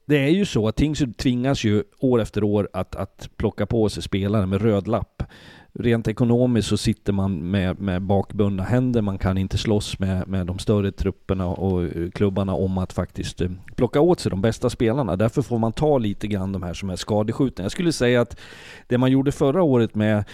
det 0.06 0.18
är 0.18 0.30
ju 0.30 0.46
så 0.46 0.68
att 0.68 0.76
Tingsryd 0.76 1.18
tvingas 1.18 1.64
ju 1.64 1.84
år 2.00 2.22
efter 2.22 2.44
år 2.44 2.70
att, 2.74 2.96
att 2.96 3.30
plocka 3.38 3.66
på 3.66 3.90
sig 3.90 4.04
spelare 4.04 4.46
med 4.46 4.62
röd 4.62 4.88
lapp. 4.88 5.24
rent 5.74 6.08
ekonomiskt 6.08 6.68
så 6.68 6.78
sitter 6.78 7.14
man 7.14 7.52
med, 7.52 7.80
med 7.80 8.02
bakbundna 8.02 8.64
händer. 8.64 9.02
Man 9.02 9.18
kan 9.18 9.38
inte 9.38 9.58
slåss 9.58 10.00
med, 10.00 10.28
med 10.28 10.48
de 10.48 10.60
större 10.60 10.92
trupperna 10.92 11.48
och 11.48 11.90
klubbarna 12.14 12.54
om 12.54 12.78
att 12.78 12.94
faktiskt 12.94 13.42
eh, 13.42 13.52
plocka 13.76 14.02
åt 14.02 14.20
sig 14.20 14.30
de 14.30 14.42
bästa 14.42 14.70
spelarna. 14.70 15.16
Därför 15.16 15.42
får 15.42 15.60
man 15.60 15.74
ta 15.74 15.98
lite 15.98 16.28
grann 16.28 16.52
de 16.52 16.64
här 16.64 16.74
som 16.74 16.90
är 16.90 16.96
skadeskjutna. 16.96 17.64
Jag 17.64 17.72
skulle 17.72 17.92
säga 17.92 18.22
att 18.22 18.40
det 18.88 18.98
man 18.98 19.12
gjorde 19.12 19.32
förra 19.32 19.64
året 19.64 19.96
med 19.96 20.26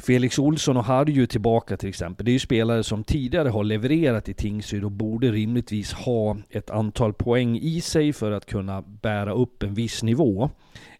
Felix 0.00 0.38
Olsson 0.38 0.76
och 0.76 0.84
Harju 0.84 1.26
tillbaka 1.26 1.76
till 1.76 1.88
exempel. 1.88 2.26
Det 2.26 2.30
är 2.30 2.32
ju 2.32 2.38
spelare 2.38 2.84
som 2.84 3.04
tidigare 3.04 3.48
har 3.48 3.64
levererat 3.64 4.28
i 4.28 4.34
Tingsryd 4.34 4.84
och 4.84 4.90
borde 4.90 5.32
rimligtvis 5.32 5.92
ha 5.92 6.36
ett 6.50 6.70
antal 6.70 7.12
poäng 7.14 7.58
i 7.58 7.80
sig 7.80 8.12
för 8.12 8.32
att 8.32 8.46
kunna 8.46 8.82
bära 8.82 9.32
upp 9.32 9.62
en 9.62 9.74
viss 9.74 10.02
nivå. 10.02 10.50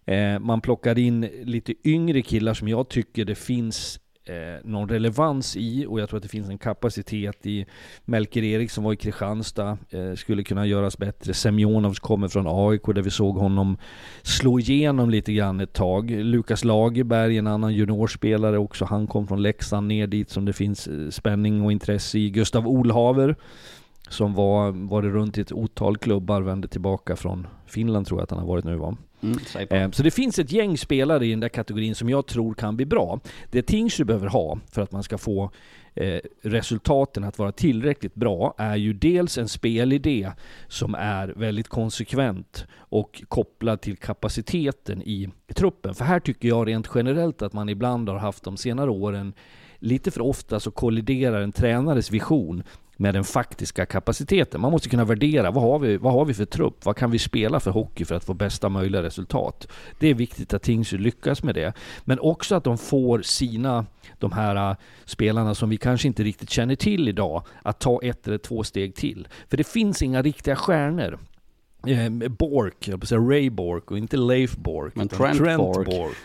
Eh, 0.05 0.39
man 0.39 0.61
plockar 0.61 0.99
in 0.99 1.21
lite 1.43 1.75
yngre 1.85 2.23
killar 2.23 2.55
som 2.55 2.69
jag 2.69 2.89
tycker 2.89 3.25
det 3.25 3.35
finns 3.35 4.01
eh, 4.31 4.59
någon 4.65 4.89
relevans 4.89 5.57
i 5.57 5.87
och 5.87 6.01
jag 6.01 6.09
tror 6.09 6.17
att 6.17 6.23
det 6.23 6.29
finns 6.29 6.49
en 6.49 6.59
kapacitet 6.59 7.47
i 7.47 7.67
Melker 8.05 8.43
Erik 8.43 8.71
som 8.71 8.85
var 8.85 8.93
i 8.93 8.97
Kristianstad, 8.97 9.79
eh, 9.91 10.15
skulle 10.15 10.43
kunna 10.43 10.67
göras 10.67 10.99
bättre. 10.99 11.35
Semjonovs 11.35 11.99
kommer 11.99 12.29
från 12.29 12.47
AIK 12.49 12.83
där 12.95 13.03
vi 13.03 13.11
såg 13.11 13.37
honom 13.37 13.77
slå 14.23 14.59
igenom 14.59 15.11
lite 15.11 15.33
grann 15.33 15.61
ett 15.61 15.73
tag. 15.73 16.11
Lukas 16.11 16.65
Lagerberg, 16.65 17.39
en 17.39 17.47
annan 17.47 17.75
juniorspelare 17.75 18.59
också, 18.59 18.85
han 18.85 19.07
kom 19.07 19.27
från 19.27 19.43
Leksand 19.43 19.87
ner 19.87 20.07
dit 20.07 20.31
som 20.31 20.45
det 20.45 20.53
finns 20.53 20.87
eh, 20.87 21.09
spänning 21.09 21.65
och 21.65 21.73
intresse 21.73 22.19
i. 22.19 22.31
Gustav 22.31 22.69
Olhaver 22.69 23.37
som 24.09 24.35
var, 24.35 24.71
var 24.89 25.03
det 25.03 25.09
runt 25.09 25.39
i 25.39 25.41
ett 25.41 25.53
otal 25.53 25.97
klubbar, 25.97 26.43
vände 26.43 26.69
tillbaka 26.69 27.17
från 27.17 27.47
Finland 27.67 28.07
tror 28.07 28.21
jag 28.21 28.25
att 28.25 28.31
han 28.31 28.41
har 28.41 28.47
varit 28.47 28.65
nu 28.65 28.77
va? 28.77 28.97
Mm, 29.23 29.39
eh, 29.71 29.91
så 29.91 30.03
det 30.03 30.11
finns 30.11 30.39
ett 30.39 30.53
gäng 30.53 30.79
spelare 30.79 31.27
i 31.27 31.31
den 31.31 31.41
där 31.41 31.49
kategorin 31.49 31.95
som 31.95 32.09
jag 32.09 32.27
tror 32.27 32.55
kan 32.55 32.77
bli 32.77 32.87
bra. 32.87 33.21
Det 33.51 33.63
Tingsryd 33.63 34.07
behöver 34.07 34.27
ha 34.27 34.59
för 34.71 34.83
att 34.83 34.93
man 34.93 35.03
ska 35.03 35.19
få 35.19 35.51
eh, 35.95 36.21
resultaten 36.43 37.25
att 37.25 37.39
vara 37.39 37.53
tillräckligt 37.53 38.15
bra 38.15 38.55
är 38.59 38.77
ju 38.77 38.93
dels 38.93 39.39
en 39.39 39.49
spelidé 39.49 40.33
som 40.69 40.95
är 40.95 41.29
väldigt 41.29 41.69
konsekvent 41.69 42.67
och 42.77 43.23
kopplad 43.29 43.81
till 43.81 43.97
kapaciteten 43.97 45.03
i 45.03 45.31
truppen. 45.55 45.95
För 45.95 46.05
här 46.05 46.21
tycker 46.21 46.49
jag 46.49 46.69
rent 46.69 46.91
generellt 46.95 47.43
att 47.43 47.53
man 47.53 47.69
ibland 47.69 48.09
har 48.09 48.19
haft 48.19 48.45
de 48.45 48.57
senare 48.57 48.91
åren 48.91 49.33
lite 49.79 50.11
för 50.11 50.21
ofta 50.21 50.61
så 50.61 50.71
kolliderar 50.71 51.41
en 51.41 51.53
tränares 51.53 52.11
vision 52.11 52.63
med 53.01 53.15
den 53.15 53.25
faktiska 53.25 53.87
kapaciteten. 53.87 54.61
Man 54.61 54.73
måste 54.73 54.89
kunna 54.89 55.05
värdera, 55.05 55.51
vad 55.51 55.65
har, 55.65 55.79
vi, 55.79 55.97
vad 55.97 56.13
har 56.13 56.25
vi 56.25 56.35
för 56.35 56.45
trupp? 56.45 56.85
Vad 56.85 56.97
kan 56.97 57.11
vi 57.11 57.19
spela 57.19 57.61
för 57.61 57.71
hockey 57.71 58.05
för 58.05 58.15
att 58.15 58.25
få 58.25 58.35
bästa 58.35 58.69
möjliga 58.69 59.03
resultat? 59.03 59.69
Det 59.99 60.09
är 60.09 60.15
viktigt 60.15 60.55
att 60.55 60.63
Tingsryd 60.63 61.01
lyckas 61.01 61.43
med 61.43 61.55
det. 61.55 61.73
Men 62.05 62.21
också 62.21 62.55
att 62.55 62.65
de 62.65 62.79
får 62.79 63.23
sina, 63.23 63.87
de 64.19 64.33
här 64.33 64.71
uh, 64.71 64.77
spelarna 65.05 65.55
som 65.55 65.71
vi 65.71 65.77
kanske 65.77 66.09
inte 66.09 66.23
riktigt 66.23 66.51
känner 66.51 66.77
till 66.77 67.09
idag, 67.09 67.43
att 67.63 67.79
ta 67.79 68.01
ett 68.03 68.27
eller 68.27 68.39
två 68.39 68.65
steg 68.65 68.95
till. 68.95 69.29
För 69.49 69.57
det 69.57 69.65
finns 69.65 70.03
inga 70.03 70.23
riktiga 70.23 70.57
stjärnor. 70.57 71.19
Eh, 71.87 72.29
Bork, 72.29 72.89
jag 72.89 73.09
säga 73.09 73.21
Ray 73.21 73.51
Bork 73.51 73.91
och 73.91 73.99
inte 73.99 74.17
Leif 74.17 74.57
Bork. 74.57 74.97
Men 74.97 75.09
Trent, 75.09 75.39
Trent 75.39 75.63
Bork. 75.63 75.87
Bork 75.87 76.17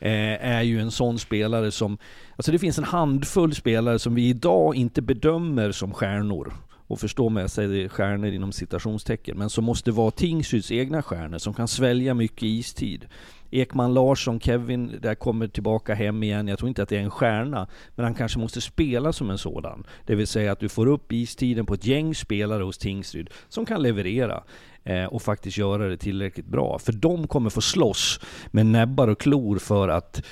Eh, 0.00 0.46
är 0.46 0.62
ju 0.62 0.80
en 0.80 0.90
sån 0.90 1.18
spelare 1.18 1.70
som... 1.70 1.98
Alltså 2.36 2.52
det 2.52 2.58
finns 2.58 2.78
en 2.78 2.84
handfull 2.84 3.54
spelare 3.54 3.98
som 3.98 4.14
vi 4.14 4.28
idag 4.28 4.74
inte 4.74 5.02
bedömer 5.02 5.72
som 5.72 5.94
stjärnor. 5.94 6.52
Och 6.88 7.00
förstå 7.00 7.28
mig, 7.28 7.42
jag 7.42 7.50
säger 7.50 7.88
stjärnor 7.88 8.30
inom 8.30 8.52
citationstecken. 8.52 9.38
Men 9.38 9.50
som 9.50 9.64
måste 9.64 9.90
vara 9.90 10.10
Tingsryds 10.10 10.72
egna 10.72 11.02
stjärnor, 11.02 11.38
som 11.38 11.54
kan 11.54 11.68
svälja 11.68 12.14
mycket 12.14 12.42
istid. 12.42 13.06
Ekman 13.50 13.94
Larsson, 13.94 14.40
Kevin, 14.40 14.98
där 15.02 15.14
kommer 15.14 15.48
tillbaka 15.48 15.94
hem 15.94 16.22
igen. 16.22 16.48
Jag 16.48 16.58
tror 16.58 16.68
inte 16.68 16.82
att 16.82 16.88
det 16.88 16.96
är 16.96 17.02
en 17.02 17.10
stjärna, 17.10 17.68
men 17.94 18.04
han 18.04 18.14
kanske 18.14 18.38
måste 18.38 18.60
spela 18.60 19.12
som 19.12 19.30
en 19.30 19.38
sådan. 19.38 19.84
Det 20.06 20.14
vill 20.14 20.26
säga 20.26 20.52
att 20.52 20.60
du 20.60 20.68
får 20.68 20.86
upp 20.86 21.12
istiden 21.12 21.66
på 21.66 21.74
ett 21.74 21.86
gäng 21.86 22.14
spelare 22.14 22.62
hos 22.62 22.78
Tingsryd 22.78 23.30
som 23.48 23.66
kan 23.66 23.82
leverera 23.82 24.42
eh, 24.84 25.04
och 25.04 25.22
faktiskt 25.22 25.58
göra 25.58 25.88
det 25.88 25.96
tillräckligt 25.96 26.46
bra. 26.46 26.78
För 26.78 26.92
de 26.92 27.26
kommer 27.26 27.50
få 27.50 27.60
slåss 27.60 28.20
med 28.46 28.66
näbbar 28.66 29.08
och 29.08 29.20
klor 29.20 29.58
för 29.58 29.88
att 29.88 30.22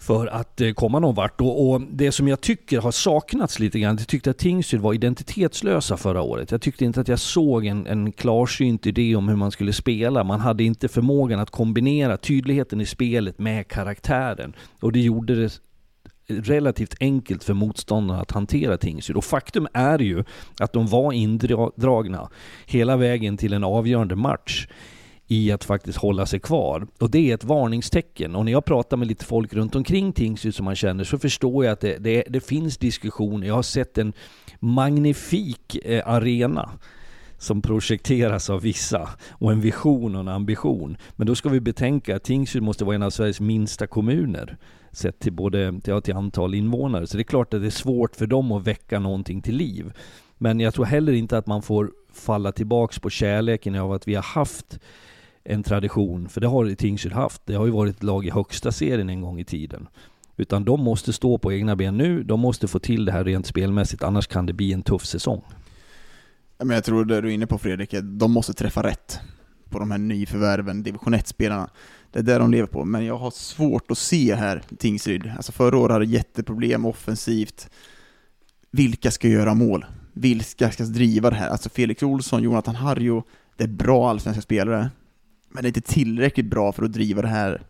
för 0.00 0.26
att 0.26 0.60
eh, 0.60 0.72
komma 0.72 0.98
någon 0.98 1.14
vart. 1.14 1.40
Och, 1.40 1.70
och, 1.70 1.80
det 1.80 2.12
som 2.12 2.28
jag 2.28 2.40
tycker 2.40 2.80
har 2.80 2.90
saknats 2.90 3.58
lite 3.58 3.80
grann, 3.80 3.96
jag 3.98 4.08
tyckte 4.08 4.30
att 4.30 4.38
Tingsryd 4.38 4.80
var 4.80 4.94
identitetslösa 4.94 5.96
förra 5.96 6.22
året. 6.22 6.50
Jag 6.50 6.62
tyckte 6.62 6.84
inte 6.84 7.00
att 7.00 7.08
jag 7.08 7.18
såg 7.18 7.66
en, 7.66 7.86
en 7.86 8.12
klarsynt 8.12 8.86
idé 8.86 9.16
om 9.16 9.28
hur 9.28 9.36
man 9.36 9.50
skulle 9.50 9.72
spela. 9.72 10.24
Man 10.24 10.40
hade 10.40 10.64
inte 10.64 10.88
förmågan 10.88 11.40
att 11.40 11.50
kombinera 11.50 12.16
tydligheten 12.16 12.80
i 12.80 12.86
spelet 12.86 13.38
med 13.38 13.68
karaktären. 13.68 14.56
Och 14.80 14.92
det 14.92 15.00
gjorde 15.00 15.34
det 15.34 15.60
relativt 16.28 16.94
enkelt 17.00 17.44
för 17.44 17.54
motståndarna 17.54 18.20
att 18.20 18.30
hantera 18.30 18.76
Tingsryd. 18.76 19.16
Och 19.16 19.24
faktum 19.24 19.66
är 19.72 19.98
ju 19.98 20.24
att 20.60 20.72
de 20.72 20.86
var 20.86 21.12
indragna 21.12 22.28
hela 22.66 22.96
vägen 22.96 23.36
till 23.36 23.52
en 23.52 23.64
avgörande 23.64 24.16
match 24.16 24.66
i 25.32 25.52
att 25.52 25.64
faktiskt 25.64 25.98
hålla 25.98 26.26
sig 26.26 26.40
kvar. 26.40 26.86
Och 26.98 27.10
det 27.10 27.30
är 27.30 27.34
ett 27.34 27.44
varningstecken. 27.44 28.36
Och 28.36 28.44
när 28.44 28.52
jag 28.52 28.64
pratar 28.64 28.96
med 28.96 29.08
lite 29.08 29.24
folk 29.24 29.54
runt 29.54 29.74
omkring 29.74 30.12
Tingsryd 30.12 30.54
som 30.54 30.64
man 30.64 30.76
känner 30.76 31.04
så 31.04 31.18
förstår 31.18 31.64
jag 31.64 31.72
att 31.72 31.80
det, 31.80 31.98
det, 31.98 32.24
det 32.28 32.40
finns 32.40 32.78
diskussioner. 32.78 33.46
Jag 33.46 33.54
har 33.54 33.62
sett 33.62 33.98
en 33.98 34.12
magnifik 34.60 35.76
eh, 35.84 36.08
arena 36.08 36.70
som 37.38 37.62
projekteras 37.62 38.50
av 38.50 38.60
vissa 38.60 39.08
och 39.30 39.52
en 39.52 39.60
vision 39.60 40.14
och 40.14 40.20
en 40.20 40.28
ambition. 40.28 40.96
Men 41.16 41.26
då 41.26 41.34
ska 41.34 41.48
vi 41.48 41.60
betänka 41.60 42.16
att 42.16 42.24
Tingsryd 42.24 42.62
måste 42.62 42.84
vara 42.84 42.94
en 42.94 43.02
av 43.02 43.10
Sveriges 43.10 43.40
minsta 43.40 43.86
kommuner 43.86 44.56
sett 44.92 45.18
till 45.18 45.32
både 45.32 45.80
ja, 45.84 46.00
till 46.00 46.14
antal 46.14 46.54
invånare. 46.54 47.06
Så 47.06 47.16
det 47.16 47.22
är 47.22 47.24
klart 47.24 47.54
att 47.54 47.60
det 47.60 47.66
är 47.66 47.70
svårt 47.70 48.16
för 48.16 48.26
dem 48.26 48.52
att 48.52 48.66
väcka 48.66 48.98
någonting 48.98 49.42
till 49.42 49.56
liv. 49.56 49.92
Men 50.38 50.60
jag 50.60 50.74
tror 50.74 50.84
heller 50.84 51.12
inte 51.12 51.38
att 51.38 51.46
man 51.46 51.62
får 51.62 51.90
falla 52.12 52.52
tillbaks 52.52 52.98
på 52.98 53.10
kärleken 53.10 53.74
av 53.74 53.92
att 53.92 54.08
vi 54.08 54.14
har 54.14 54.22
haft 54.22 54.78
en 55.44 55.62
tradition, 55.62 56.28
för 56.28 56.40
det 56.40 56.46
har 56.46 56.74
Tingsryd 56.74 57.12
haft. 57.12 57.42
Det 57.44 57.54
har 57.54 57.66
ju 57.66 57.72
varit 57.72 57.96
ett 57.96 58.02
lag 58.02 58.26
i 58.26 58.30
högsta 58.30 58.72
serien 58.72 59.10
en 59.10 59.20
gång 59.20 59.40
i 59.40 59.44
tiden. 59.44 59.88
Utan 60.36 60.64
de 60.64 60.80
måste 60.84 61.12
stå 61.12 61.38
på 61.38 61.52
egna 61.52 61.76
ben 61.76 61.96
nu, 61.96 62.22
de 62.22 62.40
måste 62.40 62.68
få 62.68 62.78
till 62.78 63.04
det 63.04 63.12
här 63.12 63.24
rent 63.24 63.46
spelmässigt, 63.46 64.02
annars 64.02 64.26
kan 64.26 64.46
det 64.46 64.52
bli 64.52 64.72
en 64.72 64.82
tuff 64.82 65.06
säsong. 65.06 65.42
Men 66.58 66.70
jag 66.70 66.84
tror 66.84 67.04
det 67.04 67.20
du 67.20 67.28
är 67.28 67.32
inne 67.32 67.46
på 67.46 67.58
Fredrik, 67.58 67.94
de 68.02 68.32
måste 68.32 68.52
träffa 68.52 68.82
rätt 68.82 69.20
på 69.70 69.78
de 69.78 69.90
här 69.90 69.98
nyförvärven, 69.98 70.82
division 70.82 71.14
1-spelarna. 71.14 71.70
Det 72.12 72.18
är 72.18 72.22
det 72.22 72.38
de 72.38 72.50
lever 72.50 72.66
på, 72.66 72.84
men 72.84 73.04
jag 73.04 73.16
har 73.16 73.30
svårt 73.30 73.90
att 73.90 73.98
se 73.98 74.34
här 74.34 74.62
Tingsryd. 74.78 75.32
Alltså 75.36 75.52
förra 75.52 75.78
året 75.78 75.92
hade 75.92 76.04
jätteproblem 76.04 76.86
offensivt. 76.86 77.70
Vilka 78.70 79.10
ska 79.10 79.28
göra 79.28 79.54
mål? 79.54 79.84
Vilka 80.12 80.70
ska 80.70 80.84
driva 80.84 81.30
det 81.30 81.36
här? 81.36 81.48
Alltså 81.48 81.68
Felix 81.68 82.02
Olsson, 82.02 82.42
Jonathan 82.42 82.74
Harjo, 82.74 83.22
det 83.56 83.64
är 83.64 83.68
bra 83.68 84.10
allsvenska 84.10 84.42
spelare, 84.42 84.90
men 85.50 85.62
det 85.62 85.66
är 85.66 85.68
inte 85.70 85.80
tillräckligt 85.80 86.46
bra 86.46 86.72
för 86.72 86.82
att 86.82 86.92
driva 86.92 87.22
det 87.22 87.28
här 87.28 87.62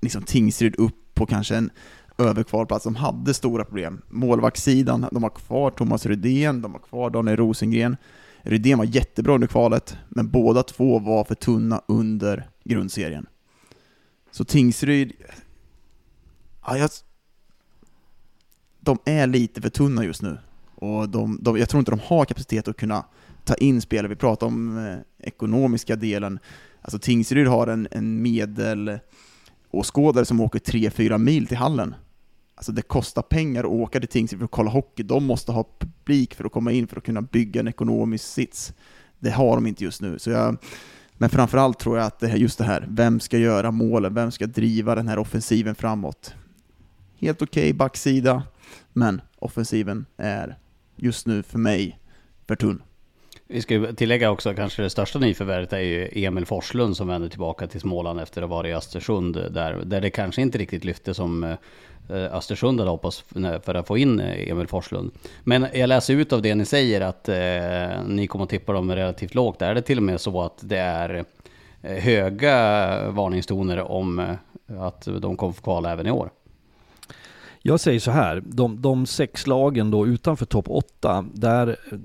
liksom 0.00 0.22
Tingsryd 0.22 0.76
upp 0.78 1.14
på 1.14 1.26
kanske 1.26 1.56
en 1.56 1.70
överkvalplats. 2.18 2.84
De 2.84 2.96
hade 2.96 3.34
stora 3.34 3.64
problem. 3.64 4.02
Målvaktssidan, 4.08 5.06
de 5.12 5.22
har 5.22 5.30
kvar 5.30 5.70
Thomas 5.70 6.06
Rydén, 6.06 6.62
de 6.62 6.72
har 6.72 6.80
kvar 6.80 7.10
Daniel 7.10 7.36
Rosengren. 7.36 7.96
Rydén 8.42 8.78
var 8.78 8.84
jättebra 8.84 9.34
under 9.34 9.46
kvalet, 9.46 9.96
men 10.08 10.30
båda 10.30 10.62
två 10.62 10.98
var 10.98 11.24
för 11.24 11.34
tunna 11.34 11.82
under 11.88 12.48
grundserien. 12.64 13.26
Så 14.30 14.44
Tingsryd... 14.44 15.12
Ja, 16.66 16.78
jag, 16.78 16.90
de 18.80 18.98
är 19.04 19.26
lite 19.26 19.60
för 19.60 19.68
tunna 19.68 20.04
just 20.04 20.22
nu. 20.22 20.38
Och 20.74 21.08
de, 21.08 21.38
de, 21.42 21.58
jag 21.58 21.68
tror 21.68 21.78
inte 21.78 21.90
de 21.90 22.00
har 22.00 22.24
kapacitet 22.24 22.68
att 22.68 22.76
kunna 22.76 23.04
ta 23.46 23.54
in 23.54 23.80
spelare. 23.80 24.08
Vi 24.08 24.16
pratar 24.16 24.46
om 24.46 24.86
eh, 24.86 25.28
ekonomiska 25.28 25.96
delen. 25.96 26.38
Alltså 26.82 26.98
Tingsryd 26.98 27.46
har 27.46 27.66
en, 27.66 27.88
en 27.90 28.22
medelåskådare 28.22 30.22
eh, 30.22 30.24
som 30.24 30.40
åker 30.40 30.58
3-4 30.58 31.18
mil 31.18 31.46
till 31.46 31.56
hallen. 31.56 31.94
Alltså 32.54 32.72
det 32.72 32.82
kostar 32.82 33.22
pengar 33.22 33.64
att 33.64 33.70
åka 33.70 34.00
till 34.00 34.08
Tingsryd 34.08 34.38
för 34.38 34.44
att 34.44 34.50
kolla 34.50 34.70
hockey. 34.70 35.02
De 35.02 35.24
måste 35.24 35.52
ha 35.52 35.68
publik 35.78 36.34
för 36.34 36.44
att 36.44 36.52
komma 36.52 36.72
in 36.72 36.86
för 36.86 36.96
att 36.96 37.04
kunna 37.04 37.22
bygga 37.22 37.60
en 37.60 37.68
ekonomisk 37.68 38.24
sits. 38.24 38.72
Det 39.18 39.30
har 39.30 39.54
de 39.54 39.66
inte 39.66 39.84
just 39.84 40.02
nu. 40.02 40.18
Så 40.18 40.30
jag, 40.30 40.56
men 41.12 41.30
framförallt 41.30 41.78
tror 41.78 41.98
jag 41.98 42.06
att 42.06 42.18
det 42.18 42.30
är 42.30 42.36
just 42.36 42.58
det 42.58 42.64
här, 42.64 42.86
vem 42.90 43.20
ska 43.20 43.38
göra 43.38 43.70
målen? 43.70 44.14
Vem 44.14 44.30
ska 44.30 44.46
driva 44.46 44.94
den 44.94 45.08
här 45.08 45.18
offensiven 45.18 45.74
framåt? 45.74 46.34
Helt 47.18 47.42
okej 47.42 47.62
okay, 47.62 47.72
backsida, 47.72 48.42
men 48.92 49.20
offensiven 49.38 50.06
är 50.16 50.58
just 50.96 51.26
nu 51.26 51.42
för 51.42 51.58
mig 51.58 51.98
för 52.46 52.56
tunn. 52.56 52.82
Vi 53.48 53.62
ska 53.62 53.92
tillägga 53.92 54.30
också 54.30 54.54
kanske 54.54 54.82
det 54.82 54.90
största 54.90 55.18
nyförvärvet 55.18 55.72
är 55.72 55.78
ju 55.78 56.08
Emil 56.24 56.46
Forslund 56.46 56.96
som 56.96 57.08
vänder 57.08 57.28
tillbaka 57.28 57.66
till 57.66 57.80
Småland 57.80 58.20
efter 58.20 58.42
att 58.42 58.48
ha 58.48 58.56
varit 58.56 58.70
i 58.70 58.72
Östersund 58.72 59.34
där, 59.34 59.82
där 59.84 60.00
det 60.00 60.10
kanske 60.10 60.42
inte 60.42 60.58
riktigt 60.58 60.84
lyfte 60.84 61.14
som 61.14 61.44
eh, 61.44 61.56
Östersund 62.36 62.80
hade 62.80 62.90
hoppats 62.90 63.24
för 63.62 63.74
att 63.74 63.86
få 63.86 63.98
in 63.98 64.20
eh, 64.20 64.50
Emil 64.50 64.66
Forslund. 64.66 65.10
Men 65.44 65.66
jag 65.74 65.88
läser 65.88 66.14
ut 66.14 66.32
av 66.32 66.42
det 66.42 66.54
ni 66.54 66.64
säger 66.64 67.00
att 67.00 67.28
eh, 67.28 68.06
ni 68.06 68.26
kommer 68.26 68.44
att 68.44 68.50
tippa 68.50 68.72
dem 68.72 68.94
relativt 68.94 69.34
lågt. 69.34 69.62
Är 69.62 69.74
det 69.74 69.82
till 69.82 69.98
och 69.98 70.04
med 70.04 70.20
så 70.20 70.42
att 70.42 70.58
det 70.60 70.78
är 70.78 71.24
eh, 71.82 71.96
höga 71.96 73.10
varningstoner 73.10 73.78
om 73.78 74.36
att 74.78 75.08
de 75.20 75.36
kommer 75.36 75.52
få 75.52 75.62
kvala 75.62 75.92
även 75.92 76.06
i 76.06 76.10
år? 76.10 76.30
Jag 77.68 77.80
säger 77.80 78.00
så 78.00 78.10
här, 78.10 78.42
de, 78.46 78.82
de 78.82 79.06
sex 79.06 79.46
lagen 79.46 79.90
då 79.90 80.06
utanför 80.06 80.46
topp 80.46 80.70
åtta, 80.70 81.24
där 81.32 81.68
eh, 81.68 81.98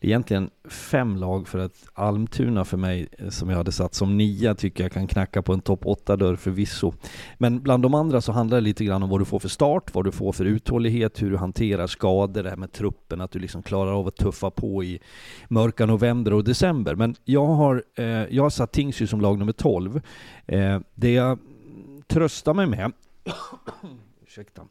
det 0.00 0.06
är 0.06 0.08
egentligen 0.08 0.50
fem 0.68 1.16
lag 1.16 1.48
för 1.48 1.58
att 1.58 1.86
Almtuna 1.94 2.64
för 2.64 2.76
mig, 2.76 3.08
eh, 3.18 3.28
som 3.28 3.50
jag 3.50 3.56
hade 3.56 3.72
satt 3.72 3.94
som 3.94 4.16
nia, 4.16 4.54
tycker 4.54 4.84
jag 4.84 4.92
kan 4.92 5.06
knacka 5.06 5.42
på 5.42 5.52
en 5.52 5.60
topp 5.60 5.86
åtta 5.86 6.16
dörr 6.16 6.36
förvisso. 6.36 6.92
Men 7.38 7.60
bland 7.60 7.82
de 7.82 7.94
andra 7.94 8.20
så 8.20 8.32
handlar 8.32 8.56
det 8.56 8.60
lite 8.60 8.84
grann 8.84 9.02
om 9.02 9.08
vad 9.08 9.20
du 9.20 9.24
får 9.24 9.38
för 9.38 9.48
start, 9.48 9.94
vad 9.94 10.04
du 10.04 10.12
får 10.12 10.32
för 10.32 10.44
uthållighet, 10.44 11.22
hur 11.22 11.30
du 11.30 11.36
hanterar 11.36 11.86
skador, 11.86 12.42
det 12.42 12.50
här 12.50 12.56
med 12.56 12.72
truppen, 12.72 13.20
att 13.20 13.30
du 13.30 13.38
liksom 13.38 13.62
klarar 13.62 13.92
av 13.92 14.06
att 14.06 14.16
tuffa 14.16 14.50
på 14.50 14.84
i 14.84 15.00
mörka 15.48 15.86
november 15.86 16.32
och 16.32 16.44
december. 16.44 16.94
Men 16.94 17.14
jag 17.24 17.46
har, 17.46 17.84
eh, 17.94 18.04
jag 18.06 18.42
har 18.42 18.50
satt 18.50 18.72
Tingsryd 18.72 19.08
som 19.08 19.20
lag 19.20 19.38
nummer 19.38 19.52
12. 19.52 20.00
Eh, 20.46 20.80
det 20.94 21.12
jag 21.12 21.38
tröstar 22.08 22.54
mig 22.54 22.66
med 22.66 22.92
ursäkta, 24.30 24.62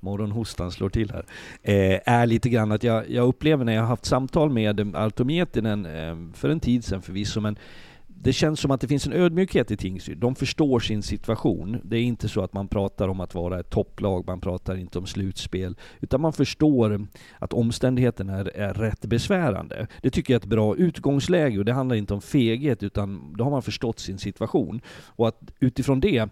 morgonhostan 0.00 0.70
slår 0.72 0.88
till 0.88 1.10
här, 1.10 1.26
eh, 1.62 2.00
är 2.04 2.26
lite 2.26 2.48
grann 2.48 2.72
att 2.72 2.82
jag, 2.82 3.10
jag 3.10 3.28
upplever 3.28 3.64
när 3.64 3.72
jag 3.72 3.82
har 3.82 3.88
haft 3.88 4.04
samtal 4.04 4.50
med 4.50 4.80
eh, 4.80 4.86
Altometinen 4.94 5.86
eh, 5.86 6.34
för 6.34 6.48
en 6.48 6.60
tid 6.60 6.84
sedan 6.84 7.02
förvisso, 7.02 7.40
men 7.40 7.58
det 8.06 8.32
känns 8.32 8.60
som 8.60 8.70
att 8.70 8.80
det 8.80 8.88
finns 8.88 9.06
en 9.06 9.12
ödmjukhet 9.12 9.70
i 9.70 9.76
Tingsryd. 9.76 10.18
De 10.18 10.34
förstår 10.34 10.80
sin 10.80 11.02
situation. 11.02 11.80
Det 11.84 11.96
är 11.96 12.02
inte 12.02 12.28
så 12.28 12.42
att 12.42 12.52
man 12.52 12.68
pratar 12.68 13.08
om 13.08 13.20
att 13.20 13.34
vara 13.34 13.60
ett 13.60 13.70
topplag, 13.70 14.26
man 14.26 14.40
pratar 14.40 14.76
inte 14.76 14.98
om 14.98 15.06
slutspel, 15.06 15.76
utan 16.00 16.20
man 16.20 16.32
förstår 16.32 17.06
att 17.38 17.52
omständigheterna 17.52 18.36
är, 18.36 18.56
är 18.56 18.74
rätt 18.74 19.06
besvärande. 19.06 19.86
Det 20.02 20.10
tycker 20.10 20.34
jag 20.34 20.40
är 20.40 20.44
ett 20.44 20.50
bra 20.50 20.76
utgångsläge 20.76 21.58
och 21.58 21.64
det 21.64 21.72
handlar 21.72 21.96
inte 21.96 22.14
om 22.14 22.20
feghet, 22.20 22.82
utan 22.82 23.34
då 23.36 23.44
har 23.44 23.50
man 23.50 23.62
förstått 23.62 23.98
sin 23.98 24.18
situation. 24.18 24.80
Och 25.06 25.28
att 25.28 25.40
utifrån 25.60 26.00
det 26.00 26.28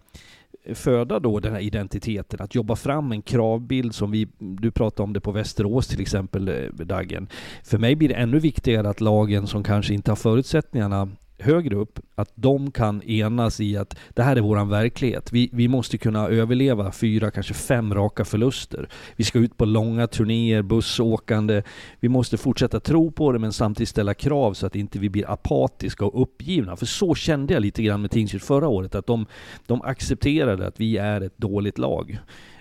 föda 0.75 1.19
då 1.19 1.41
den 1.41 1.53
här 1.53 1.61
identiteten, 1.61 2.41
att 2.43 2.55
jobba 2.55 2.77
fram 2.77 3.13
en 3.13 3.23
kravbild 3.23 3.95
som 3.95 4.11
vi, 4.11 4.29
du 4.39 4.71
pratade 4.71 5.03
om 5.03 5.13
det 5.13 5.21
på 5.21 5.33
Västerås 5.33 5.87
till 5.87 6.01
exempel, 6.01 6.49
eh, 6.49 6.85
Dagen. 6.87 7.29
För 7.65 7.79
mig 7.79 7.97
blir 7.97 8.09
det 8.09 8.15
ännu 8.15 8.39
viktigare 8.39 8.89
att 8.89 9.01
lagen 9.01 9.47
som 9.47 9.65
kanske 9.65 9.95
inte 9.95 10.11
har 10.11 10.17
förutsättningarna 10.17 11.09
högre 11.39 11.77
upp, 11.77 11.99
att 12.15 12.33
de 12.35 12.71
kan 12.71 13.03
enas 13.03 13.61
i 13.61 13.77
att 13.77 13.97
det 14.11 14.23
här 14.23 14.37
är 14.37 14.41
våran 14.41 14.69
verklighet. 14.69 15.33
Vi, 15.33 15.51
vi 15.53 15.69
måste 15.69 15.99
kunna 15.99 16.29
överleva 16.29 16.93
fyra, 16.93 17.31
kanske 17.31 17.55
fem 17.55 17.95
raka 17.95 18.25
förluster. 18.25 18.89
Vi 19.17 19.25
ska 19.25 19.39
ut 19.39 19.57
på 19.57 19.65
långa 19.65 20.07
turnéer, 20.07 20.63
bussåkande. 20.63 21.63
Vi 22.01 22.09
måste 22.09 22.37
fortsätta 22.37 22.81
tro 22.81 23.11
på 23.11 23.33
det 23.33 23.39
men 23.39 23.53
samtidigt 23.53 23.89
ställa 23.89 24.15
krav 24.15 24.55
så 24.55 24.67
att 24.67 24.77
inte 24.77 24.99
vi 24.99 25.09
blir 25.09 25.31
apatiska 25.31 26.05
och 26.05 26.23
uppgivna. 26.23 26.77
För 26.77 26.87
så 26.87 27.15
kände 27.15 27.55
jag 27.55 27.61
lite 27.61 27.83
grann 27.83 28.01
med 28.01 28.11
Tingsryd 28.11 28.43
förra 28.43 28.69
året, 28.69 28.95
att 28.95 29.07
de, 29.07 29.27
de 29.67 29.83
accepterade 29.83 30.67
att 30.67 30.81
vi 30.81 30.97
är 30.97 31.21
ett 31.21 31.39
dåligt 31.39 31.79
lag. 31.79 32.19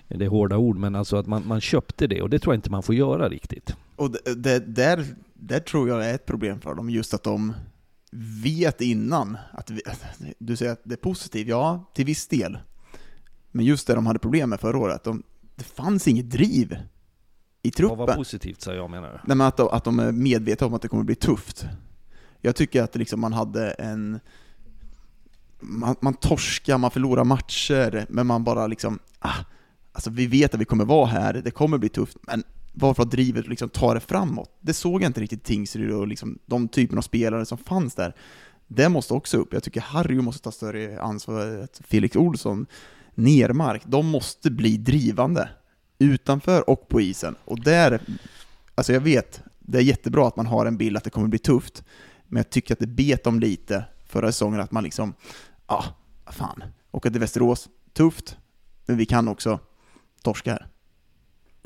Det 0.08 0.24
är 0.24 0.28
hårda 0.28 0.56
ord, 0.56 0.76
men 0.76 0.94
alltså 0.94 1.16
att 1.16 1.26
man, 1.26 1.42
man 1.46 1.60
köpte 1.60 2.06
det 2.06 2.22
och 2.22 2.30
det 2.30 2.38
tror 2.38 2.54
jag 2.54 2.58
inte 2.58 2.70
man 2.70 2.82
får 2.82 2.94
göra 2.94 3.28
riktigt. 3.28 3.76
Och 3.96 4.10
det, 4.10 4.34
det, 4.34 4.58
där, 4.58 5.04
där 5.34 5.60
tror 5.60 5.88
jag 5.88 6.06
är 6.06 6.14
ett 6.14 6.26
problem 6.26 6.60
för 6.60 6.74
dem, 6.74 6.90
just 6.90 7.14
att 7.14 7.22
de 7.22 7.52
vet 8.42 8.80
innan 8.80 9.38
att, 9.52 9.70
vi, 9.70 9.82
du 10.38 10.56
säger 10.56 10.72
att 10.72 10.80
det 10.84 10.94
är 10.94 10.96
positivt, 10.96 11.48
ja, 11.48 11.90
till 11.94 12.04
viss 12.04 12.26
del. 12.26 12.58
Men 13.50 13.64
just 13.64 13.86
det 13.86 13.94
de 13.94 14.06
hade 14.06 14.18
problem 14.18 14.50
med 14.50 14.60
förra 14.60 14.78
året, 14.78 15.04
de, 15.04 15.22
det 15.54 15.64
fanns 15.64 16.08
inget 16.08 16.30
driv 16.30 16.78
i 17.62 17.70
truppen. 17.70 17.98
Vad 17.98 18.08
var 18.08 18.14
positivt 18.14 18.60
sa 18.60 18.74
jag 18.74 18.90
menar? 18.90 19.22
Nej, 19.24 19.36
men 19.36 19.40
att, 19.46 19.56
de, 19.56 19.68
att 19.68 19.84
de 19.84 19.98
är 19.98 20.12
medvetna 20.12 20.66
om 20.66 20.74
att 20.74 20.82
det 20.82 20.88
kommer 20.88 21.04
bli 21.04 21.14
tufft. 21.14 21.66
Jag 22.40 22.56
tycker 22.56 22.82
att 22.82 22.96
liksom 22.96 23.20
man 23.20 23.32
hade 23.32 23.70
en... 23.70 24.20
Man, 25.60 25.96
man 26.00 26.14
torskar, 26.14 26.78
man 26.78 26.90
förlorar 26.90 27.24
matcher, 27.24 28.06
men 28.08 28.26
man 28.26 28.44
bara 28.44 28.66
liksom... 28.66 28.98
Ah, 29.18 29.44
alltså 29.92 30.10
vi 30.10 30.26
vet 30.26 30.54
att 30.54 30.60
vi 30.60 30.64
kommer 30.64 30.84
vara 30.84 31.06
här, 31.06 31.32
det 31.44 31.50
kommer 31.50 31.78
bli 31.78 31.88
tufft, 31.88 32.16
men 32.22 32.44
varför 32.78 33.04
drivet 33.04 33.48
liksom 33.48 33.68
tar 33.68 33.94
det 33.94 34.00
framåt. 34.00 34.50
Det 34.60 34.74
såg 34.74 35.02
jag 35.02 35.08
inte 35.08 35.20
riktigt 35.20 35.44
Tingsryd 35.44 35.90
och 35.90 36.06
liksom 36.06 36.38
de 36.46 36.68
typen 36.68 36.98
av 36.98 37.02
spelare 37.02 37.46
som 37.46 37.58
fanns 37.58 37.94
där. 37.94 38.14
Det 38.66 38.88
måste 38.88 39.14
också 39.14 39.38
upp. 39.38 39.52
Jag 39.52 39.62
tycker 39.62 39.80
Harry 39.80 40.20
måste 40.20 40.42
ta 40.42 40.52
större 40.52 41.00
ansvar. 41.00 41.68
Felix 41.82 42.16
Olsson, 42.16 42.66
Nermark, 43.14 43.82
de 43.86 44.06
måste 44.06 44.50
bli 44.50 44.76
drivande. 44.76 45.48
Utanför 45.98 46.70
och 46.70 46.88
på 46.88 47.00
isen. 47.00 47.36
Och 47.44 47.60
där, 47.60 48.00
alltså 48.74 48.92
jag 48.92 49.00
vet, 49.00 49.42
det 49.58 49.78
är 49.78 49.82
jättebra 49.82 50.28
att 50.28 50.36
man 50.36 50.46
har 50.46 50.66
en 50.66 50.76
bild 50.76 50.96
att 50.96 51.04
det 51.04 51.10
kommer 51.10 51.28
bli 51.28 51.38
tufft. 51.38 51.84
Men 52.26 52.36
jag 52.36 52.50
tycker 52.50 52.74
att 52.74 52.78
det 52.78 52.86
bet 52.86 53.24
dem 53.24 53.40
lite 53.40 53.84
förra 54.06 54.32
säsongen 54.32 54.60
att 54.60 54.72
man 54.72 54.84
liksom, 54.84 55.14
ja, 55.66 55.84
ah, 56.24 56.32
fan, 56.32 56.64
åka 56.90 57.10
till 57.10 57.20
Västerås, 57.20 57.68
tufft, 57.92 58.36
men 58.86 58.96
vi 58.96 59.06
kan 59.06 59.28
också 59.28 59.58
torska 60.22 60.52
här. 60.52 60.66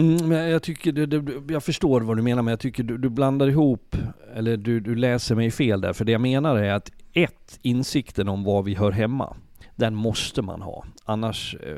Mm, 0.00 0.28
men 0.28 0.50
jag, 0.50 0.62
tycker, 0.62 0.92
du, 0.92 1.06
du, 1.06 1.42
jag 1.48 1.64
förstår 1.64 2.00
vad 2.00 2.16
du 2.16 2.22
menar, 2.22 2.42
men 2.42 2.52
jag 2.52 2.60
tycker 2.60 2.82
du, 2.82 2.98
du 2.98 3.08
blandar 3.08 3.48
ihop, 3.48 3.96
eller 4.34 4.56
du, 4.56 4.80
du 4.80 4.94
läser 4.94 5.34
mig 5.34 5.50
fel 5.50 5.80
där. 5.80 5.92
För 5.92 6.04
det 6.04 6.12
jag 6.12 6.20
menar 6.20 6.56
är 6.56 6.72
att 6.72 6.92
ett, 7.12 7.58
insikten 7.62 8.28
om 8.28 8.44
var 8.44 8.62
vi 8.62 8.74
hör 8.74 8.90
hemma, 8.90 9.36
den 9.76 9.94
måste 9.94 10.42
man 10.42 10.62
ha. 10.62 10.84
Annars, 11.04 11.54
eh, 11.54 11.76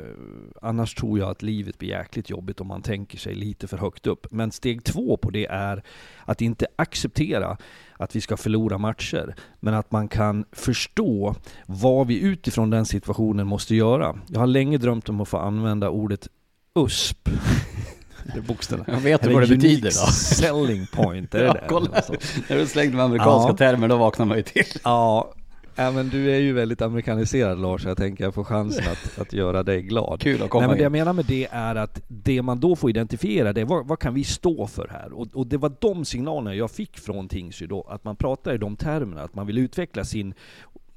annars 0.61 0.95
tror 0.95 1.19
jag 1.19 1.29
att 1.29 1.41
livet 1.41 1.77
blir 1.77 1.89
jäkligt 1.89 2.29
jobbigt 2.29 2.61
om 2.61 2.67
man 2.67 2.81
tänker 2.81 3.17
sig 3.17 3.35
lite 3.35 3.67
för 3.67 3.77
högt 3.77 4.07
upp. 4.07 4.27
Men 4.31 4.51
steg 4.51 4.83
två 4.83 5.17
på 5.17 5.29
det 5.29 5.45
är 5.45 5.83
att 6.25 6.41
inte 6.41 6.67
acceptera 6.75 7.57
att 7.97 8.15
vi 8.15 8.21
ska 8.21 8.37
förlora 8.37 8.77
matcher, 8.77 9.35
men 9.59 9.73
att 9.73 9.91
man 9.91 10.07
kan 10.07 10.45
förstå 10.51 11.35
vad 11.65 12.07
vi 12.07 12.21
utifrån 12.21 12.69
den 12.69 12.85
situationen 12.85 13.47
måste 13.47 13.75
göra. 13.75 14.19
Jag 14.27 14.39
har 14.39 14.47
länge 14.47 14.77
drömt 14.77 15.09
om 15.09 15.21
att 15.21 15.29
få 15.29 15.37
använda 15.37 15.89
ordet 15.89 16.27
USP 16.75 17.29
bokstäverna. 18.47 18.93
Jag 18.93 18.99
vet 18.99 19.25
vad 19.25 19.41
det 19.41 19.55
betyder 19.55 19.89
då. 19.89 20.11
selling 20.11 20.87
point, 20.87 21.35
är 21.35 21.39
det 21.39 21.45
ja, 21.45 21.53
det? 21.53 21.63
Kolla. 21.69 22.01
När 22.47 22.57
du 22.57 22.67
slängde 22.67 22.95
med 22.95 23.05
amerikanska 23.05 23.49
ja. 23.51 23.57
termer, 23.57 23.87
då 23.87 23.97
vaknar 23.97 24.25
man 24.25 24.37
ju 24.37 24.43
till. 24.43 24.65
Ja, 24.83 25.33
Ja 25.75 25.91
men 25.91 26.09
du 26.09 26.31
är 26.31 26.39
ju 26.39 26.53
väldigt 26.53 26.81
amerikaniserad 26.81 27.59
Lars, 27.59 27.85
jag 27.85 27.97
tänker 27.97 28.23
jag 28.23 28.33
får 28.33 28.43
chansen 28.43 28.83
att, 28.91 29.19
att 29.19 29.33
göra 29.33 29.63
dig 29.63 29.81
glad. 29.81 30.21
Kul 30.21 30.43
att 30.43 30.49
komma 30.49 30.61
Nej, 30.61 30.67
men 30.67 30.77
Det 30.77 30.83
jag 30.83 30.91
menar 30.91 31.13
med 31.13 31.25
det 31.25 31.47
är 31.51 31.75
att 31.75 32.01
det 32.07 32.41
man 32.41 32.59
då 32.59 32.75
får 32.75 32.89
identifiera, 32.89 33.53
det 33.53 33.61
är 33.61 33.65
vad, 33.65 33.87
vad 33.87 33.99
kan 33.99 34.13
vi 34.13 34.23
stå 34.23 34.67
för 34.67 34.87
här? 34.87 35.13
Och, 35.13 35.27
och 35.33 35.47
det 35.47 35.57
var 35.57 35.73
de 35.79 36.05
signalerna 36.05 36.55
jag 36.55 36.71
fick 36.71 36.99
från 36.99 37.27
Tingsryd 37.27 37.69
då, 37.69 37.81
att 37.89 38.03
man 38.03 38.15
pratar 38.15 38.53
i 38.53 38.57
de 38.57 38.75
termerna, 38.75 39.21
att 39.21 39.35
man 39.35 39.47
vill 39.47 39.57
utveckla 39.57 40.03
sin 40.03 40.33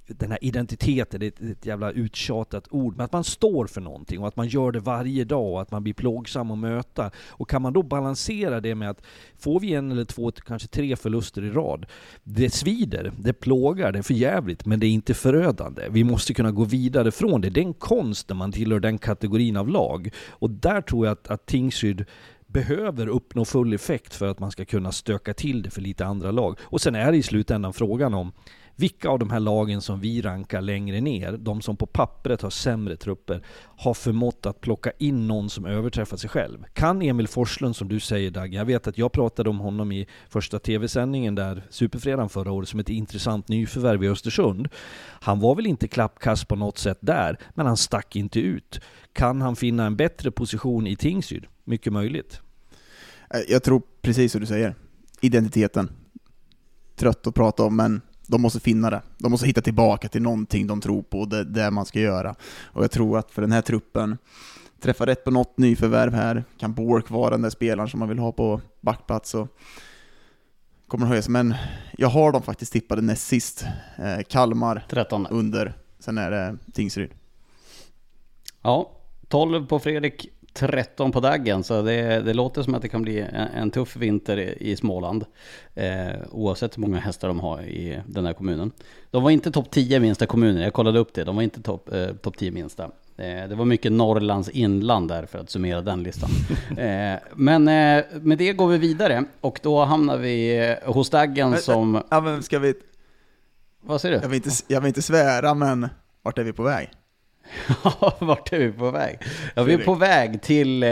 den 0.07 0.31
här 0.31 0.39
identiteten, 0.45 1.21
det 1.21 1.41
är 1.41 1.51
ett 1.51 1.67
jävla 1.67 1.91
uttjatat 1.91 2.69
ord, 2.71 2.97
men 2.97 3.05
att 3.05 3.13
man 3.13 3.25
står 3.25 3.67
för 3.67 3.81
någonting 3.81 4.21
och 4.21 4.29
att 4.29 4.37
man 4.37 4.49
gör 4.49 4.73
det 4.73 4.81
varje 4.81 5.25
dag 5.25 5.53
och 5.53 5.63
att 5.63 5.71
man 5.71 5.83
blir 5.83 5.95
plågsam 5.95 6.51
att 6.51 6.59
möta. 6.59 7.11
Och 7.29 7.49
kan 7.49 7.63
man 7.63 7.73
då 7.73 7.83
balansera 7.83 8.61
det 8.61 8.75
med 8.75 8.91
att 8.91 9.03
får 9.39 9.61
vi 9.61 9.75
en 9.75 9.93
eller 9.93 10.05
två, 10.05 10.31
kanske 10.31 10.69
tre 10.69 10.97
förluster 10.97 11.45
i 11.45 11.51
rad, 11.51 11.87
det 12.25 12.51
svider, 12.51 13.13
det 13.19 13.33
plågar, 13.33 13.93
det 13.93 13.99
är 13.99 14.03
för 14.03 14.15
jävligt, 14.15 14.67
men 14.67 14.81
det 14.81 14.87
är 14.87 14.91
inte 14.91 15.15
förödande. 15.15 15.83
Vi 15.91 16.05
måste 16.05 16.35
kunna 16.35 16.53
gå 16.53 16.65
vidare 16.65 17.11
från 17.11 17.41
det. 17.41 17.51
Det 17.51 17.61
är 17.61 17.65
en 17.65 17.75
konst 17.75 18.29
när 18.29 18.37
man 18.37 18.53
tillhör 18.53 18.81
den 18.81 18.99
kategorin 18.99 19.57
av 19.57 19.69
lag. 19.69 20.11
Och 20.29 20.51
där 20.51 20.81
tror 20.81 21.07
jag 21.07 21.13
att, 21.13 21.29
att 21.29 21.47
Tingsryd 21.47 22.05
behöver 22.47 23.07
uppnå 23.07 23.45
full 23.45 23.73
effekt 23.73 24.15
för 24.15 24.29
att 24.29 24.39
man 24.39 24.51
ska 24.51 24.65
kunna 24.65 24.93
stöka 24.93 25.35
till 25.35 25.63
det 25.63 25.71
för 25.71 25.81
lite 25.81 26.07
andra 26.07 26.31
lag. 26.31 26.59
Och 26.63 26.81
sen 26.81 26.95
är 26.95 27.13
det 27.13 27.19
i 27.19 27.23
slutändan 27.23 27.73
frågan 27.73 28.15
om 28.15 28.33
vilka 28.77 29.09
av 29.09 29.19
de 29.19 29.31
här 29.31 29.41
lagen 29.41 29.81
som 29.81 30.01
vi 30.01 30.23
rankar 30.23 30.61
längre 30.61 31.01
ner, 31.01 31.33
de 31.33 31.63
som 31.63 31.77
på 31.77 31.87
pappret 31.87 32.43
har 32.43 32.51
sämre 32.51 32.97
trupper, 32.97 33.43
har 33.77 33.95
förmått 33.95 34.47
att 34.47 34.61
plocka 34.61 34.93
in 34.99 35.27
någon 35.27 35.51
som 35.51 35.67
överträffar 35.67 36.17
sig 36.17 36.31
själv? 36.31 36.65
Kan 36.73 37.03
Emil 37.03 37.29
Forslund, 37.29 37.77
som 37.77 37.89
du 37.89 38.01
säger 38.01 38.31
Dag, 38.31 38.55
jag 38.55 38.65
vet 38.65 38.87
att 38.87 38.99
jag 38.99 39.13
pratade 39.13 39.51
om 39.51 39.59
honom 39.59 39.93
i 39.93 40.07
första 40.29 40.59
tv-sändningen 40.59 41.35
där, 41.35 41.63
Superfredagen 41.71 42.29
förra 42.29 42.53
året, 42.53 42.69
som 42.69 42.81
ett 42.81 42.89
intressant 42.89 43.49
nyförvärv 43.49 44.05
i 44.05 44.09
Östersund. 44.09 44.69
Han 45.21 45.41
var 45.41 45.55
väl 45.55 45.67
inte 45.67 45.89
klappkast 45.89 46.49
på 46.49 46.57
något 46.57 46.79
sätt 46.79 46.99
där, 47.01 47.39
men 47.55 47.67
han 47.67 47.77
stack 47.77 48.17
inte 48.17 48.41
ut. 48.41 48.81
Kan 49.13 49.41
han 49.41 49.57
finna 49.57 49.87
en 49.87 49.97
bättre 49.97 50.31
position 50.31 50.87
i 50.87 50.97
Tingsryd? 50.97 51.47
Mycket 51.65 51.93
möjligt. 51.93 52.41
Eh, 53.31 53.41
jag 53.49 53.63
tror 53.63 53.83
precis 54.03 54.33
som 54.33 54.41
du 54.41 54.47
säger, 54.47 54.75
identiteten. 55.21 55.91
Trött 56.97 57.27
att 57.27 57.35
prata 57.35 57.63
om, 57.63 57.77
men 57.77 58.01
de 58.27 58.43
måste 58.43 58.61
finna 58.61 58.91
det. 58.91 59.03
De 59.19 59.31
måste 59.31 59.47
hitta 59.47 59.61
tillbaka 59.61 60.09
till 60.09 60.23
någonting 60.23 60.67
de 60.67 60.81
tror 60.81 61.03
på, 61.03 61.25
det, 61.25 61.45
det 61.45 61.71
man 61.71 61.87
ska 61.87 62.01
göra. 62.01 62.35
Och 62.65 62.85
jag 62.85 62.91
tror 62.91 63.19
att 63.19 63.31
för 63.31 63.43
den 63.43 63.53
här 63.53 63.63
truppen, 63.63 64.19
träffa 64.81 65.07
rätt 65.07 65.25
på 65.25 65.31
något 65.31 65.59
nyförvärv 65.59 66.15
här, 66.15 66.45
kan 66.59 66.75
Bork 66.75 67.11
vara 67.11 67.31
den 67.31 67.43
där 67.43 67.51
spelaren 67.51 67.89
som 67.89 68.01
man 68.01 68.09
vill 68.09 68.19
ha 68.19 68.33
på 68.33 68.61
backplats, 68.81 69.31
så 69.31 69.49
kommer 70.89 71.05
det 71.07 71.09
höjas. 71.09 71.29
Men 71.29 71.55
jag 71.99 72.09
har 72.09 72.33
dem 72.33 72.43
faktiskt 72.43 72.73
tippade 72.73 73.03
näst 73.03 73.27
sist. 73.27 73.65
Eh, 73.99 74.23
Kalmar 74.29 74.87
13. 74.89 75.27
under, 75.27 75.75
sen 75.99 76.19
är 76.19 76.31
det 76.31 76.57
Tingsryd. 76.73 77.11
Ja, 78.63 78.93
12 79.29 79.67
på 79.67 79.79
Fredrik, 79.79 80.29
13 80.57 81.13
på 81.13 81.21
daggen, 81.21 81.65
så 81.65 81.83
det, 81.83 82.23
det, 82.23 82.35
låter 82.35 82.63
som 82.63 82.75
att 82.75 82.83
det 82.83 82.89
kan 82.89 83.03
bli 83.03 83.21
en, 83.21 83.35
en 83.35 83.71
tuff 83.71 83.97
vinter 83.97 84.37
i, 84.37 84.71
i 84.71 84.77
Småland. 84.77 85.25
Eh, 85.75 86.15
oavsett 86.31 86.77
hur 86.77 86.81
många 86.81 86.99
hästar 86.99 87.29
de 87.29 87.41
har 87.41 87.63
i 87.63 88.01
den 88.07 88.27
här 88.27 88.33
kommunen. 88.33 88.73
De 89.11 89.23
var 89.23 89.31
inte 89.31 89.51
topp 89.51 89.71
10 89.71 90.01
minsta 90.01 90.27
kommuner, 90.27 90.63
jag 90.63 90.73
kollade 90.73 90.99
upp 90.99 91.15
det. 91.15 91.25
De 91.25 91.37
var 91.37 91.43
inte 91.43 91.63
topp 91.63 91.93
eh, 91.93 92.07
top 92.07 92.37
10 92.39 92.51
minsta. 92.51 92.91
Eh, 93.19 93.49
det 93.49 93.55
var 93.55 93.65
mycket 93.65 93.93
Norrlands 93.93 94.49
inland 94.49 95.09
där 95.09 95.27
för 95.27 95.39
att 95.39 95.51
summera 95.51 95.83
den 95.83 96.03
listan. 96.03 96.31
Eh, 96.77 97.19
men 97.35 97.69
eh, 97.69 98.05
med 98.13 98.39
det 98.39 98.53
går 98.53 98.69
vi 98.69 98.79
vidare 98.79 99.25
och 99.41 99.61
då 99.63 99.85
hamnar 99.85 100.17
vi 100.17 100.77
hos 100.85 101.11
Daggen 101.11 101.57
som... 101.57 102.03
Ja 102.11 102.21
men 102.21 102.43
ska 102.43 102.59
vi... 102.59 102.75
Vad 103.81 104.01
säger 104.01 104.17
du? 104.17 104.23
Jag 104.23 104.29
vill 104.29 104.37
inte, 104.37 104.51
jag 104.69 104.81
vill 104.81 104.89
inte 104.89 105.03
svära 105.03 105.55
men 105.55 105.89
vart 106.23 106.39
är 106.39 106.45
vi 106.45 106.53
på 106.53 106.63
väg? 106.63 106.91
Vart 108.19 108.53
är 108.53 108.59
vi 108.59 108.73
på 108.73 108.91
väg? 108.91 109.19
Ja, 109.55 109.63
vi 109.63 109.75
är 109.75 109.79
på 109.79 109.95
väg 109.95 110.43
till 110.43 110.83
eh, 110.83 110.91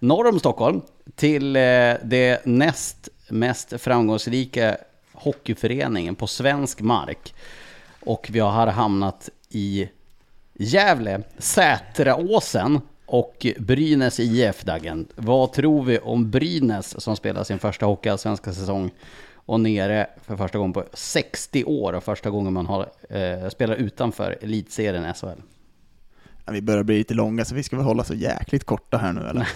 norr 0.00 0.28
om 0.28 0.38
Stockholm, 0.38 0.80
till 1.14 1.56
eh, 1.56 1.62
det 2.02 2.46
näst 2.46 3.08
mest 3.28 3.80
framgångsrika 3.80 4.76
hockeyföreningen 5.12 6.14
på 6.14 6.26
svensk 6.26 6.80
mark. 6.80 7.34
Och 8.00 8.28
vi 8.30 8.40
har 8.40 8.66
hamnat 8.66 9.28
i 9.50 9.88
Gävle, 10.54 11.22
Sätraåsen 11.38 12.80
och 13.06 13.46
Brynäs 13.58 14.20
IF, 14.20 14.62
Dagen. 14.62 15.06
Vad 15.14 15.52
tror 15.52 15.84
vi 15.84 15.98
om 15.98 16.30
Brynäs 16.30 17.00
som 17.02 17.16
spelar 17.16 17.44
sin 17.44 17.58
första 17.58 17.86
hockeyallsvenska 17.86 18.52
säsong 18.52 18.90
och 19.34 19.60
nere 19.60 20.06
för 20.22 20.36
första 20.36 20.58
gången 20.58 20.72
på 20.72 20.84
60 20.92 21.64
år 21.64 21.92
och 21.92 22.04
första 22.04 22.30
gången 22.30 22.52
man 22.52 22.66
har, 22.66 22.88
eh, 23.08 23.48
spelar 23.48 23.74
utanför 23.74 24.38
elitserien 24.42 25.14
SHL? 25.14 25.40
Vi 26.52 26.62
börjar 26.62 26.82
bli 26.82 26.98
lite 26.98 27.14
långa 27.14 27.44
så 27.44 27.54
vi 27.54 27.62
ska 27.62 27.76
väl 27.76 27.84
hålla 27.84 28.04
så 28.04 28.14
jäkligt 28.14 28.64
korta 28.64 28.96
här 28.96 29.12
nu 29.12 29.20
eller? 29.20 29.48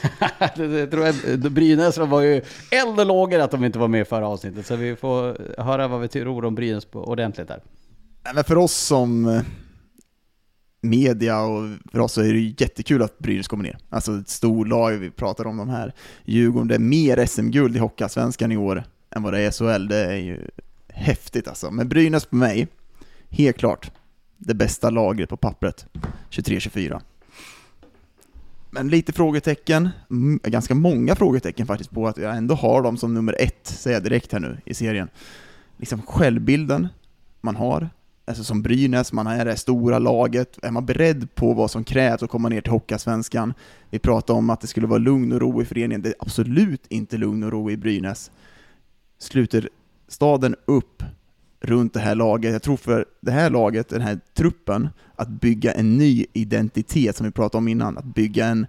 det, 0.68 0.86
tror 0.86 1.06
jag, 1.06 1.52
Brynäs 1.52 1.98
var 1.98 2.20
ju 2.20 2.42
eld 2.70 3.00
och 3.00 3.06
lågor 3.06 3.38
att 3.38 3.50
de 3.50 3.64
inte 3.64 3.78
var 3.78 3.88
med 3.88 4.00
i 4.00 4.04
förra 4.04 4.28
avsnittet, 4.28 4.66
så 4.66 4.76
vi 4.76 4.96
får 4.96 5.36
höra 5.62 5.88
vad 5.88 6.00
vi 6.00 6.08
tror 6.08 6.44
om 6.44 6.54
Brynäs 6.54 6.84
på 6.84 7.04
ordentligt 7.04 7.48
där. 7.48 7.62
Men 8.34 8.44
för 8.44 8.58
oss 8.58 8.72
som 8.72 9.26
eh, 9.26 9.42
media 10.80 11.40
och 11.40 11.68
för 11.92 11.98
oss 11.98 12.12
så 12.12 12.20
är 12.20 12.32
det 12.32 12.38
ju 12.38 12.54
jättekul 12.58 13.02
att 13.02 13.18
Brynäs 13.18 13.48
kommer 13.48 13.64
ner. 13.64 13.78
Alltså 13.90 14.18
ett 14.18 14.28
storlag, 14.28 14.92
vi 14.92 15.10
pratar 15.10 15.46
om 15.46 15.56
de 15.56 15.68
här 15.68 15.92
Djurgården, 16.24 16.68
det 16.68 16.74
är 16.74 16.78
mer 16.78 17.26
SM-guld 17.26 17.76
i 17.76 17.78
Hockeyallsvenskan 17.78 18.52
i 18.52 18.56
år 18.56 18.84
än 19.10 19.22
vad 19.22 19.32
det 19.32 19.40
är 19.40 19.50
SHL, 19.50 19.88
det 19.88 20.04
är 20.04 20.16
ju 20.16 20.46
häftigt 20.88 21.48
alltså. 21.48 21.70
Men 21.70 21.88
Brynäs 21.88 22.24
på 22.26 22.36
mig, 22.36 22.68
helt 23.28 23.56
klart, 23.56 23.90
det 24.46 24.54
bästa 24.54 24.90
lagret 24.90 25.28
på 25.28 25.36
pappret, 25.36 25.86
23-24. 26.30 27.00
Men 28.70 28.88
lite 28.88 29.12
frågetecken, 29.12 29.88
ganska 30.42 30.74
många 30.74 31.14
frågetecken 31.14 31.66
faktiskt 31.66 31.90
på 31.90 32.08
att 32.08 32.16
jag 32.16 32.36
ändå 32.36 32.54
har 32.54 32.82
dem 32.82 32.96
som 32.96 33.14
nummer 33.14 33.36
ett, 33.38 33.66
säger 33.66 33.96
jag 33.96 34.04
direkt 34.04 34.32
här 34.32 34.40
nu 34.40 34.58
i 34.64 34.74
serien. 34.74 35.08
Liksom 35.76 36.02
självbilden 36.02 36.88
man 37.40 37.56
har, 37.56 37.90
alltså 38.24 38.44
som 38.44 38.62
Brynäs, 38.62 39.12
man 39.12 39.26
är 39.26 39.44
det 39.44 39.56
stora 39.56 39.98
laget, 39.98 40.58
är 40.62 40.70
man 40.70 40.86
beredd 40.86 41.34
på 41.34 41.52
vad 41.52 41.70
som 41.70 41.84
krävs 41.84 42.22
att 42.22 42.30
komma 42.30 42.48
ner 42.48 42.60
till 42.60 42.72
Hockeyallsvenskan? 42.72 43.54
Vi 43.90 43.98
pratade 43.98 44.38
om 44.38 44.50
att 44.50 44.60
det 44.60 44.66
skulle 44.66 44.86
vara 44.86 44.98
lugn 44.98 45.32
och 45.32 45.40
ro 45.40 45.62
i 45.62 45.64
föreningen, 45.64 46.02
det 46.02 46.08
är 46.08 46.14
absolut 46.18 46.86
inte 46.88 47.16
lugn 47.16 47.42
och 47.42 47.52
ro 47.52 47.70
i 47.70 47.76
Brynäs. 47.76 48.30
Sluter 49.18 49.68
staden 50.08 50.56
upp 50.64 51.02
runt 51.62 51.94
det 51.94 52.00
här 52.00 52.14
laget. 52.14 52.52
Jag 52.52 52.62
tror 52.62 52.76
för 52.76 53.04
det 53.20 53.30
här 53.30 53.50
laget, 53.50 53.88
den 53.88 54.00
här 54.00 54.20
truppen, 54.34 54.88
att 55.16 55.28
bygga 55.28 55.72
en 55.72 55.96
ny 55.98 56.26
identitet 56.32 57.16
som 57.16 57.26
vi 57.26 57.32
pratade 57.32 57.58
om 57.58 57.68
innan, 57.68 57.98
att 57.98 58.04
bygga 58.04 58.46
en, 58.46 58.66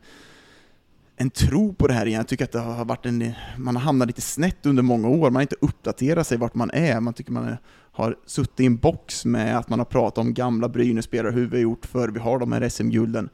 en 1.15 1.30
tro 1.30 1.74
på 1.74 1.88
det 1.88 1.94
här 1.94 2.06
igen. 2.06 2.18
Jag 2.18 2.28
tycker 2.28 2.44
att 2.44 2.52
det 2.52 2.60
har 2.60 2.86
varit 2.86 3.06
en, 3.06 3.32
man 3.57 3.76
har 3.76 3.84
hamnat 3.84 4.07
lite 4.07 4.22
snett 4.22 4.65
under 4.65 4.84
många 4.84 5.07
år, 5.07 5.18
man 5.18 5.36
har 5.36 5.41
inte 5.41 5.56
uppdaterat 5.61 6.28
sig 6.28 6.38
vart 6.38 6.56
man 6.56 6.72
är, 6.72 6.99
man 6.99 7.14
tycker 7.14 7.32
man 7.32 7.57
har 7.91 8.15
suttit 8.26 8.60
i 8.60 8.65
en 8.65 8.78
box 8.78 9.26
med 9.26 9.57
att 9.57 9.70
man 9.70 9.80
har 9.80 9.86
pratat 9.86 10.18
om 10.18 10.34
gamla 10.34 10.70
Brynäs-spelare, 10.70 11.32
hur 11.32 11.48
vi 11.48 11.57
har 11.57 11.61
gjort 11.61 11.86
förr, 11.86 12.10
vi 12.10 12.20
har 12.20 12.40
de 12.40 12.52
här 12.52 12.70
SM-gulden. 12.70 13.30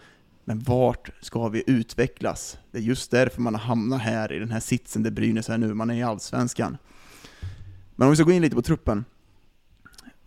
Men 0.45 0.59
vart 0.59 1.09
ska 1.21 1.47
vi 1.47 1.63
utvecklas? 1.67 2.57
Det 2.71 2.77
är 2.77 2.81
just 2.81 3.11
därför 3.11 3.41
man 3.41 3.53
har 3.53 3.61
hamnat 3.61 4.01
här 4.01 4.31
i 4.33 4.39
den 4.39 4.51
här 4.51 4.59
sitsen 4.59 5.03
där 5.03 5.11
Brynäs 5.11 5.49
är 5.49 5.57
nu, 5.57 5.73
man 5.73 5.89
är 5.89 5.95
i 5.95 6.03
Allsvenskan. 6.03 6.77
Men 7.95 8.05
om 8.05 8.11
vi 8.11 8.15
ska 8.15 8.25
gå 8.25 8.31
in 8.31 8.41
lite 8.41 8.55
på 8.55 8.61
truppen, 8.61 9.05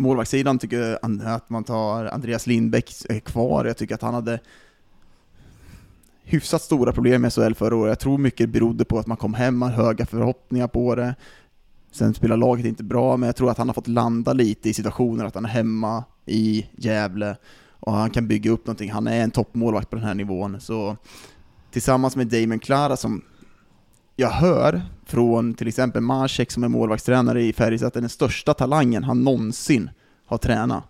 målvaktssidan 0.03 0.59
tycker 0.59 0.99
jag 1.03 1.27
att 1.27 1.51
man 1.51 1.65
tar 1.65 2.05
Andreas 2.05 2.47
Lindbäck 2.47 2.93
eh, 3.09 3.21
kvar. 3.21 3.65
Jag 3.65 3.77
tycker 3.77 3.95
att 3.95 4.03
han 4.03 4.15
hade 4.15 4.41
hyfsat 6.23 6.63
stora 6.63 6.93
problem 6.93 7.23
med 7.23 7.33
SHL 7.33 7.55
förra 7.55 7.77
året. 7.77 7.91
Jag 7.91 7.99
tror 7.99 8.19
mycket 8.19 8.51
berodde 8.51 8.85
på 8.85 8.99
att 8.99 9.07
man 9.07 9.17
kom 9.17 9.35
hem, 9.35 9.59
med 9.59 9.73
höga 9.73 10.07
förhoppningar 10.07 10.69
på 10.69 10.95
det. 10.95 11.15
Sen 11.93 12.15
spelar 12.15 12.37
laget 12.37 12.67
inte 12.67 12.85
bra, 12.85 13.17
men 13.17 13.27
jag 13.27 13.37
tror 13.37 13.51
att 13.51 13.59
han 13.59 13.69
har 13.69 13.75
fått 13.75 13.89
landa 13.89 14.33
lite 14.33 14.69
i 14.69 14.75
situationer, 14.75 15.25
att 15.25 15.35
han 15.35 15.45
är 15.45 15.49
hemma 15.49 16.05
i 16.27 16.67
Gävle 16.77 17.37
och 17.81 17.93
han 17.93 18.11
kan 18.11 18.29
bygga 18.29 18.51
upp 18.51 18.67
någonting. 18.67 18.91
Han 18.91 19.07
är 19.07 19.23
en 19.23 19.31
toppmålvakt 19.31 19.91
på 19.91 19.97
den 19.97 20.05
här 20.05 20.15
nivån. 20.15 20.61
Så 20.61 20.97
tillsammans 21.71 22.17
med 22.17 22.27
Damon 22.27 22.59
Klara 22.59 22.97
som 22.97 23.23
jag 24.17 24.31
hör 24.31 24.83
från 25.07 25.55
till 25.55 25.69
exempel 25.69 26.03
Marsek 26.03 26.51
som 26.51 26.65
är 26.65 26.69
målvaktstränare 26.69 27.43
i 27.43 27.53
Färjestad, 27.53 27.87
att 27.87 27.95
den 27.95 28.09
största 28.09 28.55
talangen 28.55 29.05
han 29.05 29.23
någonsin 29.23 29.91
har 30.27 30.39
tränat. 30.39 30.85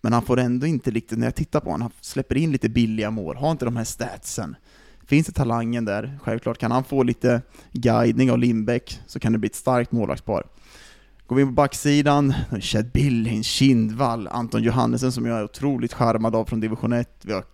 Men 0.00 0.12
han 0.12 0.22
får 0.22 0.38
ändå 0.38 0.66
inte 0.66 0.90
riktigt, 0.90 1.18
när 1.18 1.26
jag 1.26 1.34
tittar 1.34 1.60
på 1.60 1.70
honom, 1.70 1.82
han 1.82 1.92
släpper 2.00 2.36
in 2.36 2.52
lite 2.52 2.68
billiga 2.68 3.10
mål, 3.10 3.36
har 3.36 3.50
inte 3.50 3.64
de 3.64 3.76
här 3.76 3.84
statsen. 3.84 4.56
Finns 5.06 5.26
det 5.26 5.32
talangen 5.32 5.84
där, 5.84 6.18
självklart 6.22 6.58
kan 6.58 6.70
han 6.70 6.84
få 6.84 7.02
lite 7.02 7.42
guidning 7.72 8.30
av 8.30 8.38
Lindbäck 8.38 9.00
så 9.06 9.20
kan 9.20 9.32
det 9.32 9.38
bli 9.38 9.46
ett 9.46 9.54
starkt 9.54 9.92
målvaktspar. 9.92 10.46
Går 11.26 11.36
vi 11.36 11.42
in 11.42 11.48
på 11.48 11.52
backsidan, 11.52 12.34
Chad 12.60 12.90
Billing, 12.92 13.42
Kindvall, 13.42 14.28
Anton 14.28 14.62
Johannesen 14.62 15.12
som 15.12 15.26
jag 15.26 15.38
är 15.38 15.44
otroligt 15.44 15.92
charmad 15.92 16.34
av 16.34 16.44
från 16.44 16.60
division 16.60 16.92
1. 16.92 17.20
Vi 17.22 17.32
har 17.32 17.44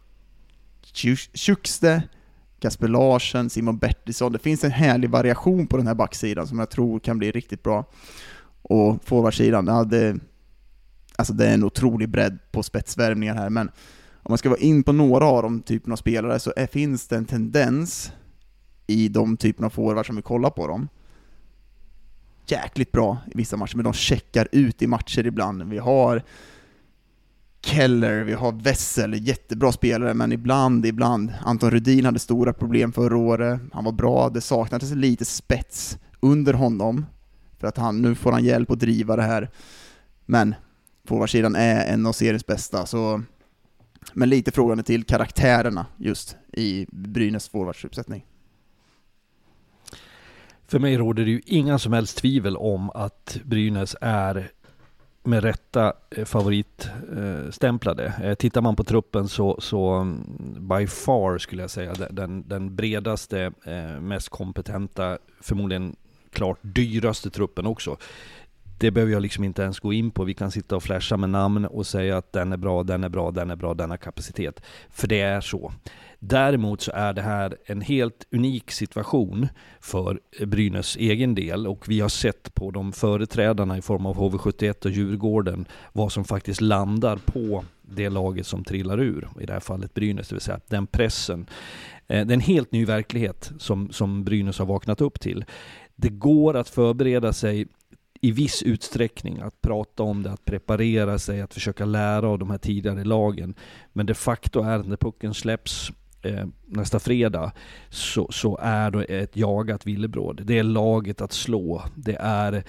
Tjuxte, 1.35 2.03
Kasper 2.63 2.89
Larsen, 2.89 3.51
Simon 3.51 3.79
Bertilsson. 3.79 4.33
Det 4.33 4.39
finns 4.39 4.65
en 4.65 4.71
härlig 4.71 5.11
variation 5.11 5.67
på 5.67 5.77
den 5.77 5.87
här 5.87 5.95
backsidan 5.95 6.47
som 6.47 6.59
jag 6.59 6.71
tror 6.71 6.99
kan 6.99 7.19
bli 7.19 7.31
riktigt 7.31 7.63
bra. 7.63 7.85
Och 8.63 9.05
forwardsidan, 9.05 9.67
ja, 9.67 9.85
det, 9.85 10.17
alltså 11.17 11.33
det 11.33 11.47
är 11.47 11.55
en 11.55 11.65
otrolig 11.65 12.09
bredd 12.09 12.39
på 12.53 12.63
spetsvärvningar 12.63 13.35
här, 13.35 13.51
men 13.51 13.69
om 14.13 14.31
man 14.31 14.39
ska 14.39 14.49
vara 14.49 14.61
in 14.61 14.83
på 14.83 14.93
några 14.93 15.25
av 15.25 15.43
de 15.43 15.63
typerna 15.63 15.93
av 15.93 15.97
spelare 15.97 16.39
så 16.39 16.53
är, 16.57 16.67
finns 16.67 17.09
det 17.09 17.17
en 17.17 17.25
tendens 17.25 18.13
i 18.87 19.09
de 19.09 19.37
typerna 19.37 19.67
av 19.67 19.71
forwards 19.71 20.07
som 20.07 20.17
vi 20.17 20.23
kollar 20.23 20.51
på 20.51 20.67
dem, 20.67 20.89
jäkligt 22.47 22.93
bra 22.93 23.19
i 23.27 23.33
vissa 23.35 23.57
matcher, 23.57 23.77
men 23.77 23.85
de 23.85 23.93
checkar 23.93 24.49
ut 24.53 24.83
i 24.83 24.87
matcher 24.87 25.27
ibland. 25.27 25.63
Vi 25.63 25.79
har 25.79 26.23
Keller, 27.65 28.25
vi 28.25 28.33
har 28.33 28.53
Wessel, 28.53 29.27
jättebra 29.27 29.73
spelare, 29.73 30.15
men 30.15 30.33
ibland, 30.33 30.87
ibland. 30.87 31.33
Anton 31.45 31.71
Rudin 31.71 32.05
hade 32.05 32.19
stora 32.19 32.53
problem 32.53 32.93
förra 32.93 33.17
året, 33.17 33.61
han 33.73 33.85
var 33.85 33.93
bra, 33.93 34.29
det 34.29 34.41
saknades 34.41 34.91
lite 34.91 35.25
spets 35.25 35.99
under 36.21 36.55
honom, 36.55 37.07
för 37.61 37.67
att 37.67 37.77
han, 37.77 38.03
nu 38.03 38.15
får 38.15 38.33
han 38.33 38.45
hjälp 38.45 38.71
att 38.71 38.81
driva 38.81 39.17
det 39.17 39.23
här. 39.23 39.51
Men 40.27 40.55
forwardsidan 41.05 41.57
är 41.57 41.95
en 41.95 42.07
av 42.07 42.13
seriens 42.13 42.47
bästa, 42.47 42.87
så 42.87 43.23
men 44.13 44.29
lite 44.29 44.51
frågande 44.51 44.83
till 44.83 45.05
karaktärerna 45.05 45.87
just 45.97 46.37
i 46.53 46.87
Brynäs 46.91 47.49
forwardsuppsättning. 47.49 48.27
För 50.67 50.79
mig 50.79 50.97
råder 50.97 51.25
det 51.25 51.31
ju 51.31 51.41
inga 51.47 51.79
som 51.79 51.93
helst 51.93 52.17
tvivel 52.17 52.57
om 52.57 52.91
att 52.91 53.39
Brynäs 53.45 53.97
är 54.01 54.51
med 55.23 55.45
rätta 55.45 55.93
eh, 56.11 56.25
favoritstämplade. 56.25 58.13
Eh, 58.23 58.35
tittar 58.35 58.61
man 58.61 58.77
på 58.77 58.85
truppen 58.85 59.29
så, 59.29 59.57
så 59.61 59.89
mm, 59.89 60.69
by 60.69 60.87
far 60.87 61.39
skulle 61.39 61.63
jag 61.63 61.71
säga 61.71 61.95
den, 62.11 62.49
den 62.49 62.77
bredaste, 62.77 63.53
eh, 63.65 64.01
mest 64.01 64.29
kompetenta, 64.29 65.19
förmodligen 65.41 65.97
klart 66.33 66.59
dyraste 66.63 67.31
truppen 67.31 67.67
också. 67.67 67.97
Det 68.79 68.91
behöver 68.91 69.13
jag 69.13 69.23
liksom 69.23 69.45
inte 69.45 69.63
ens 69.63 69.81
gå 69.81 69.93
in 69.93 70.11
på. 70.11 70.25
Vi 70.25 70.35
kan 70.35 70.51
sitta 70.51 70.77
och 70.77 70.83
flasha 70.83 71.17
med 71.17 71.31
namn 71.31 71.67
och 71.67 71.87
säga 71.87 72.17
att 72.17 72.33
den 72.33 72.53
är 72.53 72.57
bra, 72.57 72.83
den 72.83 73.05
är 73.05 73.09
bra, 73.09 73.31
den 73.31 73.51
är 73.51 73.57
bra, 73.57 73.75
den 73.75 73.91
har 73.91 73.97
kapacitet. 73.97 74.61
För 74.91 75.09
det 75.09 75.21
är 75.21 75.41
så. 75.41 75.73
Däremot 76.19 76.81
så 76.81 76.93
är 76.95 77.13
det 77.13 77.23
här 77.23 77.57
en 77.65 77.81
helt 77.81 78.27
unik 78.31 78.71
situation 78.71 79.49
för 79.81 80.21
Brynäs 80.47 80.97
egen 80.97 81.35
del 81.35 81.67
och 81.67 81.89
vi 81.89 82.01
har 82.01 82.09
sett 82.09 82.55
på 82.55 82.71
de 82.71 82.93
företrädarna 82.93 83.79
i 83.79 83.83
form 83.83 84.07
av 84.07 84.17
HV71 84.17 84.85
och 84.85 84.91
Djurgården 84.91 85.67
vad 85.93 86.13
som 86.13 86.25
faktiskt 86.25 86.61
landar 86.61 87.17
på 87.17 87.65
det 87.83 88.09
laget 88.09 88.47
som 88.47 88.65
trillar 88.65 89.01
ur, 89.01 89.29
i 89.41 89.47
det 89.47 89.53
här 89.53 89.61
fallet 89.61 89.95
Brynäs, 89.95 90.29
det 90.29 90.35
vill 90.35 90.43
säga 90.43 90.61
den 90.69 90.87
pressen. 90.87 91.47
Eh, 92.09 92.27
det 92.27 92.33
är 92.33 92.35
en 92.35 92.41
helt 92.41 92.73
ny 92.73 92.85
verklighet 92.85 93.53
som, 93.59 93.91
som 93.91 94.25
Brynäs 94.25 94.59
har 94.59 94.67
vaknat 94.67 95.01
upp 95.01 95.21
till. 95.21 95.45
Det 95.97 96.09
går 96.09 96.57
att 96.57 96.69
förbereda 96.69 97.33
sig 97.33 97.67
i 98.25 98.31
viss 98.31 98.63
utsträckning 98.63 99.41
att 99.41 99.61
prata 99.61 100.03
om 100.03 100.23
det, 100.23 100.33
att 100.33 100.45
preparera 100.45 101.19
sig, 101.19 101.41
att 101.41 101.55
försöka 101.55 101.85
lära 101.85 102.29
av 102.29 102.39
de 102.39 102.51
här 102.51 102.59
tidigare 102.59 103.05
lagen. 103.05 103.55
Men 103.93 104.07
de 104.07 104.15
facto 104.15 104.63
är 104.63 104.79
när 104.79 104.97
pucken 104.97 105.35
släpps 105.35 105.93
eh, 106.23 106.47
nästa 106.67 107.01
fredag 107.01 107.53
så, 107.91 108.29
så 108.33 108.59
är 108.63 108.91
det 108.91 109.05
ett 109.05 109.37
jagat 109.37 109.87
villebråd. 109.87 110.41
Det 110.45 110.59
är 110.59 110.63
laget 110.63 111.21
att 111.21 111.33
slå. 111.33 111.83
Det 111.95 112.17
är 112.21 112.65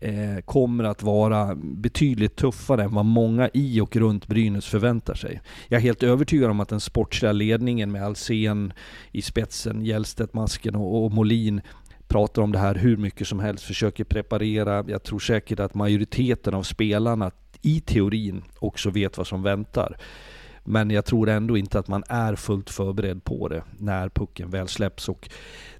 eh, 0.00 0.40
kommer 0.44 0.84
att 0.84 1.02
vara 1.02 1.54
betydligt 1.54 2.36
tuffare 2.36 2.82
än 2.82 2.94
vad 2.94 3.04
många 3.04 3.50
i 3.54 3.80
och 3.80 3.96
runt 3.96 4.26
Brynäs 4.26 4.66
förväntar 4.66 5.14
sig. 5.14 5.40
Jag 5.68 5.78
är 5.78 5.82
helt 5.82 6.02
övertygad 6.02 6.50
om 6.50 6.60
att 6.60 6.68
den 6.68 6.80
sportsliga 6.80 7.32
ledningen 7.32 7.92
med 7.92 8.04
Alsen 8.04 8.72
i 9.12 9.22
spetsen, 9.22 9.84
Hjellstedt, 9.84 10.34
Masken 10.34 10.74
och, 10.74 11.04
och 11.04 11.12
Molin 11.12 11.60
pratar 12.08 12.42
om 12.42 12.52
det 12.52 12.58
här 12.58 12.74
hur 12.74 12.96
mycket 12.96 13.28
som 13.28 13.40
helst, 13.40 13.64
försöker 13.64 14.04
preparera. 14.04 14.84
Jag 14.88 15.02
tror 15.02 15.18
säkert 15.18 15.60
att 15.60 15.74
majoriteten 15.74 16.54
av 16.54 16.62
spelarna 16.62 17.30
i 17.62 17.80
teorin 17.80 18.42
också 18.58 18.90
vet 18.90 19.18
vad 19.18 19.26
som 19.26 19.42
väntar. 19.42 19.96
Men 20.64 20.90
jag 20.90 21.04
tror 21.04 21.28
ändå 21.28 21.56
inte 21.56 21.78
att 21.78 21.88
man 21.88 22.04
är 22.08 22.36
fullt 22.36 22.70
förberedd 22.70 23.24
på 23.24 23.48
det 23.48 23.62
när 23.78 24.08
pucken 24.08 24.50
väl 24.50 24.68
släpps. 24.68 25.08
Och 25.08 25.30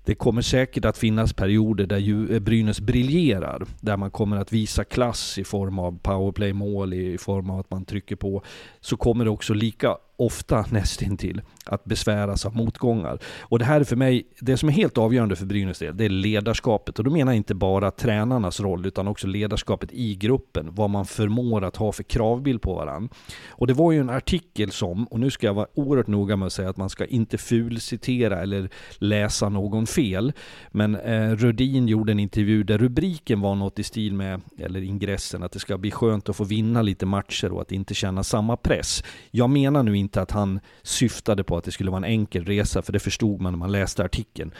det 0.04 0.14
kommer 0.14 0.42
säkert 0.42 0.84
att 0.84 0.98
finnas 0.98 1.32
perioder 1.32 1.86
där 1.86 2.32
eh, 2.32 2.40
Brynäs 2.40 2.80
briljerar. 2.80 3.66
Där 3.80 3.96
man 3.96 4.10
kommer 4.10 4.36
att 4.36 4.52
visa 4.52 4.84
klass 4.84 5.38
i 5.38 5.44
form 5.44 5.78
av 5.78 5.98
powerplay-mål, 5.98 6.94
i 6.94 7.18
form 7.18 7.50
av 7.50 7.58
att 7.58 7.70
man 7.70 7.84
trycker 7.84 8.16
på. 8.16 8.42
Så 8.80 8.96
kommer 8.96 9.24
det 9.24 9.30
också 9.30 9.54
lika 9.54 9.96
ofta 10.18 10.64
nästintill 10.70 11.42
att 11.64 11.84
besväras 11.84 12.46
av 12.46 12.56
motgångar. 12.56 13.18
Och 13.40 13.58
det 13.58 13.64
här 13.64 13.80
är 13.80 13.84
för 13.84 13.96
mig, 13.96 14.26
det 14.40 14.56
som 14.56 14.68
är 14.68 14.72
helt 14.72 14.98
avgörande 14.98 15.36
för 15.36 15.46
Brynäs 15.46 15.78
del, 15.78 15.96
det 15.96 16.04
är 16.04 16.08
ledarskapet. 16.08 16.98
Och 16.98 17.04
då 17.04 17.10
menar 17.10 17.32
jag 17.32 17.36
inte 17.36 17.54
bara 17.54 17.90
tränarnas 17.90 18.60
roll, 18.60 18.86
utan 18.86 19.08
också 19.08 19.26
ledarskapet 19.26 19.92
i 19.92 20.14
gruppen. 20.14 20.68
Vad 20.74 20.90
man 20.90 21.06
förmår 21.06 21.64
att 21.64 21.76
ha 21.76 21.92
för 21.92 22.02
kravbild 22.02 22.62
på 22.62 22.74
varandra. 22.74 23.14
Och 23.48 23.66
det 23.66 23.74
var 23.74 23.92
ju 23.92 24.00
en 24.00 24.10
artikel 24.10 24.70
som, 24.70 25.04
och 25.04 25.20
nu 25.20 25.30
ska 25.30 25.46
jag 25.46 25.54
vara 25.54 25.66
oerhört 25.74 26.06
noga 26.06 26.36
med 26.36 26.46
att 26.46 26.52
säga 26.52 26.70
att 26.70 26.76
man 26.76 26.90
ska 26.90 27.04
inte 27.06 27.38
fulcitera 27.38 28.42
eller 28.42 28.68
läsa 28.98 29.48
någon 29.48 29.86
fel. 29.86 30.32
Men 30.70 30.94
eh, 30.94 31.30
Rödin 31.30 31.88
gjorde 31.88 32.12
en 32.12 32.20
intervju 32.20 32.62
där 32.62 32.78
rubriken 32.78 33.40
var 33.40 33.54
något 33.54 33.78
i 33.78 33.82
stil 33.82 34.14
med, 34.14 34.40
eller 34.58 34.82
ingressen, 34.82 35.42
att 35.42 35.52
det 35.52 35.58
ska 35.58 35.78
bli 35.78 35.90
skönt 35.90 36.28
att 36.28 36.36
få 36.36 36.44
vinna 36.44 36.82
lite 36.82 37.06
matcher 37.06 37.52
och 37.52 37.60
att 37.60 37.72
inte 37.72 37.94
känna 37.94 38.24
samma 38.24 38.56
press. 38.56 39.04
Jag 39.30 39.50
menar 39.50 39.82
nu 39.82 39.96
inte 39.96 40.07
att 40.16 40.30
han 40.30 40.60
syftade 40.82 41.44
på 41.44 41.56
att 41.56 41.64
det 41.64 41.72
skulle 41.72 41.90
vara 41.90 42.06
en 42.06 42.12
enkel 42.12 42.44
resa, 42.44 42.82
för 42.82 42.92
det 42.92 42.98
förstod 42.98 43.40
man 43.40 43.52
när 43.52 43.58
man 43.58 43.72
läste 43.72 44.04
artikeln. 44.04 44.52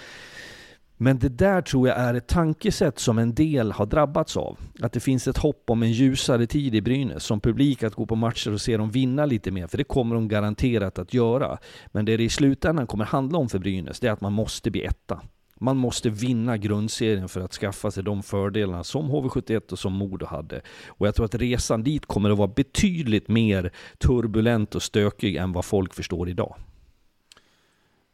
Men 1.00 1.18
det 1.18 1.28
där 1.28 1.62
tror 1.62 1.88
jag 1.88 1.98
är 1.98 2.14
ett 2.14 2.26
tankesätt 2.26 2.98
som 2.98 3.18
en 3.18 3.34
del 3.34 3.72
har 3.72 3.86
drabbats 3.86 4.36
av. 4.36 4.58
Att 4.82 4.92
det 4.92 5.00
finns 5.00 5.28
ett 5.28 5.38
hopp 5.38 5.70
om 5.70 5.82
en 5.82 5.92
ljusare 5.92 6.46
tid 6.46 6.74
i 6.74 6.80
Brynäs 6.82 7.24
som 7.24 7.40
publik 7.40 7.82
att 7.82 7.94
gå 7.94 8.06
på 8.06 8.16
matcher 8.16 8.52
och 8.52 8.60
se 8.60 8.76
dem 8.76 8.90
vinna 8.90 9.26
lite 9.26 9.50
mer, 9.50 9.66
för 9.66 9.78
det 9.78 9.84
kommer 9.84 10.14
de 10.14 10.28
garanterat 10.28 10.98
att 10.98 11.14
göra. 11.14 11.58
Men 11.86 12.04
det 12.04 12.16
det 12.16 12.24
i 12.24 12.28
slutändan 12.28 12.86
kommer 12.86 13.04
handla 13.04 13.38
om 13.38 13.48
för 13.48 13.58
Brynäs, 13.58 14.00
det 14.00 14.08
är 14.08 14.12
att 14.12 14.20
man 14.20 14.32
måste 14.32 14.70
bli 14.70 14.84
etta. 14.84 15.20
Man 15.60 15.76
måste 15.76 16.10
vinna 16.10 16.56
grundserien 16.56 17.28
för 17.28 17.40
att 17.40 17.52
skaffa 17.52 17.90
sig 17.90 18.02
de 18.02 18.22
fördelarna 18.22 18.84
som 18.84 19.10
HV71 19.10 19.72
och 19.72 19.78
som 19.78 19.92
Modo 19.92 20.26
hade. 20.26 20.60
Och 20.86 21.06
jag 21.06 21.14
tror 21.14 21.26
att 21.26 21.34
resan 21.34 21.82
dit 21.82 22.06
kommer 22.06 22.30
att 22.30 22.38
vara 22.38 22.48
betydligt 22.48 23.28
mer 23.28 23.72
turbulent 23.98 24.74
och 24.74 24.82
stökig 24.82 25.36
än 25.36 25.52
vad 25.52 25.64
folk 25.64 25.94
förstår 25.94 26.28
idag. 26.28 26.56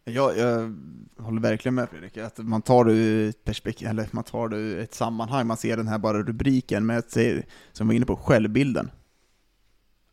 Jag, 0.05 0.39
jag 0.39 0.75
håller 1.19 1.41
verkligen 1.41 1.75
med 1.75 1.89
Fredrik, 1.89 2.17
att 2.17 2.39
man 2.39 2.63
tar 2.63 2.85
det 2.85 2.93
ur 2.93 3.29
ett 3.29 3.45
perspektiv, 3.45 3.89
eller 3.89 4.09
man 4.11 4.25
tar 4.25 4.49
det 4.49 4.57
ur 4.57 4.79
ett 4.79 4.95
sammanhang, 4.95 5.47
man 5.47 5.57
ser 5.57 5.77
den 5.77 5.89
här 5.89 5.99
bara 5.99 6.23
rubriken, 6.23 6.87
men 6.87 6.95
jag 6.95 7.05
ser, 7.05 7.47
som 7.73 7.89
vi 7.89 7.93
var 7.93 7.97
inne 7.97 8.07
på, 8.07 8.17
självbilden. 8.17 8.91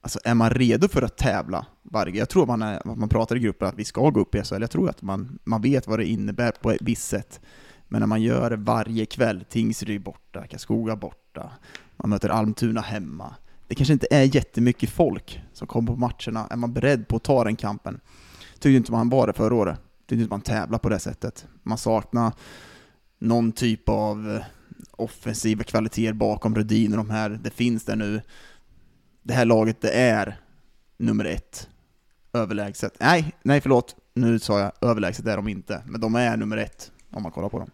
Alltså 0.02 0.20
är 0.24 0.36
man 0.36 0.50
redo 0.50 0.88
för 0.88 1.02
att 1.02 1.18
tävla 1.18 1.66
varje, 1.84 2.20
jag 2.20 2.30
tror 2.30 2.46
man, 2.46 2.62
är, 2.62 2.82
man 2.86 3.10
pratar 3.10 3.36
i 3.36 3.40
gruppen 3.40 3.68
att 3.68 3.76
vi 3.76 3.86
ska 3.86 4.10
gå 4.10 4.20
upp 4.20 4.36
i 4.36 4.44
SHL, 4.44 4.62
jag 4.62 4.72
tror 4.72 4.90
att 4.90 5.02
man, 5.02 5.40
man 5.44 5.62
vet 5.62 5.88
vad 5.88 6.00
det 6.00 6.06
innebär 6.06 6.52
på 6.52 6.72
ett 6.72 6.82
visst 6.82 7.08
sätt. 7.08 7.42
Men 7.88 8.00
när 8.00 8.08
man 8.08 8.22
gör 8.22 8.50
det 8.50 8.56
varje 8.56 9.06
kväll, 9.06 9.46
Tingsryd 9.50 10.02
borta, 10.02 10.48
Karlskoga 10.48 10.96
borta, 10.96 11.52
man 11.98 12.10
möter 12.10 12.30
Almtuna 12.30 12.82
hemma. 12.82 13.36
Det 13.68 13.76
kanske 13.76 13.94
inte 13.94 14.08
är 14.12 14.36
jättemycket 14.36 14.90
folk 14.90 15.42
som 15.54 15.68
kommer 15.68 15.88
på 15.88 15.98
matcherna, 15.98 16.48
är 16.50 16.56
man 16.56 16.74
beredd 16.74 17.08
på 17.08 17.16
att 17.16 17.24
ta 17.24 17.44
den 17.44 17.56
kampen? 17.56 18.00
Tyckte 18.54 18.70
inte 18.70 18.92
man 18.92 19.10
var 19.10 19.28
det 19.28 19.34
förra 19.34 19.56
året. 19.56 19.80
Tyckte 20.08 20.22
inte 20.22 20.30
man 20.30 20.42
tävlar 20.42 20.80
på 20.80 20.90
det 20.90 21.00
sättet. 21.00 21.48
Man 21.64 21.78
saknar 21.78 22.34
någon 23.20 23.52
typ 23.52 23.90
av 23.90 24.32
eh, 24.36 24.44
offensiva 24.92 25.64
kvaliteter 25.64 26.14
bakom 26.14 26.56
Rudin 26.56 26.92
och 26.92 26.98
de 26.98 27.10
här. 27.10 27.40
Det 27.44 27.50
finns 27.50 27.86
där 27.86 27.96
nu. 27.96 28.22
Det 29.24 29.34
här 29.34 29.46
laget, 29.46 29.82
det 29.82 29.92
är 29.92 30.40
nummer 30.98 31.26
ett. 31.26 31.70
Överlägset. 32.34 32.94
Nej, 33.00 33.34
nej 33.44 33.62
förlåt. 33.62 33.96
Nu 34.14 34.40
sa 34.40 34.60
jag 34.60 34.72
överlägset 34.82 35.28
är 35.28 35.36
de 35.36 35.48
inte. 35.48 35.84
Men 35.86 36.02
de 36.02 36.16
är 36.16 36.38
nummer 36.38 36.58
ett 36.58 36.92
om 37.12 37.24
man 37.24 37.32
kollar 37.32 37.50
på 37.50 37.60
dem. 37.60 37.70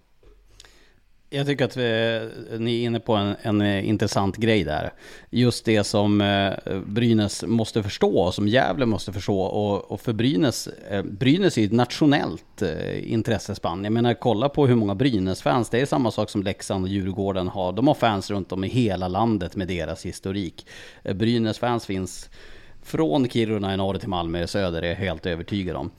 Jag 1.30 1.46
tycker 1.46 1.66
att 1.66 1.78
vi, 1.78 2.30
ni 2.60 2.82
är 2.82 2.86
inne 2.86 3.00
på 3.00 3.14
en, 3.14 3.36
en, 3.42 3.62
eh, 3.62 3.90
intressant 3.90 4.38
grej 4.38 4.64
där. 4.64 4.94
Just 5.30 5.66
det 5.66 5.84
som 5.84 6.22
eh, 6.22 6.54
Brynäs 6.86 7.44
måste 7.44 7.84
förstå 7.84 8.20
och 8.20 8.34
som 8.34 8.48
Gävle 8.48 8.86
måste 8.86 9.14
förstå. 9.14 9.42
Och, 9.42 9.92
och 9.92 10.02
för 10.02 10.14
Brynäs, 10.14 10.68
eh, 10.68 11.04
Brynäs 11.04 11.58
är 11.58 11.62
ju 11.62 11.68
ett 11.68 11.74
nationellt 11.74 12.64
intressespann. 13.02 13.84
Jag 13.84 13.94
menar, 13.94 14.14
kolla 14.14 14.50
på 14.50 14.68
hur 14.68 14.76
många 14.76 14.96
Brynäs-fans, 14.96 15.70
det 15.70 15.82
är 15.82 15.86
samma 15.86 16.12
sak 16.12 16.30
som 16.30 16.44
Leksand 16.44 16.84
och 16.84 16.90
Djurgården 16.90 17.48
har. 17.48 17.72
De 17.72 17.88
har 17.88 17.96
fans 17.96 18.32
runt 18.32 18.52
om 18.52 18.64
i 18.64 18.68
hela 18.68 19.08
landet 19.08 19.56
med 19.56 19.68
deras 19.68 20.06
historik. 20.06 20.68
Brynäs-fans 21.04 21.86
finns 21.86 22.30
från 22.84 23.30
Kiruna 23.30 23.74
i 23.74 23.78
norr 23.78 23.98
till 23.98 24.10
Malmö 24.10 24.44
i 24.44 24.48
söder, 24.48 24.82
är 24.82 24.88
jag 24.88 24.96
helt 24.96 25.26
övertygad 25.26 25.76
om. 25.76 25.92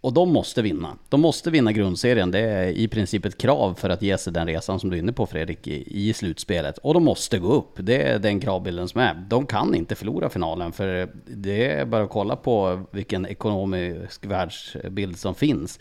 Och 0.00 0.12
de 0.12 0.32
måste 0.32 0.62
vinna. 0.62 0.96
De 1.08 1.20
måste 1.20 1.50
vinna 1.50 1.72
grundserien. 1.72 2.30
Det 2.30 2.38
är 2.38 2.66
i 2.66 2.88
princip 2.88 3.24
ett 3.24 3.38
krav 3.38 3.74
för 3.74 3.90
att 3.90 4.02
ge 4.02 4.18
sig 4.18 4.32
den 4.32 4.46
resan 4.46 4.80
som 4.80 4.90
du 4.90 4.96
är 4.96 5.00
inne 5.00 5.12
på 5.12 5.26
Fredrik 5.26 5.66
i, 5.66 6.08
i 6.08 6.12
slutspelet. 6.12 6.78
Och 6.78 6.94
de 6.94 7.04
måste 7.04 7.38
gå 7.38 7.52
upp. 7.52 7.72
Det 7.76 8.02
är 8.02 8.18
den 8.18 8.40
kravbilden 8.40 8.88
som 8.88 9.00
är. 9.00 9.14
De 9.28 9.46
kan 9.46 9.74
inte 9.74 9.94
förlora 9.94 10.28
finalen 10.28 10.72
för 10.72 11.08
det 11.26 11.72
är 11.72 11.84
bara 11.84 12.02
att 12.02 12.10
kolla 12.10 12.36
på 12.36 12.80
vilken 12.90 13.26
ekonomisk 13.26 14.26
världsbild 14.26 15.18
som 15.18 15.34
finns. 15.34 15.80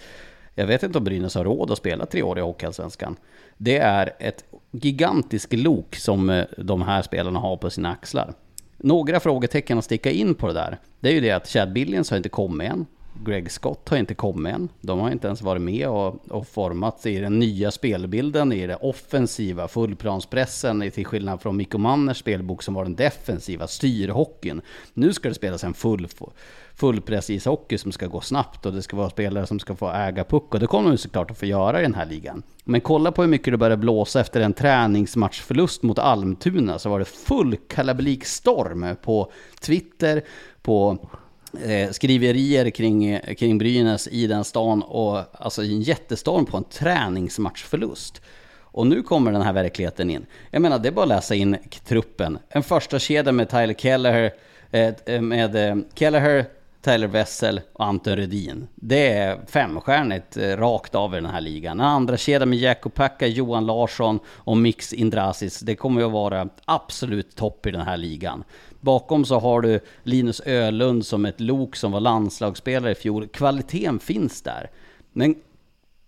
Jag 0.56 0.68
vet 0.68 0.84
inte 0.84 0.98
om 0.98 1.04
Brynäs 1.04 1.36
har 1.36 1.44
råd 1.44 1.72
att 1.72 1.78
spela 1.78 2.06
tre 2.06 2.24
år 2.24 2.38
i 2.38 2.42
Hockeyallsvenskan. 2.42 3.16
Det 3.58 3.78
är 3.78 4.14
ett 4.20 4.44
gigantiskt 4.72 5.54
lok 5.54 5.96
som 5.96 6.30
eh, 6.30 6.46
de 6.58 6.82
här 6.82 7.02
spelarna 7.02 7.40
har 7.40 7.58
på 7.58 7.70
sina 7.70 7.92
axlar. 7.92 8.34
Några 8.78 9.20
frågetecken 9.20 9.78
att 9.78 9.86
sticka 9.86 10.12
in 10.12 10.36
på 10.36 10.48
det 10.48 10.54
där, 10.54 10.80
det 11.00 11.10
är 11.10 11.14
ju 11.14 11.20
det 11.20 11.32
att 11.32 11.48
Chad 11.48 11.74
Billions 11.74 12.10
har 12.10 12.18
inte 12.18 12.30
kommit 12.30 12.72
än. 12.72 12.86
Greg 13.26 13.52
Scott 13.52 13.90
har 13.90 13.98
inte 13.98 14.14
kommit 14.14 14.54
än. 14.54 14.70
De 14.82 15.00
har 15.00 15.12
inte 15.12 15.28
ens 15.28 15.42
varit 15.42 15.62
med 15.62 15.88
och, 15.88 16.32
och 16.32 16.48
format 16.48 17.06
i 17.06 17.20
den 17.20 17.40
nya 17.40 17.72
spelbilden, 17.72 18.54
i 18.54 18.68
den 18.68 18.78
offensiva 18.82 19.68
fullplanspressen, 19.68 20.92
till 20.92 21.06
skillnad 21.06 21.42
från 21.42 21.58
Mikko 21.58 21.78
Manners 21.78 22.18
spelbok 22.18 22.64
som 22.64 22.74
var 22.74 22.84
den 22.84 22.96
defensiva 22.96 23.68
styrhockeyn. 23.68 24.62
Nu 24.94 25.14
ska 25.14 25.30
det 25.30 25.36
spelas 25.36 25.64
en 25.64 25.74
full, 25.74 26.08
fullpress 26.76 27.30
ishockey 27.30 27.78
som 27.78 27.92
ska 27.92 28.08
gå 28.08 28.22
snabbt 28.22 28.66
och 28.66 28.74
det 28.74 28.82
ska 28.82 28.98
vara 28.98 29.10
spelare 29.10 29.48
som 29.48 29.60
ska 29.60 29.76
få 29.76 29.92
äga 29.92 30.24
puck 30.24 30.54
och 30.54 30.60
det 30.60 30.68
kommer 30.68 30.90
de 30.90 30.98
såklart 30.98 31.32
att 31.32 31.38
få 31.38 31.46
göra 31.46 31.80
i 31.80 31.84
den 31.84 31.96
här 31.96 32.06
ligan. 32.06 32.44
Men 32.64 32.82
kolla 32.82 33.12
på 33.12 33.22
hur 33.22 33.30
mycket 33.30 33.54
det 33.54 33.58
började 33.58 33.78
blåsa 33.78 34.22
efter 34.22 34.42
en 34.42 34.54
träningsmatchförlust 34.54 35.84
mot 35.84 36.00
Almtuna 36.00 36.80
så 36.80 36.90
var 36.90 37.00
det 37.00 37.06
full 37.06 37.58
kalabalikstorm 37.68 38.96
på 39.04 39.32
Twitter, 39.60 40.24
på 40.62 40.98
eh, 41.66 41.92
skriverier 41.92 42.70
kring, 42.70 43.20
kring 43.20 43.58
Brynäs 43.58 44.08
i 44.08 44.28
den 44.28 44.44
stan 44.44 44.82
och 44.82 45.44
alltså 45.44 45.62
en 45.62 45.82
jättestorm 45.82 46.46
på 46.46 46.58
en 46.58 46.64
träningsmatchförlust. 46.64 48.22
Och 48.78 48.88
nu 48.88 49.04
kommer 49.04 49.32
den 49.32 49.42
här 49.42 49.54
verkligheten 49.54 50.10
in. 50.10 50.26
Jag 50.52 50.62
menar, 50.62 50.80
det 50.80 50.88
är 50.88 50.92
bara 50.92 51.04
att 51.04 51.10
läsa 51.10 51.36
in 51.36 51.58
truppen. 51.86 52.38
En 52.50 52.64
första 52.64 53.00
kedja 53.00 53.32
med 53.32 53.50
Tyler 53.50 53.74
Kelleher, 53.74 54.34
eh, 54.72 54.94
eh 55.06 55.22
med 55.22 55.56
eh, 55.56 55.76
Kelleher, 55.96 56.46
Tyler 56.82 57.08
Wessel 57.08 57.62
och 57.74 57.86
Anton 57.86 58.16
Rudin. 58.16 58.68
Det 58.76 59.14
är 59.14 59.40
femstjärnigt 59.48 60.38
eh, 60.38 60.58
rakt 60.58 60.96
av 60.96 61.14
i 61.14 61.16
den 61.16 61.26
här 61.26 61.42
ligan. 61.42 61.80
En 61.80 61.86
andra 61.86 62.18
kedja 62.18 62.46
med 62.46 62.60
Jakob 62.60 62.94
Packa, 62.94 63.28
Johan 63.28 63.66
Larsson 63.66 64.20
och 64.28 64.58
Mix 64.58 64.94
Indrasis. 64.94 65.60
Det 65.60 65.76
kommer 65.76 66.02
ju 66.02 66.08
att 66.08 66.14
vara 66.14 66.50
absolut 66.66 67.36
topp 67.36 67.66
i 67.66 67.72
den 67.72 67.82
här 67.82 67.98
ligan. 67.98 68.44
Bakom 68.88 69.26
så 69.26 69.40
har 69.40 69.62
du 69.62 69.80
Linus 70.04 70.40
Ölund 70.40 71.06
som 71.06 71.26
ett 71.26 71.40
lok 71.40 71.76
som 71.76 71.92
var 71.92 72.00
landslagsspelare 72.00 72.92
i 72.92 72.96
fjol. 72.96 73.28
Kvaliteten 73.28 74.00
finns 74.00 74.42
där. 74.42 74.70
Men 75.12 75.36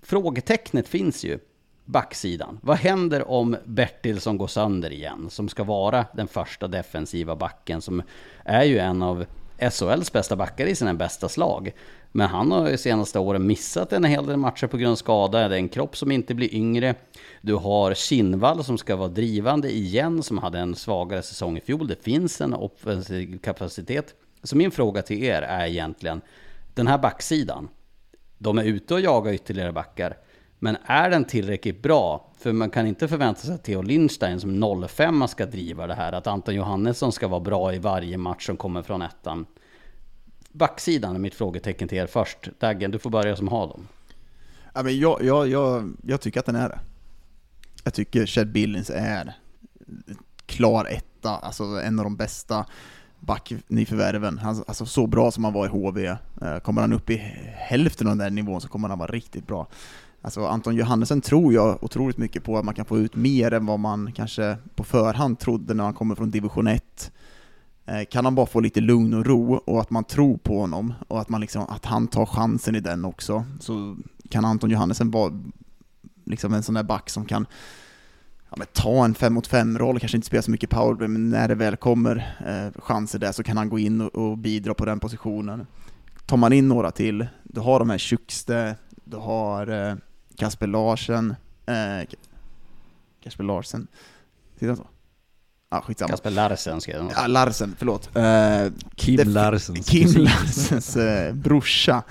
frågetecknet 0.01 0.87
finns 0.87 1.23
ju. 1.23 1.39
Backsidan. 1.85 2.59
Vad 2.61 2.77
händer 2.77 3.29
om 3.29 3.57
Bertilsson 3.65 4.37
går 4.37 4.47
sönder 4.47 4.93
igen? 4.93 5.29
Som 5.29 5.49
ska 5.49 5.63
vara 5.63 6.05
den 6.13 6.27
första 6.27 6.67
defensiva 6.67 7.35
backen 7.35 7.81
som 7.81 8.01
är 8.45 8.63
ju 8.63 8.77
en 8.77 9.03
av 9.03 9.25
SHLs 9.71 10.11
bästa 10.11 10.35
backar 10.35 10.65
i 10.65 10.75
sina 10.75 10.93
bästa 10.93 11.29
slag. 11.29 11.71
Men 12.11 12.29
han 12.29 12.51
har 12.51 12.69
ju 12.69 12.77
senaste 12.77 13.19
åren 13.19 13.47
missat 13.47 13.93
en 13.93 14.03
hel 14.03 14.25
del 14.25 14.37
matcher 14.37 14.67
på 14.67 14.77
grund 14.77 14.91
av 14.91 14.95
skada. 14.95 15.47
Det 15.47 15.55
är 15.55 15.59
en 15.59 15.69
kropp 15.69 15.97
som 15.97 16.11
inte 16.11 16.35
blir 16.35 16.53
yngre. 16.53 16.95
Du 17.41 17.55
har 17.55 17.93
Kinnvall 17.93 18.63
som 18.63 18.77
ska 18.77 18.95
vara 18.95 19.07
drivande 19.07 19.71
igen, 19.71 20.23
som 20.23 20.37
hade 20.37 20.59
en 20.59 20.75
svagare 20.75 21.21
säsong 21.21 21.57
i 21.57 21.61
fjol. 21.61 21.87
Det 21.87 22.03
finns 22.03 22.41
en 22.41 22.53
offensiv 22.53 23.39
kapacitet. 23.39 24.13
Så 24.43 24.57
min 24.57 24.71
fråga 24.71 25.01
till 25.01 25.23
er 25.23 25.41
är 25.41 25.67
egentligen, 25.67 26.21
den 26.73 26.87
här 26.87 26.97
backsidan, 26.97 27.69
de 28.37 28.57
är 28.57 28.63
ute 28.63 28.93
och 28.93 29.01
jagar 29.01 29.33
ytterligare 29.33 29.71
backar. 29.71 30.17
Men 30.59 30.77
är 30.85 31.09
den 31.09 31.25
tillräckligt 31.25 31.81
bra? 31.81 32.33
För 32.37 32.51
man 32.51 32.69
kan 32.69 32.87
inte 32.87 33.07
förvänta 33.07 33.41
sig 33.41 33.55
att 33.55 33.63
Theo 33.63 33.81
Lindstein 33.81 34.39
som 34.39 34.87
05 34.87 35.27
ska 35.27 35.45
driva 35.45 35.87
det 35.87 35.93
här. 35.93 36.13
Att 36.13 36.27
Anton 36.27 36.55
Johannesson 36.55 37.11
ska 37.11 37.27
vara 37.27 37.39
bra 37.39 37.73
i 37.73 37.77
varje 37.79 38.17
match 38.17 38.45
som 38.45 38.57
kommer 38.57 38.81
från 38.81 39.01
ettan. 39.01 39.45
Backsidan 40.51 41.15
är 41.15 41.19
mitt 41.19 41.35
frågetecken 41.35 41.87
till 41.87 41.97
er 41.97 42.07
först. 42.07 42.49
Daggen, 42.59 42.91
du 42.91 42.99
får 42.99 43.09
börja 43.09 43.35
som 43.35 43.47
har 43.47 43.67
dem. 43.67 43.87
Ja, 44.73 44.83
men 44.83 44.99
jag, 44.99 45.23
jag, 45.23 45.47
jag, 45.47 45.93
jag 46.07 46.21
tycker 46.21 46.39
att 46.39 46.45
den 46.45 46.55
är 46.55 46.69
det. 46.69 46.79
Jag 47.83 47.93
tycker 47.93 48.25
Chad 48.25 48.51
Billings 48.51 48.89
är 48.89 49.33
klar 50.45 50.85
etta, 50.85 51.29
alltså 51.29 51.63
en 51.63 51.99
av 51.99 52.05
de 52.05 52.15
bästa 52.15 52.65
backnyförvärven. 53.19 54.39
Alltså 54.43 54.85
så 54.85 55.07
bra 55.07 55.31
som 55.31 55.43
han 55.43 55.53
var 55.53 55.65
i 55.65 55.69
HV. 55.69 56.05
Eh, 56.41 56.59
kommer 56.63 56.81
han 56.81 56.93
upp 56.93 57.09
i 57.09 57.17
hälften 57.55 58.07
av 58.07 58.11
den 58.11 58.17
där 58.17 58.29
nivån 58.29 58.61
så 58.61 58.67
kommer 58.67 58.89
han 58.89 58.99
vara 58.99 59.11
riktigt 59.11 59.47
bra. 59.47 59.67
Alltså 60.21 60.45
Anton 60.45 60.75
Johannesen 60.75 61.21
tror 61.21 61.53
jag 61.53 61.83
otroligt 61.83 62.17
mycket 62.17 62.43
på 62.43 62.57
att 62.57 62.65
man 62.65 62.73
kan 62.73 62.85
få 62.85 62.97
ut 62.97 63.15
mer 63.15 63.53
än 63.53 63.65
vad 63.65 63.79
man 63.79 64.11
kanske 64.11 64.57
på 64.75 64.83
förhand 64.83 65.39
trodde 65.39 65.73
när 65.73 65.83
han 65.83 65.93
kommer 65.93 66.15
från 66.15 66.31
division 66.31 66.67
1. 66.67 67.11
Eh, 67.89 68.05
kan 68.05 68.25
han 68.25 68.35
bara 68.35 68.45
få 68.45 68.59
lite 68.59 68.81
lugn 68.81 69.13
och 69.13 69.25
ro 69.25 69.53
och 69.53 69.81
att 69.81 69.89
man 69.89 70.03
tror 70.03 70.37
på 70.37 70.59
honom 70.59 70.93
och 71.07 71.21
att, 71.21 71.29
man 71.29 71.41
liksom, 71.41 71.65
att 71.69 71.85
han 71.85 72.07
tar 72.07 72.25
chansen 72.25 72.75
i 72.75 72.79
den 72.79 73.05
också, 73.05 73.45
så 73.59 73.97
kan 74.29 74.45
Anton 74.45 74.69
Johannesen 74.69 75.11
vara 75.11 75.33
liksom 76.25 76.53
en 76.53 76.63
sån 76.63 76.75
där 76.75 76.83
back 76.83 77.09
som 77.09 77.25
kan 77.25 77.45
ja, 78.49 78.55
men 78.57 78.67
ta 78.73 79.05
en 79.05 79.15
5 79.15 79.33
mot 79.33 79.47
5 79.47 79.77
roll, 79.77 79.99
kanske 79.99 80.17
inte 80.17 80.27
spela 80.27 80.41
så 80.41 80.51
mycket 80.51 80.69
powerplay, 80.69 81.07
men 81.07 81.29
när 81.29 81.47
det 81.47 81.55
väl 81.55 81.75
kommer 81.75 82.37
eh, 82.47 82.81
chanser 82.81 83.19
där 83.19 83.31
så 83.31 83.43
kan 83.43 83.57
han 83.57 83.69
gå 83.69 83.79
in 83.79 84.01
och, 84.01 84.15
och, 84.15 84.37
bidra 84.37 84.73
på 84.73 84.85
den 84.85 84.99
positionen. 84.99 85.67
Tar 86.25 86.37
man 86.37 86.53
in 86.53 86.67
några 86.67 86.91
till, 86.91 87.27
du 87.43 87.61
har 87.61 87.79
de 87.79 87.89
här 87.89 87.97
Tjukste, 87.97 88.75
du 89.03 89.17
har 89.17 89.67
eh, 89.67 89.95
Kasper 90.35 90.67
Larsen, 90.67 91.35
eh, 91.65 92.07
Kasper 93.23 93.43
Larsen, 93.43 93.87
sitter 94.59 94.75
så? 94.75 94.87
Ja, 95.71 95.81
skitsamma. 95.81 96.09
Kasper 96.09 96.29
Larsen 96.29 96.81
skrev 96.81 97.11
Ja, 97.15 97.27
Larsen, 97.27 97.75
förlåt. 97.77 98.15
Eh, 98.15 98.73
Kim 98.95 99.29
Larsens 99.29 99.87
Kim 99.89 100.09
Larsens 100.15 100.95
eh, 100.97 101.33
brorsa. 101.33 102.03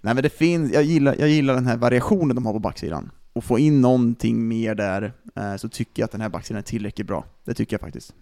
Nej 0.00 0.14
men 0.14 0.22
det 0.22 0.30
finns, 0.38 0.72
jag 0.72 0.82
gillar, 0.82 1.16
jag 1.18 1.28
gillar 1.28 1.54
den 1.54 1.66
här 1.66 1.76
variationen 1.76 2.36
de 2.36 2.46
har 2.46 2.52
på 2.52 2.58
backsidan. 2.58 3.10
Och 3.32 3.44
få 3.44 3.58
in 3.58 3.80
någonting 3.80 4.48
mer 4.48 4.74
där, 4.74 5.12
eh, 5.36 5.56
så 5.56 5.68
tycker 5.68 6.02
jag 6.02 6.04
att 6.04 6.12
den 6.12 6.20
här 6.20 6.28
backsidan 6.28 6.58
är 6.58 6.62
tillräckligt 6.62 7.06
bra. 7.06 7.24
Det 7.44 7.54
tycker 7.54 7.74
jag 7.74 7.80
faktiskt. 7.80 8.14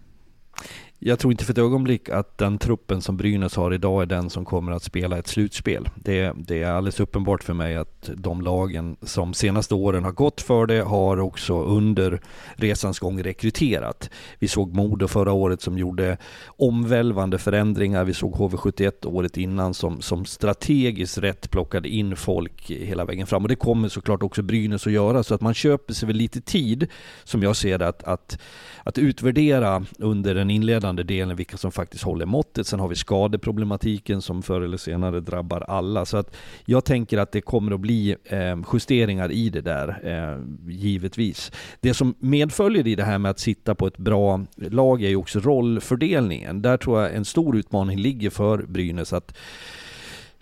Jag 1.01 1.19
tror 1.19 1.33
inte 1.33 1.45
för 1.45 1.53
ett 1.53 1.57
ögonblick 1.57 2.09
att 2.09 2.37
den 2.37 2.57
truppen 2.57 3.01
som 3.01 3.17
Brynäs 3.17 3.55
har 3.55 3.73
idag 3.73 4.01
är 4.01 4.05
den 4.05 4.29
som 4.29 4.45
kommer 4.45 4.71
att 4.71 4.83
spela 4.83 5.17
ett 5.17 5.27
slutspel. 5.27 5.89
Det, 5.95 6.33
det, 6.37 6.63
är 6.63 6.71
alldeles 6.71 6.99
uppenbart 6.99 7.43
för 7.43 7.53
mig 7.53 7.75
att 7.75 8.09
de 8.15 8.41
lagen 8.41 8.97
som 9.01 9.33
senaste 9.33 9.75
åren 9.75 10.03
har 10.03 10.11
gått 10.11 10.41
för 10.41 10.65
det 10.65 10.81
har 10.81 11.19
också 11.19 11.63
under 11.63 12.21
resans 12.55 12.99
gång 12.99 13.23
rekryterat. 13.23 14.09
Vi 14.39 14.47
såg 14.47 14.75
Modo 14.75 15.07
förra 15.07 15.31
året 15.31 15.61
som 15.61 15.77
gjorde 15.77 16.17
omvälvande 16.45 17.37
förändringar. 17.37 18.03
Vi 18.03 18.13
såg 18.13 18.35
HV71 18.35 19.05
året 19.07 19.37
innan 19.37 19.73
som, 19.73 20.01
som 20.01 20.25
strategiskt 20.25 21.17
rätt 21.17 21.51
plockade 21.51 21.89
in 21.89 22.15
folk 22.15 22.71
hela 22.71 23.05
vägen 23.05 23.27
fram. 23.27 23.43
Och 23.43 23.49
det 23.49 23.55
kommer 23.55 23.89
såklart 23.89 24.23
också 24.23 24.41
Brynäs 24.41 24.87
att 24.87 24.93
göra. 24.93 25.23
Så 25.23 25.35
att 25.35 25.41
man 25.41 25.53
köper 25.53 25.93
sig 25.93 26.07
väl 26.07 26.15
lite 26.15 26.41
tid, 26.41 26.87
som 27.23 27.43
jag 27.43 27.55
ser 27.55 27.77
det, 27.77 27.87
att, 27.87 28.03
att, 28.03 28.39
att 28.83 28.97
utvärdera 28.97 29.85
under 29.99 30.35
den 30.39 30.49
inledande 30.49 31.03
delen 31.03 31.35
vilka 31.35 31.57
som 31.57 31.71
faktiskt 31.71 32.03
håller 32.03 32.25
måttet. 32.25 32.67
Sen 32.67 32.79
har 32.79 32.87
vi 32.87 32.95
skadeproblematiken 32.95 34.21
som 34.21 34.43
förr 34.43 34.61
eller 34.61 34.77
senare 34.77 35.19
drabbar 35.19 35.61
alla. 35.61 36.05
Så 36.05 36.17
att 36.17 36.35
jag 36.65 36.85
tänker 36.85 37.17
att 37.17 37.31
det 37.31 37.41
kommer 37.41 37.71
att 37.71 37.79
bli 37.79 38.15
eh, 38.23 38.57
justeringar 38.73 39.31
i 39.31 39.49
det 39.49 39.61
där, 39.61 39.87
eh, 40.03 40.71
givetvis. 40.73 41.51
Det 41.79 41.93
som 41.93 42.15
medföljer 42.19 42.87
i 42.87 42.95
det 42.95 43.03
här 43.03 43.17
med 43.17 43.31
att 43.31 43.39
sitta 43.39 43.75
på 43.75 43.87
ett 43.87 43.97
bra 43.97 44.45
lag 44.55 45.03
är 45.03 45.09
ju 45.09 45.15
också 45.15 45.39
rollfördelningen. 45.39 46.61
Där 46.61 46.77
tror 46.77 47.01
jag 47.01 47.15
en 47.15 47.25
stor 47.25 47.57
utmaning 47.57 47.99
ligger 47.99 48.29
för 48.29 48.57
Brynäs. 48.57 49.13
att 49.13 49.37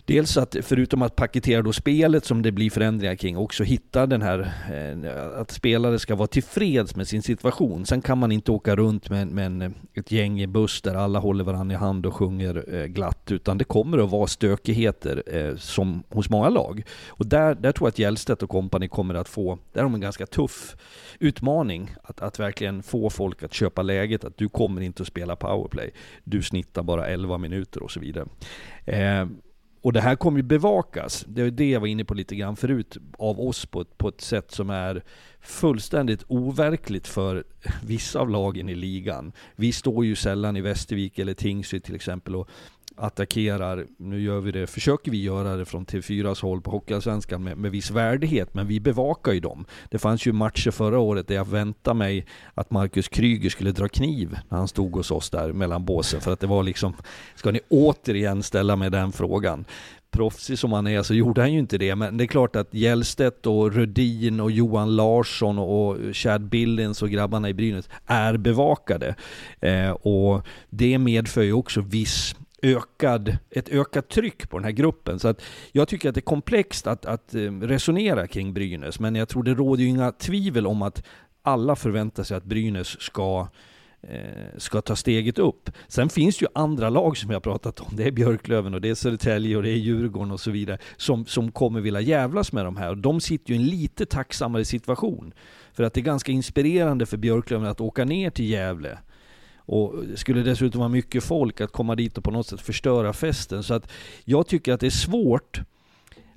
Dels 0.08 0.36
att 0.36 0.56
förutom 0.62 1.02
att 1.02 1.16
paketera 1.16 1.62
då 1.62 1.72
spelet 1.72 2.24
som 2.24 2.42
det 2.42 2.52
blir 2.52 2.70
förändringar 2.70 3.14
kring, 3.14 3.36
också 3.36 3.64
hitta 3.64 4.06
den 4.06 4.22
här 4.22 4.52
eh, 4.72 5.40
att 5.40 5.50
spelare 5.50 5.98
ska 5.98 6.14
vara 6.14 6.26
tillfreds 6.26 6.96
med 6.96 7.08
sin 7.08 7.22
situation. 7.22 7.86
Sen 7.86 8.02
kan 8.02 8.18
man 8.18 8.32
inte 8.32 8.52
åka 8.52 8.76
runt 8.76 9.10
med, 9.10 9.28
med 9.28 9.72
ett 9.94 10.12
gäng 10.12 10.40
i 10.40 10.46
buss 10.46 10.82
där 10.82 10.94
alla 10.94 11.18
håller 11.18 11.44
varandra 11.44 11.74
i 11.74 11.78
hand 11.78 12.06
och 12.06 12.14
sjunger 12.14 12.74
eh, 12.74 12.84
glatt, 12.84 13.30
utan 13.30 13.58
det 13.58 13.64
kommer 13.64 13.98
att 13.98 14.10
vara 14.10 14.26
stökigheter 14.26 15.22
eh, 15.26 15.56
som 15.56 16.02
hos 16.08 16.30
många 16.30 16.48
lag. 16.48 16.82
Och 17.08 17.26
där, 17.26 17.54
där 17.54 17.72
tror 17.72 17.86
jag 17.86 17.92
att 17.92 17.98
Hjälstedt 17.98 18.42
och 18.42 18.50
kompani 18.50 18.88
kommer 18.88 19.14
att 19.14 19.28
få, 19.28 19.58
där 19.72 19.82
har 19.82 19.88
de 19.88 19.94
en 19.94 20.00
ganska 20.00 20.26
tuff 20.26 20.76
utmaning 21.18 21.90
att, 22.02 22.20
att 22.20 22.38
verkligen 22.38 22.82
få 22.82 23.10
folk 23.10 23.42
att 23.42 23.52
köpa 23.54 23.82
läget, 23.82 24.24
att 24.24 24.36
du 24.36 24.48
kommer 24.48 24.80
inte 24.80 25.02
att 25.02 25.08
spela 25.08 25.36
powerplay. 25.36 25.90
Du 26.24 26.42
snittar 26.42 26.82
bara 26.82 27.06
11 27.06 27.38
minuter 27.38 27.82
och 27.82 27.90
så 27.90 28.00
vidare. 28.00 28.26
Och 29.80 29.92
det 29.92 30.00
här 30.00 30.16
kommer 30.16 30.38
ju 30.38 30.42
bevakas, 30.42 31.24
det 31.28 31.42
är 31.42 31.50
det 31.50 31.70
jag 31.70 31.80
var 31.80 31.86
inne 31.86 32.04
på 32.04 32.14
lite 32.14 32.36
grann 32.36 32.56
förut, 32.56 32.96
av 33.18 33.40
oss 33.40 33.66
på 33.66 33.80
ett, 33.80 33.98
på 33.98 34.08
ett 34.08 34.20
sätt 34.20 34.50
som 34.50 34.70
är 34.70 35.02
fullständigt 35.40 36.24
overkligt 36.28 37.08
för 37.08 37.44
vissa 37.84 38.20
av 38.20 38.30
lagen 38.30 38.68
i 38.68 38.74
ligan. 38.74 39.32
Vi 39.56 39.72
står 39.72 40.04
ju 40.04 40.16
sällan 40.16 40.56
i 40.56 40.60
Västervik 40.60 41.18
eller 41.18 41.34
Tingsryd 41.34 41.84
till 41.84 41.94
exempel 41.94 42.36
och 42.36 42.48
attackerar, 42.98 43.86
nu 43.96 44.20
gör 44.20 44.40
vi 44.40 44.52
det, 44.52 44.66
försöker 44.66 45.10
vi 45.10 45.22
göra 45.22 45.56
det 45.56 45.64
från 45.64 45.86
TV4s 45.86 46.42
håll 46.42 46.60
på 46.60 46.70
Hockeyallsvenskan 46.70 47.44
med, 47.44 47.58
med 47.58 47.70
viss 47.70 47.90
värdighet, 47.90 48.54
men 48.54 48.66
vi 48.66 48.80
bevakar 48.80 49.32
ju 49.32 49.40
dem. 49.40 49.64
Det 49.90 49.98
fanns 49.98 50.26
ju 50.26 50.32
matcher 50.32 50.70
förra 50.70 50.98
året 50.98 51.28
där 51.28 51.34
jag 51.34 51.48
väntade 51.48 51.94
mig 51.94 52.26
att 52.54 52.70
Marcus 52.70 53.08
Kryger 53.08 53.50
skulle 53.50 53.72
dra 53.72 53.88
kniv 53.88 54.38
när 54.48 54.58
han 54.58 54.68
stod 54.68 54.92
hos 54.92 55.10
oss 55.10 55.30
där 55.30 55.52
mellan 55.52 55.84
båsen, 55.84 56.20
för 56.20 56.32
att 56.32 56.40
det 56.40 56.46
var 56.46 56.62
liksom, 56.62 56.94
ska 57.34 57.50
ni 57.50 57.60
återigen 57.68 58.42
ställa 58.42 58.76
mig 58.76 58.90
den 58.90 59.12
frågan? 59.12 59.64
proffsig 60.10 60.58
som 60.58 60.72
han 60.72 60.86
är 60.86 61.02
så 61.02 61.14
gjorde 61.14 61.40
han 61.40 61.52
ju 61.52 61.58
inte 61.58 61.78
det. 61.78 61.94
Men 61.94 62.16
det 62.16 62.24
är 62.24 62.26
klart 62.26 62.56
att 62.56 62.74
Gällstedt 62.74 63.46
och 63.46 63.72
Rödin 63.74 64.40
och 64.40 64.50
Johan 64.50 64.96
Larsson 64.96 65.58
och 65.58 65.96
Chad 66.12 66.42
Billins 66.48 67.02
och 67.02 67.10
grabbarna 67.10 67.48
i 67.48 67.54
Brynäs 67.54 67.88
är 68.06 68.36
bevakade. 68.36 69.14
Eh, 69.60 69.90
och 69.90 70.46
det 70.70 70.98
medför 70.98 71.42
ju 71.42 71.52
också 71.52 71.80
viss 71.80 72.34
ökad, 72.62 73.36
ett 73.50 73.68
ökat 73.68 74.08
tryck 74.08 74.50
på 74.50 74.58
den 74.58 74.64
här 74.64 74.72
gruppen. 74.72 75.18
Så 75.18 75.28
att 75.28 75.42
jag 75.72 75.88
tycker 75.88 76.08
att 76.08 76.14
det 76.14 76.18
är 76.18 76.22
komplext 76.22 76.86
att, 76.86 77.06
att 77.06 77.34
eh, 77.34 77.40
resonera 77.40 78.26
kring 78.26 78.54
Brynäs, 78.54 79.00
men 79.00 79.14
jag 79.14 79.28
tror 79.28 79.42
det 79.42 79.54
råder 79.54 79.82
ju 79.82 79.88
inga 79.88 80.12
tvivel 80.12 80.66
om 80.66 80.82
att 80.82 81.02
alla 81.42 81.76
förväntar 81.76 82.22
sig 82.22 82.36
att 82.36 82.44
Brynäs 82.44 83.00
ska 83.00 83.48
eh, 84.00 84.58
ska 84.58 84.80
ta 84.80 84.96
steget 84.96 85.38
upp. 85.38 85.70
Sen 85.88 86.08
finns 86.08 86.38
det 86.38 86.42
ju 86.42 86.48
andra 86.54 86.90
lag 86.90 87.16
som 87.16 87.30
jag 87.30 87.42
pratat 87.42 87.80
om. 87.80 87.96
Det 87.96 88.04
är 88.04 88.10
Björklöven 88.10 88.74
och 88.74 88.80
det 88.80 88.90
är 88.90 88.94
Södertälje 88.94 89.56
och 89.56 89.62
det 89.62 89.70
är 89.70 89.76
Djurgården 89.76 90.30
och 90.30 90.40
så 90.40 90.50
vidare 90.50 90.78
som, 90.96 91.26
som 91.26 91.52
kommer 91.52 91.80
vilja 91.80 92.00
jävlas 92.00 92.52
med 92.52 92.64
de 92.64 92.76
här. 92.76 92.94
De 92.94 93.20
sitter 93.20 93.50
ju 93.50 93.56
i 93.56 93.62
en 93.62 93.66
lite 93.66 94.06
tacksammare 94.06 94.64
situation. 94.64 95.32
För 95.72 95.84
att 95.84 95.94
det 95.94 96.00
är 96.00 96.02
ganska 96.02 96.32
inspirerande 96.32 97.06
för 97.06 97.16
Björklöven 97.16 97.68
att 97.68 97.80
åka 97.80 98.04
ner 98.04 98.30
till 98.30 98.50
Gävle 98.50 98.98
och 99.68 100.06
det 100.06 100.16
skulle 100.16 100.42
dessutom 100.42 100.78
vara 100.78 100.88
mycket 100.88 101.24
folk 101.24 101.60
att 101.60 101.72
komma 101.72 101.94
dit 101.94 102.18
och 102.18 102.24
på 102.24 102.30
något 102.30 102.46
sätt 102.46 102.60
förstöra 102.60 103.12
festen. 103.12 103.62
Så 103.62 103.74
att 103.74 103.90
jag 104.24 104.46
tycker 104.46 104.72
att 104.72 104.80
det 104.80 104.86
är 104.86 104.90
svårt 104.90 105.60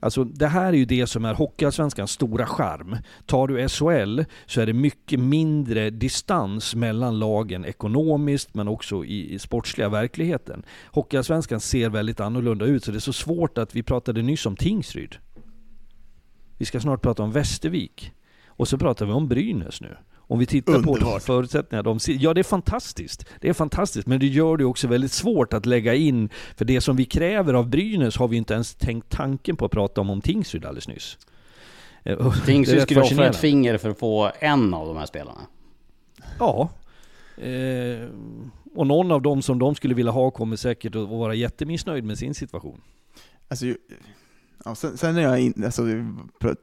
Alltså 0.04 0.24
det 0.24 0.48
här 0.48 0.74
är 0.74 0.78
ju 0.78 0.86
det 0.86 1.08
som 1.08 1.26
är 1.26 1.34
Hockeyallsvenskans 1.34 2.12
stora 2.12 2.46
charm. 2.46 2.98
Tar 3.26 3.48
du 3.48 3.70
SHL 3.70 4.22
så 4.46 4.62
är 4.62 4.66
det 4.66 4.74
mycket 4.74 5.20
mindre 5.20 5.90
distans 5.90 6.76
mellan 6.76 7.20
lagen 7.20 7.66
ekonomiskt 7.66 8.54
men 8.54 8.68
också 8.68 9.06
i, 9.06 9.34
i 9.34 9.40
sportsliga 9.40 9.90
verkligheten. 9.90 10.64
Hockeyallsvenskan 10.92 11.60
ser 11.60 11.90
väldigt 11.90 12.20
annorlunda 12.20 12.66
ut 12.66 12.84
så 12.84 12.92
det 12.92 12.98
är 12.98 13.00
så 13.00 13.14
svårt 13.14 13.58
att 13.58 13.76
vi 13.76 13.84
pratade 13.84 14.22
nyss 14.22 14.46
om 14.46 14.56
Tingsryd. 14.56 15.16
Vi 16.58 16.66
ska 16.66 16.80
snart 16.80 17.02
prata 17.02 17.24
om 17.24 17.32
Västervik. 17.32 18.12
Och 18.48 18.68
så 18.68 18.78
pratar 18.78 19.06
vi 19.06 19.12
om 19.12 19.28
Brynäs 19.28 19.82
nu. 19.82 19.98
Om 20.32 20.40
vi 20.40 20.46
tittar 20.46 20.74
Underbart. 20.74 21.00
på 21.00 21.06
de 21.06 21.20
förutsättningar 21.20 21.84
de 21.84 22.00
ser. 22.00 22.18
Ja, 22.20 22.34
det 22.34 22.42
är 22.42 22.44
fantastiskt. 22.44 23.26
Det 23.40 23.50
är 23.50 23.54
fantastiskt, 23.54 24.08
men 24.08 24.20
det 24.20 24.28
gör 24.28 24.58
det 24.58 24.66
också 24.66 24.88
väldigt 24.88 25.12
svårt 25.12 25.54
att 25.54 25.66
lägga 25.66 25.96
in, 25.96 26.30
för 26.56 26.66
det 26.66 26.82
som 26.82 26.96
vi 26.96 27.06
kräver 27.06 27.54
av 27.54 27.70
Brynäs 27.70 28.18
har 28.18 28.28
vi 28.28 28.38
inte 28.38 28.54
ens 28.54 28.76
tänkt 28.76 29.10
tanken 29.10 29.56
på 29.56 29.66
att 29.66 29.72
prata 29.72 30.02
om 30.02 30.10
om 30.10 30.22
Tingsryd 30.22 30.66
alldeles 30.66 30.88
nyss. 30.88 31.18
Eh, 32.04 32.34
Tingsryd 32.46 32.82
skulle 32.82 33.02
offra 33.02 33.28
ett 33.28 33.36
finger 33.36 33.78
för 33.78 33.90
att 33.90 34.00
få 34.00 34.32
en 34.40 34.74
av 34.74 34.88
de 34.88 34.98
här 34.98 35.06
spelarna. 35.06 35.42
Ja. 36.40 36.70
Eh, 37.38 38.08
och 38.76 38.88
någon 38.88 39.12
av 39.12 39.22
dem 39.22 39.42
som 39.42 39.60
de 39.60 39.76
skulle 39.76 39.94
vilja 39.94 40.12
ha 40.12 40.32
kommer 40.32 40.56
säkert 40.56 40.96
att 40.96 41.10
vara 41.10 41.34
jättemissnöjd 41.34 42.04
med 42.04 42.18
sin 42.18 42.34
situation. 42.34 42.82
Alltså, 43.48 43.66
ja, 44.66 44.76
sen, 44.76 44.98
sen 44.98 45.18
är 45.18 45.22
jag 45.22 45.40
in, 45.40 45.64
alltså, 45.66 45.84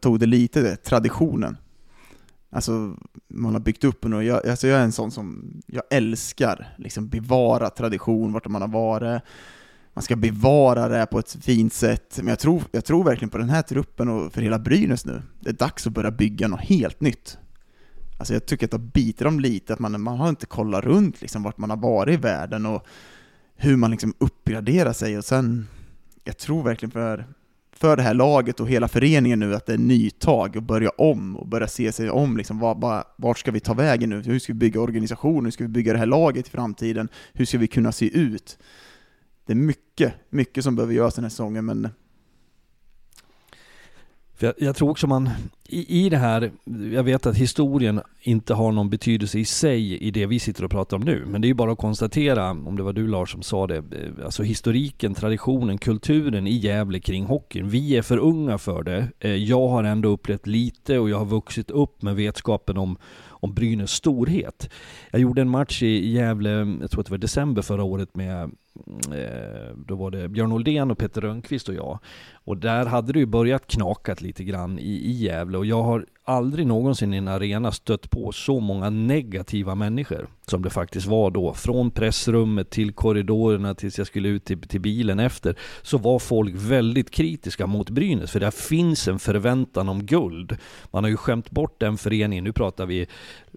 tog 0.01 0.21
det 0.21 0.27
lite, 0.27 0.61
det, 0.61 0.77
traditionen. 0.77 1.57
Alltså, 2.51 2.97
man 3.29 3.53
har 3.53 3.61
byggt 3.61 3.85
upp 3.85 4.05
och 4.05 4.25
jag, 4.25 4.47
alltså 4.47 4.67
jag 4.69 4.81
är 4.81 4.85
en 4.85 4.93
sån 4.93 5.11
som, 5.11 5.53
jag 5.67 5.83
älskar 5.91 6.75
liksom 6.79 7.09
bevara 7.09 7.71
tradition, 7.71 8.33
vart 8.33 8.49
man 8.49 8.63
har 8.63 8.69
varit. 8.69 9.23
man 9.95 10.03
ska 10.03 10.17
bevara 10.17 10.89
det 10.89 11.07
på 11.07 11.19
ett 11.19 11.37
fint 11.41 11.73
sätt. 11.73 12.17
Men 12.17 12.29
jag 12.29 12.39
tror, 12.39 12.63
jag 12.71 12.85
tror 12.85 13.05
verkligen 13.05 13.31
på 13.31 13.39
den 13.39 13.51
här 13.51 13.63
truppen 13.63 14.09
och 14.09 14.33
för 14.33 14.41
hela 14.41 14.59
Brynäs 14.59 15.07
nu. 15.07 15.23
Det 15.41 15.51
är 15.51 15.55
dags 15.55 15.87
att 15.87 15.93
börja 15.93 16.11
bygga 16.11 16.49
något 16.49 16.61
helt 16.61 17.01
nytt. 17.01 17.39
Alltså 18.19 18.35
jag 18.35 18.47
tycker 18.47 18.67
att 18.67 18.71
det 18.71 18.79
biter 18.79 19.25
dem 19.25 19.41
lite, 19.41 19.73
att 19.73 19.79
man, 19.79 20.01
man 20.03 20.19
har 20.19 20.29
inte 20.29 20.47
kollat 20.47 20.85
runt 20.85 21.21
liksom 21.21 21.43
vart 21.43 21.59
man 21.59 21.71
har 21.71 21.77
varit 21.77 22.15
i 22.15 22.17
världen 22.17 22.67
och 22.67 22.87
hur 23.57 23.77
man 23.77 23.91
liksom 23.91 24.15
uppgraderar 24.19 24.93
sig 24.93 25.19
och 25.19 25.25
sen, 25.25 25.67
jag 26.25 26.39
tror 26.39 26.63
verkligen 26.63 26.91
för, 26.91 27.27
för 27.79 27.97
det 27.97 28.03
här 28.03 28.15
laget 28.15 28.61
och 28.61 28.69
hela 28.69 28.89
föreningen 28.89 29.41
nu 29.41 29.55
att 29.55 29.67
det 29.67 29.73
är 29.73 29.79
nytag 29.79 30.57
och 30.57 30.63
börja 30.63 30.91
om 30.91 31.37
och 31.37 31.47
börja 31.49 31.69
se 31.69 31.93
sig 31.93 32.11
om 32.11 32.37
liksom, 32.37 32.59
var, 32.59 33.05
vart 33.17 33.39
ska 33.39 33.51
vi 33.51 33.61
ta 33.61 33.75
vägen 33.75 34.11
nu? 34.11 34.23
Hur 34.23 34.39
ska 34.39 34.53
vi 34.53 34.59
bygga 34.59 34.81
organisationen? 34.81 35.45
Hur 35.45 35.51
ska 35.51 35.65
vi 35.65 35.69
bygga 35.69 35.93
det 35.93 35.99
här 35.99 36.07
laget 36.07 36.47
i 36.47 36.51
framtiden? 36.51 37.09
Hur 37.33 37.45
ska 37.45 37.59
vi 37.59 37.67
kunna 37.67 37.93
se 37.93 38.19
ut? 38.19 38.59
Det 39.47 39.53
är 39.53 39.57
mycket, 39.57 40.15
mycket 40.31 40.65
som 40.65 40.77
behöver 40.77 40.95
göras 40.95 41.15
den 41.15 41.25
här 41.25 41.31
säsongen, 41.31 41.65
men 41.65 41.89
för 44.39 44.47
jag, 44.47 44.55
jag, 44.59 44.77
tror 44.77 44.91
också 44.91 45.07
man, 45.07 45.31
i, 45.69 46.07
i 46.07 46.09
det 46.09 46.17
här, 46.17 46.51
jag 46.93 47.03
vet 47.03 47.27
att 47.27 47.37
historien 47.37 48.01
inte 48.21 48.55
har 48.55 48.73
någon 48.73 48.91
betydelse 48.91 49.39
i 49.39 49.45
sig 49.45 49.99
i 49.99 50.11
det 50.11 50.27
vi 50.27 50.39
sitter 50.39 50.65
och 50.65 50.71
pratar 50.71 50.97
om 50.97 51.03
nu. 51.03 51.25
Men 51.27 51.41
det 51.41 51.47
är 51.47 51.49
ju 51.49 51.55
bara 51.55 51.73
att 51.73 51.79
konstatera, 51.79 52.51
om 52.51 52.77
det 52.77 52.83
var 52.83 52.93
du 52.93 53.07
Lars 53.07 53.33
som 53.33 53.43
sa 53.43 53.67
det, 53.67 53.77
eh, 53.77 54.25
alltså 54.25 54.43
historiken, 54.43 55.15
traditionen, 55.15 55.79
kulturen 55.79 56.47
i 56.47 56.53
Gävle 56.53 57.01
kring 57.01 57.25
hockeyn. 57.25 57.69
Vi 57.69 57.97
är 57.97 58.03
för 58.03 58.19
unga 58.19 58.59
för 58.59 58.83
det. 58.83 59.09
Eh, 59.19 59.35
jag 59.35 59.69
har 59.69 59.85
ändå 59.85 60.09
upplevt 60.09 60.47
lite 60.47 60.99
och 60.99 61.11
jag 61.11 61.19
har 61.19 61.27
vuxit 61.27 61.71
upp 61.71 62.03
med 62.03 62.17
vetskapen 62.17 62.77
om 62.77 62.99
om 63.41 63.55
Brynäs 63.55 63.91
storhet. 63.91 64.71
Jag 65.11 65.21
gjorde 65.21 65.41
en 65.41 65.49
match 65.49 65.83
i 65.83 66.11
Gävle, 66.11 66.51
jag 66.81 66.91
tror 66.91 67.01
att 67.01 67.07
det 67.07 67.11
var 67.11 67.19
december 67.19 67.63
förra 67.63 67.83
året 67.83 68.17
med 68.17 68.43
eh, 69.13 69.77
då 69.87 69.95
var 69.95 70.11
det 70.11 70.29
Björn 70.29 70.53
Oldén 70.53 70.91
och 70.91 70.99
Peter 70.99 71.21
Rönnqvist 71.21 71.69
och 71.69 71.75
jag. 71.75 71.99
Och 72.49 72.57
där 72.57 72.87
hade 72.87 73.13
det 73.13 73.19
ju 73.19 73.27
börjat 73.27 73.67
knakat 73.67 74.21
lite 74.21 74.45
grann 74.45 74.79
i, 74.79 74.83
i 74.83 75.13
Gävle 75.13 75.59
och 75.59 75.67
jag 75.67 75.83
har 75.83 76.07
aldrig 76.25 76.67
någonsin 76.67 77.15
i 77.15 77.17
en 77.17 77.29
arena 77.29 77.73
stött 77.73 78.11
på 78.11 78.33
så 78.33 78.61
många 78.61 78.91
negativa 78.91 79.75
människor 79.75 80.27
som 80.47 80.63
det 80.63 80.71
faktiskt 80.71 81.07
var 81.07 81.31
då. 81.31 81.55
Från 81.55 81.91
pressrummet 81.91 82.71
till 82.71 82.93
korridorerna 82.93 83.75
tills 83.75 83.99
jag 83.99 84.07
skulle 84.07 84.29
ut 84.29 84.45
till, 84.45 84.61
till 84.61 84.81
bilen 84.81 85.21
efter 85.21 85.59
så 85.83 85.99
var 85.99 86.19
folk 86.19 86.55
väldigt 86.57 87.11
kritiska 87.11 87.67
mot 87.67 87.91
Brynäs 87.91 88.31
för 88.31 88.41
det 88.41 88.51
finns 88.51 89.09
en 89.09 89.19
förväntan 89.19 89.89
om 89.89 90.07
guld. 90.07 90.57
Man 90.91 91.05
har 91.05 91.11
ju 91.11 91.17
skämt 91.17 91.51
bort 91.51 91.81
den 91.81 91.97
föreningen, 91.97 92.45
nu 92.45 92.53
pratar 92.53 92.87
vi 92.87 93.07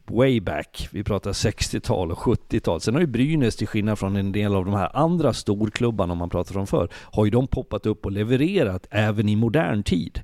way 0.05 0.41
back, 0.41 0.87
vi 0.91 1.03
pratar 1.03 1.31
60-tal 1.31 2.11
och 2.11 2.17
70-tal. 2.17 2.81
Sen 2.81 2.93
har 2.93 3.01
ju 3.01 3.07
Brynäs 3.07 3.55
till 3.55 3.67
skillnad 3.67 3.99
från 3.99 4.15
en 4.15 4.31
del 4.31 4.55
av 4.55 4.65
de 4.65 4.73
här 4.73 4.97
andra 4.97 5.33
storklubbarna 5.33 6.11
om 6.11 6.17
man 6.17 6.29
pratar 6.29 6.57
om 6.57 6.67
förr, 6.67 6.89
har 6.93 7.25
ju 7.25 7.31
de 7.31 7.47
poppat 7.47 7.85
upp 7.85 8.05
och 8.05 8.11
levererat 8.11 8.80
även 8.91 9.29
i 9.29 9.35
modern 9.35 9.83
tid. 9.83 10.21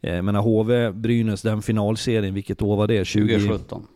Jag 0.00 0.24
menar 0.24 0.42
HV, 0.42 0.92
Brynäs, 0.92 1.42
den 1.42 1.62
finalserien, 1.62 2.34
vilket 2.34 2.62
år 2.62 2.76
var 2.76 2.86
det? 2.86 3.04
2017. 3.04 3.86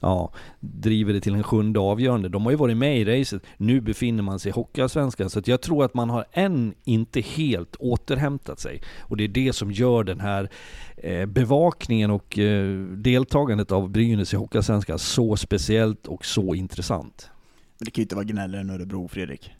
Ja, 0.00 0.32
driver 0.60 1.12
det 1.12 1.20
till 1.20 1.34
en 1.34 1.42
sjunde 1.42 1.80
avgörande. 1.80 2.28
De 2.28 2.44
har 2.44 2.50
ju 2.50 2.56
varit 2.56 2.76
med 2.76 2.98
i 2.98 3.04
racet. 3.04 3.42
Nu 3.56 3.80
befinner 3.80 4.22
man 4.22 4.38
sig 4.38 4.50
i 4.50 4.52
Hockeyallsvenskan. 4.52 5.30
Så 5.30 5.38
att 5.38 5.48
jag 5.48 5.60
tror 5.60 5.84
att 5.84 5.94
man 5.94 6.10
har 6.10 6.24
än 6.32 6.74
inte 6.84 7.20
helt 7.20 7.76
återhämtat 7.76 8.60
sig. 8.60 8.82
Och 8.98 9.16
det 9.16 9.24
är 9.24 9.28
det 9.28 9.52
som 9.52 9.72
gör 9.72 10.04
den 10.04 10.20
här 10.20 10.50
eh, 10.96 11.26
bevakningen 11.26 12.10
och 12.10 12.38
eh, 12.38 12.78
deltagandet 12.82 13.72
av 13.72 13.90
Brynäs 13.90 14.34
i 14.34 14.36
Hockeyallsvenskan 14.36 14.98
så 14.98 15.36
speciellt 15.36 16.06
och 16.06 16.24
så 16.24 16.54
intressant. 16.54 17.30
Men 17.78 17.84
det 17.84 17.90
kan 17.90 18.02
ju 18.02 18.04
inte 18.04 18.14
vara 18.14 18.24
gnällare 18.24 18.60
än 18.60 18.70
Örebro, 18.70 19.08
Fredrik. 19.08 19.50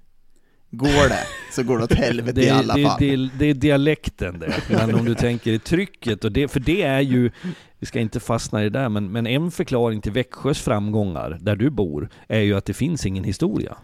Går 0.73 1.09
det, 1.09 1.27
så 1.53 1.63
går 1.63 1.79
det 1.79 1.85
åt 1.85 1.93
helvete 1.93 2.41
det, 2.41 2.47
i 2.47 2.51
alla 2.51 2.75
det, 2.75 2.83
fall. 2.83 2.99
Det, 2.99 3.31
det, 3.39 3.47
är 3.47 3.55
dialekten 3.55 4.39
det. 4.39 4.63
Men 4.69 4.95
om 4.95 5.05
du 5.05 5.15
tänker 5.15 5.53
i 5.53 5.59
trycket, 5.59 6.25
och 6.25 6.33
det, 6.33 6.49
för 6.49 6.61
det 6.61 6.83
är 6.83 7.01
ju, 7.01 7.31
vi 7.79 7.87
ska 7.87 8.01
inte 8.01 8.21
fastna 8.21 8.61
i 8.61 8.65
det 8.65 8.79
där, 8.79 8.89
men, 8.89 9.13
men 9.13 9.27
en 9.27 9.51
förklaring 9.51 10.01
till 10.01 10.13
Växjös 10.13 10.61
framgångar, 10.61 11.39
där 11.41 11.57
du 11.57 11.71
bor, 11.71 12.09
är 12.29 12.41
ju 12.41 12.57
att 12.57 12.65
det 12.65 12.75
finns 12.75 13.07
ingen 13.07 13.25
historia. 13.25 13.77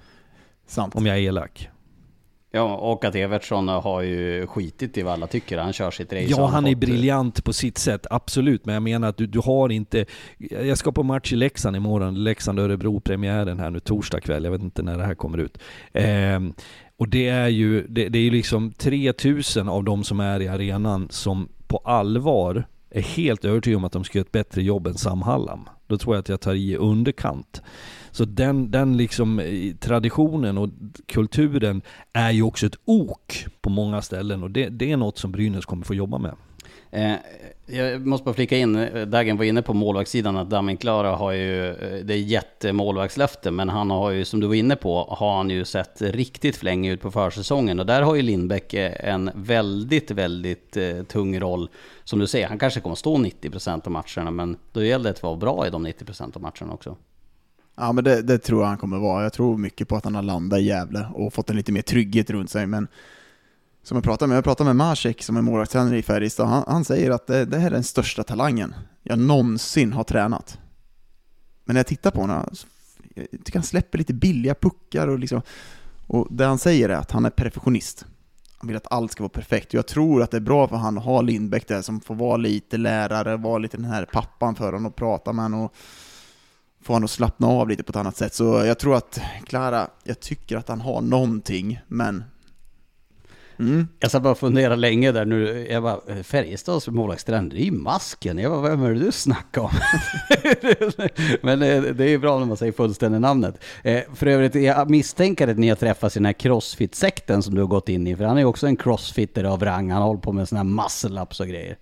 Sant. 0.67 0.95
Om 0.95 1.07
jag 1.07 1.17
är 1.17 1.21
elak. 1.21 1.69
Ja, 2.57 2.77
och 2.77 3.05
att 3.05 3.15
Evertsson 3.15 3.69
har 3.69 4.03
ju 4.03 4.47
skitit 4.47 4.99
i 4.99 5.03
vad 5.03 5.13
alla 5.13 5.27
tycker. 5.27 5.59
Han 5.59 5.73
kör 5.73 5.91
sitt 5.91 6.13
race. 6.13 6.27
Ja, 6.29 6.47
han 6.47 6.67
är 6.67 6.71
fått... 6.71 6.81
briljant 6.81 7.45
på 7.45 7.53
sitt 7.53 7.79
sätt, 7.79 8.07
absolut. 8.11 8.67
Men 8.67 8.75
jag 8.75 8.83
menar 8.83 9.09
att 9.09 9.17
du, 9.17 9.27
du 9.27 9.39
har 9.39 9.73
inte... 9.73 10.07
Jag 10.39 10.79
ska 10.79 10.93
på 10.93 11.03
match 11.03 11.33
i 11.33 11.37
Leksand 11.37 11.77
imorgon. 11.77 12.25
Leksand-Örebro-premiären 12.25 13.59
här 13.59 13.71
nu 13.71 13.81
torsdag 13.81 14.21
kväll. 14.21 14.45
Jag 14.45 14.51
vet 14.51 14.63
inte 14.63 14.83
när 14.83 14.99
det 14.99 15.05
här 15.05 15.15
kommer 15.15 15.39
ut. 15.39 15.59
Eh, 15.93 16.41
och 16.97 17.09
det 17.09 17.29
är 17.29 17.49
ju, 17.49 17.87
det, 17.89 18.09
det 18.09 18.19
är 18.19 18.31
liksom 18.31 18.73
3000 18.73 19.69
av 19.69 19.85
de 19.85 20.05
som 20.05 20.21
är 20.21 20.41
i 20.41 20.49
arenan 20.49 21.09
som 21.11 21.49
på 21.67 21.79
allvar 21.79 22.67
är 22.91 23.03
helt 23.03 23.45
övertygade 23.45 23.77
om 23.77 23.85
att 23.85 23.93
de 23.93 24.05
ska 24.05 24.19
göra 24.19 24.27
ett 24.27 24.33
bättre 24.33 24.63
jobb 24.63 24.87
än 24.87 24.95
Sam 24.95 25.23
Hallam. 25.23 25.69
Då 25.87 25.99
tror 25.99 26.15
jag 26.15 26.21
att 26.21 26.29
jag 26.29 26.41
tar 26.41 26.55
i 26.55 26.77
underkant. 26.77 27.63
Så 28.17 28.25
den, 28.25 28.71
den 28.71 28.97
liksom 28.97 29.39
eh, 29.39 29.75
traditionen 29.81 30.59
och 30.59 30.69
kulturen 31.07 31.83
är 32.13 32.31
ju 32.31 32.43
också 32.43 32.67
ett 32.67 32.77
ok 32.85 33.47
på 33.61 33.71
många 33.71 34.03
ställen 34.03 34.43
och 34.43 34.51
det, 34.51 34.69
det 34.69 34.93
är 34.93 34.97
något 34.97 35.19
som 35.19 35.33
Brynäs 35.33 35.65
kommer 35.65 35.85
få 35.85 35.95
jobba 35.95 36.19
med. 36.19 36.35
Eh, 36.91 37.15
jag 37.67 38.07
måste 38.07 38.25
bara 38.25 38.35
flika 38.35 38.57
in, 38.57 38.77
eh, 38.77 39.07
Dagen 39.07 39.37
var 39.37 39.45
inne 39.45 39.63
på 39.63 39.75
målvaktssidan 39.75 40.37
att 40.37 40.51
Damin 40.51 40.77
Klara 40.77 41.17
har 41.17 41.33
ju, 41.33 41.69
eh, 41.69 42.05
det 42.05 42.15
är 42.15 42.19
jättemålvaktslöfte, 42.19 43.51
men 43.51 43.69
han 43.69 43.91
har 43.91 44.11
ju, 44.11 44.25
som 44.25 44.41
du 44.41 44.47
var 44.47 44.55
inne 44.55 44.77
på, 44.77 45.17
har 45.19 45.37
han 45.37 45.51
ju 45.51 45.65
sett 45.65 46.03
riktigt 46.03 46.57
flängig 46.57 46.91
ut 46.91 47.01
på 47.01 47.11
försäsongen. 47.11 47.81
Och 47.81 47.87
där 47.87 48.03
har 48.03 48.15
ju 48.15 48.23
Lindbäck 48.23 48.75
en 48.75 49.31
väldigt, 49.35 50.11
väldigt 50.11 50.77
tung 51.09 51.41
roll. 51.41 51.69
Som 52.05 52.19
du 52.19 52.27
säger, 52.27 52.49
han 52.49 52.59
kanske 52.59 52.81
kommer 52.81 52.97
stå 52.97 53.17
90% 53.17 53.87
av 53.87 53.93
matcherna, 53.93 54.31
men 54.31 54.57
då 54.73 54.85
gäller 54.85 55.05
det 55.05 55.11
att 55.11 55.23
vara 55.23 55.37
bra 55.37 55.67
i 55.67 55.71
de 55.71 55.87
90% 55.87 56.37
av 56.37 56.43
matcherna 56.43 56.73
också. 56.73 56.97
Ja, 57.77 57.93
men 57.93 58.05
det, 58.05 58.23
det, 58.23 58.39
tror 58.39 58.61
jag 58.61 58.69
han 58.69 58.79
kommer 58.79 58.99
vara. 58.99 59.23
Jag 59.23 59.33
tror 59.33 59.59
mycket 59.59 59.89
på 59.89 59.97
att 59.97 60.05
han 60.05 60.15
har 60.15 60.23
landat 60.23 60.61
i 60.61 60.63
Gävle 60.63 61.07
och 61.15 61.35
fått 61.35 61.51
en 61.51 61.57
lite 61.57 61.73
mer 61.73 61.83
trygghet 61.83 62.31
runt 62.31 62.51
sig, 62.51 62.67
men 62.67 62.89
som 63.83 63.97
jag 63.97 64.05
pratade 64.05 64.29
med, 64.29 64.37
jag 64.37 64.45
pratade 64.45 64.69
med 64.69 64.77
Masek 64.77 65.23
som 65.23 65.37
är 65.37 65.43
målvaktstränare 65.43 65.99
i 65.99 66.03
Färjestad, 66.03 66.49
han, 66.49 66.65
han, 66.67 66.85
säger 66.85 67.11
att 67.11 67.27
det, 67.27 67.45
det, 67.45 67.59
här 67.59 67.67
är 67.67 67.71
den 67.71 67.85
största 67.85 68.25
talangen 68.25 68.75
jag 69.03 69.19
någonsin 69.19 69.93
har 69.93 70.05
tränat. 70.05 70.59
Men 71.65 71.75
när 71.75 71.79
jag 71.79 71.87
tittar 71.87 72.11
på 72.11 72.21
honom, 72.21 72.49
jag 73.15 73.31
tycker 73.31 73.55
han 73.55 73.63
släpper 73.63 73.99
lite 73.99 74.15
billiga 74.15 74.55
puckar 74.55 75.09
och 75.09 75.19
liksom, 75.19 75.43
och 76.07 76.27
det 76.31 76.45
han 76.45 76.59
säger 76.59 76.89
är 76.89 76.95
att 76.95 77.11
han 77.11 77.25
är 77.25 77.31
perfektionist. 77.31 78.05
Han 78.59 78.69
vill 78.69 78.77
att 78.77 78.93
allt 78.93 79.13
ska 79.13 79.23
vara 79.23 79.29
perfekt. 79.29 79.75
Jag 79.75 79.87
tror 79.87 80.23
att 80.23 80.31
det 80.31 80.37
är 80.37 80.41
bra 80.41 80.69
för 80.69 80.77
han 80.77 80.99
att 80.99 81.05
ha 81.05 81.21
Lindbäck 81.21 81.69
där 81.69 81.83
som 81.83 82.01
får 82.01 82.15
vara 82.15 82.37
lite 82.37 82.77
lärare, 82.77 83.37
vara 83.37 83.59
lite 83.59 83.77
den 83.77 83.87
här 83.87 84.05
pappan 84.13 84.55
för 84.55 84.65
honom 84.65 84.87
och 84.87 84.97
prata 84.97 85.33
med 85.33 85.45
honom 85.45 85.61
och 85.61 85.75
få 86.87 86.93
honom 86.93 87.05
att 87.05 87.11
slappna 87.11 87.47
av 87.47 87.69
lite 87.69 87.83
på 87.83 87.91
ett 87.91 87.97
annat 87.97 88.17
sätt. 88.17 88.35
Så 88.35 88.45
jag 88.45 88.79
tror 88.79 88.97
att 88.97 89.21
Klara, 89.47 89.89
jag 90.05 90.21
tycker 90.21 90.57
att 90.57 90.69
han 90.69 90.81
har 90.81 91.01
någonting, 91.01 91.81
men 91.89 92.25
Mm. 93.59 93.89
Jag 94.01 94.11
satt 94.11 94.23
bara 94.23 94.31
och 94.31 94.39
funderade 94.39 94.77
länge 94.77 95.13
där 95.13 95.25
nu. 95.25 95.67
Jag 95.71 95.83
bara, 95.83 96.23
Färjestads 96.23 96.89
målvaktstränare, 96.89 97.51
det 97.51 97.63
är 97.63 97.65
ju 97.65 97.73
masken. 97.73 98.39
Jag 98.39 98.53
bara, 98.53 98.71
vem 98.71 98.83
är 98.83 98.95
det 98.95 99.01
du 99.01 99.13
snackar 99.13 99.61
om? 99.61 99.71
Men 101.43 101.63
eh, 101.63 101.83
det 101.83 102.05
är 102.05 102.09
ju 102.09 102.19
bra 102.19 102.39
när 102.39 102.47
man 102.47 102.57
säger 102.57 102.73
fullständiga 102.73 103.21
namnet. 103.21 103.65
Eh, 103.83 104.03
för 104.15 104.27
övrigt, 104.27 104.55
jag 104.55 104.91
misstänker 104.91 105.49
att 105.49 105.59
ni 105.59 105.69
har 105.69 105.77
träffats 105.77 106.17
i 106.17 106.19
den 106.19 106.27
här 106.27 106.33
crossfit-sekten 106.33 107.43
som 107.43 107.55
du 107.55 107.61
har 107.61 107.69
gått 107.69 107.89
in 107.89 108.07
i. 108.07 108.17
För 108.17 108.25
han 108.25 108.37
är 108.37 108.41
ju 108.41 108.47
också 108.47 108.67
en 108.67 108.77
crossfitter 108.77 109.45
av 109.45 109.65
rang. 109.65 109.91
Han 109.91 110.03
håller 110.03 110.21
på 110.21 110.33
med 110.33 110.49
sådana 110.49 110.81
här 110.81 110.89
muscle-ups 110.89 111.41
och 111.41 111.49
grejer. 111.49 111.77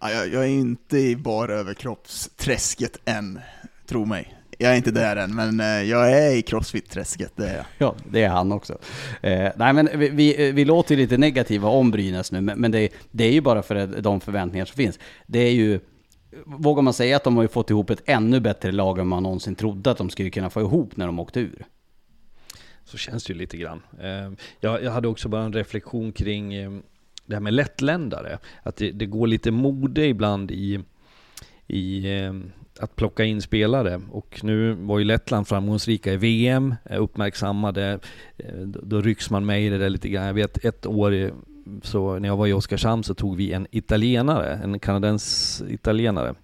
Ja, 0.00 0.10
jag, 0.10 0.28
jag 0.28 0.42
är 0.44 0.48
inte 0.48 0.98
i 0.98 1.16
bara 1.16 1.54
överkroppsträsket 1.54 2.98
än, 3.04 3.40
tro 3.86 4.04
mig. 4.04 4.34
Jag 4.58 4.72
är 4.72 4.76
inte 4.76 4.90
där 4.90 5.16
än, 5.16 5.34
men 5.34 5.60
eh, 5.60 5.66
jag 5.66 6.12
är 6.12 6.36
i 6.36 6.42
crossfit-träsket, 6.42 7.32
det 7.36 7.48
är 7.48 7.56
jag. 7.56 7.64
Ja, 7.78 7.94
det 8.10 8.22
är 8.22 8.28
han 8.28 8.52
också. 8.52 8.78
Eh, 9.22 9.50
nej, 9.56 9.72
men 9.72 9.88
vi, 9.94 10.08
vi, 10.08 10.52
vi 10.52 10.64
låter 10.64 10.96
lite 10.96 11.18
negativa 11.18 11.68
om 11.68 11.90
Brynäs 11.90 12.32
nu, 12.32 12.40
men, 12.40 12.60
men 12.60 12.70
det, 12.70 12.88
det, 13.10 13.24
är 13.24 13.32
ju 13.32 13.40
bara 13.40 13.62
för 13.62 13.86
de 13.86 14.20
förväntningar 14.20 14.64
som 14.64 14.76
finns. 14.76 14.98
Det 15.26 15.38
är 15.38 15.52
ju, 15.52 15.80
vågar 16.44 16.82
man 16.82 16.94
säga 16.94 17.16
att 17.16 17.24
de 17.24 17.36
har 17.36 17.42
ju 17.42 17.48
fått 17.48 17.70
ihop 17.70 17.90
ett 17.90 18.02
ännu 18.06 18.40
bättre 18.40 18.72
lag 18.72 18.98
än 18.98 19.06
man 19.06 19.22
någonsin 19.22 19.54
trodde 19.54 19.90
att 19.90 19.98
de 19.98 20.10
skulle 20.10 20.30
kunna 20.30 20.50
få 20.50 20.60
ihop 20.60 20.96
när 20.96 21.06
de 21.06 21.20
åkte 21.20 21.40
ur. 21.40 21.66
Så 22.84 22.96
känns 22.96 23.24
det 23.24 23.32
ju 23.32 23.38
lite 23.38 23.56
grann. 23.56 23.82
Eh, 24.00 24.32
jag, 24.60 24.82
jag 24.82 24.90
hade 24.90 25.08
också 25.08 25.28
bara 25.28 25.42
en 25.42 25.52
reflektion 25.52 26.12
kring 26.12 26.54
eh, 26.54 26.70
det 27.26 27.34
här 27.34 27.40
med 27.40 27.54
lättländare. 27.54 28.38
Att 28.62 28.76
det, 28.76 28.90
det 28.90 29.06
går 29.06 29.26
lite 29.26 29.50
mode 29.50 30.06
ibland 30.06 30.50
i, 30.50 30.80
i 31.66 32.18
eh, 32.20 32.32
att 32.80 32.96
plocka 32.96 33.24
in 33.24 33.42
spelare 33.42 34.00
och 34.10 34.40
nu 34.42 34.72
var 34.72 34.98
ju 34.98 35.04
Lettland 35.04 35.48
framgångsrika 35.48 36.12
i 36.12 36.16
VM, 36.16 36.74
uppmärksammade. 36.90 37.98
Eh, 38.36 38.54
då 38.64 39.00
rycks 39.00 39.30
man 39.30 39.46
med 39.46 39.62
i 39.62 39.68
det 39.68 39.78
där 39.78 39.90
lite 39.90 40.08
grann. 40.08 40.26
Jag 40.26 40.34
vet 40.34 40.64
ett 40.64 40.86
år 40.86 41.32
så 41.82 42.18
när 42.18 42.28
jag 42.28 42.36
var 42.36 42.46
i 42.46 42.52
Oskarshamn 42.52 43.04
så 43.04 43.14
tog 43.14 43.36
vi 43.36 43.52
en 43.52 43.66
italienare, 43.70 44.60
en 44.64 44.78
kanadens 44.78 45.62
italienare 45.68 46.34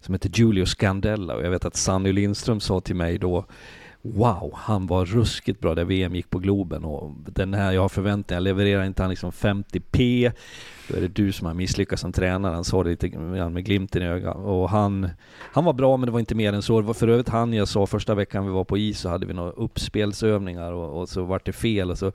som 0.00 0.14
heter 0.14 0.28
Giulio 0.28 0.66
Scandella 0.66 1.34
och 1.34 1.44
jag 1.44 1.50
vet 1.50 1.64
att 1.64 1.76
Sanny 1.76 2.12
Lindström 2.12 2.60
sa 2.60 2.80
till 2.80 2.96
mig 2.96 3.18
då 3.18 3.46
Wow, 4.02 4.52
han 4.54 4.86
var 4.86 5.04
ruskigt 5.04 5.60
bra 5.60 5.74
där 5.74 5.84
VM 5.84 6.14
gick 6.14 6.30
på 6.30 6.38
Globen 6.38 6.84
och 6.84 7.12
den 7.26 7.54
här 7.54 7.72
jag 7.72 7.82
har 7.82 7.88
förväntningar, 7.88 8.40
levererar 8.40 8.84
inte 8.84 9.02
han 9.02 9.10
liksom 9.10 9.30
50p 9.30 10.32
då 10.90 10.96
är 10.96 11.00
det 11.00 11.08
du 11.08 11.32
som 11.32 11.46
har 11.46 11.54
misslyckats 11.54 12.02
som 12.02 12.12
tränare. 12.12 12.54
Han 12.54 12.64
sa 12.64 12.84
det 12.84 12.90
lite 12.90 13.18
med 13.18 13.64
glimten 13.64 14.02
i 14.02 14.06
ögat. 14.06 14.36
Och 14.36 14.70
han, 14.70 15.10
han 15.52 15.64
var 15.64 15.72
bra 15.72 15.96
men 15.96 16.06
det 16.06 16.12
var 16.12 16.20
inte 16.20 16.34
mer 16.34 16.52
än 16.52 16.62
så. 16.62 16.80
Det 16.80 16.86
var 16.86 16.94
för 16.94 17.08
övrigt 17.08 17.28
han 17.28 17.52
jag 17.52 17.68
sa 17.68 17.86
första 17.86 18.14
veckan 18.14 18.46
vi 18.46 18.52
var 18.52 18.64
på 18.64 18.78
is 18.78 18.98
så 18.98 19.08
hade 19.08 19.26
vi 19.26 19.34
några 19.34 19.50
uppspelsövningar 19.50 20.72
och, 20.72 21.00
och 21.00 21.08
så 21.08 21.22
vart 21.22 21.46
det 21.46 21.52
fel 21.52 21.90
och 21.90 21.98
så 21.98 22.12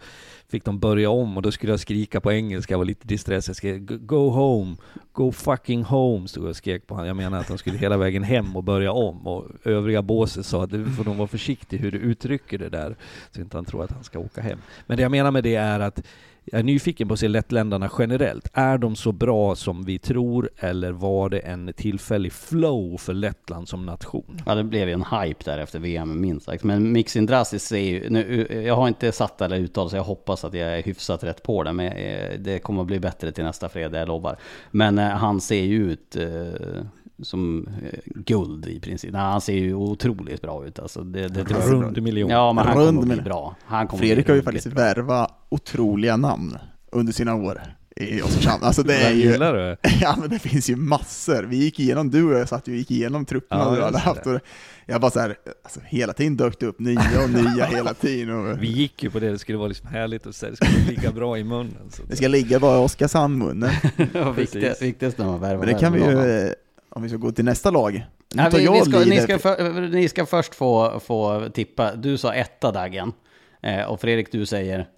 fick 0.49 0.65
de 0.65 0.79
börja 0.79 1.09
om 1.09 1.37
och 1.37 1.43
då 1.43 1.51
skulle 1.51 1.71
jag 1.71 1.79
skrika 1.79 2.21
på 2.21 2.31
engelska, 2.31 2.73
jag 2.73 2.77
var 2.77 2.85
lite 2.85 3.07
distress. 3.07 3.47
Jag 3.47 3.55
skrek 3.55 3.81
Go 3.85 4.29
home, 4.29 4.75
go 5.13 5.31
fucking 5.31 5.83
home, 5.83 6.27
stod 6.27 6.43
jag 6.43 6.49
och 6.49 6.55
skrek 6.55 6.87
på 6.87 6.93
honom. 6.93 7.07
Jag 7.07 7.17
menar 7.17 7.39
att 7.39 7.47
de 7.47 7.57
skulle 7.57 7.77
hela 7.77 7.97
vägen 7.97 8.23
hem 8.23 8.55
och 8.55 8.63
börja 8.63 8.91
om 8.91 9.27
och 9.27 9.45
övriga 9.63 10.01
båset 10.01 10.45
sa 10.45 10.63
att 10.63 10.69
du 10.69 10.85
får 10.85 11.03
nog 11.03 11.15
vara 11.15 11.27
försiktig 11.27 11.77
hur 11.77 11.91
du 11.91 11.97
uttrycker 11.97 12.57
det 12.57 12.69
där 12.69 12.95
så 13.31 13.41
inte 13.41 13.57
han 13.57 13.65
tror 13.65 13.83
att 13.83 13.91
han 13.91 14.03
ska 14.03 14.19
åka 14.19 14.41
hem. 14.41 14.59
Men 14.85 14.97
det 14.97 15.03
jag 15.03 15.11
menar 15.11 15.31
med 15.31 15.43
det 15.43 15.55
är 15.55 15.79
att 15.79 16.03
jag 16.45 16.59
är 16.59 16.63
nyfiken 16.63 17.07
på 17.07 17.13
att 17.13 17.19
se 17.19 17.27
lettländarna 17.27 17.89
generellt. 17.99 18.49
Är 18.53 18.77
de 18.77 18.95
så 18.95 19.11
bra 19.11 19.55
som 19.55 19.83
vi 19.83 19.99
tror 19.99 20.49
eller 20.57 20.91
var 20.91 21.29
det 21.29 21.39
en 21.39 21.73
tillfällig 21.73 22.33
flow 22.33 22.97
för 22.97 23.13
Lettland 23.13 23.69
som 23.69 23.85
nation? 23.85 24.41
Ja, 24.45 24.55
det 24.55 24.63
blev 24.63 24.87
ju 24.87 24.93
en 24.93 25.03
hype 25.03 25.43
där 25.45 25.57
efter 25.57 25.79
VM 25.79 26.21
minst 26.21 26.45
sagt. 26.45 26.63
Men 26.63 26.91
Mixin 26.91 27.25
Drasic 27.25 27.71
är 27.71 27.77
ju, 27.77 28.09
nu, 28.09 28.47
eh, 28.49 28.61
jag 28.61 28.75
har 28.75 28.87
inte 28.87 29.11
satt 29.11 29.41
eller 29.41 29.59
uttalat 29.59 29.91
så 29.91 29.97
jag 29.97 30.03
hoppas 30.03 30.45
att 30.45 30.53
jag 30.53 30.77
är 30.77 30.83
hyfsat 30.83 31.23
rätt 31.23 31.43
på 31.43 31.63
det. 31.63 31.73
Men 31.73 31.91
eh, 31.91 32.39
det 32.39 32.59
kommer 32.59 32.81
att 32.81 32.87
bli 32.87 32.99
bättre 32.99 33.31
till 33.31 33.43
nästa 33.43 33.69
fredag, 33.69 33.99
jag 33.99 34.07
lovar. 34.07 34.37
Men 34.71 34.97
eh, 34.97 35.09
han 35.09 35.41
ser 35.41 35.63
ju 35.63 35.91
ut 35.91 36.15
eh, 36.15 36.85
som 37.23 37.67
eh, 37.83 37.99
guld 38.05 38.65
i 38.65 38.79
princip. 38.79 39.11
Nej, 39.13 39.21
han 39.21 39.41
ser 39.41 39.53
ju 39.53 39.73
otroligt 39.73 40.41
bra 40.41 40.65
ut. 40.65 40.79
Alltså, 40.79 41.03
det, 41.03 41.27
det, 41.27 41.43
det 41.43 41.53
rund 41.53 42.01
miljon. 42.01 42.29
Ja, 42.29 42.53
men 42.53 42.65
han 42.65 42.77
Rund 42.77 42.99
kommer 42.99 43.13
att 43.13 43.19
bli 43.19 43.29
bra. 43.29 43.55
Han 43.65 43.87
kommer 43.87 44.03
Fredrik 44.03 44.27
har 44.27 44.35
ju 44.35 44.41
faktiskt 44.41 44.67
värvat 44.67 45.31
otroliga 45.49 46.17
namn 46.17 46.57
under 46.91 47.13
sina 47.13 47.35
år 47.35 47.61
i 47.95 48.21
Oskarshamn. 48.21 48.63
Alltså 48.63 48.83
det 48.83 48.95
är 48.95 49.11
ju... 49.11 49.31
gillar 49.31 49.53
du? 49.53 49.75
Ja 50.01 50.15
men 50.19 50.29
det 50.29 50.39
finns 50.39 50.69
ju 50.69 50.75
massor. 50.75 51.43
Vi 51.43 51.57
gick 51.57 51.79
igenom, 51.79 52.11
du 52.11 52.23
och 52.33 52.39
jag 52.39 52.49
satt 52.49 52.67
ju 52.67 52.77
gick 52.77 52.91
igenom 52.91 53.25
trupperna 53.25 53.63
Ja, 53.63 53.75
du 53.75 53.81
hade 53.81 53.97
haft. 53.97 54.27
Och 54.27 54.39
jag 54.85 55.01
bara 55.01 55.11
så 55.11 55.19
här, 55.19 55.35
alltså 55.63 55.79
hela 55.85 56.13
tiden 56.13 56.37
dök 56.37 56.59
det 56.59 56.65
upp 56.65 56.79
nya 56.79 57.23
och 57.23 57.29
nya 57.29 57.65
hela 57.69 57.93
tiden. 57.93 58.35
Och 58.35 58.63
Vi 58.63 58.67
gick 58.67 59.03
ju 59.03 59.09
på 59.09 59.19
det, 59.19 59.29
det 59.31 59.39
skulle 59.39 59.57
vara 59.57 59.67
liksom 59.67 59.87
härligt 59.87 60.25
och 60.25 60.35
så 60.35 60.45
det 60.45 60.55
skulle 60.55 60.85
ligga 60.87 61.11
bra 61.11 61.37
i 61.37 61.43
munnen. 61.43 61.89
Så 61.91 62.03
det 62.09 62.15
ska 62.15 62.27
ligga 62.27 62.59
bara 62.59 62.81
i 62.81 62.85
Oskarshamn-munnen. 62.85 63.71
Ja, 64.13 64.31
viktigt, 64.31 64.61
Precis. 64.61 64.81
viktigast 64.81 65.17
när 65.17 65.25
man 65.25 65.39
värvar. 65.39 65.65
Men 65.65 65.73
det 65.73 65.79
kan 65.79 65.93
vi 65.93 65.99
ju, 65.99 66.53
om 66.95 67.01
vi 67.01 67.09
ska 67.09 67.17
gå 67.17 67.31
till 67.31 67.45
nästa 67.45 67.71
lag. 67.71 68.05
Nej, 68.33 68.49
vi, 68.53 68.63
jag 68.63 68.71
vi 68.71 68.91
ska, 68.91 68.99
ni, 68.99 69.21
ska 69.21 69.39
för, 69.39 69.81
ni 69.89 70.09
ska 70.09 70.25
först 70.25 70.55
få, 70.55 70.99
få 70.99 71.49
tippa. 71.53 71.95
Du 71.95 72.17
sa 72.17 72.33
etta 72.33 72.71
Daggen. 72.71 73.13
Eh, 73.61 73.83
och 73.83 74.01
Fredrik, 74.01 74.31
du 74.31 74.45
säger? 74.45 74.89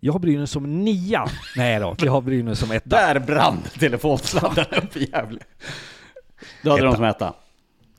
Jag 0.00 0.12
har 0.12 0.20
Brynäs 0.20 0.50
som 0.50 0.84
nia. 0.84 1.26
Nej 1.56 1.80
då, 1.80 1.96
jag 1.98 2.12
har 2.12 2.20
Brynäs 2.20 2.58
som 2.58 2.70
etta. 2.70 2.88
Där 2.88 3.18
brann 3.18 3.62
telefonsladden 3.78 4.64
upp 4.82 4.96
i 4.96 5.10
Gävle. 5.10 5.40
Du 6.62 6.70
hade 6.70 6.80
Etta. 6.80 6.86
dem 6.86 6.96
som 6.96 7.04
etta. 7.04 7.34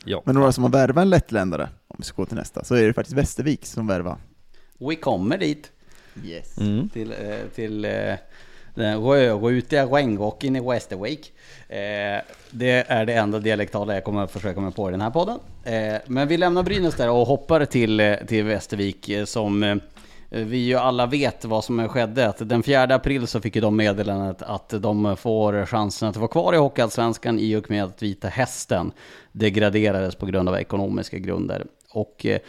Ja. 0.05 0.21
Men 0.25 0.35
några 0.35 0.51
som 0.51 0.63
har 0.63 0.71
värvat 0.71 1.01
en 1.01 1.09
lettländare, 1.09 1.69
om 1.87 1.95
vi 1.97 2.03
ska 2.03 2.15
gå 2.21 2.25
till 2.25 2.37
nästa, 2.37 2.63
så 2.63 2.75
är 2.75 2.87
det 2.87 2.93
faktiskt 2.93 3.17
Västervik 3.17 3.65
som 3.65 3.87
värvar. 3.87 4.17
Vi 4.77 4.95
kommer 4.95 5.37
dit. 5.37 5.71
Yes. 6.23 6.57
Mm. 6.57 6.89
Till, 6.89 7.11
eh, 7.11 7.37
till 7.55 7.85
eh, 7.85 8.15
Eh, 8.79 8.85
den 8.85 9.03
rödrutiga 9.03 9.85
regnrocken 9.85 10.55
i 10.55 10.59
Västervik. 10.59 11.33
Eh, 11.69 11.77
det 12.51 12.85
är 12.87 13.05
det 13.05 13.13
enda 13.13 13.39
dialektala 13.39 13.93
jag 13.93 14.03
kommer 14.03 14.23
att 14.23 14.31
försöka 14.31 14.59
mig 14.59 14.71
på 14.71 14.89
i 14.89 14.91
den 14.91 15.01
här 15.01 15.09
podden. 15.09 15.39
Eh, 15.63 15.95
men 16.05 16.27
vi 16.27 16.37
lämnar 16.37 16.63
Brynäs 16.63 16.95
där 16.95 17.09
och 17.09 17.27
hoppar 17.27 17.65
till, 17.65 17.99
eh, 17.99 18.15
till 18.15 18.45
Västervik 18.45 19.09
eh, 19.09 19.25
som 19.25 19.63
eh, 19.63 19.75
vi 20.29 20.57
ju 20.57 20.75
alla 20.75 21.05
vet 21.05 21.45
vad 21.45 21.63
som 21.63 21.89
skedde. 21.89 22.27
Att 22.27 22.49
den 22.49 22.63
4 22.63 22.83
april 22.83 23.27
så 23.27 23.41
fick 23.41 23.55
ju 23.55 23.61
de 23.61 23.75
meddelandet 23.75 24.41
att 24.41 24.69
de 24.69 25.17
får 25.17 25.65
chansen 25.65 26.09
att 26.09 26.17
vara 26.17 26.27
kvar 26.27 26.53
i 26.53 26.57
Hockeyallsvenskan 26.57 27.39
i 27.39 27.55
och 27.55 27.69
med 27.69 27.83
att 27.83 28.03
Vita 28.03 28.27
Hästen 28.27 28.91
degraderades 29.31 30.15
på 30.15 30.25
grund 30.25 30.49
av 30.49 30.55
ekonomiska 30.55 31.17
grunder. 31.17 31.65
Och 31.91 32.25
eh, 32.25 32.39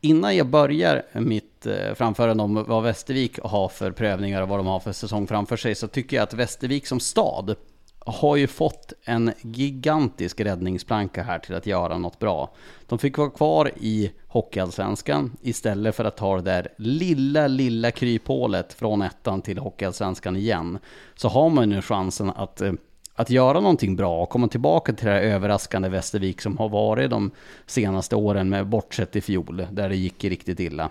Innan 0.00 0.36
jag 0.36 0.46
börjar 0.46 1.02
mitt 1.12 1.66
eh, 1.66 1.94
framförande 1.94 2.42
om 2.42 2.64
vad 2.68 2.82
Västervik 2.82 3.38
har 3.42 3.68
för 3.68 3.90
prövningar 3.90 4.42
och 4.42 4.48
vad 4.48 4.58
de 4.58 4.66
har 4.66 4.80
för 4.80 4.92
säsong 4.92 5.26
framför 5.26 5.56
sig 5.56 5.74
så 5.74 5.88
tycker 5.88 6.16
jag 6.16 6.22
att 6.22 6.34
Västervik 6.34 6.86
som 6.86 7.00
stad 7.00 7.56
har 7.98 8.36
ju 8.36 8.46
fått 8.46 8.92
en 9.04 9.32
gigantisk 9.42 10.40
räddningsplanka 10.40 11.22
här 11.22 11.38
till 11.38 11.54
att 11.54 11.66
göra 11.66 11.98
något 11.98 12.18
bra. 12.18 12.50
De 12.86 12.98
fick 12.98 13.18
vara 13.18 13.30
kvar 13.30 13.70
i 13.76 14.12
Hockeyallsvenskan 14.26 15.36
istället 15.42 15.94
för 15.94 16.04
att 16.04 16.16
ta 16.16 16.36
det 16.36 16.42
där 16.42 16.68
lilla, 16.76 17.46
lilla 17.46 17.90
kryphålet 17.90 18.72
från 18.72 19.02
ettan 19.02 19.42
till 19.42 19.58
Hockeyallsvenskan 19.58 20.36
igen. 20.36 20.78
Så 21.16 21.28
har 21.28 21.48
man 21.48 21.68
nu 21.68 21.82
chansen 21.82 22.30
att 22.30 22.60
eh, 22.60 22.72
att 23.18 23.30
göra 23.30 23.60
någonting 23.60 23.96
bra 23.96 24.22
och 24.22 24.28
komma 24.28 24.48
tillbaka 24.48 24.92
till 24.92 25.06
det 25.06 25.12
här 25.12 25.20
överraskande 25.20 25.88
Västervik 25.88 26.40
som 26.40 26.58
har 26.58 26.68
varit 26.68 27.10
de 27.10 27.30
senaste 27.66 28.16
åren 28.16 28.48
med 28.48 28.66
bortsett 28.66 29.16
i 29.16 29.20
fjol, 29.20 29.66
där 29.70 29.88
det 29.88 29.96
gick 29.96 30.24
riktigt 30.24 30.60
illa. 30.60 30.90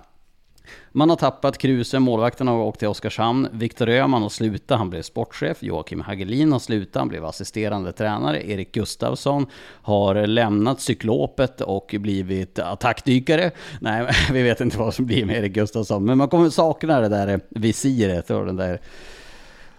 Man 0.92 1.10
har 1.10 1.18
tappat 1.18 1.58
Kruse, 1.58 2.00
målvakten 2.00 2.48
har 2.48 2.58
åkt 2.58 2.80
till 2.80 2.88
Oskarshamn. 2.88 3.48
Viktor 3.52 3.90
Öhman 3.90 4.22
har 4.22 4.30
slutat, 4.30 4.78
han 4.78 4.90
blev 4.90 5.02
sportchef. 5.02 5.64
Joakim 5.64 6.02
Hagelin 6.02 6.52
har 6.52 6.60
slutat, 6.60 7.00
han 7.00 7.08
blev 7.08 7.26
assisterande 7.26 7.92
tränare. 7.92 8.50
Erik 8.50 8.72
Gustafsson 8.72 9.46
har 9.82 10.28
lämnat 10.28 10.82
cyklopet 10.82 11.62
och 11.62 11.96
blivit 12.00 12.60
attackdykare. 12.60 13.52
Nej, 13.82 14.08
vi 14.32 14.42
vet 14.44 14.62
inte 14.62 14.78
vad 14.78 14.94
som 14.94 15.06
blir 15.06 15.26
med 15.26 15.38
Erik 15.38 15.54
Gustafsson, 15.54 16.06
men 16.06 16.18
man 16.18 16.28
kommer 16.28 16.50
sakna 16.50 17.02
det 17.02 17.10
där 17.10 17.40
visiret 17.50 18.30
och 18.30 18.46
den 18.46 18.56
där 18.56 18.82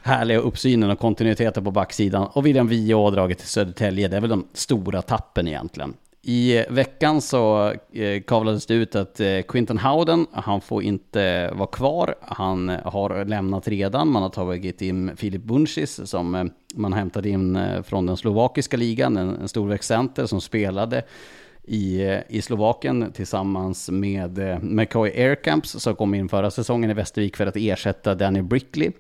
härliga 0.09 0.39
uppsynen 0.39 0.91
och 0.91 0.99
kontinuiteten 0.99 1.65
på 1.65 1.71
backsidan. 1.71 2.27
Och 2.33 2.47
William 2.47 2.69
Wiehe 2.69 2.95
har 2.95 3.11
dragit 3.11 3.39
till 3.39 3.49
Södertälje. 3.49 4.09
Det 4.09 4.17
är 4.17 4.21
väl 4.21 4.31
de 4.31 4.47
stora 4.53 5.03
tappen 5.03 5.49
egentligen. 5.49 5.95
I 6.23 6.65
veckan 6.71 7.21
så 7.21 7.73
eh, 7.93 8.23
kavlades 8.27 8.67
det 8.67 8.75
ut 8.75 8.97
att 8.97 9.21
eh, 9.21 9.41
Quinton 9.49 9.79
Howden, 9.79 10.27
han 10.33 10.61
får 10.61 10.83
inte 10.83 11.51
vara 11.55 11.67
kvar. 11.67 12.15
Han 12.21 12.69
har 12.69 13.25
lämnat 13.25 13.69
redan. 13.69 14.09
Man 14.09 14.23
har 14.23 14.31
tagit 14.31 14.83
in 14.83 15.17
Filip 15.17 15.43
Buncis 15.43 16.01
som 16.05 16.35
eh, 16.35 16.45
man 16.75 16.93
hämtade 16.93 17.29
in 17.29 17.59
från 17.85 18.07
den 18.07 18.17
slovakiska 18.17 18.77
ligan, 18.77 19.17
en, 19.17 19.37
en 19.37 19.49
storväxtcenter 19.49 20.27
som 20.27 20.41
spelade 20.41 21.03
i, 21.63 22.03
i 22.29 22.43
Slovakien 22.43 23.13
tillsammans 23.13 23.91
med 23.91 24.63
McCoy 24.63 25.11
Aircamps 25.11 25.71
som 25.71 25.97
kom 25.97 26.15
in 26.15 26.29
förra 26.29 26.51
säsongen 26.51 26.91
i 26.91 26.95
Västervik 26.95 27.37
för 27.37 27.47
att 27.47 27.57
ersätta 27.57 28.15
Danny 28.15 28.43
Brickley. 28.43 28.93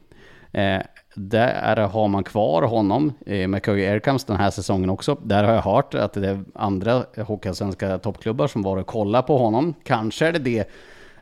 Eh, 0.52 0.80
där 1.14 1.76
har 1.76 2.08
man 2.08 2.24
kvar 2.24 2.62
honom, 2.62 3.12
McCoy 3.48 3.86
Aircams, 3.86 4.24
den 4.24 4.36
här 4.36 4.50
säsongen 4.50 4.90
också. 4.90 5.14
Där 5.22 5.44
har 5.44 5.54
jag 5.54 5.62
hört 5.62 5.94
att 5.94 6.12
det 6.12 6.28
är 6.28 6.44
andra 6.54 7.04
hockeyallsvenska 7.16 7.98
toppklubbar 7.98 8.46
som 8.46 8.62
var 8.62 8.76
och 8.76 8.86
kollade 8.86 9.26
på 9.26 9.38
honom. 9.38 9.74
Kanske 9.84 10.26
är 10.26 10.32
det 10.32 10.38
det 10.38 10.68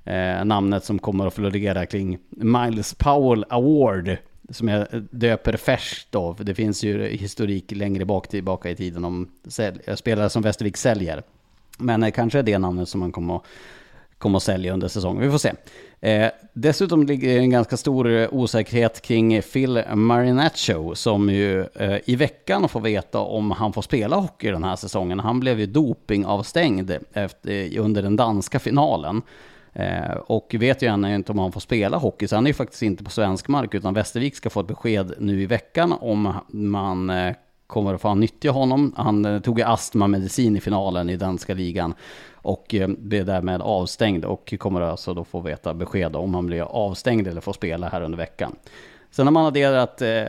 eh, 0.05 0.45
namnet 0.45 0.85
som 0.85 0.99
kommer 0.99 1.27
att 1.27 1.35
florera 1.35 1.87
kring 1.87 2.19
Miles 2.31 2.95
Powell 2.95 3.45
Award. 3.49 4.17
Som 4.51 4.69
jag 4.69 4.87
döper 5.11 5.57
färskt 5.57 6.13
då, 6.13 6.35
för 6.35 6.45
det 6.45 6.55
finns 6.55 6.85
ju 6.85 7.09
historik 7.09 7.73
längre 7.73 8.05
bak 8.05 8.29
tillbaka 8.29 8.71
i 8.71 8.77
tiden 8.77 9.05
om 9.05 9.29
sälj- 9.45 9.97
spelare 9.97 10.31
som 10.31 10.43
Västervik 10.43 10.77
säljer. 10.77 11.23
Men 11.79 12.03
eh, 12.03 12.11
kanske 12.11 12.39
är 12.39 12.43
det 12.43 12.59
namnet 12.59 12.89
som 12.89 13.01
man 13.01 13.13
kommer 13.13 13.37
att 13.37 13.43
kommer 14.19 14.37
att 14.37 14.43
sälja 14.43 14.73
under 14.73 14.89
säsongen. 14.89 15.23
Vi 15.23 15.31
får 15.31 15.39
se. 15.39 15.53
Eh, 16.01 16.31
dessutom 16.53 17.07
ligger 17.07 17.39
en 17.39 17.51
ganska 17.51 17.77
stor 17.77 18.11
eh, 18.11 18.29
osäkerhet 18.33 19.03
kring 19.03 19.43
Phil 19.43 19.83
Marinaccio 19.95 20.95
som 20.95 21.31
ju 21.31 21.61
eh, 21.61 21.97
i 22.05 22.17
veckan 22.17 22.69
får 22.69 22.81
veta 22.81 23.19
om 23.19 23.51
han 23.51 23.73
får 23.73 23.83
spela 23.83 24.17
hockey 24.17 24.51
den 24.51 24.65
här 24.65 24.77
säsongen. 24.77 25.21
Han 25.21 25.41
blev 25.41 25.61
ju 25.61 25.67
dopingavstängd 25.67 26.93
efter, 27.13 27.77
eh, 27.77 27.85
under 27.85 28.03
den 28.03 28.17
danska 28.17 28.59
finalen. 28.59 29.23
Eh, 29.73 30.11
och 30.11 30.55
vet 30.59 30.83
ju 30.83 30.87
ännu 30.87 31.15
inte 31.15 31.33
om 31.33 31.39
han 31.39 31.53
får 31.53 31.61
spela 31.61 31.97
hockey, 31.97 32.29
så 32.29 32.35
han 32.35 32.47
är 32.47 32.51
ju 32.51 32.55
faktiskt 32.55 32.83
inte 32.83 33.05
på 33.05 33.11
svensk 33.11 33.49
mark, 33.49 33.75
utan 33.75 33.95
Västervik 33.95 34.37
ska 34.37 34.51
få 34.51 34.61
ett 34.61 34.67
besked 34.67 35.15
nu 35.19 35.43
i 35.43 35.47
veckan 35.47 35.93
om 36.01 36.33
man 36.49 37.11
eh, 37.11 37.35
kommer 37.67 37.95
att 37.95 38.01
få 38.01 38.15
nyttja 38.15 38.51
honom. 38.51 38.93
Han 38.97 39.25
eh, 39.25 39.41
tog 39.41 39.63
astmamedicin 39.63 40.57
i 40.57 40.61
finalen 40.61 41.11
i 41.11 41.17
danska 41.17 41.55
ligan 41.55 41.95
och 42.33 42.75
eh, 42.75 42.89
blev 42.89 43.27
därmed 43.27 43.63
avstängd 43.63 44.25
och 44.25 44.55
kommer 44.59 44.81
alltså 44.81 45.15
då 45.15 45.25
få 45.25 45.41
veta 45.41 45.75
besked 45.75 46.17
om 46.17 46.35
han 46.35 46.47
blir 46.47 46.63
avstängd 46.63 47.29
eller 47.29 47.41
får 47.41 47.53
spela 47.53 47.89
här 47.89 48.01
under 48.01 48.19
veckan. 48.19 48.57
Sen 49.11 49.27
har 49.27 49.33
man 49.33 49.47
adderat 49.47 50.03
eh, 50.03 50.25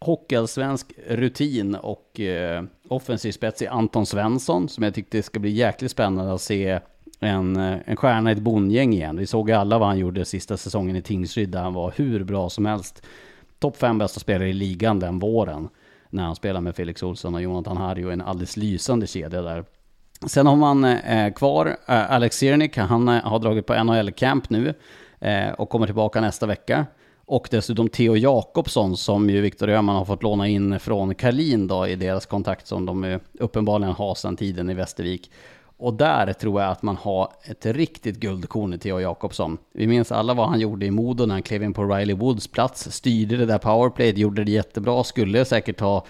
hockeyallsvensk 0.00 0.92
rutin 1.06 1.74
och 1.74 2.20
eh, 2.20 2.64
offensiv 2.88 3.32
spets 3.32 3.62
i 3.62 3.66
Anton 3.66 4.06
Svensson 4.06 4.68
som 4.68 4.84
jag 4.84 4.94
tyckte 4.94 5.22
ska 5.22 5.40
bli 5.40 5.50
jäkligt 5.50 5.90
spännande 5.90 6.34
att 6.34 6.40
se 6.40 6.80
en, 7.20 7.56
eh, 7.56 7.78
en 7.84 7.96
stjärna 7.96 8.30
i 8.30 8.32
ett 8.32 8.38
bondgäng 8.38 8.92
igen. 8.92 9.16
Vi 9.16 9.26
såg 9.26 9.48
ju 9.48 9.54
alla 9.54 9.78
vad 9.78 9.88
han 9.88 9.98
gjorde 9.98 10.24
sista 10.24 10.56
säsongen 10.56 10.96
i 10.96 11.02
Tingsryd 11.02 11.48
där 11.48 11.62
han 11.62 11.74
var 11.74 11.92
hur 11.96 12.24
bra 12.24 12.50
som 12.50 12.66
helst. 12.66 13.02
Topp 13.58 13.76
fem 13.76 13.98
bästa 13.98 14.20
spelare 14.20 14.48
i 14.48 14.52
ligan 14.52 14.98
den 14.98 15.18
våren 15.18 15.68
när 16.12 16.22
han 16.22 16.36
spelar 16.36 16.60
med 16.60 16.76
Felix 16.76 17.02
Olsson 17.02 17.34
och 17.34 17.42
Jonathan 17.42 17.76
Harju 17.76 18.10
i 18.10 18.12
en 18.12 18.20
alldeles 18.20 18.56
lysande 18.56 19.06
kedja 19.06 19.42
där. 19.42 19.64
Sen 20.26 20.46
har 20.46 20.56
man 20.56 20.84
eh, 20.84 21.32
kvar 21.32 21.66
eh, 21.66 22.12
Alex 22.12 22.36
Sirnik, 22.36 22.76
han 22.76 23.08
eh, 23.08 23.22
har 23.22 23.38
dragit 23.38 23.66
på 23.66 23.84
NHL-camp 23.84 24.50
nu 24.50 24.74
eh, 25.20 25.50
och 25.50 25.68
kommer 25.68 25.86
tillbaka 25.86 26.20
nästa 26.20 26.46
vecka. 26.46 26.86
Och 27.26 27.48
dessutom 27.50 27.88
Theo 27.88 28.16
Jakobsson 28.16 28.96
som 28.96 29.30
ju 29.30 29.40
Viktor 29.40 29.68
Öhman 29.68 29.96
har 29.96 30.04
fått 30.04 30.22
låna 30.22 30.48
in 30.48 30.80
från 30.80 31.14
Karlin 31.14 31.66
då 31.66 31.86
i 31.86 31.96
deras 31.96 32.26
kontakt 32.26 32.66
som 32.66 32.86
de 32.86 33.04
eh, 33.04 33.20
uppenbarligen 33.38 33.94
har 33.94 34.14
sedan 34.14 34.36
tiden 34.36 34.70
i 34.70 34.74
Västervik. 34.74 35.30
Och 35.82 35.94
där 35.94 36.32
tror 36.32 36.60
jag 36.60 36.70
att 36.70 36.82
man 36.82 36.96
har 36.96 37.28
ett 37.44 37.66
riktigt 37.66 38.16
guldkorn 38.16 38.74
i 38.74 38.78
Theo 38.78 39.00
Jakobsson. 39.00 39.58
Vi 39.72 39.86
minns 39.86 40.12
alla 40.12 40.34
vad 40.34 40.48
han 40.48 40.60
gjorde 40.60 40.86
i 40.86 40.90
Modo 40.90 41.26
när 41.26 41.34
han 41.34 41.42
klev 41.42 41.62
in 41.62 41.74
på 41.74 41.84
Riley 41.84 42.16
Woods 42.16 42.48
plats, 42.48 42.90
styrde 42.92 43.36
det 43.36 43.46
där 43.46 43.58
powerplayet, 43.58 44.18
gjorde 44.18 44.44
det 44.44 44.50
jättebra, 44.50 45.04
skulle 45.04 45.44
säkert 45.44 45.80
ha 45.80 46.04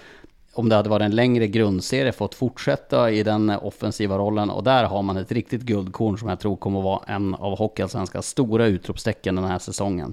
om 0.54 0.68
det 0.68 0.76
hade 0.76 0.88
varit 0.88 1.04
en 1.04 1.16
längre 1.16 1.46
grundserie, 1.46 2.12
fått 2.12 2.34
fortsätta 2.34 3.10
i 3.10 3.22
den 3.22 3.50
offensiva 3.50 4.18
rollen. 4.18 4.50
Och 4.50 4.64
där 4.64 4.84
har 4.84 5.02
man 5.02 5.16
ett 5.16 5.32
riktigt 5.32 5.62
guldkorn 5.62 6.18
som 6.18 6.28
jag 6.28 6.40
tror 6.40 6.56
kommer 6.56 6.78
att 6.78 6.84
vara 6.84 7.02
en 7.06 7.34
av 7.34 7.58
Hockeyallsvenskans 7.58 8.26
stora 8.26 8.66
utropstecken 8.66 9.36
den 9.36 9.44
här 9.44 9.58
säsongen. 9.58 10.12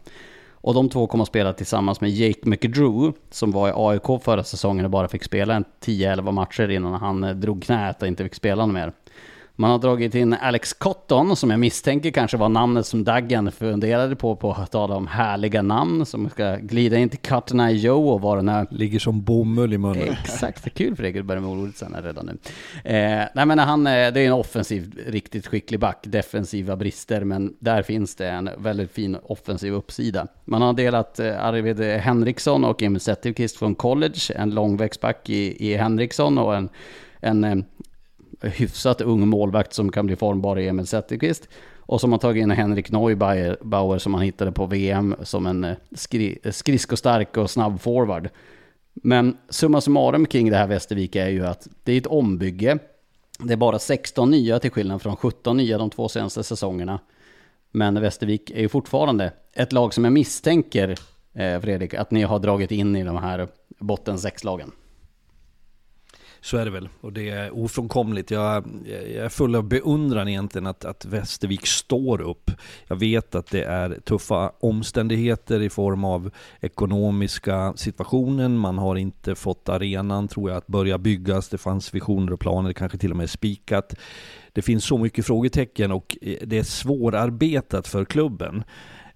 Och 0.52 0.74
de 0.74 0.90
två 0.90 1.08
kommer 1.08 1.22
att 1.22 1.28
spela 1.28 1.54
tillsammans 1.54 2.02
med 2.02 2.10
Jake 2.10 2.50
McDrew, 2.50 3.14
som 3.30 3.52
var 3.52 3.70
i 3.70 3.72
AIK 3.76 4.24
förra 4.24 4.44
säsongen 4.44 4.86
och 4.86 4.92
bara 4.92 5.08
fick 5.08 5.24
spela 5.24 5.56
en 5.56 5.66
10-11 5.86 6.32
matcher 6.32 6.70
innan 6.70 6.94
han 6.94 7.42
drog 7.42 7.64
knät 7.64 8.02
och 8.02 8.08
inte 8.08 8.24
fick 8.24 8.36
spela 8.36 8.66
mer. 8.66 8.94
Man 9.60 9.72
har 9.72 9.80
dragit 9.80 10.16
in 10.16 10.34
Alex 10.34 10.74
Cotton, 10.74 11.36
som 11.36 11.50
jag 11.52 11.60
misstänker 11.60 12.12
kanske 12.12 12.38
var 12.38 12.50
namnet 12.50 12.86
som 12.86 13.04
Daggen 13.04 13.52
funderade 13.52 14.16
på, 14.16 14.36
på 14.36 14.52
att 14.52 14.72
tala 14.72 14.96
om 14.96 15.08
härliga 15.08 15.62
namn, 15.62 16.06
som 16.06 16.30
ska 16.30 16.56
glida 16.56 16.98
in 16.98 17.10
till 17.10 17.20
Cotton 17.20 17.60
Eye 17.60 17.78
Joe 17.78 18.10
och 18.10 18.22
vara 18.22 18.36
den 18.36 18.50
här... 18.50 18.68
Ligger 18.72 19.00
som 19.00 19.24
bomull 19.24 19.74
i 19.74 19.78
munnen. 19.78 20.10
Exakt, 20.24 20.64
det 20.64 20.68
är 20.68 20.72
kul 20.72 20.96
för 20.96 21.04
Egil 21.04 21.24
börjar 21.24 21.42
med 21.42 21.50
ordet 21.50 21.78
sen 21.78 21.96
redan 22.04 22.26
nu. 22.26 22.32
Eh, 22.92 23.26
nej 23.34 23.46
men 23.46 23.60
han, 23.60 23.84
det 23.84 23.92
är 23.92 24.18
en 24.18 24.34
offensiv, 24.34 25.00
riktigt 25.08 25.48
skicklig 25.48 25.80
back, 25.80 26.00
defensiva 26.04 26.76
brister, 26.76 27.24
men 27.24 27.56
där 27.60 27.82
finns 27.82 28.16
det 28.16 28.30
en 28.30 28.50
väldigt 28.58 28.92
fin 28.92 29.18
offensiv 29.24 29.74
uppsida. 29.74 30.28
Man 30.46 30.62
har 30.62 30.74
delat 30.74 31.20
eh, 31.20 31.46
Arvid 31.46 31.82
Henriksson 31.82 32.64
och 32.64 32.84
Emil 32.84 33.00
Zetterqvist 33.00 33.58
från 33.58 33.76
college, 33.76 34.34
en 34.36 34.50
långväxtback 34.50 35.30
i, 35.30 35.72
i 35.72 35.78
Henriksson 35.78 36.38
och 36.38 36.56
en 36.56 36.70
en 37.22 37.44
eh, 37.44 37.56
hyfsat 38.42 39.02
ung 39.02 39.28
målvakt 39.28 39.74
som 39.74 39.92
kan 39.92 40.06
bli 40.06 40.16
formbar 40.16 40.60
i 40.60 40.68
Emil 40.68 40.88
Zetterqvist. 40.88 41.50
Och 41.78 42.02
som 42.02 42.12
har 42.12 42.20
tagit 42.20 42.42
in 42.42 42.52
Henrik 42.52 42.92
Neubauer 42.92 43.98
som 43.98 44.14
han 44.14 44.24
hittade 44.24 44.52
på 44.52 44.66
VM 44.66 45.16
som 45.24 45.46
en 45.46 45.64
eh, 45.64 45.78
skri 45.92 46.40
eh, 46.44 46.52
skridskostark 46.52 47.38
och 47.38 47.50
snabb 47.50 47.82
forward. 47.82 48.30
Men 48.94 49.38
summa 49.50 49.82
summarum 49.82 50.26
kring 50.26 50.50
det 50.50 50.58
här 50.58 50.68
Västervik 50.68 51.16
är 51.16 51.30
ju 51.30 51.46
att 51.46 51.68
det 51.84 51.94
är 51.94 51.98
ett 51.98 52.08
ombygge. 52.08 52.80
Det 53.40 53.54
är 53.54 53.58
bara 53.58 53.80
16 53.80 54.32
nya 54.32 54.60
till 54.60 54.72
skillnad 54.72 55.02
från 55.02 55.16
17 55.16 55.58
nya 55.58 55.78
de 55.78 55.90
två 55.90 56.10
senaste 56.10 56.44
säsongerna. 56.44 57.00
Men 57.72 58.02
Västervik 58.02 58.52
är 58.52 58.60
ju 58.62 58.70
fortfarande 58.70 59.32
ett 59.54 59.72
lag 59.72 59.94
som 59.94 60.04
jag 60.04 60.14
misstänker, 60.14 60.96
eh, 61.34 61.60
Fredrik, 61.60 61.94
att 61.94 62.12
ni 62.12 62.22
har 62.22 62.40
dragit 62.40 62.72
in 62.72 62.96
i 62.96 63.04
de 63.04 63.18
här 63.18 63.48
botten 63.80 64.18
6-lagen. 64.18 64.72
Så 66.42 66.58
är 66.58 66.66
det 66.66 66.72
väl. 66.72 66.90
Och 67.02 67.14
det 67.14 67.30
är 67.30 67.56
ofrånkomligt. 67.56 68.32
Jag, 68.32 68.66
jag 68.86 69.26
är 69.26 69.30
full 69.30 69.56
av 69.56 69.64
beundran 69.64 70.28
egentligen 70.28 70.68
att, 70.68 70.86
att 70.86 71.06
Västervik 71.06 71.66
står 71.68 72.22
upp. 72.22 72.52
Jag 72.88 72.96
vet 72.96 73.36
att 73.36 73.48
det 73.48 73.64
är 73.64 74.00
tuffa 74.04 74.52
omständigheter 74.60 75.62
i 75.62 75.70
form 75.70 76.04
av 76.04 76.32
ekonomiska 76.60 77.74
situationen. 77.76 78.58
Man 78.58 78.78
har 78.78 78.96
inte 78.96 79.36
fått 79.36 79.70
arenan, 79.70 80.28
tror 80.28 80.50
jag, 80.50 80.58
att 80.58 80.68
börja 80.68 80.98
byggas. 80.98 81.50
Det 81.50 81.58
fanns 81.58 81.94
visioner 81.94 82.34
och 82.34 82.40
planer, 82.40 82.74
kanske 82.74 82.98
till 82.98 83.12
och 83.12 83.18
med 83.18 83.30
spikat. 83.30 83.96
Det 84.54 84.62
finns 84.62 84.86
så 84.86 84.98
mycket 84.98 85.26
frågetecken 85.26 85.92
och 85.92 86.18
det 86.42 86.58
är 86.58 86.64
svårarbetat 86.64 87.88
för 87.88 88.06
klubben. 88.06 88.64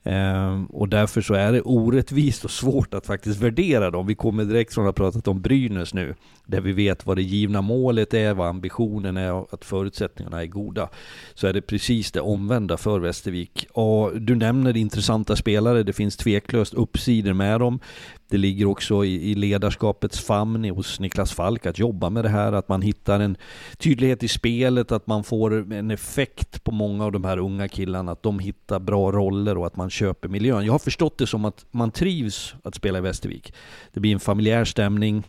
Ehm, 0.03 0.65
och 0.65 0.89
därför 0.89 1.21
så 1.21 1.34
är 1.34 1.51
det 1.51 1.61
orättvist 1.61 2.45
och 2.45 2.51
svårt 2.51 2.93
att 2.93 3.05
faktiskt 3.05 3.39
värdera 3.39 3.91
dem. 3.91 4.07
Vi 4.07 4.15
kommer 4.15 4.45
direkt 4.45 4.73
från 4.73 4.88
att 4.88 4.97
ha 4.97 5.05
pratat 5.05 5.27
om 5.27 5.41
Brynäs 5.41 5.93
nu, 5.93 6.15
där 6.45 6.61
vi 6.61 6.71
vet 6.71 7.05
vad 7.05 7.17
det 7.17 7.23
givna 7.23 7.61
målet 7.61 8.13
är, 8.13 8.34
vad 8.34 8.47
ambitionen 8.47 9.17
är 9.17 9.34
och 9.34 9.53
att 9.53 9.65
förutsättningarna 9.65 10.41
är 10.41 10.47
goda. 10.47 10.89
Så 11.34 11.47
är 11.47 11.53
det 11.53 11.61
precis 11.61 12.11
det 12.11 12.21
omvända 12.21 12.77
för 12.77 12.99
Västervik. 12.99 13.67
Och 13.71 14.21
du 14.21 14.35
nämner 14.35 14.77
intressanta 14.77 15.35
spelare, 15.35 15.84
det 15.84 15.93
finns 15.93 16.17
tveklöst 16.17 16.73
uppsidor 16.73 17.34
med 17.34 17.59
dem. 17.59 17.80
Det 18.29 18.37
ligger 18.37 18.65
också 18.65 19.05
i, 19.05 19.31
i 19.31 19.35
ledarskapets 19.35 20.19
famn 20.19 20.69
hos 20.69 20.99
Niklas 20.99 21.33
Falk 21.33 21.65
att 21.65 21.79
jobba 21.79 22.09
med 22.09 22.25
det 22.25 22.29
här, 22.29 22.53
att 22.53 22.69
man 22.69 22.81
hittar 22.81 23.19
en 23.19 23.37
tydlighet 23.77 24.23
i 24.23 24.27
spelet, 24.27 24.91
att 24.91 25.07
man 25.07 25.23
får 25.23 25.73
en 25.73 25.91
effekt 25.91 26.63
på 26.63 26.71
många 26.71 27.05
av 27.05 27.11
de 27.11 27.23
här 27.23 27.37
unga 27.37 27.67
killarna, 27.67 28.11
att 28.11 28.23
de 28.23 28.39
hittar 28.39 28.79
bra 28.79 29.11
roller 29.11 29.57
och 29.57 29.67
att 29.67 29.75
man 29.75 29.89
köper 29.89 30.29
miljön. 30.29 30.65
Jag 30.65 30.73
har 30.73 30.79
förstått 30.79 31.17
det 31.17 31.27
som 31.27 31.45
att 31.45 31.65
man 31.71 31.91
trivs 31.91 32.55
att 32.63 32.75
spela 32.75 32.97
i 32.97 33.01
Västervik. 33.01 33.53
Det 33.93 33.99
blir 33.99 34.13
en 34.13 34.19
familjär 34.19 34.65
stämning. 34.65 35.23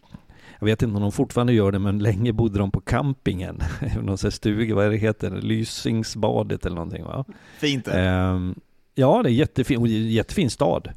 Jag 0.58 0.66
vet 0.66 0.82
inte 0.82 0.96
om 0.96 1.02
de 1.02 1.12
fortfarande 1.12 1.52
gör 1.52 1.72
det, 1.72 1.78
men 1.78 1.98
länge 1.98 2.32
bodde 2.32 2.58
de 2.58 2.70
på 2.70 2.80
campingen. 2.80 3.62
Någon 4.02 4.18
sån 4.18 4.30
stuga, 4.30 4.74
vad 4.74 4.86
är 4.86 4.90
det 4.90 4.96
heter? 4.96 5.30
Lysingsbadet 5.30 6.66
eller 6.66 6.76
någonting 6.76 7.04
va? 7.04 7.24
Fint 7.58 7.84
det. 7.84 8.08
Um, 8.08 8.54
ja, 8.94 9.22
det 9.22 9.30
är 9.30 9.32
jättefin, 9.32 9.86
jättefin 9.86 10.50
stad. 10.50 10.92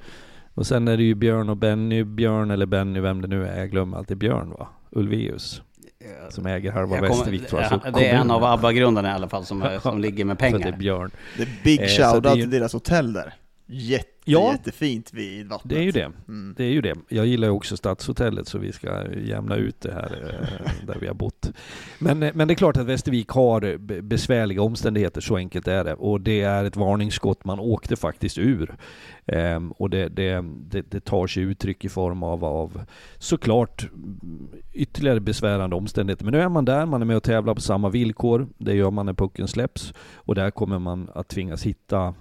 Och 0.58 0.68
sen 0.68 0.88
är 0.88 0.98
det 0.98 1.04
ju 1.04 1.16
Björn 1.16 1.50
och 1.50 1.58
Benny, 1.58 2.04
Björn 2.04 2.52
eller 2.52 2.66
Benny, 2.66 3.00
vem 3.00 3.22
det 3.22 3.28
nu 3.28 3.48
är, 3.48 3.60
jag 3.60 3.72
glömmer 3.72 3.98
alltid 3.98 4.18
Björn 4.18 4.50
va? 4.50 4.68
Ulveus. 4.90 5.62
Som 6.30 6.46
äger 6.46 6.72
halva 6.72 7.02
Västervik 7.02 7.48
tror 7.48 7.62
jag. 7.62 7.70
Så 7.70 7.92
det 8.00 8.08
är 8.08 8.16
en 8.16 8.32
av 8.32 8.44
ABBA-grundarna 8.44 9.10
i 9.10 9.12
alla 9.12 9.30
fall 9.30 9.46
som, 9.46 9.70
som 9.82 10.00
ligger 10.00 10.26
med 10.26 10.40
pengar. 10.40 10.58
Så 10.58 10.64
det 10.64 10.70
är 10.70 10.78
Björn. 10.78 11.12
Det 11.38 11.44
är 11.44 11.50
big 11.64 11.82
eh, 11.82 11.88
shoutout 11.88 12.34
till 12.34 12.50
deras 12.50 12.74
hotell 12.74 13.14
där. 13.14 13.34
Jätte, 13.66 14.17
ja, 14.28 14.52
jättefint 14.52 15.14
vid 15.14 15.48
vattnet. 15.48 15.70
Det 15.70 15.80
är 15.80 15.84
ju 15.84 15.92
det. 15.92 16.12
Mm. 16.28 16.54
Det 16.58 16.64
är 16.64 16.70
ju 16.70 16.82
det. 16.82 16.96
Jag 17.10 17.26
gillar 17.26 17.48
ju 17.48 17.52
också 17.52 17.78
Stadshotellet 17.78 18.48
så 18.48 18.58
vi 18.58 18.72
ska 18.72 19.14
jämna 19.14 19.56
ut 19.56 19.82
det 19.82 19.94
här 19.94 20.40
eh, 20.42 20.88
där 20.88 20.98
vi 21.00 21.08
har 21.08 21.14
bott. 21.14 21.52
Men, 22.00 22.24
eh, 22.24 22.32
men 22.36 22.48
det 22.48 22.54
är 22.54 22.56
klart 22.56 22.78
att 22.78 22.86
Västervik 22.86 23.30
har 23.30 23.78
besvärliga 24.02 24.62
omständigheter, 24.62 25.22
så 25.22 25.38
enkelt 25.38 25.68
är 25.68 25.84
det. 25.84 25.94
Och 25.94 26.22
det 26.22 26.42
är 26.42 26.66
ett 26.66 26.76
varningsskott, 26.76 27.46
man 27.46 27.60
åkte 27.60 27.96
faktiskt 27.96 28.38
ur. 28.38 28.76
Ehm, 29.26 29.72
och 29.72 29.90
det, 29.90 30.10
det, 30.10 30.44
det, 30.70 30.92
det, 30.92 31.00
tar 31.00 31.28
sig 31.28 31.44
uttryck 31.44 31.86
i 31.86 31.90
form 31.90 32.24
av, 32.24 32.46
av 32.46 32.82
såklart 33.18 33.90
ytterligare 34.74 35.20
besvärande 35.20 35.76
omständigheter. 35.76 36.26
Men 36.26 36.34
nu 36.34 36.42
är 36.42 36.50
man 36.50 36.66
där, 36.66 36.86
man 36.86 37.02
är 37.02 37.06
med 37.06 37.18
och 37.18 37.24
tävlar 37.24 37.56
på 37.56 37.62
samma 37.62 37.90
villkor. 37.90 38.48
Det 38.58 38.74
gör 38.74 38.92
man 38.92 39.06
när 39.06 39.14
pucken 39.14 39.48
släpps. 39.48 39.94
Och 40.16 40.36
där 40.36 40.52
kommer 40.52 40.80
man 40.80 41.10
att 41.16 41.28
tvingas 41.28 41.64
hitta 41.64 42.14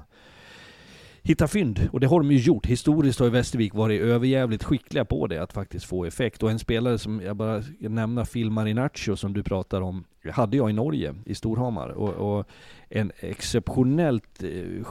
hitta 1.27 1.49
fynd. 1.49 1.89
Och 1.93 2.01
det 2.01 2.07
har 2.07 2.21
de 2.21 2.33
ju 2.33 2.39
gjort. 2.39 2.67
Historiskt 2.67 3.19
har 3.19 3.27
ju 3.27 3.33
Västervik 3.33 3.75
varit 3.75 4.01
överjävligt 4.01 4.65
skickliga 4.65 5.05
på 5.05 5.27
det, 5.27 5.43
att 5.43 5.53
faktiskt 5.53 5.87
få 5.87 6.05
effekt. 6.05 6.43
Och 6.43 6.51
en 6.51 6.59
spelare 6.59 6.99
som, 6.99 7.21
jag 7.21 7.37
bara 7.37 7.63
nämna 7.79 8.25
Phil 8.25 8.51
Marinaccio 8.51 9.17
som 9.17 9.33
du 9.33 9.43
pratar 9.43 9.81
om, 9.81 10.05
hade 10.31 10.57
jag 10.57 10.71
i 10.71 10.73
Norge, 10.73 11.15
i 11.25 11.35
Storhamar. 11.35 11.89
Och, 11.89 12.39
och 12.39 12.47
en 12.89 13.13
exceptionellt 13.21 14.43
eh, 14.43 14.87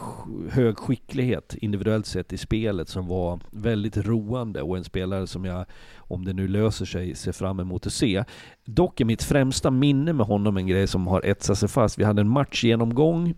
hög 0.49 0.77
skicklighet 0.77 1.55
individuellt 1.61 2.05
sett 2.05 2.33
i 2.33 2.37
spelet 2.37 2.89
som 2.89 3.07
var 3.07 3.39
väldigt 3.51 3.97
roande 3.97 4.61
och 4.61 4.77
en 4.77 4.83
spelare 4.83 5.27
som 5.27 5.45
jag, 5.45 5.65
om 5.97 6.25
det 6.25 6.33
nu 6.33 6.47
löser 6.47 6.85
sig, 6.85 7.15
ser 7.15 7.31
fram 7.31 7.59
emot 7.59 7.85
att 7.85 7.93
se. 7.93 8.23
Dock 8.65 9.01
är 9.01 9.05
mitt 9.05 9.23
främsta 9.23 9.71
minne 9.71 10.13
med 10.13 10.25
honom 10.25 10.57
en 10.57 10.67
grej 10.67 10.87
som 10.87 11.07
har 11.07 11.25
etsat 11.25 11.57
sig 11.57 11.69
fast. 11.69 11.99
Vi 11.99 12.03
hade 12.03 12.21
en 12.21 12.29
matchgenomgång 12.29 13.33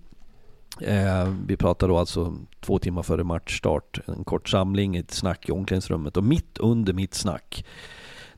Eh, 0.81 1.33
vi 1.47 1.57
pratade 1.57 1.93
då 1.93 1.97
alltså 1.97 2.35
två 2.59 2.79
timmar 2.79 3.03
före 3.03 3.23
matchstart, 3.23 3.99
en 4.05 4.23
kort 4.23 4.49
samling, 4.49 4.95
ett 4.95 5.11
snack 5.11 5.49
i 5.49 5.51
omklädningsrummet 5.51 6.17
och 6.17 6.23
mitt 6.23 6.57
under 6.57 6.93
mitt 6.93 7.13
snack 7.13 7.65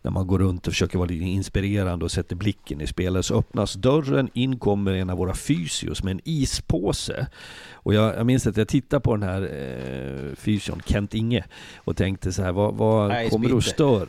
när 0.02 0.12
man 0.12 0.28
går 0.28 0.40
runt 0.40 0.68
och 0.68 0.74
försöker 0.74 0.98
vara 0.98 1.10
lite 1.10 1.26
inspirerande 1.26 2.06
och 2.06 2.12
sätter 2.12 2.36
blicken 2.36 2.82
i 2.82 2.88
spelet 2.88 3.26
så 3.26 3.40
öppnas 3.40 3.74
dörren, 3.74 4.30
in 4.34 4.60
kommer 4.60 4.94
en 4.94 5.10
av 5.10 5.18
våra 5.18 5.34
fysios 5.34 6.04
med 6.04 6.12
en 6.12 6.22
ispåse. 6.24 7.28
Och 7.74 7.94
jag, 7.94 8.16
jag 8.16 8.26
minns 8.26 8.48
att 8.48 8.58
jag 8.58 8.68
tittade 8.68 9.02
på 9.02 9.16
den 9.16 9.30
här 9.30 9.42
eh, 9.42 10.36
fysion, 10.36 10.82
Kent 10.86 11.14
Inge, 11.14 11.46
och 11.78 11.98
tänkte 11.98 12.34
så 12.34 12.44
här, 12.44 12.52
vad, 12.52 12.76
vad 12.76 13.30
kommer 13.30 13.50
det 13.50 13.58
att 13.58 13.64
störa? 13.64 14.08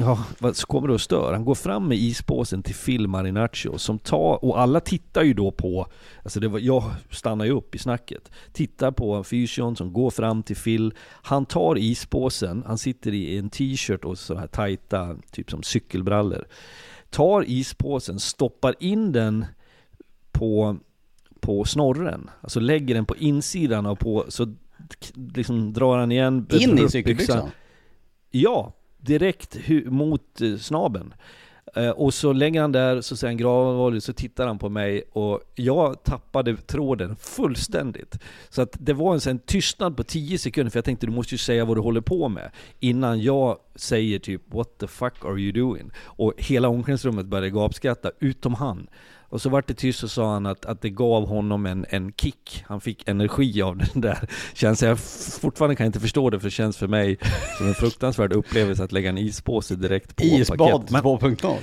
Ja, 0.00 0.24
vad 0.38 0.56
kommer 0.56 0.88
det 0.88 0.94
att 0.94 1.00
störa? 1.00 1.34
Han 1.34 1.44
går 1.44 1.54
fram 1.54 1.88
med 1.88 1.98
ispåsen 1.98 2.62
till 2.62 2.74
Phil 2.74 3.08
Marinaccio 3.08 3.78
som 3.78 3.98
tar, 3.98 4.44
och 4.44 4.60
alla 4.60 4.80
tittar 4.80 5.22
ju 5.22 5.34
då 5.34 5.50
på, 5.50 5.86
alltså 6.22 6.40
det 6.40 6.48
var, 6.48 6.58
jag 6.58 6.84
stannar 7.10 7.44
ju 7.44 7.50
upp 7.50 7.74
i 7.74 7.78
snacket, 7.78 8.30
tittar 8.52 8.90
på 8.90 9.24
fysion 9.24 9.76
som 9.76 9.92
går 9.92 10.10
fram 10.10 10.42
till 10.42 10.56
Phil, 10.56 10.94
han 11.22 11.46
tar 11.46 11.78
ispåsen, 11.78 12.64
han 12.66 12.78
sitter 12.78 13.14
i 13.14 13.38
en 13.38 13.50
t-shirt 13.50 14.04
och 14.04 14.18
så 14.18 14.34
här 14.34 14.46
tajta, 14.46 15.16
typ 15.30 15.50
som 15.50 15.62
cykelbrallor, 15.62 16.44
tar 17.10 17.44
ispåsen, 17.46 18.20
stoppar 18.20 18.74
in 18.80 19.12
den 19.12 19.46
på, 20.32 20.76
på 21.40 21.64
snorren, 21.64 22.30
alltså 22.40 22.60
lägger 22.60 22.94
den 22.94 23.04
på 23.04 23.16
insidan 23.16 23.86
och 23.86 23.98
på, 23.98 24.24
så 24.28 24.54
liksom 25.34 25.72
drar 25.72 25.98
han 25.98 26.12
igen 26.12 26.46
In 26.50 26.78
i 26.78 26.88
cykelbyxan? 26.88 27.50
Ja, 28.30 28.72
direkt 29.02 29.56
mot 29.86 30.40
eh, 30.40 30.56
snaben. 30.56 31.14
Eh, 31.76 31.90
och 31.90 32.14
så 32.14 32.32
lägger 32.32 32.60
han 32.60 32.72
där, 32.72 33.00
så 33.00 33.16
säger 33.16 33.30
han 33.30 33.36
gravallvarligt, 33.36 34.04
så 34.04 34.12
tittar 34.12 34.46
han 34.46 34.58
på 34.58 34.68
mig 34.68 35.02
och 35.12 35.40
jag 35.54 36.02
tappade 36.02 36.56
tråden 36.56 37.16
fullständigt. 37.16 38.18
Så 38.48 38.62
att 38.62 38.76
det 38.80 38.92
var 38.92 39.14
en 39.14 39.20
en 39.26 39.38
tystnad 39.38 39.96
på 39.96 40.02
10 40.02 40.38
sekunder, 40.38 40.70
för 40.70 40.76
jag 40.76 40.84
tänkte 40.84 41.06
du 41.06 41.12
måste 41.12 41.34
ju 41.34 41.38
säga 41.38 41.64
vad 41.64 41.76
du 41.76 41.80
håller 41.80 42.00
på 42.00 42.28
med. 42.28 42.50
Innan 42.80 43.20
jag 43.22 43.58
säger 43.74 44.18
typ 44.18 44.54
'What 44.54 44.78
the 44.78 44.86
fuck 44.86 45.24
are 45.24 45.40
you 45.40 45.52
doing?' 45.52 45.90
Och 45.96 46.34
hela 46.36 46.68
omklädningsrummet 46.68 47.26
började 47.26 47.50
gapskratta, 47.50 48.10
utom 48.20 48.54
han. 48.54 48.88
Och 49.32 49.40
så 49.42 49.48
vart 49.48 49.66
det 49.68 49.74
tyst 49.74 50.02
och 50.02 50.10
sa 50.10 50.32
han 50.32 50.46
att, 50.46 50.66
att 50.66 50.80
det 50.82 50.90
gav 50.90 51.28
honom 51.28 51.66
en, 51.66 51.86
en 51.88 52.12
kick. 52.12 52.64
Han 52.66 52.80
fick 52.80 53.08
energi 53.08 53.62
av 53.62 53.76
den 53.92 54.00
där 54.02 54.18
känslan. 54.54 54.88
Jag 54.88 54.98
fortfarande 55.40 55.76
kan 55.76 55.86
inte 55.86 56.00
förstå 56.00 56.30
det 56.30 56.40
för 56.40 56.46
det 56.46 56.50
känns 56.50 56.76
för 56.76 56.88
mig 56.88 57.18
som 57.58 57.68
en 57.68 57.74
fruktansvärd 57.74 58.32
upplevelse 58.32 58.84
att 58.84 58.92
lägga 58.92 59.08
en 59.08 59.18
ispåse 59.18 59.74
direkt 59.74 60.16
på 60.16 60.22
Isbad 60.24 60.58
paket. 60.58 60.90
2.0. 60.90 61.56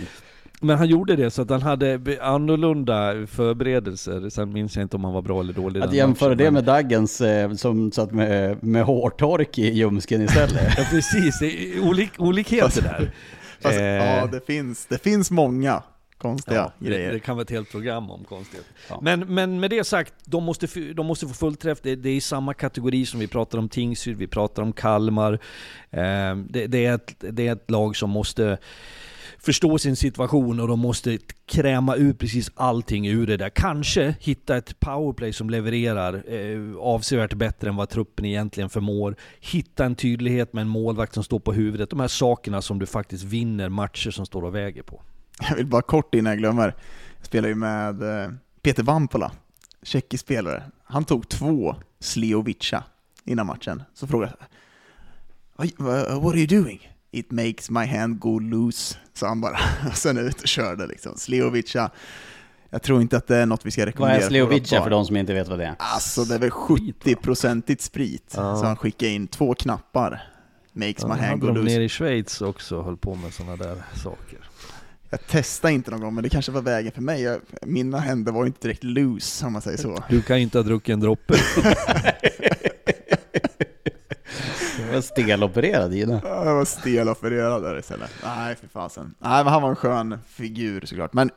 Men 0.61 0.77
han 0.77 0.87
gjorde 0.87 1.15
det 1.15 1.31
så 1.31 1.41
att 1.41 1.49
han 1.49 1.61
hade 1.61 2.17
annorlunda 2.21 3.27
förberedelser. 3.27 4.29
Sen 4.29 4.53
minns 4.53 4.75
jag 4.75 4.83
inte 4.83 4.95
om 4.97 5.03
han 5.03 5.13
var 5.13 5.21
bra 5.21 5.39
eller 5.39 5.53
dålig 5.53 5.81
Att 5.81 5.93
jämföra 5.93 6.29
matchen, 6.29 6.37
det 6.37 6.43
men- 6.43 6.53
med 6.53 6.63
Daggens 6.63 7.21
eh, 7.21 7.53
som 7.53 7.91
satt 7.91 8.11
med, 8.11 8.63
med 8.63 8.83
hårtork 8.83 9.57
i 9.57 9.69
ljumsken 9.69 10.21
istället. 10.21 10.73
Ja 10.77 10.83
precis, 10.91 11.39
det 11.39 11.45
är 11.75 11.79
olik, 11.87 12.11
olikheter 12.17 12.81
där. 12.81 13.11
Fast, 13.61 13.77
Eh, 13.79 13.83
ja, 13.85 14.25
det 14.31 14.45
finns, 14.45 14.85
det 14.85 15.03
finns 15.03 15.31
många 15.31 15.83
konstiga 16.19 16.57
Ja, 16.57 16.71
det, 16.79 16.89
grejer. 16.89 17.13
det 17.13 17.19
kan 17.19 17.35
vara 17.35 17.43
ett 17.43 17.49
helt 17.49 17.71
program 17.71 18.11
om 18.11 18.23
konstighet. 18.23 18.65
Ja. 18.89 18.99
Men, 19.01 19.19
men 19.19 19.59
med 19.59 19.69
det 19.69 19.83
sagt, 19.83 20.13
de 20.25 20.43
måste, 20.43 20.67
de 20.93 21.05
måste 21.05 21.27
få 21.27 21.33
fullträff. 21.33 21.79
Det, 21.81 21.95
det 21.95 22.09
är 22.09 22.15
i 22.15 22.21
samma 22.21 22.53
kategori 22.53 23.05
som 23.05 23.19
vi 23.19 23.27
pratar 23.27 23.57
om 23.57 23.69
Tingsryd, 23.69 24.17
vi 24.17 24.27
pratar 24.27 24.63
om 24.63 24.73
Kalmar. 24.73 25.33
Eh, 25.89 26.35
det, 26.49 26.67
det, 26.67 26.85
är 26.85 26.95
ett, 26.95 27.15
det 27.19 27.47
är 27.47 27.53
ett 27.53 27.71
lag 27.71 27.95
som 27.95 28.09
måste 28.09 28.57
förstå 29.39 29.77
sin 29.77 29.95
situation 29.95 30.59
och 30.59 30.67
de 30.67 30.79
måste 30.79 31.17
kräma 31.45 31.95
ut 31.95 32.19
precis 32.19 32.51
allting 32.55 33.07
ur 33.07 33.27
det 33.27 33.37
där. 33.37 33.49
Kanske 33.49 34.15
hitta 34.19 34.57
ett 34.57 34.79
powerplay 34.79 35.33
som 35.33 35.49
levererar 35.49 36.23
eh, 36.33 36.77
avsevärt 36.79 37.33
bättre 37.33 37.69
än 37.69 37.75
vad 37.75 37.89
truppen 37.89 38.25
egentligen 38.25 38.69
förmår. 38.69 39.15
Hitta 39.39 39.85
en 39.85 39.95
tydlighet 39.95 40.53
med 40.53 40.61
en 40.61 40.67
målvakt 40.67 41.13
som 41.13 41.23
står 41.23 41.39
på 41.39 41.53
huvudet. 41.53 41.89
De 41.89 41.99
här 41.99 42.07
sakerna 42.07 42.61
som 42.61 42.79
du 42.79 42.85
faktiskt 42.85 43.23
vinner 43.23 43.69
matcher 43.69 44.11
som 44.11 44.25
står 44.25 44.45
och 44.45 44.55
väger 44.55 44.83
på. 44.83 45.01
Jag 45.39 45.55
vill 45.55 45.65
bara 45.65 45.81
kort 45.81 46.15
innan 46.15 46.31
jag 46.31 46.37
glömmer. 46.39 46.75
Jag 47.17 47.25
spelar 47.25 47.49
ju 47.49 47.55
med 47.55 48.23
eh, 48.23 48.29
Peter 48.61 48.83
Vampola, 48.83 49.31
tjeckisk 49.83 50.21
spelare. 50.25 50.63
Han 50.83 51.05
tog 51.05 51.29
två 51.29 51.75
Sliovica 51.99 52.83
innan 53.25 53.45
matchen. 53.47 53.83
Så 53.93 54.07
frågade 54.07 54.33
jag, 54.39 54.47
"Oj, 55.57 55.73
vad- 55.77 56.21
what 56.21 56.31
are 56.33 56.39
you 56.39 56.47
doing? 56.63 56.91
It 57.11 57.31
makes 57.31 57.69
my 57.69 57.85
hand 57.85 58.19
go 58.19 58.39
loose, 58.39 58.97
sa 59.13 59.27
han 59.27 59.41
bara. 59.41 59.57
Och 59.89 59.95
sen 59.97 60.17
ut 60.17 60.41
och 60.41 60.47
körde 60.47 60.87
liksom. 60.87 61.17
Sliovica, 61.17 61.91
jag 62.69 62.81
tror 62.81 63.01
inte 63.01 63.17
att 63.17 63.27
det 63.27 63.37
är 63.37 63.45
något 63.45 63.65
vi 63.65 63.71
ska 63.71 63.81
Vad 63.81 63.85
rekommendera 63.87 64.17
är 64.17 64.21
våra 64.21 64.29
Sliovica 64.29 64.83
för 64.83 64.89
de 64.89 65.05
som 65.05 65.17
inte 65.17 65.33
vet 65.33 65.47
vad 65.47 65.59
det 65.59 65.65
är? 65.65 65.75
Alltså 65.79 66.23
det 66.23 66.35
är 66.35 66.39
väl 66.39 66.49
70-procentigt 66.49 67.81
sprit. 67.81 68.33
Ja. 68.37 68.55
Så 68.55 68.65
han 68.65 68.75
skickade 68.77 69.11
in 69.11 69.27
två 69.27 69.53
knappar. 69.53 70.21
Makes 70.73 70.95
Ja, 71.01 71.07
my 71.07 71.21
hand 71.21 71.41
go 71.41 71.47
loose. 71.47 71.73
nere 71.73 71.83
i 71.83 71.89
Schweiz 71.89 72.41
också 72.41 72.77
och 72.77 72.85
höll 72.85 72.97
på 72.97 73.15
med 73.15 73.33
sådana 73.33 73.55
där 73.55 73.83
saker. 74.03 74.39
Jag 75.09 75.27
testade 75.27 75.73
inte 75.73 75.91
någon 75.91 76.01
gång, 76.01 76.13
men 76.15 76.23
det 76.23 76.29
kanske 76.29 76.51
var 76.51 76.61
vägen 76.61 76.91
för 76.91 77.01
mig. 77.01 77.21
Jag, 77.21 77.41
mina 77.61 77.99
händer 77.99 78.31
var 78.31 78.43
ju 78.43 78.47
inte 78.47 78.59
direkt 78.67 78.83
loose, 78.83 79.45
om 79.45 79.53
man 79.53 79.61
säger 79.61 79.77
så. 79.77 80.03
Du 80.09 80.21
kan 80.21 80.37
ju 80.37 80.43
inte 80.43 80.57
ha 80.57 80.63
druckit 80.63 80.93
en 80.93 80.99
droppe. 80.99 81.33
Jag 84.87 84.93
var 84.93 85.01
stelopererad 85.01 85.93
Gina. 85.93 86.21
Ja, 86.23 86.45
Jag 86.45 86.55
var 86.55 86.65
stelopererad 86.65 87.63
där 87.63 87.79
istället. 87.79 88.11
Nej, 88.23 88.55
för 88.55 88.67
fasen. 88.67 89.13
Nej, 89.19 89.43
men 89.43 89.53
han 89.53 89.61
var 89.61 89.69
en 89.69 89.75
skön 89.75 90.17
figur 90.27 90.85
såklart. 90.85 91.13
Men 91.13 91.29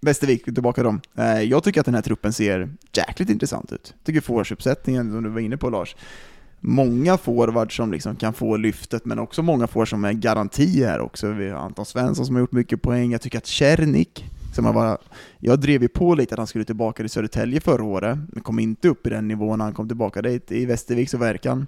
Västervik, 0.00 0.44
tillbaka 0.44 0.74
till 0.74 0.84
dem. 0.84 1.00
Eh, 1.18 1.40
Jag 1.42 1.64
tycker 1.64 1.80
att 1.80 1.86
den 1.86 1.94
här 1.94 2.02
truppen 2.02 2.32
ser 2.32 2.70
jäkligt 2.92 3.30
intressant 3.30 3.72
ut. 3.72 3.94
Jag 3.98 4.04
tycker 4.06 4.20
forwardsuppsättningen, 4.20 5.12
som 5.12 5.22
du 5.22 5.30
var 5.30 5.40
inne 5.40 5.56
på 5.56 5.70
Lars, 5.70 5.96
många 6.60 7.18
forwards 7.18 7.76
som 7.76 7.92
liksom 7.92 8.16
kan 8.16 8.32
få 8.32 8.56
lyftet, 8.56 9.04
men 9.04 9.18
också 9.18 9.42
många 9.42 9.66
forwards 9.66 9.90
som 9.90 10.04
är 10.04 10.12
garanti 10.12 10.84
här 10.84 11.00
också. 11.00 11.32
Vi 11.32 11.50
har 11.50 11.58
Anton 11.58 11.86
Svensson 11.86 12.26
som 12.26 12.34
har 12.34 12.40
gjort 12.40 12.52
mycket 12.52 12.82
poäng. 12.82 13.12
Jag 13.12 13.20
tycker 13.20 13.38
att 13.38 13.46
Cernik, 13.46 14.24
som 14.54 14.64
har 14.64 14.72
bara, 14.72 14.98
jag 15.38 15.60
drev 15.60 15.82
ju 15.82 15.88
på 15.88 16.14
lite 16.14 16.34
att 16.34 16.38
han 16.38 16.46
skulle 16.46 16.64
tillbaka 16.64 17.02
till 17.02 17.10
Södertälje 17.10 17.60
förra 17.60 17.84
året, 17.84 18.18
men 18.32 18.42
kom 18.42 18.58
inte 18.58 18.88
upp 18.88 19.06
i 19.06 19.10
den 19.10 19.28
nivån 19.28 19.58
när 19.58 19.64
han 19.64 19.74
kom 19.74 19.88
tillbaka 19.88 20.22
dit. 20.22 20.52
I 20.52 20.66
Västervik 20.66 21.10
så 21.10 21.18
verkar 21.18 21.50
han 21.50 21.66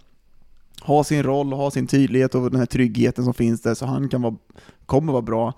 ha 0.82 1.04
sin 1.04 1.22
roll, 1.22 1.52
ha 1.52 1.70
sin 1.70 1.86
tydlighet 1.86 2.34
och 2.34 2.50
den 2.50 2.60
här 2.60 2.66
tryggheten 2.66 3.24
som 3.24 3.34
finns 3.34 3.62
där, 3.62 3.74
så 3.74 3.86
han 3.86 4.08
kan 4.08 4.22
vara, 4.22 4.36
kommer 4.86 5.12
vara 5.12 5.22
bra. 5.22 5.52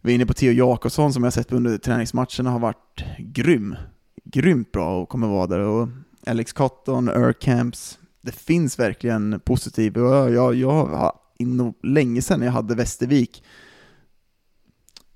Vi 0.00 0.12
är 0.12 0.14
inne 0.14 0.26
på 0.26 0.34
Theo 0.34 0.52
Jakobsson 0.52 1.12
som 1.12 1.24
jag 1.24 1.32
sett 1.32 1.52
under 1.52 1.78
träningsmatcherna 1.78 2.50
har 2.50 2.58
varit 2.58 3.04
grym. 3.18 3.76
Grymt 4.24 4.72
bra 4.72 5.02
och 5.02 5.08
kommer 5.08 5.26
vara 5.28 5.46
där. 5.46 5.58
Och 5.58 5.88
Alex 6.26 6.52
Cotton, 6.52 7.08
Urkamps, 7.08 7.98
det 8.26 8.32
finns 8.32 8.78
verkligen 8.78 9.40
positivt. 9.44 9.96
Jag, 9.96 10.32
jag, 10.32 10.54
jag 10.54 10.86
har 10.86 11.12
inom 11.38 11.74
länge 11.82 12.22
sedan 12.22 12.42
jag 12.42 12.52
hade 12.52 12.74
Västervik 12.74 13.44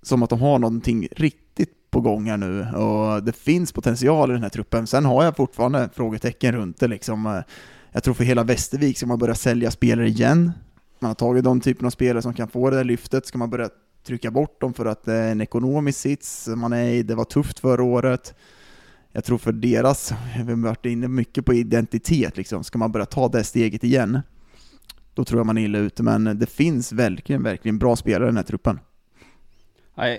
som 0.02 0.22
att 0.22 0.30
de 0.30 0.40
har 0.40 0.58
någonting 0.58 1.08
riktigt 1.10 1.90
på 1.90 2.00
gång 2.00 2.30
här 2.30 2.36
nu 2.36 2.66
och 2.66 3.22
det 3.22 3.32
finns 3.32 3.72
potential 3.72 4.30
i 4.30 4.32
den 4.32 4.42
här 4.42 4.50
truppen. 4.50 4.86
Sen 4.86 5.04
har 5.04 5.24
jag 5.24 5.36
fortfarande 5.36 5.88
frågetecken 5.94 6.54
runt 6.54 6.80
det 6.80 6.88
liksom. 6.88 7.26
Eh, 7.26 7.42
jag 7.92 8.02
tror 8.02 8.14
för 8.14 8.24
hela 8.24 8.44
Västervik 8.44 8.96
ska 8.96 9.06
man 9.06 9.18
börja 9.18 9.34
sälja 9.34 9.70
spelare 9.70 10.08
igen. 10.08 10.52
Man 10.98 11.08
har 11.08 11.14
tagit 11.14 11.44
de 11.44 11.60
typen 11.60 11.86
av 11.86 11.90
spelare 11.90 12.22
som 12.22 12.34
kan 12.34 12.48
få 12.48 12.70
det 12.70 12.76
där 12.76 12.84
lyftet, 12.84 13.26
ska 13.26 13.38
man 13.38 13.50
börja 13.50 13.68
trycka 14.06 14.30
bort 14.30 14.60
dem 14.60 14.74
för 14.74 14.86
att 14.86 15.04
det 15.04 15.14
är 15.14 15.32
en 15.32 15.40
ekonomisk 15.40 15.98
sits 15.98 16.48
man 16.48 16.72
är 16.72 16.88
i, 16.88 17.02
det 17.02 17.14
var 17.14 17.24
tufft 17.24 17.58
förra 17.58 17.82
året. 17.82 18.34
Jag 19.12 19.24
tror 19.24 19.38
för 19.38 19.52
deras, 19.52 20.12
vi 20.44 20.52
har 20.52 20.62
varit 20.62 20.86
inne 20.86 21.08
mycket 21.08 21.46
på 21.46 21.54
identitet 21.54 22.36
liksom, 22.36 22.64
ska 22.64 22.78
man 22.78 22.92
börja 22.92 23.06
ta 23.06 23.28
det 23.28 23.44
steget 23.44 23.84
igen, 23.84 24.20
då 25.14 25.24
tror 25.24 25.40
jag 25.40 25.46
man 25.46 25.58
är 25.58 25.62
illa 25.62 25.78
ute, 25.78 26.02
men 26.02 26.38
det 26.38 26.50
finns 26.50 26.92
verkligen, 26.92 27.42
verkligen 27.42 27.78
bra 27.78 27.96
spelare 27.96 28.24
i 28.24 28.26
den 28.26 28.36
här 28.36 28.44
truppen. 28.44 28.78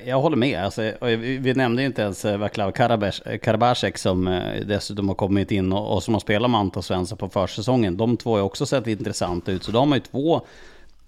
Jag 0.05 0.21
håller 0.21 0.37
med. 0.37 0.63
Alltså, 0.63 0.81
vi 1.17 1.53
nämnde 1.53 1.81
ju 1.81 1.85
inte 1.85 2.01
ens 2.01 2.25
eh, 2.25 2.37
Vaclav 2.37 2.69
eh, 2.69 3.37
Karabasek 3.37 3.97
som 3.97 4.27
eh, 4.27 4.65
dessutom 4.65 5.07
har 5.07 5.15
kommit 5.15 5.51
in 5.51 5.73
och, 5.73 5.93
och 5.95 6.03
som 6.03 6.13
har 6.13 6.21
spelat 6.21 6.51
med 6.51 6.59
Anton 6.59 6.83
Svensson 6.83 7.17
på 7.17 7.29
försäsongen. 7.29 7.97
De 7.97 8.17
två 8.17 8.35
har 8.35 8.41
också 8.41 8.65
sett 8.65 8.87
intressanta 8.87 9.51
ut, 9.51 9.63
så 9.63 9.71
de 9.71 9.89
har 9.89 9.97
ju 9.97 10.01
två 10.01 10.41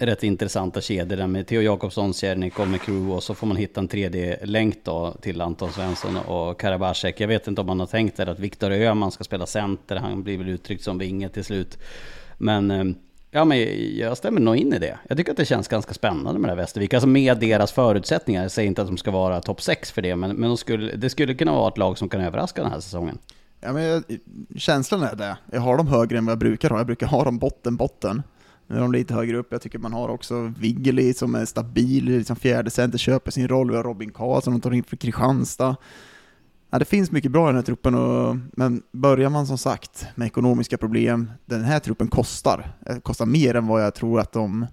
rätt 0.05 0.23
intressanta 0.23 0.81
kedjor 0.81 1.17
där 1.17 1.27
med 1.27 1.47
Theo 1.47 1.61
Jakobsson, 1.61 2.13
Cernik 2.13 2.59
och 2.59 2.67
McCrew 2.67 3.15
och 3.15 3.23
så 3.23 3.35
får 3.35 3.47
man 3.47 3.57
hitta 3.57 3.81
en 3.81 3.89
3D-länk 3.89 4.77
då 4.83 5.11
till 5.21 5.41
Anton 5.41 5.71
Svensson 5.71 6.17
och 6.17 6.59
Karabasek. 6.59 7.19
Jag 7.19 7.27
vet 7.27 7.47
inte 7.47 7.61
om 7.61 7.67
man 7.67 7.79
har 7.79 7.87
tänkt 7.87 8.17
där 8.17 8.27
att 8.27 8.39
Viktor 8.39 8.71
Öhman 8.71 9.11
ska 9.11 9.23
spela 9.23 9.45
center, 9.45 9.95
han 9.95 10.23
blir 10.23 10.37
väl 10.37 10.49
uttryckt 10.49 10.83
som 10.83 10.97
vinge 10.97 11.29
till 11.29 11.43
slut. 11.43 11.77
Men 12.37 12.71
eh, 12.71 12.83
Ja 13.35 13.45
men 13.45 13.57
jag 13.97 14.17
stämmer 14.17 14.41
nog 14.41 14.55
in 14.55 14.73
i 14.73 14.79
det. 14.79 14.97
Jag 15.09 15.17
tycker 15.17 15.31
att 15.31 15.37
det 15.37 15.45
känns 15.45 15.67
ganska 15.67 15.93
spännande 15.93 16.39
med 16.39 16.49
det 16.49 16.51
här 16.51 16.61
Västervik. 16.61 16.93
Alltså 16.93 17.07
med 17.07 17.39
deras 17.39 17.71
förutsättningar. 17.71 18.41
Jag 18.41 18.51
säger 18.51 18.67
inte 18.67 18.81
att 18.81 18.87
de 18.87 18.97
ska 18.97 19.11
vara 19.11 19.41
topp 19.41 19.61
6 19.61 19.91
för 19.91 20.01
det, 20.01 20.15
men, 20.15 20.35
men 20.35 20.49
de 20.49 20.57
skulle, 20.57 20.95
det 20.95 21.09
skulle 21.09 21.33
kunna 21.33 21.51
vara 21.51 21.67
ett 21.67 21.77
lag 21.77 21.97
som 21.97 22.09
kan 22.09 22.21
överraska 22.21 22.61
den 22.61 22.71
här 22.71 22.79
säsongen. 22.79 23.17
Ja, 23.61 23.73
men 23.73 23.83
jag, 23.83 24.03
känslan 24.57 25.03
är 25.03 25.15
det. 25.15 25.37
Jag 25.51 25.61
har 25.61 25.77
dem 25.77 25.87
högre 25.87 26.17
än 26.17 26.25
vad 26.25 26.31
jag 26.31 26.39
brukar 26.39 26.69
ha. 26.69 26.77
Jag 26.77 26.85
brukar 26.85 27.07
ha 27.07 27.23
dem 27.23 27.37
botten, 27.37 27.77
botten. 27.77 28.23
Nu 28.67 28.75
är 28.75 28.79
de 28.79 28.91
lite 28.91 29.13
högre 29.13 29.37
upp. 29.37 29.47
Jag 29.49 29.61
tycker 29.61 29.79
man 29.79 29.93
har 29.93 30.09
också 30.09 30.53
Wiggely 30.59 31.13
som 31.13 31.35
är 31.35 31.45
stabil, 31.45 32.05
liksom 32.05 32.35
fjärde 32.35 32.69
center, 32.69 32.97
köper 32.97 33.31
sin 33.31 33.47
roll. 33.47 33.71
Vi 33.71 33.77
har 33.77 33.83
Robin 33.83 34.11
Karlsson, 34.11 34.53
de 34.53 34.61
tar 34.61 34.71
in 34.71 34.83
för 34.83 34.97
Kristianstad. 34.97 35.75
Ja, 36.69 36.79
det 36.79 36.85
finns 36.85 37.11
mycket 37.11 37.31
bra 37.31 37.45
i 37.45 37.47
den 37.47 37.55
här 37.55 37.63
truppen, 37.63 37.95
och, 37.95 38.37
men 38.53 38.83
börjar 38.91 39.29
man 39.29 39.47
som 39.47 39.57
sagt 39.57 40.07
med 40.15 40.25
ekonomiska 40.25 40.77
problem, 40.77 41.31
den 41.45 41.63
här 41.63 41.79
truppen 41.79 42.07
kostar. 42.07 42.71
Eh, 42.85 42.97
kostar 42.97 43.25
mer 43.25 43.55
än 43.55 43.67
vad 43.67 43.83
jag 43.83 43.95
tror 43.95 44.19
att 44.19 44.31
de 44.31 44.65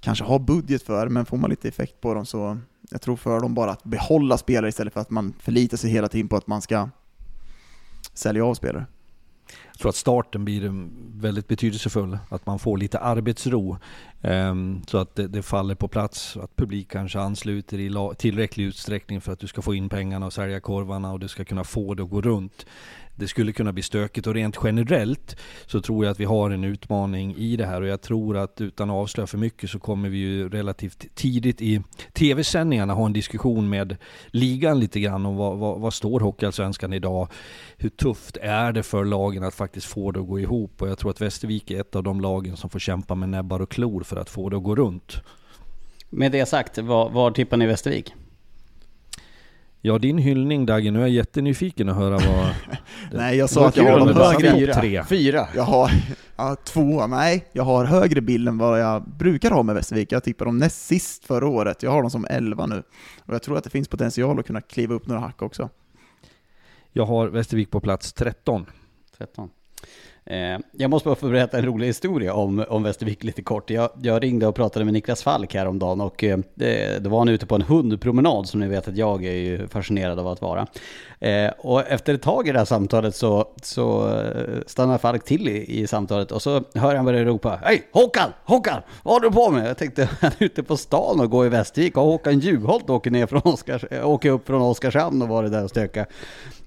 kanske 0.00 0.24
har 0.24 0.38
budget 0.38 0.82
för, 0.82 1.08
men 1.08 1.26
får 1.26 1.36
man 1.36 1.50
lite 1.50 1.68
effekt 1.68 2.00
på 2.00 2.14
dem 2.14 2.26
så 2.26 2.58
jag 2.90 3.00
tror 3.00 3.16
för 3.16 3.40
dem 3.40 3.54
bara 3.54 3.70
att 3.70 3.84
behålla 3.84 4.38
spelare 4.38 4.68
istället 4.68 4.92
för 4.92 5.00
att 5.00 5.10
man 5.10 5.34
förlitar 5.38 5.76
sig 5.76 5.90
hela 5.90 6.08
tiden 6.08 6.28
på 6.28 6.36
att 6.36 6.46
man 6.46 6.62
ska 6.62 6.88
sälja 8.14 8.44
av 8.44 8.54
spelare. 8.54 8.86
Jag 9.80 9.82
tror 9.82 9.88
att 9.88 9.96
starten 9.96 10.44
blir 10.44 10.88
väldigt 11.20 11.48
betydelsefull. 11.48 12.18
Att 12.28 12.46
man 12.46 12.58
får 12.58 12.78
lite 12.78 12.98
arbetsro. 12.98 13.78
Ehm, 14.22 14.82
så 14.86 14.98
att 14.98 15.14
det, 15.14 15.28
det 15.28 15.42
faller 15.42 15.74
på 15.74 15.88
plats. 15.88 16.36
Att 16.36 16.56
publik 16.56 16.90
kanske 16.90 17.20
ansluter 17.20 17.78
i 17.78 18.14
tillräcklig 18.18 18.64
utsträckning 18.64 19.20
för 19.20 19.32
att 19.32 19.38
du 19.38 19.46
ska 19.46 19.62
få 19.62 19.74
in 19.74 19.88
pengarna 19.88 20.26
och 20.26 20.32
sälja 20.32 20.60
korvarna 20.60 21.12
och 21.12 21.20
du 21.20 21.28
ska 21.28 21.44
kunna 21.44 21.64
få 21.64 21.94
det 21.94 22.02
att 22.02 22.10
gå 22.10 22.20
runt. 22.20 22.66
Det 23.20 23.28
skulle 23.28 23.52
kunna 23.52 23.72
bli 23.72 23.82
stökigt 23.82 24.26
och 24.26 24.34
rent 24.34 24.58
generellt 24.64 25.36
så 25.66 25.80
tror 25.80 26.04
jag 26.04 26.12
att 26.12 26.20
vi 26.20 26.24
har 26.24 26.50
en 26.50 26.64
utmaning 26.64 27.36
i 27.36 27.56
det 27.56 27.66
här 27.66 27.82
och 27.82 27.88
jag 27.88 28.00
tror 28.00 28.36
att 28.36 28.60
utan 28.60 28.90
att 28.90 28.94
avslöja 28.94 29.26
för 29.26 29.38
mycket 29.38 29.70
så 29.70 29.78
kommer 29.78 30.08
vi 30.08 30.18
ju 30.18 30.48
relativt 30.48 31.14
tidigt 31.14 31.60
i 31.60 31.82
tv-sändningarna 32.12 32.94
ha 32.94 33.06
en 33.06 33.12
diskussion 33.12 33.68
med 33.68 33.96
ligan 34.26 34.80
lite 34.80 35.00
grann 35.00 35.26
om 35.26 35.36
vad, 35.36 35.58
vad, 35.58 35.80
vad 35.80 35.94
står 35.94 36.20
Hockeyallsvenskan 36.20 36.92
idag? 36.92 37.28
Hur 37.76 37.88
tufft 37.88 38.36
är 38.36 38.72
det 38.72 38.82
för 38.82 39.04
lagen 39.04 39.44
att 39.44 39.54
faktiskt 39.54 39.86
få 39.86 40.10
det 40.10 40.20
att 40.20 40.28
gå 40.28 40.40
ihop? 40.40 40.82
Och 40.82 40.88
jag 40.88 40.98
tror 40.98 41.10
att 41.10 41.20
Västervik 41.20 41.70
är 41.70 41.80
ett 41.80 41.96
av 41.96 42.02
de 42.02 42.20
lagen 42.20 42.56
som 42.56 42.70
får 42.70 42.78
kämpa 42.78 43.14
med 43.14 43.28
näbbar 43.28 43.60
och 43.60 43.70
klor 43.70 44.02
för 44.02 44.16
att 44.16 44.30
få 44.30 44.48
det 44.48 44.56
att 44.56 44.62
gå 44.62 44.76
runt. 44.76 45.16
Med 46.10 46.32
det 46.32 46.46
sagt, 46.46 46.78
var, 46.78 47.10
var 47.10 47.30
tippar 47.30 47.56
ni 47.56 47.66
Västervik? 47.66 48.14
Ja, 49.82 49.98
din 49.98 50.18
hyllning 50.18 50.66
Dagge, 50.66 50.90
nu 50.90 50.98
är 50.98 51.02
jag 51.02 51.10
jättenyfiken 51.10 51.88
att 51.88 51.96
höra 51.96 52.18
vad... 52.18 52.54
Nej, 53.12 53.36
jag 53.36 53.50
sa 53.50 53.68
att 53.68 53.76
jag 53.76 53.84
har 53.84 53.98
dem 53.98 54.08
högre. 54.08 54.50
Fyra. 54.50 54.74
Tre. 54.74 55.04
Fyra. 55.04 55.48
Jag 55.54 55.62
har 55.62 55.90
ja, 56.36 56.56
två, 56.64 57.06
nej, 57.06 57.46
jag 57.52 57.64
har 57.64 57.84
högre 57.84 58.20
bild 58.20 58.48
än 58.48 58.58
vad 58.58 58.80
jag 58.80 59.02
brukar 59.02 59.50
ha 59.50 59.62
med 59.62 59.74
Västervik. 59.74 60.12
Jag 60.12 60.24
tippade 60.24 60.48
dem 60.48 60.58
näst 60.58 60.86
sist 60.86 61.24
förra 61.24 61.48
året, 61.48 61.82
jag 61.82 61.90
har 61.90 62.02
dem 62.02 62.10
som 62.10 62.26
11 62.30 62.66
nu. 62.66 62.82
Och 63.24 63.34
jag 63.34 63.42
tror 63.42 63.58
att 63.58 63.64
det 63.64 63.70
finns 63.70 63.88
potential 63.88 64.38
att 64.38 64.46
kunna 64.46 64.60
kliva 64.60 64.94
upp 64.94 65.06
några 65.06 65.20
hack 65.20 65.42
också. 65.42 65.68
Jag 66.92 67.06
har 67.06 67.28
Västervik 67.28 67.70
på 67.70 67.80
plats 67.80 68.12
13. 68.12 68.66
13. 69.18 69.50
Eh, 70.30 70.58
jag 70.72 70.90
måste 70.90 71.08
bara 71.08 71.16
få 71.16 71.28
berätta 71.28 71.58
en 71.58 71.64
rolig 71.64 71.86
historia 71.86 72.34
om, 72.34 72.64
om 72.68 72.82
Västervik 72.82 73.24
lite 73.24 73.42
kort. 73.42 73.70
Jag, 73.70 73.90
jag 74.02 74.22
ringde 74.22 74.46
och 74.46 74.54
pratade 74.54 74.84
med 74.84 74.94
Niklas 74.94 75.22
Falk 75.22 75.54
häromdagen 75.54 76.00
och 76.00 76.24
eh, 76.24 76.38
det, 76.54 77.04
då 77.04 77.10
var 77.10 77.18
han 77.18 77.28
ute 77.28 77.46
på 77.46 77.54
en 77.54 77.62
hundpromenad 77.62 78.48
som 78.48 78.60
ni 78.60 78.68
vet 78.68 78.88
att 78.88 78.96
jag 78.96 79.24
är 79.24 79.32
ju 79.32 79.68
fascinerad 79.68 80.18
av 80.18 80.28
att 80.28 80.40
vara. 80.40 80.66
Eh, 81.20 81.50
och 81.58 81.88
efter 81.88 82.14
ett 82.14 82.22
tag 82.22 82.48
i 82.48 82.52
det 82.52 82.58
här 82.58 82.64
samtalet 82.64 83.16
så, 83.16 83.48
så 83.62 84.08
eh, 84.08 84.60
stannar 84.66 84.98
Falk 84.98 85.24
till 85.24 85.48
i, 85.48 85.80
i 85.80 85.86
samtalet 85.86 86.32
och 86.32 86.42
så 86.42 86.62
hör 86.74 86.94
han 86.94 87.04
börja 87.04 87.24
ropa 87.24 87.60
Hej 87.62 87.82
Håkan! 87.92 88.30
Håkan! 88.44 88.82
Vad 89.02 89.14
håller 89.14 89.28
du 89.28 89.34
på 89.34 89.50
med? 89.50 89.68
Jag 89.68 89.78
tänkte 89.78 90.08
han 90.20 90.30
är 90.38 90.44
ute 90.44 90.62
på 90.62 90.76
stan 90.76 91.20
och 91.20 91.30
går 91.30 91.46
i 91.46 91.48
Västervik 91.48 91.96
och 91.96 92.04
Håkan 92.04 92.40
Juholt 92.40 92.90
åker, 92.90 93.10
ner 93.10 93.26
från 93.26 93.42
Oskars, 93.44 93.84
åker 94.02 94.30
upp 94.30 94.46
från 94.46 94.62
Oskarshamn 94.62 95.22
och 95.22 95.28
var 95.28 95.42
det 95.42 95.48
där 95.48 95.64
och 95.64 95.70
stöka. 95.70 96.06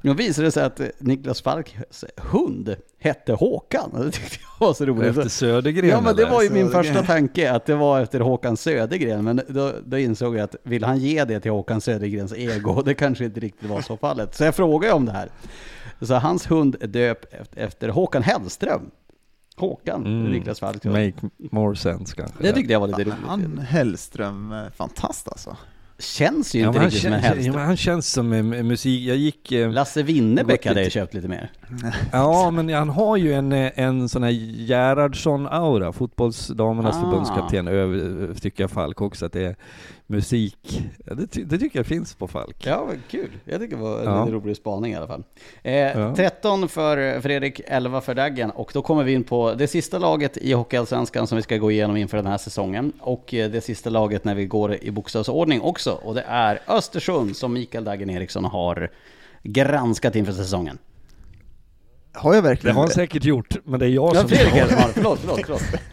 Då 0.03 0.13
visade 0.13 0.47
det 0.47 0.51
sig 0.51 0.63
att 0.63 0.81
Niklas 0.99 1.41
Falks 1.41 2.05
hund 2.17 2.75
hette 2.99 3.33
Håkan. 3.33 3.89
Det 4.05 4.11
tyckte 4.11 4.37
jag 4.59 4.67
var 4.67 4.73
så 4.73 4.85
roligt. 4.85 5.09
Efter 5.17 5.29
Södergren 5.29 5.89
Ja 5.89 6.01
men 6.01 6.15
det 6.15 6.21
eller? 6.21 6.31
var 6.31 6.41
ju 6.43 6.49
min 6.49 6.65
Södergren. 6.71 6.93
första 6.93 7.13
tanke, 7.13 7.51
att 7.51 7.65
det 7.65 7.75
var 7.75 8.01
efter 8.01 8.19
Håkan 8.19 8.57
Södergren. 8.57 9.23
Men 9.23 9.41
då, 9.47 9.71
då 9.85 9.97
insåg 9.97 10.35
jag 10.35 10.43
att 10.43 10.55
vill 10.63 10.83
han 10.83 10.97
ge 10.99 11.25
det 11.25 11.39
till 11.39 11.51
Håkan 11.51 11.81
Södergrens 11.81 12.33
ego? 12.33 12.81
Det 12.85 12.93
kanske 12.93 13.25
inte 13.25 13.39
riktigt 13.39 13.69
var 13.69 13.81
så 13.81 13.97
fallet. 13.97 14.35
Så 14.35 14.43
jag 14.43 14.55
frågade 14.55 14.93
om 14.93 15.05
det 15.05 15.11
här. 15.11 15.29
Så 16.01 16.13
hans 16.15 16.51
hund 16.51 16.75
är 16.81 16.87
döpt 16.87 17.33
efter- 17.55 17.89
Håkan 17.89 18.23
Hellström. 18.23 18.81
Håkan, 19.55 20.05
Mm. 20.05 20.31
Niklas 20.31 20.59
Falk. 20.59 20.83
Make 20.83 21.13
more 21.37 21.75
sense 21.75 22.15
kanske. 22.15 22.37
Det 22.43 22.51
tyckte 22.53 22.73
jag 22.73 22.79
var 22.79 22.87
lite 22.87 23.03
roligt. 23.03 23.15
han 23.27 23.57
Hellström, 23.57 24.51
eh, 24.51 24.63
fantast 24.75 25.27
alltså. 25.27 25.57
Känns 25.99 26.55
ju 26.55 26.59
Ja, 26.59 26.67
inte 26.67 26.79
riktigt 26.79 27.01
som 27.01 27.13
en 27.13 27.21
känns, 27.21 27.45
ja, 27.45 27.57
han 27.59 27.77
känns 27.77 28.11
som 28.11 28.33
en 28.33 28.67
musik... 28.67 29.01
Jag 29.07 29.17
gick... 29.17 29.51
eh, 29.51 29.71
Lasse 29.71 30.03
Winnerbäck 30.03 30.65
hade 30.65 30.83
jag 30.83 30.91
köpt 30.91 31.13
lite 31.13 31.27
mer. 31.27 31.51
Ja, 32.11 32.51
men 32.51 32.69
han 32.69 32.89
har 32.89 33.17
ju 33.17 33.33
en, 33.33 33.51
en 33.53 34.09
sån 34.09 34.23
här 34.23 34.31
Gerhardsson-aura, 34.67 35.91
fotbollsdamernas 35.91 36.95
Ah. 36.95 37.01
förbundskapten, 37.01 37.67
över, 37.67 38.33
tycker 38.33 38.63
jag 38.63 38.71
Falk 38.71 39.01
också, 39.01 39.25
att 39.25 39.33
det 39.33 39.41
är 39.45 39.55
musik. 40.13 40.81
Det, 41.05 41.27
ty- 41.27 41.43
det 41.43 41.57
tycker 41.57 41.79
jag 41.79 41.85
finns 41.85 42.15
på 42.15 42.27
Falk. 42.27 42.55
Ja, 42.65 42.87
kul. 43.09 43.29
Jag 43.45 43.59
tycker 43.61 43.75
det 43.77 43.81
var 43.83 43.99
en 43.99 44.05
Ja. 44.05 44.27
rolig 44.29 44.55
spaning 44.57 44.91
i 44.93 44.95
alla 44.95 45.07
fall. 45.07 45.23
Eh, 45.63 45.73
Ja. 45.73 46.15
13 46.15 46.67
för 46.69 47.21
Fredrik, 47.21 47.61
11 47.67 48.01
för 48.01 48.15
Daggen. 48.15 48.51
Och 48.51 48.71
då 48.73 48.81
kommer 48.81 49.03
vi 49.03 49.13
in 49.13 49.23
på 49.23 49.53
det 49.53 49.67
sista 49.67 49.99
laget 49.99 50.37
i 50.37 50.53
Hockeyallsvenskan 50.53 51.27
som 51.27 51.35
vi 51.35 51.41
ska 51.41 51.57
gå 51.57 51.71
igenom 51.71 51.97
inför 51.97 52.17
den 52.17 52.27
här 52.27 52.37
säsongen. 52.37 52.91
Och 52.99 53.33
eh, 53.33 53.51
det 53.51 53.61
sista 53.61 53.89
laget 53.89 54.23
när 54.23 54.35
vi 54.35 54.45
går 54.45 54.75
i 54.83 54.91
bokstavsordning 54.91 55.61
också. 55.61 55.91
Och 55.91 56.15
det 56.15 56.23
är 56.27 56.59
Östersund 56.67 57.35
som 57.37 57.53
Mikael 57.53 57.83
Daggen 57.83 58.09
Eriksson 58.09 58.45
har 58.45 58.89
granskat 59.43 60.15
inför 60.15 60.33
säsongen. 60.33 60.77
Har 62.15 62.33
jag 62.35 62.43
Det 62.43 62.49
verkligen 62.49 62.75
har 62.75 62.81
han 62.83 62.89
det? 62.89 62.95
säkert 62.95 63.23
gjort, 63.25 63.55
men 63.65 63.79
det 63.79 63.85
är 63.85 63.89
jag 63.89 64.15
Ja, 64.15 64.19
som 64.19 64.29
Fredrik 64.29 64.53
har 64.53 64.59
det 64.69 64.75
det. 64.75 64.91
Förlåt, 64.93 65.19
förlåt, 65.19 65.39
förlåt. 65.45 65.61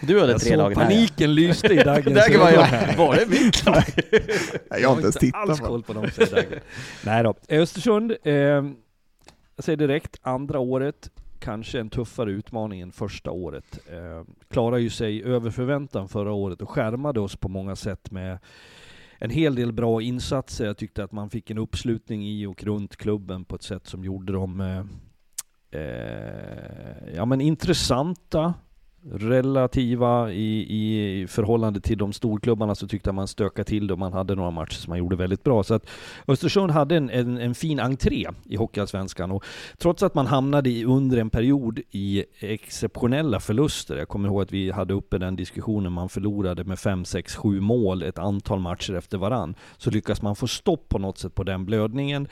Du 0.00 0.20
hade 0.20 0.32
Jag 0.32 0.40
tre 0.40 0.48
såg 0.50 0.58
lag 0.58 0.68
här. 0.68 0.74
paniken 0.74 1.34
lyste 1.34 1.66
i 1.74 1.76
Daggens 1.76 2.18
Daggen 2.26 2.40
var 2.40 2.50
ögon. 2.50 2.96
var 2.96 3.16
det 3.16 3.26
mitt 3.30 3.64
lag? 3.66 3.84
Jag 4.80 4.88
har 4.88 4.94
inte 4.96 5.02
ens 5.02 5.04
alls 5.04 5.16
tittat 5.16 5.58
på 5.58 5.64
koll 5.66 5.82
på 5.82 5.92
dem, 5.92 6.06
säger 6.10 6.34
Dagge. 6.34 6.60
Nej 7.04 7.22
då. 7.22 7.34
Östersund, 7.48 8.12
eh, 8.24 8.32
jag 8.32 8.64
säger 9.64 9.76
direkt, 9.76 10.16
andra 10.22 10.58
året, 10.58 11.10
kanske 11.38 11.80
en 11.80 11.90
tuffare 11.90 12.30
utmaning 12.30 12.80
än 12.80 12.92
första 12.92 13.30
året. 13.30 13.78
Eh, 13.92 14.24
klarar 14.50 14.76
ju 14.76 14.90
sig 14.90 15.24
över 15.24 15.50
förväntan 15.50 16.08
förra 16.08 16.32
året 16.32 16.62
och 16.62 16.70
skärmade 16.70 17.20
oss 17.20 17.36
på 17.36 17.48
många 17.48 17.76
sätt 17.76 18.10
med 18.10 18.38
en 19.18 19.30
hel 19.30 19.54
del 19.54 19.72
bra 19.72 20.02
insatser. 20.02 20.66
Jag 20.66 20.76
tyckte 20.76 21.04
att 21.04 21.12
man 21.12 21.30
fick 21.30 21.50
en 21.50 21.58
uppslutning 21.58 22.26
i 22.28 22.46
och 22.46 22.64
runt 22.64 22.96
klubben 22.96 23.44
på 23.44 23.56
ett 23.56 23.62
sätt 23.62 23.86
som 23.86 24.04
gjorde 24.04 24.32
dem 24.32 24.60
eh, 24.60 25.80
eh, 25.80 27.14
ja, 27.16 27.24
men 27.24 27.40
intressanta, 27.40 28.54
relativa 29.12 30.32
i, 30.32 30.66
i 31.22 31.26
förhållande 31.26 31.80
till 31.80 31.98
de 31.98 32.12
storklubbarna 32.12 32.74
så 32.74 32.88
tyckte 32.88 33.08
jag 33.08 33.14
man 33.14 33.28
stökade 33.28 33.64
till 33.64 33.86
det 33.86 33.92
och 33.92 33.98
man 33.98 34.12
hade 34.12 34.34
några 34.34 34.50
matcher 34.50 34.74
som 34.74 34.90
man 34.90 34.98
gjorde 34.98 35.16
väldigt 35.16 35.44
bra. 35.44 35.62
Så 35.62 35.74
att 35.74 35.86
Östersund 36.28 36.70
hade 36.70 36.96
en, 36.96 37.10
en, 37.10 37.38
en 37.38 37.54
fin 37.54 37.80
entré 37.80 38.26
i 38.44 38.56
Hockeyallsvenskan 38.56 39.30
och 39.30 39.44
trots 39.78 40.02
att 40.02 40.14
man 40.14 40.26
hamnade 40.26 40.70
i, 40.70 40.84
under 40.84 41.18
en 41.18 41.30
period 41.30 41.80
i 41.90 42.24
exceptionella 42.38 43.40
förluster. 43.40 43.96
Jag 43.96 44.08
kommer 44.08 44.28
ihåg 44.28 44.42
att 44.42 44.52
vi 44.52 44.70
hade 44.70 44.94
uppe 44.94 45.18
den 45.18 45.36
diskussionen, 45.36 45.92
man 45.92 46.08
förlorade 46.08 46.64
med 46.64 46.78
5, 46.78 47.04
6, 47.04 47.36
7 47.36 47.60
mål 47.60 48.02
ett 48.02 48.18
antal 48.18 48.60
matcher 48.60 48.94
efter 48.94 49.18
varann. 49.18 49.54
Så 49.76 49.90
lyckas 49.90 50.22
man 50.22 50.36
få 50.36 50.46
stopp 50.46 50.88
på 50.88 50.98
något 50.98 51.18
sätt 51.18 51.34
på 51.34 51.42
den 51.42 51.64
blödningen, 51.64 52.28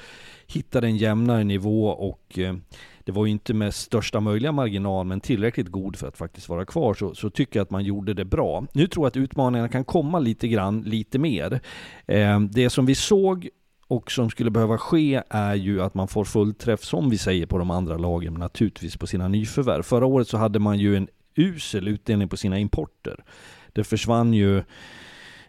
hittade 0.46 0.86
en 0.86 0.96
jämnare 0.96 1.44
nivå 1.44 1.88
och 1.88 2.38
eh, 2.38 2.54
det 3.04 3.12
var 3.12 3.26
ju 3.26 3.32
inte 3.32 3.54
med 3.54 3.74
största 3.74 4.20
möjliga 4.20 4.52
marginal, 4.52 5.06
men 5.06 5.20
tillräckligt 5.20 5.68
god 5.68 5.96
för 5.96 6.08
att 6.08 6.16
faktiskt 6.16 6.48
vara 6.48 6.64
kvar, 6.64 6.94
så, 6.94 7.14
så 7.14 7.30
tycker 7.30 7.58
jag 7.58 7.64
att 7.64 7.70
man 7.70 7.84
gjorde 7.84 8.14
det 8.14 8.24
bra. 8.24 8.66
Nu 8.72 8.86
tror 8.86 9.04
jag 9.04 9.08
att 9.08 9.16
utmaningarna 9.16 9.68
kan 9.68 9.84
komma 9.84 10.18
lite 10.18 10.48
grann, 10.48 10.82
lite 10.82 11.18
mer. 11.18 11.60
Eh, 12.06 12.40
det 12.40 12.70
som 12.70 12.86
vi 12.86 12.94
såg 12.94 13.48
och 13.88 14.12
som 14.12 14.30
skulle 14.30 14.50
behöva 14.50 14.78
ske 14.78 15.22
är 15.30 15.54
ju 15.54 15.82
att 15.82 15.94
man 15.94 16.08
får 16.08 16.24
fullträff, 16.24 16.84
som 16.84 17.10
vi 17.10 17.18
säger 17.18 17.46
på 17.46 17.58
de 17.58 17.70
andra 17.70 17.96
lagen, 17.96 18.32
men 18.32 18.40
naturligtvis 18.40 18.96
på 18.96 19.06
sina 19.06 19.28
nyförvärv. 19.28 19.82
Förra 19.82 20.06
året 20.06 20.28
så 20.28 20.36
hade 20.36 20.58
man 20.58 20.78
ju 20.78 20.96
en 20.96 21.08
usel 21.34 21.88
utdelning 21.88 22.28
på 22.28 22.36
sina 22.36 22.58
importer. 22.58 23.24
Det 23.72 23.84
försvann 23.84 24.34
ju 24.34 24.62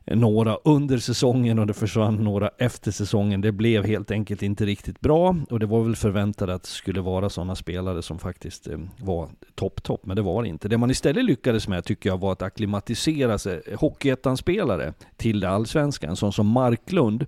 några 0.05 0.55
under 0.63 0.97
säsongen 0.97 1.59
och 1.59 1.67
det 1.67 1.73
försvann 1.73 2.15
några 2.15 2.49
efter 2.57 2.91
säsongen. 2.91 3.41
Det 3.41 3.51
blev 3.51 3.85
helt 3.85 4.11
enkelt 4.11 4.43
inte 4.43 4.65
riktigt 4.65 4.99
bra 4.99 5.35
och 5.49 5.59
det 5.59 5.65
var 5.65 5.83
väl 5.83 5.95
förväntat 5.95 6.49
att 6.49 6.63
det 6.63 6.69
skulle 6.69 7.01
vara 7.01 7.29
sådana 7.29 7.55
spelare 7.55 8.01
som 8.01 8.19
faktiskt 8.19 8.67
eh, 8.67 8.79
var 8.97 9.29
topp-topp, 9.55 10.05
men 10.05 10.15
det 10.15 10.21
var 10.21 10.43
det 10.43 10.49
inte. 10.49 10.67
Det 10.67 10.77
man 10.77 10.91
istället 10.91 11.25
lyckades 11.25 11.67
med 11.67 11.85
tycker 11.85 12.09
jag 12.09 12.19
var 12.19 12.31
att 12.31 12.41
acklimatisera 12.41 13.37
sig, 13.37 13.61
Hockeyettan-spelare 13.75 14.93
till 15.17 15.39
det 15.39 15.49
allsvenska. 15.49 16.07
En 16.07 16.15
sån 16.15 16.33
som 16.33 16.47
Marklund 16.47 17.25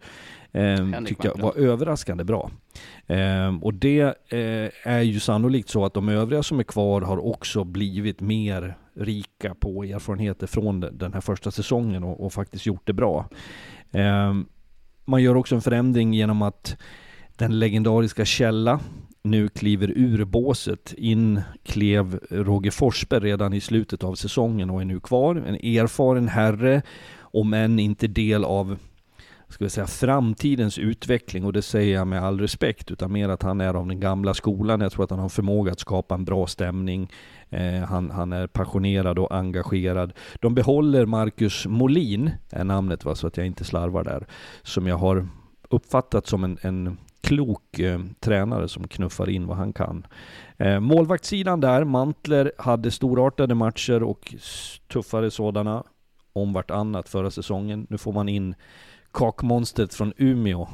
eh, 0.51 1.03
tycker 1.05 1.29
jag 1.29 1.41
var 1.41 1.57
överraskande 1.57 2.23
bra. 2.23 2.51
Eh, 3.07 3.57
och 3.61 3.73
det 3.73 4.01
eh, 4.29 4.69
är 4.83 5.01
ju 5.01 5.19
sannolikt 5.19 5.69
så 5.69 5.85
att 5.85 5.93
de 5.93 6.09
övriga 6.09 6.43
som 6.43 6.59
är 6.59 6.63
kvar 6.63 7.01
har 7.01 7.25
också 7.25 7.63
blivit 7.63 8.21
mer 8.21 8.77
rika 8.98 9.56
på 9.56 9.84
erfarenheter 9.84 10.48
från 10.48 10.80
den 10.80 11.14
här 11.14 11.22
första 11.22 11.52
säsongen 11.52 12.03
och, 12.03 12.26
och 12.26 12.34
faktiskt 12.34 12.65
gjort 12.65 12.88
det 12.88 12.94
bra. 12.94 13.30
Eh, 13.91 14.34
man 15.06 15.24
gör 15.24 15.36
också 15.36 15.56
en 15.56 15.61
förändring 15.61 16.14
genom 16.14 16.41
att 16.41 16.78
den 17.36 17.60
legendariska 17.60 18.26
Källa 18.26 18.80
nu 19.24 19.49
kliver 19.49 19.91
ur 19.95 20.26
båset. 20.26 20.94
In 20.98 21.41
klev 21.64 22.19
Roger 22.30 22.72
Forsberg 22.72 23.24
redan 23.24 23.53
i 23.53 23.61
slutet 23.61 24.03
av 24.03 24.15
säsongen 24.15 24.69
och 24.69 24.82
är 24.82 24.86
nu 24.86 24.99
kvar. 24.99 25.36
En 25.36 25.56
erfaren 25.56 26.28
herre, 26.28 26.82
om 27.19 27.53
än 27.53 27.80
inte 27.80 28.07
del 28.07 28.45
av 28.45 28.78
ska 29.49 29.64
vi 29.64 29.69
säga, 29.69 29.88
framtidens 29.88 30.78
utveckling 30.78 31.45
och 31.45 31.53
det 31.53 31.61
säger 31.61 31.95
jag 31.95 32.07
med 32.07 32.24
all 32.24 32.40
respekt 32.40 32.91
utan 32.91 33.11
mer 33.11 33.30
att 33.30 33.44
han 33.44 33.61
är 33.61 33.74
av 33.74 33.88
den 33.88 33.99
gamla 33.99 34.34
skolan. 34.34 34.82
Jag 34.82 34.91
tror 34.91 35.03
att 35.03 35.10
han 35.10 35.19
har 35.19 35.30
förmåga 35.30 35.72
att 35.72 35.80
skapa 35.80 36.15
en 36.15 36.26
bra 36.26 36.48
stämning. 36.48 37.11
Eh, 37.49 37.84
han, 37.84 38.11
han 38.11 38.34
är 38.34 38.48
passionerad 38.48 39.19
och 39.19 39.36
engagerad. 39.36 40.14
De 40.40 40.56
behåller 40.56 41.06
Marcus 41.06 41.65
Molin, 41.68 42.32
är 42.49 42.64
namnet 42.64 43.06
va, 43.06 43.15
så 43.15 43.28
att 43.28 43.38
jag 43.38 43.45
inte 43.45 43.64
slarvar 43.64 44.03
där, 44.03 44.28
som 44.64 44.88
jag 44.88 44.98
har 44.98 45.28
uppfattat 45.69 46.28
som 46.28 46.44
en, 46.44 46.57
en 46.61 46.98
klok 47.22 47.80
eh, 47.80 47.99
tränare 48.19 48.68
som 48.68 48.88
knuffar 48.88 49.30
in 49.30 49.48
vad 49.48 49.57
han 49.57 49.74
kan. 49.74 50.07
Eh, 50.57 50.80
målvaktssidan 50.80 51.60
där, 51.60 51.84
Mantler 51.84 52.52
hade 52.57 52.91
storartade 52.91 53.56
matcher 53.56 54.03
och 54.03 54.36
tuffare 54.88 55.32
sådana 55.32 55.84
om 56.34 56.53
vartannat 56.53 57.10
förra 57.10 57.32
säsongen. 57.32 57.88
Nu 57.90 57.98
får 57.98 58.14
man 58.14 58.30
in 58.30 58.56
kakmonstret 59.11 59.94
från 59.94 60.14
Umeå 60.18 60.68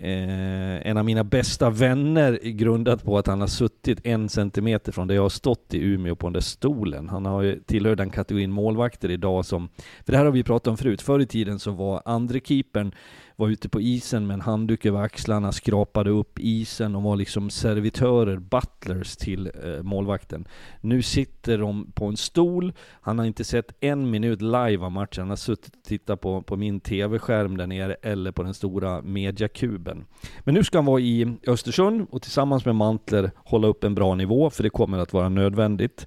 eh, 0.00 0.86
en 0.86 0.96
av 0.96 1.04
mina 1.04 1.24
bästa 1.24 1.70
vänner 1.70 2.38
grundat 2.42 3.04
på 3.04 3.18
att 3.18 3.26
han 3.26 3.40
har 3.40 3.48
suttit 3.48 4.06
en 4.06 4.28
centimeter 4.28 4.92
från 4.92 5.08
där 5.08 5.14
jag 5.14 5.22
har 5.22 5.28
stått 5.28 5.74
i 5.74 5.78
Umeå 5.84 6.16
på 6.16 6.26
den 6.26 6.32
där 6.32 6.40
stolen. 6.40 7.08
Han 7.08 7.26
har 7.26 7.42
ju 7.42 7.60
tillhör 7.60 7.96
den 7.96 8.10
kategorin 8.10 8.50
målvakter 8.50 9.10
idag 9.10 9.44
som, 9.44 9.68
för 10.04 10.12
det 10.12 10.18
här 10.18 10.24
har 10.24 10.32
vi 10.32 10.42
pratat 10.42 10.66
om 10.66 10.76
förut, 10.76 11.02
förr 11.02 11.20
i 11.20 11.26
tiden 11.26 11.58
så 11.58 11.70
var 11.70 12.02
andre 12.04 12.40
keepern 12.40 12.92
var 13.38 13.48
ute 13.48 13.68
på 13.68 13.80
isen 13.80 14.26
med 14.26 14.34
en 14.34 14.40
handduk 14.40 14.86
över 14.86 15.00
axlarna, 15.00 15.52
skrapade 15.52 16.10
upp 16.10 16.38
isen 16.38 16.96
och 16.96 17.02
var 17.02 17.16
liksom 17.16 17.50
servitörer, 17.50 18.36
butlers 18.36 19.16
till 19.16 19.50
eh, 19.64 19.82
målvakten. 19.82 20.48
Nu 20.80 21.02
sitter 21.02 21.58
de 21.58 21.92
på 21.92 22.06
en 22.06 22.16
stol, 22.16 22.72
han 23.00 23.18
har 23.18 23.26
inte 23.26 23.44
sett 23.44 23.72
en 23.80 24.10
minut 24.10 24.42
live 24.42 24.78
av 24.78 24.92
matchen, 24.92 25.22
han 25.22 25.28
har 25.28 25.36
suttit 25.36 25.76
och 25.76 25.82
tittat 25.82 26.20
på, 26.20 26.42
på 26.42 26.56
min 26.56 26.80
TV-skärm 26.80 27.56
där 27.56 27.66
nere 27.66 27.94
eller 27.94 28.32
på 28.32 28.42
den 28.42 28.54
stora 28.54 29.02
mediakuben. 29.02 30.04
Men 30.40 30.54
nu 30.54 30.64
ska 30.64 30.78
han 30.78 30.84
vara 30.84 31.00
i 31.00 31.36
Östersund 31.46 32.06
och 32.10 32.22
tillsammans 32.22 32.64
med 32.64 32.74
Mantler 32.74 33.30
hålla 33.36 33.68
upp 33.68 33.84
en 33.84 33.94
bra 33.94 34.14
nivå, 34.14 34.50
för 34.50 34.62
det 34.62 34.70
kommer 34.70 34.98
att 34.98 35.12
vara 35.12 35.28
nödvändigt. 35.28 36.06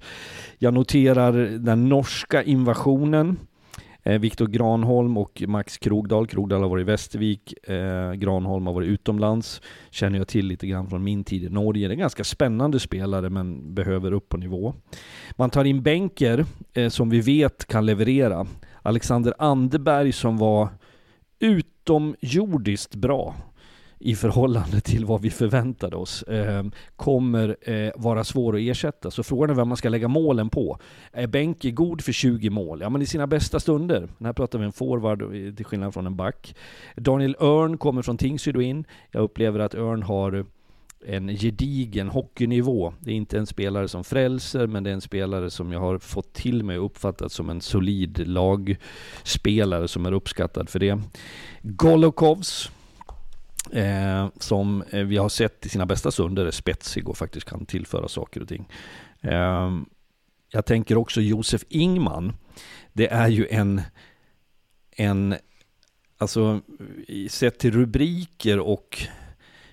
Jag 0.58 0.74
noterar 0.74 1.32
den 1.58 1.88
norska 1.88 2.42
invasionen 2.42 3.36
Eh, 4.04 4.18
Viktor 4.18 4.46
Granholm 4.46 5.16
och 5.16 5.42
Max 5.46 5.78
Krogdal. 5.78 6.26
Krogdal 6.26 6.62
har 6.62 6.68
varit 6.68 6.82
i 6.82 6.84
Västervik, 6.84 7.68
eh, 7.68 8.12
Granholm 8.12 8.66
har 8.66 8.74
varit 8.74 8.88
utomlands. 8.88 9.62
Känner 9.90 10.18
jag 10.18 10.28
till 10.28 10.46
lite 10.46 10.66
grann 10.66 10.90
från 10.90 11.04
min 11.04 11.24
tid 11.24 11.44
i 11.44 11.48
Norge. 11.48 11.88
Det 11.88 11.90
är 11.90 11.94
en 11.94 11.98
ganska 11.98 12.24
spännande 12.24 12.80
spelare 12.80 13.30
men 13.30 13.74
behöver 13.74 14.12
upp 14.12 14.28
på 14.28 14.36
nivå. 14.36 14.74
Man 15.36 15.50
tar 15.50 15.64
in 15.64 15.82
bänker 15.82 16.44
eh, 16.74 16.88
som 16.88 17.10
vi 17.10 17.20
vet 17.20 17.66
kan 17.66 17.86
leverera. 17.86 18.46
Alexander 18.82 19.34
Anderberg 19.38 20.12
som 20.12 20.38
var 20.38 20.68
utomjordiskt 21.38 22.94
bra 22.94 23.34
i 24.04 24.14
förhållande 24.14 24.80
till 24.80 25.04
vad 25.04 25.20
vi 25.20 25.30
förväntade 25.30 25.96
oss 25.96 26.22
eh, 26.22 26.64
kommer 26.96 27.56
eh, 27.70 27.92
vara 27.96 28.24
svår 28.24 28.56
att 28.56 28.60
ersätta. 28.60 29.10
Så 29.10 29.22
frågan 29.22 29.50
är 29.50 29.54
vem 29.54 29.68
man 29.68 29.76
ska 29.76 29.88
lägga 29.88 30.08
målen 30.08 30.50
på. 30.50 30.78
Är 31.12 31.26
Benke 31.26 31.70
god 31.70 32.04
för 32.04 32.12
20 32.12 32.50
mål? 32.50 32.80
Ja, 32.80 32.90
men 32.90 33.02
i 33.02 33.06
sina 33.06 33.26
bästa 33.26 33.60
stunder. 33.60 34.08
Här 34.20 34.32
pratar 34.32 34.58
vi 34.58 34.64
en 34.64 34.72
forward 34.72 35.18
till 35.56 35.64
skillnad 35.64 35.94
från 35.94 36.06
en 36.06 36.16
back. 36.16 36.56
Daniel 36.96 37.36
Örn 37.40 37.78
kommer 37.78 38.02
från 38.02 38.16
Tingsryd 38.16 38.56
in. 38.56 38.84
Jag 39.10 39.22
upplever 39.22 39.60
att 39.60 39.74
Örn 39.74 40.02
har 40.02 40.46
en 41.06 41.28
gedigen 41.28 42.08
hockeynivå. 42.08 42.94
Det 43.00 43.10
är 43.10 43.14
inte 43.14 43.38
en 43.38 43.46
spelare 43.46 43.88
som 43.88 44.04
frälser, 44.04 44.66
men 44.66 44.84
det 44.84 44.90
är 44.90 44.94
en 44.94 45.00
spelare 45.00 45.50
som 45.50 45.72
jag 45.72 45.80
har 45.80 45.98
fått 45.98 46.32
till 46.32 46.64
mig 46.64 46.78
och 46.78 46.86
uppfattat 46.86 47.32
som 47.32 47.50
en 47.50 47.60
solid 47.60 48.28
lagspelare 48.28 49.88
som 49.88 50.06
är 50.06 50.12
uppskattad 50.12 50.68
för 50.68 50.78
det. 50.78 51.00
Golokovs 51.62 52.70
Eh, 53.70 54.28
som 54.38 54.82
eh, 54.90 55.04
vi 55.04 55.16
har 55.16 55.28
sett 55.28 55.66
i 55.66 55.68
sina 55.68 55.86
bästa 55.86 56.10
stunder 56.10 56.46
är 56.46 56.50
spetsig 56.50 57.08
och 57.08 57.16
faktiskt 57.16 57.48
kan 57.48 57.66
tillföra 57.66 58.08
saker 58.08 58.42
och 58.42 58.48
ting. 58.48 58.68
Eh, 59.20 59.70
jag 60.52 60.66
tänker 60.66 60.96
också 60.96 61.20
Josef 61.20 61.64
Ingman. 61.68 62.32
Det 62.92 63.12
är 63.12 63.28
ju 63.28 63.46
en, 63.50 63.82
en 64.96 65.34
alltså 66.18 66.60
sett 67.28 67.58
till 67.58 67.72
rubriker 67.72 68.58
och 68.58 69.06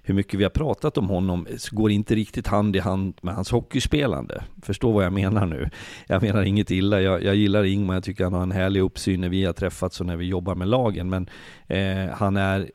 hur 0.03 0.13
mycket 0.13 0.39
vi 0.39 0.43
har 0.43 0.49
pratat 0.49 0.97
om 0.97 1.09
honom 1.09 1.47
går 1.71 1.91
inte 1.91 2.15
riktigt 2.15 2.47
hand 2.47 2.75
i 2.75 2.79
hand 2.79 3.13
med 3.21 3.35
hans 3.35 3.51
hockeyspelande. 3.51 4.43
Förstå 4.61 4.91
vad 4.91 5.05
jag 5.05 5.13
menar 5.13 5.45
nu. 5.45 5.69
Jag 6.07 6.21
menar 6.21 6.43
inget 6.43 6.71
illa, 6.71 7.01
jag, 7.01 7.23
jag 7.23 7.35
gillar 7.35 7.63
Ingman, 7.63 7.93
jag 7.93 8.03
tycker 8.03 8.23
han 8.23 8.33
har 8.33 8.43
en 8.43 8.51
härlig 8.51 8.81
uppsyn 8.81 9.21
när 9.21 9.29
vi 9.29 9.45
har 9.45 9.53
träffats 9.53 9.99
och 9.99 10.05
när 10.05 10.17
vi 10.17 10.25
jobbar 10.25 10.55
med 10.55 10.67
lagen, 10.67 11.09
men 11.09 11.29
eh, 11.67 12.09
han 12.13 12.37
är 12.37 12.71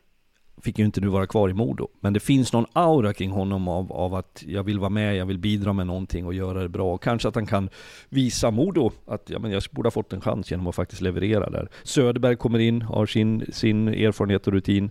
fick 0.64 0.78
ju 0.78 0.84
inte 0.84 1.00
nu 1.00 1.06
vara 1.06 1.26
kvar 1.26 1.48
i 1.48 1.52
Modo. 1.52 1.88
Men 2.00 2.12
det 2.12 2.20
finns 2.20 2.52
någon 2.52 2.66
aura 2.72 3.12
kring 3.12 3.30
honom 3.30 3.68
av, 3.68 3.92
av 3.92 4.14
att 4.14 4.42
jag 4.46 4.62
vill 4.62 4.78
vara 4.78 4.90
med, 4.90 5.16
jag 5.16 5.26
vill 5.26 5.38
bidra 5.38 5.72
med 5.72 5.86
någonting 5.86 6.26
och 6.26 6.34
göra 6.34 6.62
det 6.62 6.68
bra. 6.68 6.94
Och 6.94 7.02
kanske 7.02 7.28
att 7.28 7.34
han 7.34 7.46
kan 7.46 7.68
visa 8.08 8.50
Modo 8.50 8.90
att 9.06 9.30
ja, 9.30 9.38
men 9.38 9.50
jag 9.50 9.62
borde 9.70 9.86
ha 9.86 9.90
fått 9.90 10.12
en 10.12 10.20
chans 10.20 10.50
genom 10.50 10.66
att 10.66 10.74
faktiskt 10.74 11.02
leverera 11.02 11.50
där. 11.50 11.68
Söderberg 11.82 12.36
kommer 12.36 12.58
in, 12.58 12.82
har 12.82 13.06
sin, 13.06 13.44
sin 13.52 13.88
erfarenhet 13.88 14.46
och 14.46 14.52
rutin. 14.52 14.90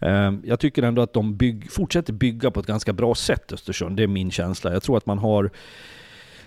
Ehm, 0.00 0.42
jag 0.44 0.60
tycker 0.60 0.82
ändå 0.82 1.02
att 1.02 1.12
de 1.12 1.36
bygg, 1.36 1.72
fortsätter 1.72 2.12
bygga 2.12 2.50
på 2.50 2.60
ett 2.60 2.66
ganska 2.66 2.92
bra 2.92 3.14
sätt 3.14 3.52
Östersund, 3.52 3.96
det 3.96 4.02
är 4.02 4.06
min 4.06 4.30
känsla. 4.30 4.72
Jag 4.72 4.82
tror 4.82 4.96
att 4.96 5.06
man 5.06 5.18
har 5.18 5.50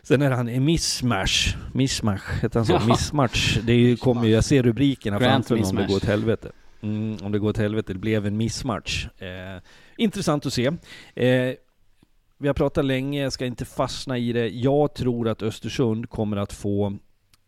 Sen 0.03 0.22
är 0.22 0.31
han 0.31 0.49
en 0.49 0.65
missmash, 0.65 1.56
missmash, 1.73 2.41
heter 2.41 2.60
han 2.60 2.65
så? 2.65 2.73
Ja. 2.73 2.85
Missmatch. 2.85 3.57
Det 3.64 3.99
kommer 3.99 4.26
ju, 4.26 4.31
jag 4.31 4.43
ser 4.43 4.64
rubrikerna 4.64 5.19
framför 5.19 5.56
mig 5.56 5.64
om 5.64 5.76
det 5.76 5.88
går 5.88 5.95
åt 5.95 6.06
helvete. 6.06 6.52
Mm, 6.81 7.17
om 7.23 7.31
det 7.31 7.39
går 7.39 7.49
åt 7.49 7.57
helvete, 7.57 7.93
det 7.93 7.99
blev 7.99 8.25
en 8.25 8.37
missmatch. 8.37 9.07
Eh, 9.17 9.61
intressant 9.97 10.45
att 10.45 10.53
se. 10.53 10.65
Eh, 11.15 11.55
vi 12.37 12.47
har 12.47 12.53
pratat 12.53 12.85
länge, 12.85 13.23
jag 13.23 13.33
ska 13.33 13.45
inte 13.45 13.65
fastna 13.65 14.17
i 14.17 14.33
det. 14.33 14.47
Jag 14.47 14.93
tror 14.93 15.27
att 15.27 15.41
Östersund 15.41 16.09
kommer 16.09 16.37
att 16.37 16.53
få 16.53 16.97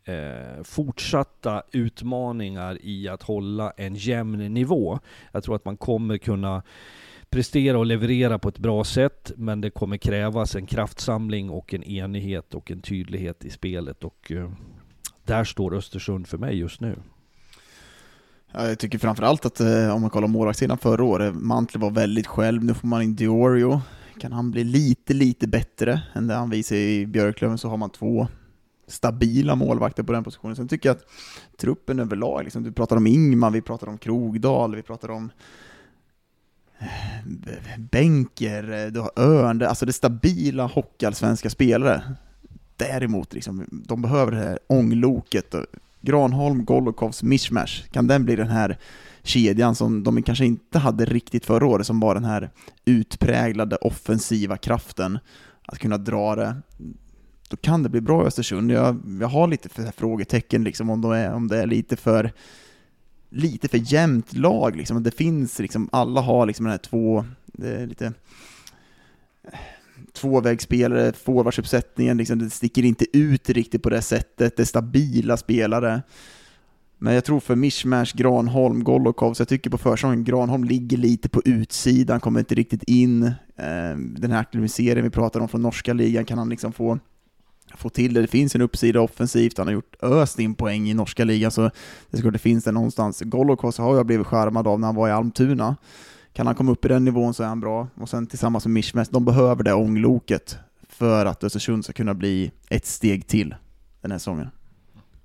eh, 0.05 0.63
fortsatta 0.63 1.63
utmaningar 1.71 2.77
i 2.81 3.07
att 3.07 3.23
hålla 3.23 3.71
en 3.77 3.95
jämn 3.95 4.53
nivå. 4.53 4.99
Jag 5.31 5.43
tror 5.43 5.55
att 5.55 5.65
man 5.65 5.77
kommer 5.77 6.17
kunna 6.17 6.63
prestera 7.29 7.79
och 7.79 7.85
leverera 7.85 8.39
på 8.39 8.49
ett 8.49 8.57
bra 8.57 8.83
sätt, 8.83 9.31
men 9.35 9.61
det 9.61 9.69
kommer 9.69 9.97
krävas 9.97 10.55
en 10.55 10.65
kraftsamling 10.65 11.49
och 11.49 11.73
en 11.73 11.83
enighet 11.83 12.53
och 12.53 12.71
en 12.71 12.81
tydlighet 12.81 13.45
i 13.45 13.49
spelet. 13.49 14.03
Och 14.03 14.31
eh, 14.31 14.51
där 15.23 15.43
står 15.43 15.75
Östersund 15.75 16.27
för 16.27 16.37
mig 16.37 16.57
just 16.57 16.81
nu. 16.81 16.95
Jag 18.53 18.79
tycker 18.79 18.97
framförallt 18.97 19.45
att 19.45 19.59
eh, 19.59 19.95
om 19.95 20.01
man 20.01 20.09
kollar 20.09 20.27
målvaktssidan 20.27 20.77
förra 20.77 21.03
året, 21.03 21.35
Mantle 21.35 21.79
var 21.79 21.91
väldigt 21.91 22.27
själv, 22.27 22.63
nu 22.63 22.73
får 22.73 22.87
man 22.87 23.01
in 23.01 23.15
Diorio. 23.15 23.81
Kan 24.19 24.31
han 24.31 24.51
bli 24.51 24.63
lite, 24.63 25.13
lite 25.13 25.47
bättre 25.47 26.01
än 26.13 26.27
det 26.27 26.33
han 26.33 26.49
visar 26.49 26.75
i 26.75 27.05
Björklöven 27.05 27.57
så 27.57 27.69
har 27.69 27.77
man 27.77 27.89
två 27.89 28.27
stabila 28.87 29.55
målvakter 29.55 30.03
på 30.03 30.13
den 30.13 30.23
positionen. 30.23 30.55
Sen 30.55 30.67
tycker 30.67 30.89
jag 30.89 30.95
att 30.95 31.05
truppen 31.57 31.99
överlag, 31.99 32.43
liksom, 32.43 32.63
du 32.63 32.71
pratar 32.71 32.95
om 32.95 33.07
Ingman, 33.07 33.53
vi 33.53 33.61
pratar 33.61 33.87
om 33.87 33.97
Krogdal, 33.97 34.75
vi 34.75 34.81
pratar 34.81 35.11
om 35.11 35.31
Benker, 37.25 37.77
Bänker, 37.77 38.89
du 38.91 38.99
har 38.99 39.11
Örn, 39.15 39.61
alltså 39.61 39.85
det 39.85 39.93
stabila 39.93 40.65
hockeyallsvenska 40.65 41.49
spelare. 41.49 42.03
Däremot, 42.77 43.33
liksom, 43.33 43.67
de 43.71 44.01
behöver 44.01 44.31
det 44.31 44.37
här 44.37 44.59
ångloket, 44.67 45.55
Granholm, 46.03 46.65
Golokovs 46.65 47.23
mishmash, 47.23 47.87
kan 47.91 48.07
den 48.07 48.25
bli 48.25 48.35
den 48.35 48.47
här 48.47 48.77
kedjan 49.23 49.75
som 49.75 50.03
de 50.03 50.23
kanske 50.23 50.45
inte 50.45 50.79
hade 50.79 51.05
riktigt 51.05 51.45
förra 51.45 51.65
året, 51.65 51.87
som 51.87 51.99
var 51.99 52.15
den 52.15 52.25
här 52.25 52.49
utpräglade 52.85 53.75
offensiva 53.75 54.57
kraften, 54.57 55.19
att 55.65 55.79
kunna 55.79 55.97
dra 55.97 56.35
det, 56.35 56.55
då 57.49 57.57
kan 57.57 57.83
det 57.83 57.89
bli 57.89 58.01
bra 58.01 58.23
i 58.23 58.27
Östersund. 58.27 58.71
Jag, 58.71 59.01
jag 59.21 59.27
har 59.27 59.47
lite 59.47 59.69
för 59.69 59.91
frågetecken 59.97 60.63
liksom 60.63 60.89
om, 60.89 61.01
de 61.01 61.11
är, 61.11 61.33
om 61.33 61.47
det 61.47 61.61
är 61.61 61.67
lite 61.67 61.95
för 61.95 62.31
lite 63.29 63.67
för 63.67 63.93
jämnt 63.93 64.33
lag 64.33 64.75
liksom. 64.75 65.03
Det 65.03 65.11
finns 65.11 65.59
liksom, 65.59 65.89
alla 65.91 66.21
har 66.21 66.45
liksom 66.45 66.63
den 66.63 66.71
här 66.71 66.77
två, 66.77 67.25
det 67.45 67.75
är 67.75 67.87
lite 67.87 68.13
tvåvägsspelare, 70.13 71.13
forwardsuppsättningen, 71.13 72.17
liksom, 72.17 72.39
det 72.39 72.49
sticker 72.49 72.85
inte 72.85 73.05
ut 73.17 73.49
riktigt 73.49 73.83
på 73.83 73.89
det 73.89 74.01
sättet, 74.01 74.57
det 74.57 74.63
är 74.63 74.65
stabila 74.65 75.37
spelare. 75.37 76.01
Men 77.03 77.13
jag 77.13 77.25
tror 77.25 77.39
för 77.39 77.55
Mishmash, 77.55 78.13
Granholm, 78.13 78.83
Golokov, 78.83 79.33
så 79.33 79.41
jag 79.41 79.47
tycker 79.47 79.69
på 79.69 79.77
försäsongen, 79.77 80.23
Granholm 80.23 80.63
ligger 80.63 80.97
lite 80.97 81.29
på 81.29 81.41
utsidan, 81.45 82.19
kommer 82.19 82.39
inte 82.39 82.55
riktigt 82.55 82.83
in. 82.83 83.31
Ehm, 83.57 84.15
den 84.19 84.31
här 84.31 84.39
aktiviseringen 84.39 85.03
vi 85.03 85.09
pratar 85.09 85.39
om 85.39 85.47
från 85.47 85.61
norska 85.61 85.93
ligan, 85.93 86.25
kan 86.25 86.37
han 86.37 86.49
liksom 86.49 86.73
få, 86.73 86.99
få 87.75 87.89
till 87.89 88.13
det? 88.13 88.21
Det 88.21 88.27
finns 88.27 88.55
en 88.55 88.61
uppsida 88.61 89.01
offensivt, 89.01 89.57
han 89.57 89.67
har 89.67 89.73
gjort 89.73 89.95
öst 90.01 90.39
in 90.39 90.55
poäng 90.55 90.89
i 90.89 90.93
norska 90.93 91.23
ligan, 91.23 91.51
så 91.51 91.71
det 92.11 92.31
det 92.31 92.39
finns 92.39 92.63
det 92.63 92.71
någonstans. 92.71 93.21
Golokov 93.21 93.73
har 93.77 93.95
jag 93.95 94.05
blivit 94.05 94.27
skärmad 94.27 94.67
av 94.67 94.79
när 94.79 94.87
han 94.87 94.95
var 94.95 95.07
i 95.07 95.11
Almtuna. 95.11 95.75
Kan 96.33 96.45
han 96.45 96.55
komma 96.55 96.71
upp 96.71 96.85
i 96.85 96.87
den 96.87 97.05
nivån 97.05 97.33
så 97.33 97.43
är 97.43 97.47
han 97.47 97.59
bra. 97.59 97.87
Och 97.95 98.09
sen 98.09 98.27
tillsammans 98.27 98.65
med 98.65 98.73
Mishmash, 98.73 99.07
de 99.11 99.25
behöver 99.25 99.63
det 99.63 99.73
ångloket 99.73 100.57
för 100.89 101.25
att 101.25 101.43
Östersund 101.43 101.83
ska 101.83 101.93
kunna 101.93 102.13
bli 102.13 102.51
ett 102.69 102.85
steg 102.85 103.27
till 103.27 103.55
den 104.01 104.11
här 104.11 104.17
säsongen. 104.17 104.49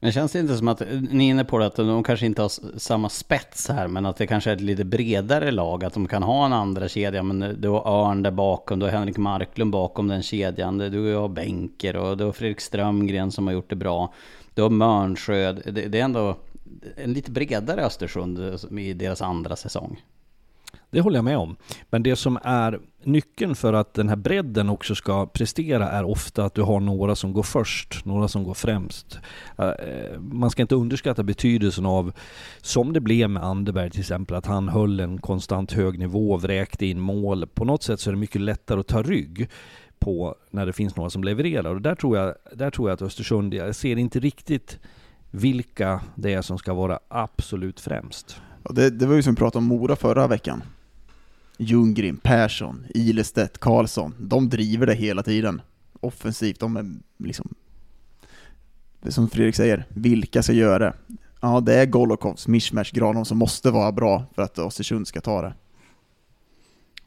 Men 0.01 0.12
känns 0.12 0.32
det 0.32 0.39
inte 0.39 0.56
som 0.56 0.68
att, 0.68 0.82
ni 1.10 1.26
är 1.26 1.30
inne 1.30 1.44
på 1.44 1.59
det, 1.59 1.66
att 1.66 1.76
de 1.76 2.02
kanske 2.02 2.26
inte 2.26 2.43
har 2.43 2.78
samma 2.78 3.09
spets 3.09 3.68
här, 3.68 3.89
men 3.89 4.06
att 4.06 4.16
det 4.16 4.26
kanske 4.26 4.51
är 4.51 4.55
ett 4.55 4.60
lite 4.60 4.85
bredare 4.85 5.51
lag, 5.51 5.85
att 5.85 5.94
de 5.94 6.09
kan 6.09 6.22
ha 6.22 6.47
en 6.47 6.52
andra 6.52 6.89
kedja, 6.89 7.22
men 7.22 7.56
du 7.60 7.68
har 7.68 7.89
Örn 7.89 8.22
där 8.22 8.30
bakom, 8.30 8.78
du 8.78 8.86
har 8.86 8.93
Henrik 8.93 9.16
Marklund 9.16 9.72
bakom 9.72 10.09
den 10.09 10.22
kedjan, 10.22 10.78
du 10.78 11.14
har 11.14 11.28
Bänker 11.28 11.97
och 11.97 12.16
du 12.16 12.24
har 12.24 12.32
Fredrik 12.32 12.60
Strömgren 12.60 13.32
som 13.32 13.47
har 13.47 13.55
gjort 13.55 13.70
det 13.70 13.76
bra, 13.76 14.14
du 14.55 14.62
har 14.62 14.70
Mörnsjö, 14.70 15.52
det, 15.52 15.89
det 15.89 16.01
är 16.01 16.05
ändå 16.05 16.36
en 16.97 17.12
lite 17.12 17.30
bredare 17.30 17.85
Östersund 17.85 18.39
i 18.78 18.93
deras 18.93 19.22
andra 19.22 19.56
säsong. 19.56 20.01
Det 20.90 21.01
håller 21.01 21.16
jag 21.16 21.24
med 21.24 21.39
om. 21.39 21.56
Men 21.90 22.02
det 22.02 22.16
som 22.16 22.39
är 22.43 22.81
nyckeln 23.05 23.55
för 23.55 23.73
att 23.73 23.94
den 23.94 24.09
här 24.09 24.16
bredden 24.16 24.69
också 24.69 24.94
ska 24.94 25.27
prestera 25.27 25.89
är 25.89 26.05
ofta 26.05 26.44
att 26.44 26.55
du 26.55 26.62
har 26.62 26.81
några 26.81 27.15
som 27.15 27.32
går 27.32 27.43
först, 27.43 28.05
några 28.05 28.28
som 28.28 28.44
går 28.44 28.55
främst. 28.55 29.19
Eh, 29.59 30.20
man 30.20 30.51
ska 30.51 30.62
inte 30.62 30.74
underskatta 30.74 31.23
betydelsen 31.23 31.86
av, 31.86 32.12
som 32.60 32.93
det 32.93 33.01
blev 33.01 33.31
med 33.31 33.44
Anderberg 33.44 33.90
till 33.90 34.01
exempel, 34.01 34.36
att 34.36 34.47
han 34.47 34.69
höll 34.69 35.01
en 35.01 35.19
konstant 35.19 35.73
hög 35.73 35.98
nivå, 35.98 36.36
vräkte 36.36 36.86
in 36.86 37.01
mål. 37.01 37.47
På 37.47 37.65
något 37.65 37.82
sätt 37.82 38.01
så 38.01 38.10
är 38.10 38.15
det 38.15 38.20
mycket 38.20 38.40
lättare 38.40 38.81
att 38.81 38.86
ta 38.86 39.02
rygg 39.02 39.48
på 39.98 40.35
när 40.51 40.66
det 40.66 40.73
finns 40.73 40.97
några 40.97 41.10
som 41.10 41.24
levererar. 41.24 41.74
Och 41.74 41.82
där 41.82 41.94
tror 41.94 42.16
jag, 42.16 42.35
där 42.52 42.70
tror 42.70 42.89
jag 42.89 42.94
att 42.94 43.02
Östersund, 43.02 43.55
jag 43.55 43.74
ser 43.74 43.97
inte 43.97 44.20
riktigt 44.20 44.78
vilka 45.31 46.01
det 46.15 46.35
är 46.35 46.43
som 46.43 46.59
ska 46.59 46.74
vara 46.74 46.98
absolut 47.09 47.81
främst. 47.81 48.40
det, 48.70 48.90
det 48.90 49.06
var 49.06 49.15
ju 49.15 49.23
som 49.23 49.35
vi 49.35 49.39
pratade 49.39 49.59
om 49.59 49.65
Mora 49.65 49.97
förra 49.97 50.27
veckan. 50.27 50.62
Ljunggren, 51.59 52.16
Persson, 52.16 52.86
Ilestedt, 52.94 53.59
Karlsson. 53.59 54.14
De 54.18 54.48
driver 54.48 54.86
det 54.86 54.94
hela 54.94 55.22
tiden. 55.22 55.62
Offensivt, 56.01 56.60
de 56.60 56.76
är 56.76 56.86
liksom... 57.18 57.55
Det 59.01 59.09
är 59.09 59.12
Som 59.12 59.30
Fredrik 59.30 59.55
säger, 59.55 59.86
vilka 59.89 60.43
ska 60.43 60.52
göra 60.52 60.78
det? 60.78 60.93
Ja, 61.40 61.60
det 61.60 61.74
är 61.74 61.86
Golokovs, 61.86 62.48
Mishmash, 62.48 62.93
Granholm 62.93 63.24
som 63.24 63.39
måste 63.39 63.70
vara 63.70 63.93
bra 63.93 64.24
för 64.35 64.43
att 64.43 64.59
Östersund 64.59 65.09
ska 65.09 65.20
ta 65.20 65.43
det. 65.43 65.55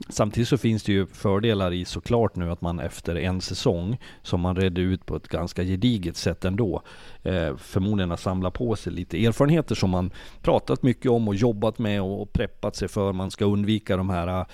Samtidigt 0.10 0.50
så 0.50 0.58
finns 0.58 0.84
det 0.84 0.92
ju 0.92 1.06
fördelar 1.06 1.74
i 1.74 1.86
såklart 1.86 2.36
nu 2.36 2.52
att 2.52 2.62
man 2.62 2.80
efter 2.80 3.16
en 3.16 3.42
säsong 3.42 3.98
som 4.22 4.42
man 4.42 4.56
redde 4.56 4.82
ut 4.82 5.06
på 5.06 5.16
ett 5.16 5.28
ganska 5.28 5.64
gediget 5.64 6.18
sätt 6.18 6.46
ändå 6.46 6.82
eh, 7.24 7.58
förmodligen 7.58 8.10
har 8.10 8.18
samlat 8.18 8.54
på 8.54 8.76
sig 8.76 8.94
lite 8.94 9.26
erfarenheter 9.26 9.76
som 9.76 9.90
man 9.90 10.12
pratat 10.42 10.84
mycket 10.84 11.12
om 11.12 11.28
och 11.28 11.36
jobbat 11.36 11.80
med 11.80 12.02
och 12.02 12.34
preppat 12.34 12.76
sig 12.76 12.88
för. 12.88 13.14
Man 13.14 13.32
ska 13.32 13.46
undvika 13.46 13.98
de 13.98 14.10
här 14.10 14.28
eh, 14.28 14.46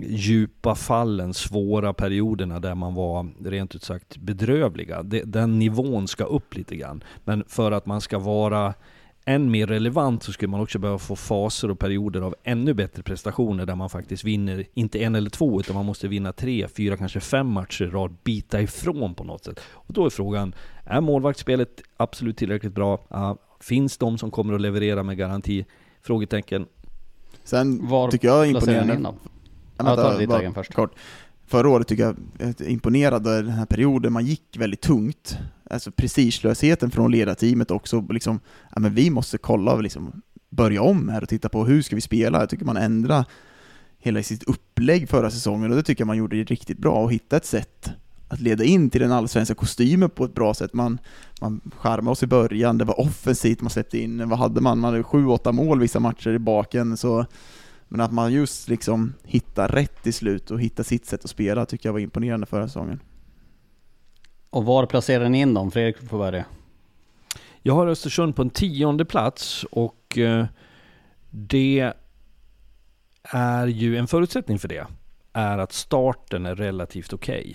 djupa 0.00 0.74
fallen, 0.74 1.34
svåra 1.34 1.92
perioderna 1.92 2.60
där 2.60 2.74
man 2.74 2.94
var 2.94 3.48
rent 3.50 3.74
ut 3.74 3.82
sagt 3.82 4.16
bedrövliga. 4.16 5.02
Den 5.02 5.58
nivån 5.58 6.08
ska 6.08 6.24
upp 6.24 6.56
lite 6.56 6.76
grann. 6.76 7.04
Men 7.24 7.44
för 7.48 7.72
att 7.72 7.86
man 7.86 8.00
ska 8.00 8.18
vara 8.18 8.74
än 9.24 9.50
mer 9.50 9.66
relevant 9.66 10.22
så 10.22 10.32
skulle 10.32 10.50
man 10.50 10.60
också 10.60 10.78
behöva 10.78 10.98
få 10.98 11.16
faser 11.16 11.70
och 11.70 11.78
perioder 11.78 12.20
av 12.20 12.34
ännu 12.44 12.74
bättre 12.74 13.02
prestationer 13.02 13.66
där 13.66 13.74
man 13.74 13.90
faktiskt 13.90 14.24
vinner, 14.24 14.64
inte 14.74 15.04
en 15.04 15.14
eller 15.14 15.30
två, 15.30 15.60
utan 15.60 15.76
man 15.76 15.86
måste 15.86 16.08
vinna 16.08 16.32
tre, 16.32 16.68
fyra, 16.68 16.96
kanske 16.96 17.20
fem 17.20 17.46
matcher 17.46 17.84
i 17.84 17.86
rad, 17.86 18.16
bita 18.24 18.60
ifrån 18.60 19.14
på 19.14 19.24
något 19.24 19.44
sätt. 19.44 19.60
Och 19.72 19.94
då 19.94 20.06
är 20.06 20.10
frågan, 20.10 20.54
är 20.84 21.00
målvaktsspelet 21.00 21.82
absolut 21.96 22.36
tillräckligt 22.36 22.74
bra? 22.74 23.00
Uh, 23.14 23.34
finns 23.60 23.98
de 23.98 24.18
som 24.18 24.30
kommer 24.30 24.54
att 24.54 24.60
leverera 24.60 25.02
med 25.02 25.16
garanti? 25.16 25.64
Frågetecken. 26.02 26.66
Sen 27.44 27.88
Var 27.88 28.10
tycker 28.10 28.28
jag 28.28 28.46
är 28.46 28.50
imponerande... 28.50 28.94
In 28.94 29.02
dem? 29.02 29.14
Ja, 29.76 29.96
ta 29.96 30.18
ditt 30.18 30.54
först. 30.54 30.74
Kort. 30.74 30.94
Förra 31.52 31.68
året 31.68 31.88
tycker 31.88 32.02
jag 32.02 32.16
eh, 32.38 32.72
imponerade 32.72 33.42
den 33.42 33.50
här 33.50 33.66
perioden 33.66 34.12
man 34.12 34.26
gick 34.26 34.56
väldigt 34.56 34.80
tungt 34.80 35.38
alltså 35.70 35.90
prestigelösheten 35.90 36.90
från 36.90 37.10
ledarteamet 37.10 37.70
också, 37.70 38.00
liksom, 38.00 38.40
ja, 38.74 38.80
men 38.80 38.94
vi 38.94 39.10
måste 39.10 39.38
kolla 39.38 39.72
och 39.72 39.82
liksom 39.82 40.22
börja 40.50 40.82
om 40.82 41.08
här 41.08 41.22
och 41.22 41.28
titta 41.28 41.48
på 41.48 41.64
hur 41.64 41.82
ska 41.82 41.94
vi 41.96 42.00
spela? 42.00 42.40
Jag 42.40 42.48
tycker 42.48 42.64
man 42.64 42.76
ändrar 42.76 43.24
hela 43.98 44.22
sitt 44.22 44.42
upplägg 44.42 45.08
förra 45.08 45.30
säsongen 45.30 45.70
och 45.70 45.76
det 45.76 45.82
tycker 45.82 46.00
jag 46.00 46.06
man 46.06 46.16
gjorde 46.16 46.36
riktigt 46.36 46.78
bra 46.78 46.94
och 46.94 47.12
hitta 47.12 47.36
ett 47.36 47.46
sätt 47.46 47.90
att 48.28 48.40
leda 48.40 48.64
in 48.64 48.90
till 48.90 49.00
den 49.00 49.12
allsvenska 49.12 49.54
kostymen 49.54 50.10
på 50.10 50.24
ett 50.24 50.34
bra 50.34 50.54
sätt. 50.54 50.72
Man, 50.72 50.98
man 51.40 51.60
skärmade 51.76 52.10
oss 52.10 52.22
i 52.22 52.26
början, 52.26 52.78
det 52.78 52.84
var 52.84 53.00
offensivt, 53.00 53.60
man 53.60 53.70
släppte 53.70 53.98
in, 53.98 54.28
vad 54.28 54.38
hade 54.38 54.60
man? 54.60 54.78
Man 54.78 54.92
hade 54.92 55.04
sju, 55.04 55.26
åtta 55.26 55.52
mål 55.52 55.80
vissa 55.80 56.00
matcher 56.00 56.30
i 56.30 56.38
baken, 56.38 56.96
så 56.96 57.26
men 57.92 58.00
att 58.00 58.12
man 58.12 58.32
just 58.32 58.68
liksom 58.68 59.14
hittar 59.24 59.68
rätt 59.68 60.06
i 60.06 60.12
slut 60.12 60.50
och 60.50 60.60
hittar 60.60 60.84
sitt 60.84 61.06
sätt 61.06 61.24
att 61.24 61.30
spela 61.30 61.66
tycker 61.66 61.88
jag 61.88 61.92
var 61.92 62.00
imponerande 62.00 62.46
förra 62.46 62.66
säsongen. 62.66 63.00
Och 64.50 64.64
var 64.64 64.86
placerar 64.86 65.28
ni 65.28 65.40
in 65.40 65.54
dem? 65.54 65.70
Fredrik 65.70 66.08
får 66.08 66.18
börja. 66.18 66.44
Jag 67.62 67.74
har 67.74 67.86
Östersund 67.86 68.36
på 68.36 68.42
en 68.42 68.50
tionde 68.50 69.04
plats 69.04 69.64
och 69.70 70.18
eh, 70.18 70.46
det 71.30 71.92
är 73.22 73.66
ju 73.66 73.96
en 73.96 74.06
förutsättning 74.06 74.58
för 74.58 74.68
det 74.68 74.86
är 75.32 75.58
att 75.58 75.72
starten 75.72 76.46
är 76.46 76.54
relativt 76.54 77.12
okej. 77.12 77.40
Okay. 77.40 77.54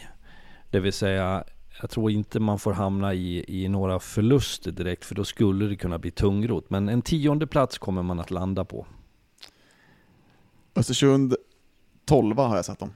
Det 0.72 0.80
vill 0.80 0.94
säga, 0.94 1.44
jag 1.82 1.90
tror 1.90 2.12
inte 2.12 2.40
man 2.40 2.60
får 2.60 2.74
hamna 2.74 3.14
i, 3.14 3.64
i 3.64 3.68
några 3.68 4.00
förluster 4.00 4.72
direkt 4.72 5.06
för 5.06 5.16
då 5.16 5.26
skulle 5.26 5.66
det 5.66 5.76
kunna 5.76 6.00
bli 6.00 6.12
tungrot. 6.12 6.70
Men 6.70 6.90
en 6.90 7.02
tionde 7.02 7.48
plats 7.48 7.78
kommer 7.78 8.04
man 8.04 8.20
att 8.20 8.32
landa 8.32 8.66
på. 8.66 8.88
Östersund 10.78 11.36
12 12.06 12.38
har 12.38 12.56
jag 12.56 12.66
satt 12.66 12.80
dem. 12.80 12.94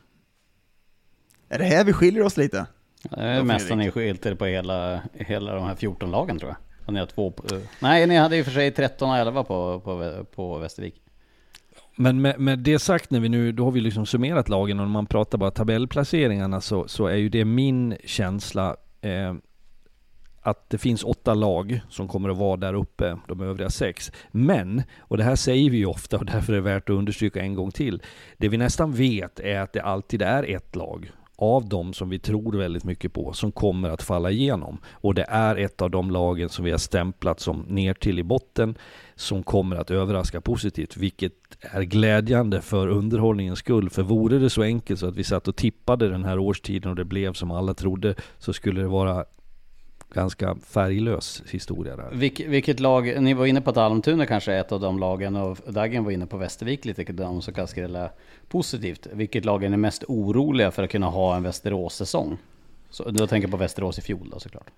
Är 1.49 1.59
det 1.59 1.65
här 1.65 1.83
vi 1.83 1.93
skiljer 1.93 2.23
oss 2.23 2.37
lite? 2.37 2.65
Det 3.09 3.21
är 3.21 3.43
mest 3.43 3.75
ni 3.75 3.91
skilt 3.91 4.39
på 4.39 4.45
hela, 4.45 5.01
hela 5.13 5.55
de 5.55 5.63
här 5.63 5.75
14 5.75 6.11
lagen 6.11 6.39
tror 6.39 6.49
jag. 6.49 6.57
Och 6.87 6.93
ni 6.93 6.99
har 6.99 7.07
två 7.07 7.31
på, 7.31 7.43
nej, 7.79 8.07
ni 8.07 8.15
hade 8.15 8.37
i 8.37 8.41
och 8.41 8.45
för 8.45 8.51
sig 8.51 8.71
13 8.71 9.09
och 9.09 9.17
11 9.17 9.43
på, 9.43 9.79
på, 9.79 10.25
på 10.35 10.57
Västervik. 10.57 11.01
Men 11.95 12.21
med, 12.21 12.39
med, 12.39 12.59
det 12.59 12.79
sagt, 12.79 13.11
när 13.11 13.19
vi 13.19 13.29
nu, 13.29 13.51
då 13.51 13.63
har 13.63 13.71
vi 13.71 13.81
liksom 13.81 14.05
summerat 14.05 14.49
lagen 14.49 14.79
och 14.79 14.85
när 14.85 14.93
man 14.93 15.05
pratar 15.05 15.37
bara 15.37 15.51
tabellplaceringarna 15.51 16.61
så, 16.61 16.87
så 16.87 17.07
är 17.07 17.15
ju 17.15 17.29
det 17.29 17.45
min 17.45 17.97
känsla 18.05 18.75
eh, 19.01 19.33
att 20.41 20.69
det 20.69 20.77
finns 20.77 21.03
åtta 21.03 21.33
lag 21.33 21.81
som 21.89 22.07
kommer 22.07 22.29
att 22.29 22.37
vara 22.37 22.57
där 22.57 22.73
uppe, 22.73 23.17
de 23.27 23.41
övriga 23.41 23.69
sex. 23.69 24.11
Men, 24.31 24.83
och 24.99 25.17
det 25.17 25.23
här 25.23 25.35
säger 25.35 25.69
vi 25.69 25.77
ju 25.77 25.85
ofta 25.85 26.17
och 26.17 26.25
därför 26.25 26.53
är 26.53 26.57
det 26.57 26.61
värt 26.61 26.89
att 26.89 26.95
understryka 26.95 27.41
en 27.41 27.55
gång 27.55 27.71
till. 27.71 28.01
Det 28.37 28.49
vi 28.49 28.57
nästan 28.57 28.91
vet 28.91 29.39
är 29.39 29.59
att 29.59 29.73
det 29.73 29.81
alltid 29.81 30.21
är 30.21 30.43
ett 30.43 30.75
lag 30.75 31.11
av 31.41 31.69
dem 31.69 31.93
som 31.93 32.09
vi 32.09 32.19
tror 32.19 32.53
väldigt 32.53 32.83
mycket 32.83 33.13
på 33.13 33.33
som 33.33 33.51
kommer 33.51 33.89
att 33.89 34.01
falla 34.01 34.31
igenom. 34.31 34.77
Och 34.91 35.13
det 35.13 35.25
är 35.29 35.55
ett 35.55 35.81
av 35.81 35.91
de 35.91 36.11
lagen 36.11 36.49
som 36.49 36.65
vi 36.65 36.71
har 36.71 36.77
stämplat 36.77 37.39
som 37.39 37.61
ner 37.61 37.93
till 37.93 38.19
i 38.19 38.23
botten 38.23 38.77
som 39.15 39.43
kommer 39.43 39.75
att 39.75 39.91
överraska 39.91 40.41
positivt, 40.41 40.97
vilket 40.97 41.33
är 41.59 41.81
glädjande 41.81 42.61
för 42.61 42.87
underhållningens 42.87 43.59
skull. 43.59 43.89
För 43.89 44.03
vore 44.03 44.39
det 44.39 44.49
så 44.49 44.61
enkelt 44.61 44.99
så 44.99 45.07
att 45.07 45.15
vi 45.15 45.23
satt 45.23 45.47
och 45.47 45.55
tippade 45.55 46.09
den 46.09 46.25
här 46.25 46.39
årstiden 46.39 46.89
och 46.89 46.95
det 46.95 47.05
blev 47.05 47.33
som 47.33 47.51
alla 47.51 47.73
trodde 47.73 48.15
så 48.37 48.53
skulle 48.53 48.81
det 48.81 48.87
vara 48.87 49.25
ganska 50.13 50.55
färglös 50.55 51.43
historia 51.49 51.95
där. 51.95 52.09
Vilk, 52.11 52.39
vilket 52.39 52.79
lag, 52.79 53.21
ni 53.21 53.33
var 53.33 53.45
inne 53.45 53.61
på 53.61 53.69
att 53.69 53.77
Almtuna 53.77 54.25
kanske 54.25 54.53
är 54.53 54.59
ett 54.59 54.71
av 54.71 54.79
de 54.79 54.99
lagen 54.99 55.35
och 55.35 55.57
Dagen 55.67 56.03
var 56.03 56.11
inne 56.11 56.25
på 56.25 56.37
Västervik 56.37 56.85
lite, 56.85 57.03
de 57.03 57.41
som 57.41 57.53
kan 57.53 57.67
skrälla 57.67 58.09
positivt. 58.47 59.07
Vilket 59.13 59.45
lag 59.45 59.63
är 59.63 59.69
ni 59.69 59.77
mest 59.77 60.03
oroliga 60.07 60.71
för 60.71 60.83
att 60.83 60.89
kunna 60.89 61.07
ha 61.07 61.35
en 61.35 61.43
Västerås-säsong? 61.43 62.37
Så, 62.89 63.09
du 63.09 63.27
tänker 63.27 63.47
på 63.47 63.57
Västerås 63.57 63.99
i 63.99 64.01
fjol 64.01 64.29
då 64.31 64.39
såklart. 64.39 64.69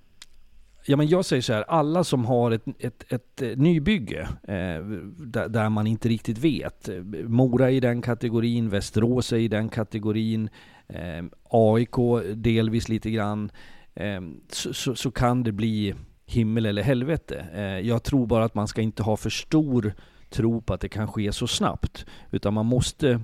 Ja, 0.86 0.98
men 0.98 1.08
jag 1.08 1.26
säger 1.26 1.42
så 1.42 1.54
här, 1.54 1.64
alla 1.68 2.04
som 2.04 2.26
har 2.26 2.52
ett, 2.52 2.64
ett, 2.80 3.12
ett 3.12 3.42
eh, 3.42 3.58
nybygge 3.58 4.22
eh, 4.44 4.86
där, 5.18 5.50
där, 5.50 5.70
man 5.70 5.88
inte 5.88 6.10
riktigt 6.10 6.38
vet. 6.38 6.90
Mora 7.24 7.72
i 7.72 7.80
den 7.80 8.02
kategorin, 8.02 8.70
Västerås 8.70 9.34
är 9.34 9.38
i 9.38 9.48
den 9.48 9.70
kategorin, 9.70 10.50
eh, 10.88 11.24
AIK 11.50 11.96
delvis 12.36 12.90
lite 12.90 13.12
grann. 13.12 13.52
Ehm, 13.96 14.42
så, 14.50 14.74
så, 14.74 14.96
så, 14.96 15.12
kan 15.12 15.44
det 15.44 15.52
bli 15.52 15.96
himmel 16.26 16.66
eller 16.66 16.82
helvete. 16.82 17.46
Ehm, 17.54 17.86
jag 17.86 18.04
tror 18.04 18.28
bara 18.28 18.46
att 18.46 18.56
man 18.56 18.68
ska 18.68 18.82
inte 18.82 19.04
ha 19.04 19.18
för 19.18 19.30
stor 19.30 19.94
tro 20.30 20.62
på 20.62 20.74
att 20.74 20.82
det 20.82 20.90
kan 20.90 21.08
ske 21.08 21.32
så 21.32 21.48
snabbt. 21.48 22.06
Utan 22.32 22.54
man 22.54 22.66
måste, 22.66 23.22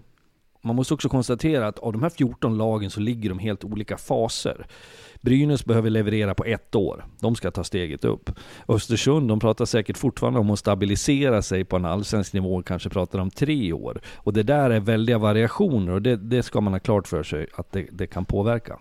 man 0.62 0.76
måste 0.76 0.94
också 0.94 1.10
konstatera 1.10 1.68
att 1.68 1.80
av 1.80 1.94
de 1.94 2.04
här 2.04 2.10
14 2.10 2.58
lagen 2.58 2.90
så 2.90 3.00
ligger 3.00 3.30
de 3.30 3.40
helt 3.40 3.64
olika 3.64 3.98
faser. 3.98 4.68
Brynäs 5.22 5.66
behöver 5.66 5.90
leverera 5.90 6.36
på 6.36 6.46
ett 6.46 6.76
år. 6.76 7.06
De 7.20 7.36
ska 7.36 7.52
ta 7.52 7.64
steget 7.64 8.06
upp. 8.06 8.32
Östersund, 8.68 9.28
de 9.28 9.40
pratar 9.40 9.66
säkert 9.66 9.98
fortfarande 9.98 10.40
om 10.40 10.50
att 10.50 10.60
stabilisera 10.60 11.41
sig 11.41 11.66
på 11.66 11.76
en 11.76 11.86
allsvensk 11.86 12.34
nivå, 12.34 12.62
kanske 12.62 12.90
pratar 12.90 13.20
om 13.20 13.30
tre 13.30 13.74
år. 13.74 14.02
Och 14.16 14.34
det 14.34 14.44
där 14.44 14.70
är 14.70 14.80
väldiga 14.80 15.18
variationer 15.18 15.94
och 15.94 16.02
det, 16.02 16.16
det 16.16 16.44
ska 16.44 16.62
man 16.62 16.74
ha 16.74 16.80
klart 16.80 17.08
för 17.08 17.24
sig 17.24 17.48
att 17.56 17.72
det, 17.72 17.88
det 17.91 18.08
kan 18.08 18.26
påverka. 18.26 18.80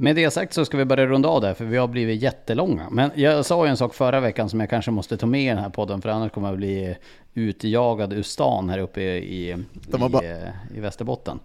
Med 0.00 0.16
det 0.16 0.30
sagt 0.30 0.52
så 0.52 0.64
ska 0.64 0.76
vi 0.76 0.84
börja 0.84 1.06
runda 1.06 1.28
av 1.28 1.40
där, 1.40 1.54
för 1.54 1.64
vi 1.64 1.76
har 1.76 1.88
blivit 1.88 2.22
jättelånga. 2.22 2.90
Men 2.90 3.10
jag 3.14 3.46
sa 3.46 3.64
ju 3.64 3.70
en 3.70 3.76
sak 3.76 3.94
förra 3.94 4.20
veckan 4.20 4.48
som 4.48 4.60
jag 4.60 4.70
kanske 4.70 4.90
måste 4.90 5.16
ta 5.16 5.26
med 5.26 5.42
i 5.42 5.48
den 5.48 5.58
här 5.58 5.70
podden, 5.70 6.02
för 6.02 6.08
annars 6.08 6.32
kommer 6.32 6.48
jag 6.48 6.56
bli 6.56 6.96
utjagad 7.34 8.12
ur 8.12 8.22
stan 8.22 8.70
här 8.70 8.78
uppe 8.78 9.00
i, 9.00 9.50
i, 9.50 9.56
bara, 9.88 10.22
i 10.74 10.80
Västerbotten. 10.80 11.38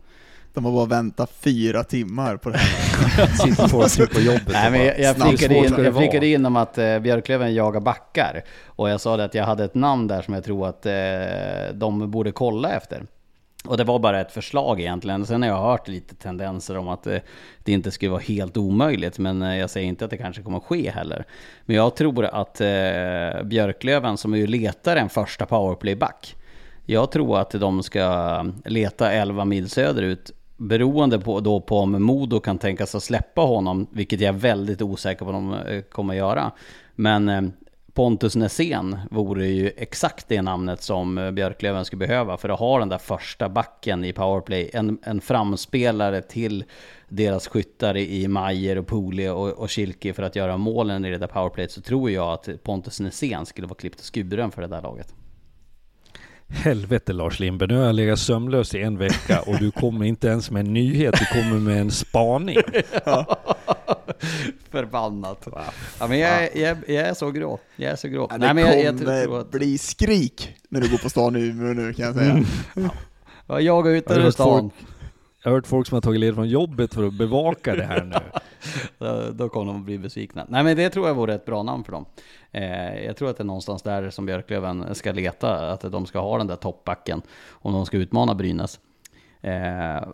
De 0.53 0.65
har 0.65 0.71
bara 0.71 0.85
väntat 0.85 1.31
fyra 1.31 1.83
timmar 1.83 2.37
på 2.37 2.49
det 2.49 2.57
här. 2.57 3.27
Sitter 3.45 3.67
folk 3.67 4.13
på 4.13 4.19
jobbet 4.19 4.47
Nej, 4.47 4.71
men 4.71 4.85
jag, 4.85 4.99
jag, 4.99 5.15
flickade 5.15 5.55
in, 5.55 5.73
jag 5.77 5.95
flickade 5.95 6.27
in 6.27 6.45
om 6.45 6.55
att 6.55 6.77
uh, 6.77 6.99
Björklöven 6.99 7.53
jagar 7.53 7.79
backar. 7.79 8.43
Och 8.65 8.89
jag 8.89 9.01
sa 9.01 9.17
det 9.17 9.23
att 9.23 9.33
jag 9.33 9.45
hade 9.45 9.63
ett 9.63 9.75
namn 9.75 10.07
där 10.07 10.21
som 10.21 10.33
jag 10.33 10.43
tror 10.43 10.67
att 10.67 10.85
uh, 10.85 11.77
de 11.77 12.11
borde 12.11 12.31
kolla 12.31 12.71
efter. 12.71 13.03
Och 13.67 13.77
det 13.77 13.83
var 13.83 13.99
bara 13.99 14.21
ett 14.21 14.31
förslag 14.31 14.79
egentligen. 14.79 15.25
Sen 15.25 15.41
har 15.41 15.49
jag 15.49 15.61
hört 15.61 15.87
lite 15.87 16.15
tendenser 16.15 16.77
om 16.77 16.87
att 16.87 17.07
eh, 17.07 17.17
det, 17.63 17.71
inte 17.71 17.91
skulle 17.91 18.11
vara 18.11 18.21
helt 18.21 18.57
omöjligt. 18.57 19.19
Men 19.19 19.41
eh, 19.41 19.57
jag 19.57 19.69
säger 19.69 19.87
inte 19.87 20.05
att 20.05 20.11
det 20.11 20.17
kanske 20.17 20.41
kommer 20.41 20.57
att 20.57 20.63
ske 20.63 20.91
heller. 20.91 21.25
Men 21.65 21.75
jag 21.75 21.95
tror 21.95 22.25
att 22.25 22.61
eh, 22.61 23.43
Björklöven, 23.43 24.17
som 24.17 24.35
ju 24.35 24.47
letar 24.47 24.95
en 24.95 25.09
första 25.09 25.45
powerplayback, 25.45 26.35
Jag 26.85 27.11
tror 27.11 27.39
att 27.39 27.51
de 27.51 27.83
ska 27.83 28.45
leta 28.65 29.11
11 29.11 29.45
mil 29.45 29.69
söderut 29.69 30.31
beroende 30.57 31.19
på, 31.19 31.39
då 31.39 31.59
på 31.59 31.79
om 31.79 32.03
Modo 32.03 32.39
kan 32.39 32.57
tänkas 32.57 32.95
att 32.95 33.03
släppa 33.03 33.41
honom, 33.41 33.87
vilket 33.91 34.21
jag 34.21 34.35
är 34.35 34.39
väldigt 34.39 34.81
osäker 34.81 35.25
på 35.25 35.31
om 35.31 35.51
de 35.51 35.73
eh, 35.73 35.81
kommer 35.81 36.13
att 36.13 36.17
göra. 36.17 36.51
Men 36.95 37.53
Pontus 37.95 38.35
Nässén 38.35 38.97
vore 39.11 39.47
ju 39.47 39.71
exakt 39.77 40.27
det 40.27 40.41
namnet 40.41 40.81
som 40.81 41.17
eh, 41.17 41.31
Björklöven 41.31 41.85
skulle 41.85 42.07
behöva 42.07 42.37
för 42.37 42.49
att 42.49 42.59
ha 42.59 42.79
den 42.79 42.89
där 42.89 42.97
första 42.97 43.49
backen 43.49 44.05
i 44.05 44.13
powerplay. 44.13 44.69
En, 44.73 44.99
en 45.03 45.21
framspelare 45.21 46.21
till 46.21 46.63
deras 47.07 47.47
skyttar 47.47 47.97
i 47.97 48.27
Majer 48.27 48.77
och 48.77 48.87
Poli 48.87 49.27
och, 49.29 49.49
och 49.49 49.69
Kilke 49.69 50.13
för 50.13 50.23
att 50.23 50.35
göra 50.35 50.57
målen 50.57 51.05
i 51.05 51.11
det 51.11 51.17
där 51.17 51.27
powerplayet 51.27 51.71
så 51.71 51.81
tror 51.81 52.11
jag 52.11 52.33
att 52.33 52.63
Pontus 52.63 52.99
Nässén 52.99 53.45
skulle 53.45 53.67
vara 53.67 53.77
klippt 53.77 53.99
och 53.99 54.13
skuren 54.13 54.51
för 54.51 54.61
det 54.61 54.67
där 54.67 54.81
laget. 54.81 55.13
Helvete 56.47 57.13
Lars 57.13 57.39
Lindberg, 57.39 57.69
nu 57.69 57.77
har 57.77 57.85
jag 57.85 57.95
legat 57.95 58.19
sömnlös 58.19 58.75
i 58.75 58.81
en 58.81 58.97
vecka 58.97 59.41
och 59.41 59.59
du 59.59 59.71
kommer 59.71 60.05
inte 60.05 60.27
ens 60.27 60.51
med 60.51 60.59
en 60.59 60.73
nyhet, 60.73 61.15
du 61.19 61.25
kommer 61.25 61.59
med 61.59 61.81
en 61.81 61.91
spaning. 61.91 62.55
Förbannat. 64.71 65.47
Ja, 65.99 66.07
men 66.07 66.19
jag, 66.19 66.55
jag, 66.55 66.77
jag 66.87 67.07
är 67.07 67.13
så 67.13 67.31
grå. 67.31 67.59
Jag 67.75 67.91
är 67.91 67.95
så 67.95 68.07
grå. 68.07 68.27
Ja, 68.31 68.37
det 68.37 68.45
Nej, 68.45 68.53
men 68.53 68.63
jag, 68.63 68.83
jag 68.83 68.97
kommer 68.97 69.23
tror 69.23 69.39
att, 69.39 69.51
bli 69.51 69.77
skrik 69.77 70.55
när 70.69 70.81
du 70.81 70.89
går 70.89 70.97
på 70.97 71.09
stan 71.09 71.35
i 71.35 71.39
Umeå 71.39 71.73
nu 71.73 71.93
kan 71.93 72.05
jag 72.05 72.15
säga. 72.15 72.43
ja, 73.47 73.61
jag 73.61 73.83
går 73.83 73.95
ut 73.95 74.11
ur 74.11 74.31
stan. 74.31 74.71
Jag 75.45 75.51
har 75.51 75.57
hört 75.57 75.67
folk 75.67 75.87
som 75.87 75.95
har 75.95 76.01
tagit 76.01 76.19
ledigt 76.19 76.35
från 76.35 76.49
jobbet 76.49 76.93
för 76.93 77.07
att 77.07 77.13
bevaka 77.13 77.75
det 77.75 77.83
här 77.83 78.03
nu. 78.03 78.15
Då, 79.05 79.31
då 79.31 79.49
kommer 79.49 79.65
de 79.65 79.79
att 79.79 79.85
bli 79.85 79.97
besvikna. 79.97 80.45
Nej 80.49 80.63
men 80.63 80.77
det 80.77 80.89
tror 80.89 81.07
jag 81.07 81.15
vore 81.15 81.33
ett 81.33 81.45
bra 81.45 81.63
namn 81.63 81.83
för 81.83 81.91
dem. 81.91 82.05
Eh, 82.51 83.05
jag 83.05 83.17
tror 83.17 83.29
att 83.29 83.37
det 83.37 83.43
är 83.43 83.45
någonstans 83.45 83.81
där 83.81 84.09
som 84.09 84.25
Björklöven 84.25 84.95
ska 84.95 85.11
leta, 85.11 85.71
att 85.71 85.81
de 85.81 86.05
ska 86.05 86.19
ha 86.19 86.37
den 86.37 86.47
där 86.47 86.55
toppbacken 86.55 87.21
om 87.49 87.73
de 87.73 87.85
ska 87.85 87.97
utmana 87.97 88.35
Brynäs. 88.35 88.79
Eh, 89.41 90.07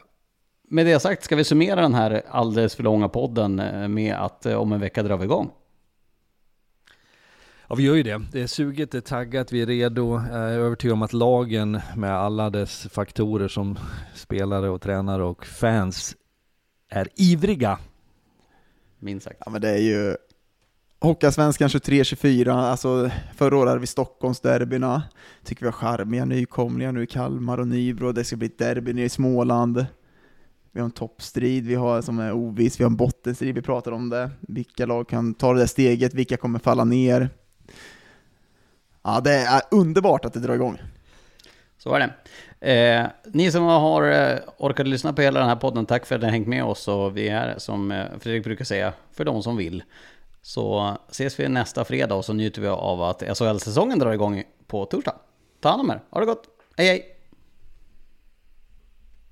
med 0.69 0.85
det 0.85 0.99
sagt 0.99 1.23
ska 1.23 1.35
vi 1.35 1.43
summera 1.43 1.81
den 1.81 1.93
här 1.93 2.21
alldeles 2.29 2.75
för 2.75 2.83
långa 2.83 3.09
podden 3.09 3.59
eh, 3.59 3.87
med 3.87 4.15
att 4.15 4.45
eh, 4.45 4.55
om 4.55 4.71
en 4.71 4.79
vecka 4.79 5.03
drar 5.03 5.17
vi 5.17 5.23
igång. 5.23 5.51
Ja 7.71 7.75
vi 7.75 7.83
gör 7.83 7.95
ju 7.95 8.03
det. 8.03 8.21
Det 8.31 8.41
är 8.41 8.47
suget, 8.47 8.91
det 8.91 8.97
är 8.97 9.01
taggat, 9.01 9.51
vi 9.51 9.61
är 9.61 9.65
redo. 9.65 10.21
Jag 10.31 10.51
är 10.51 10.59
övertygad 10.59 10.93
om 10.93 11.01
att 11.01 11.13
lagen 11.13 11.79
med 11.95 12.11
alla 12.11 12.49
dess 12.49 12.87
faktorer 12.91 13.47
som 13.47 13.79
spelare 14.13 14.69
och 14.69 14.81
tränare 14.81 15.23
och 15.23 15.45
fans 15.45 16.15
är 16.89 17.07
ivriga. 17.15 17.79
Minst 18.99 19.23
sagt. 19.23 19.41
Ja 19.45 19.51
men 19.51 19.61
det 19.61 19.69
är 19.69 19.77
ju 19.77 20.15
Hockeyallsvenskan 20.99 21.67
23-24, 21.67 22.49
alltså 22.49 23.11
förra 23.35 23.57
året 23.57 23.69
hade 23.69 23.81
vi 23.81 23.87
Stockholmsderbyna, 23.87 25.03
tycker 25.43 25.61
vi 25.61 25.67
har 25.67 25.73
charmiga 25.73 26.25
nykomlingar 26.25 26.91
nu 26.91 27.03
i 27.03 27.07
Kalmar 27.07 27.57
och 27.57 27.67
Nybro, 27.67 28.11
det 28.11 28.23
ska 28.23 28.35
bli 28.35 28.47
ett 28.47 28.57
derby 28.57 28.93
nere 28.93 29.05
i 29.05 29.09
Småland. 29.09 29.85
Vi 30.71 30.79
har 30.79 30.85
en 30.85 30.91
toppstrid, 30.91 31.65
vi 31.67 31.75
har 31.75 32.01
som 32.01 32.19
är 32.19 32.33
oviss, 32.33 32.79
vi 32.79 32.83
har 32.83 32.91
en 32.91 32.97
bottenstrid, 32.97 33.55
vi 33.55 33.61
pratar 33.61 33.91
om 33.91 34.09
det. 34.09 34.31
Vilka 34.39 34.85
lag 34.85 35.09
kan 35.09 35.33
ta 35.33 35.53
det 35.53 35.59
där 35.59 35.67
steget, 35.67 36.13
vilka 36.13 36.37
kommer 36.37 36.59
falla 36.59 36.83
ner? 36.83 37.29
Ja, 39.03 39.21
det 39.21 39.33
är 39.33 39.61
underbart 39.71 40.25
att 40.25 40.33
det 40.33 40.39
drar 40.39 40.53
igång. 40.53 40.81
Så 41.77 41.93
är 41.93 41.99
det. 41.99 42.13
Eh, 42.71 43.07
ni 43.25 43.51
som 43.51 43.63
har 43.63 44.11
eh, 44.11 44.39
orkat 44.57 44.87
lyssna 44.87 45.13
på 45.13 45.21
hela 45.21 45.39
den 45.39 45.49
här 45.49 45.55
podden, 45.55 45.85
tack 45.85 46.05
för 46.05 46.15
att 46.15 46.21
ni 46.21 46.27
har 46.27 46.31
hängt 46.31 46.47
med 46.47 46.63
oss 46.63 46.87
och 46.87 47.17
vi 47.17 47.29
är 47.29 47.55
som 47.57 47.91
eh, 47.91 48.05
Fredrik 48.19 48.43
brukar 48.43 48.65
säga, 48.65 48.93
för 49.13 49.25
de 49.25 49.43
som 49.43 49.57
vill. 49.57 49.83
Så 50.41 50.97
ses 51.09 51.39
vi 51.39 51.47
nästa 51.47 51.85
fredag 51.85 52.15
och 52.15 52.25
så 52.25 52.33
njuter 52.33 52.61
vi 52.61 52.67
av 52.67 53.03
att 53.03 53.37
SHL-säsongen 53.37 53.99
drar 53.99 54.11
igång 54.11 54.43
på 54.67 54.85
torsdag. 54.85 55.15
Ta 55.59 55.69
hand 55.69 55.81
om 55.81 55.89
er, 55.89 56.01
ha 56.09 56.19
det 56.19 56.25
gott, 56.25 56.43
hej 56.77 56.87
hej! 56.87 57.10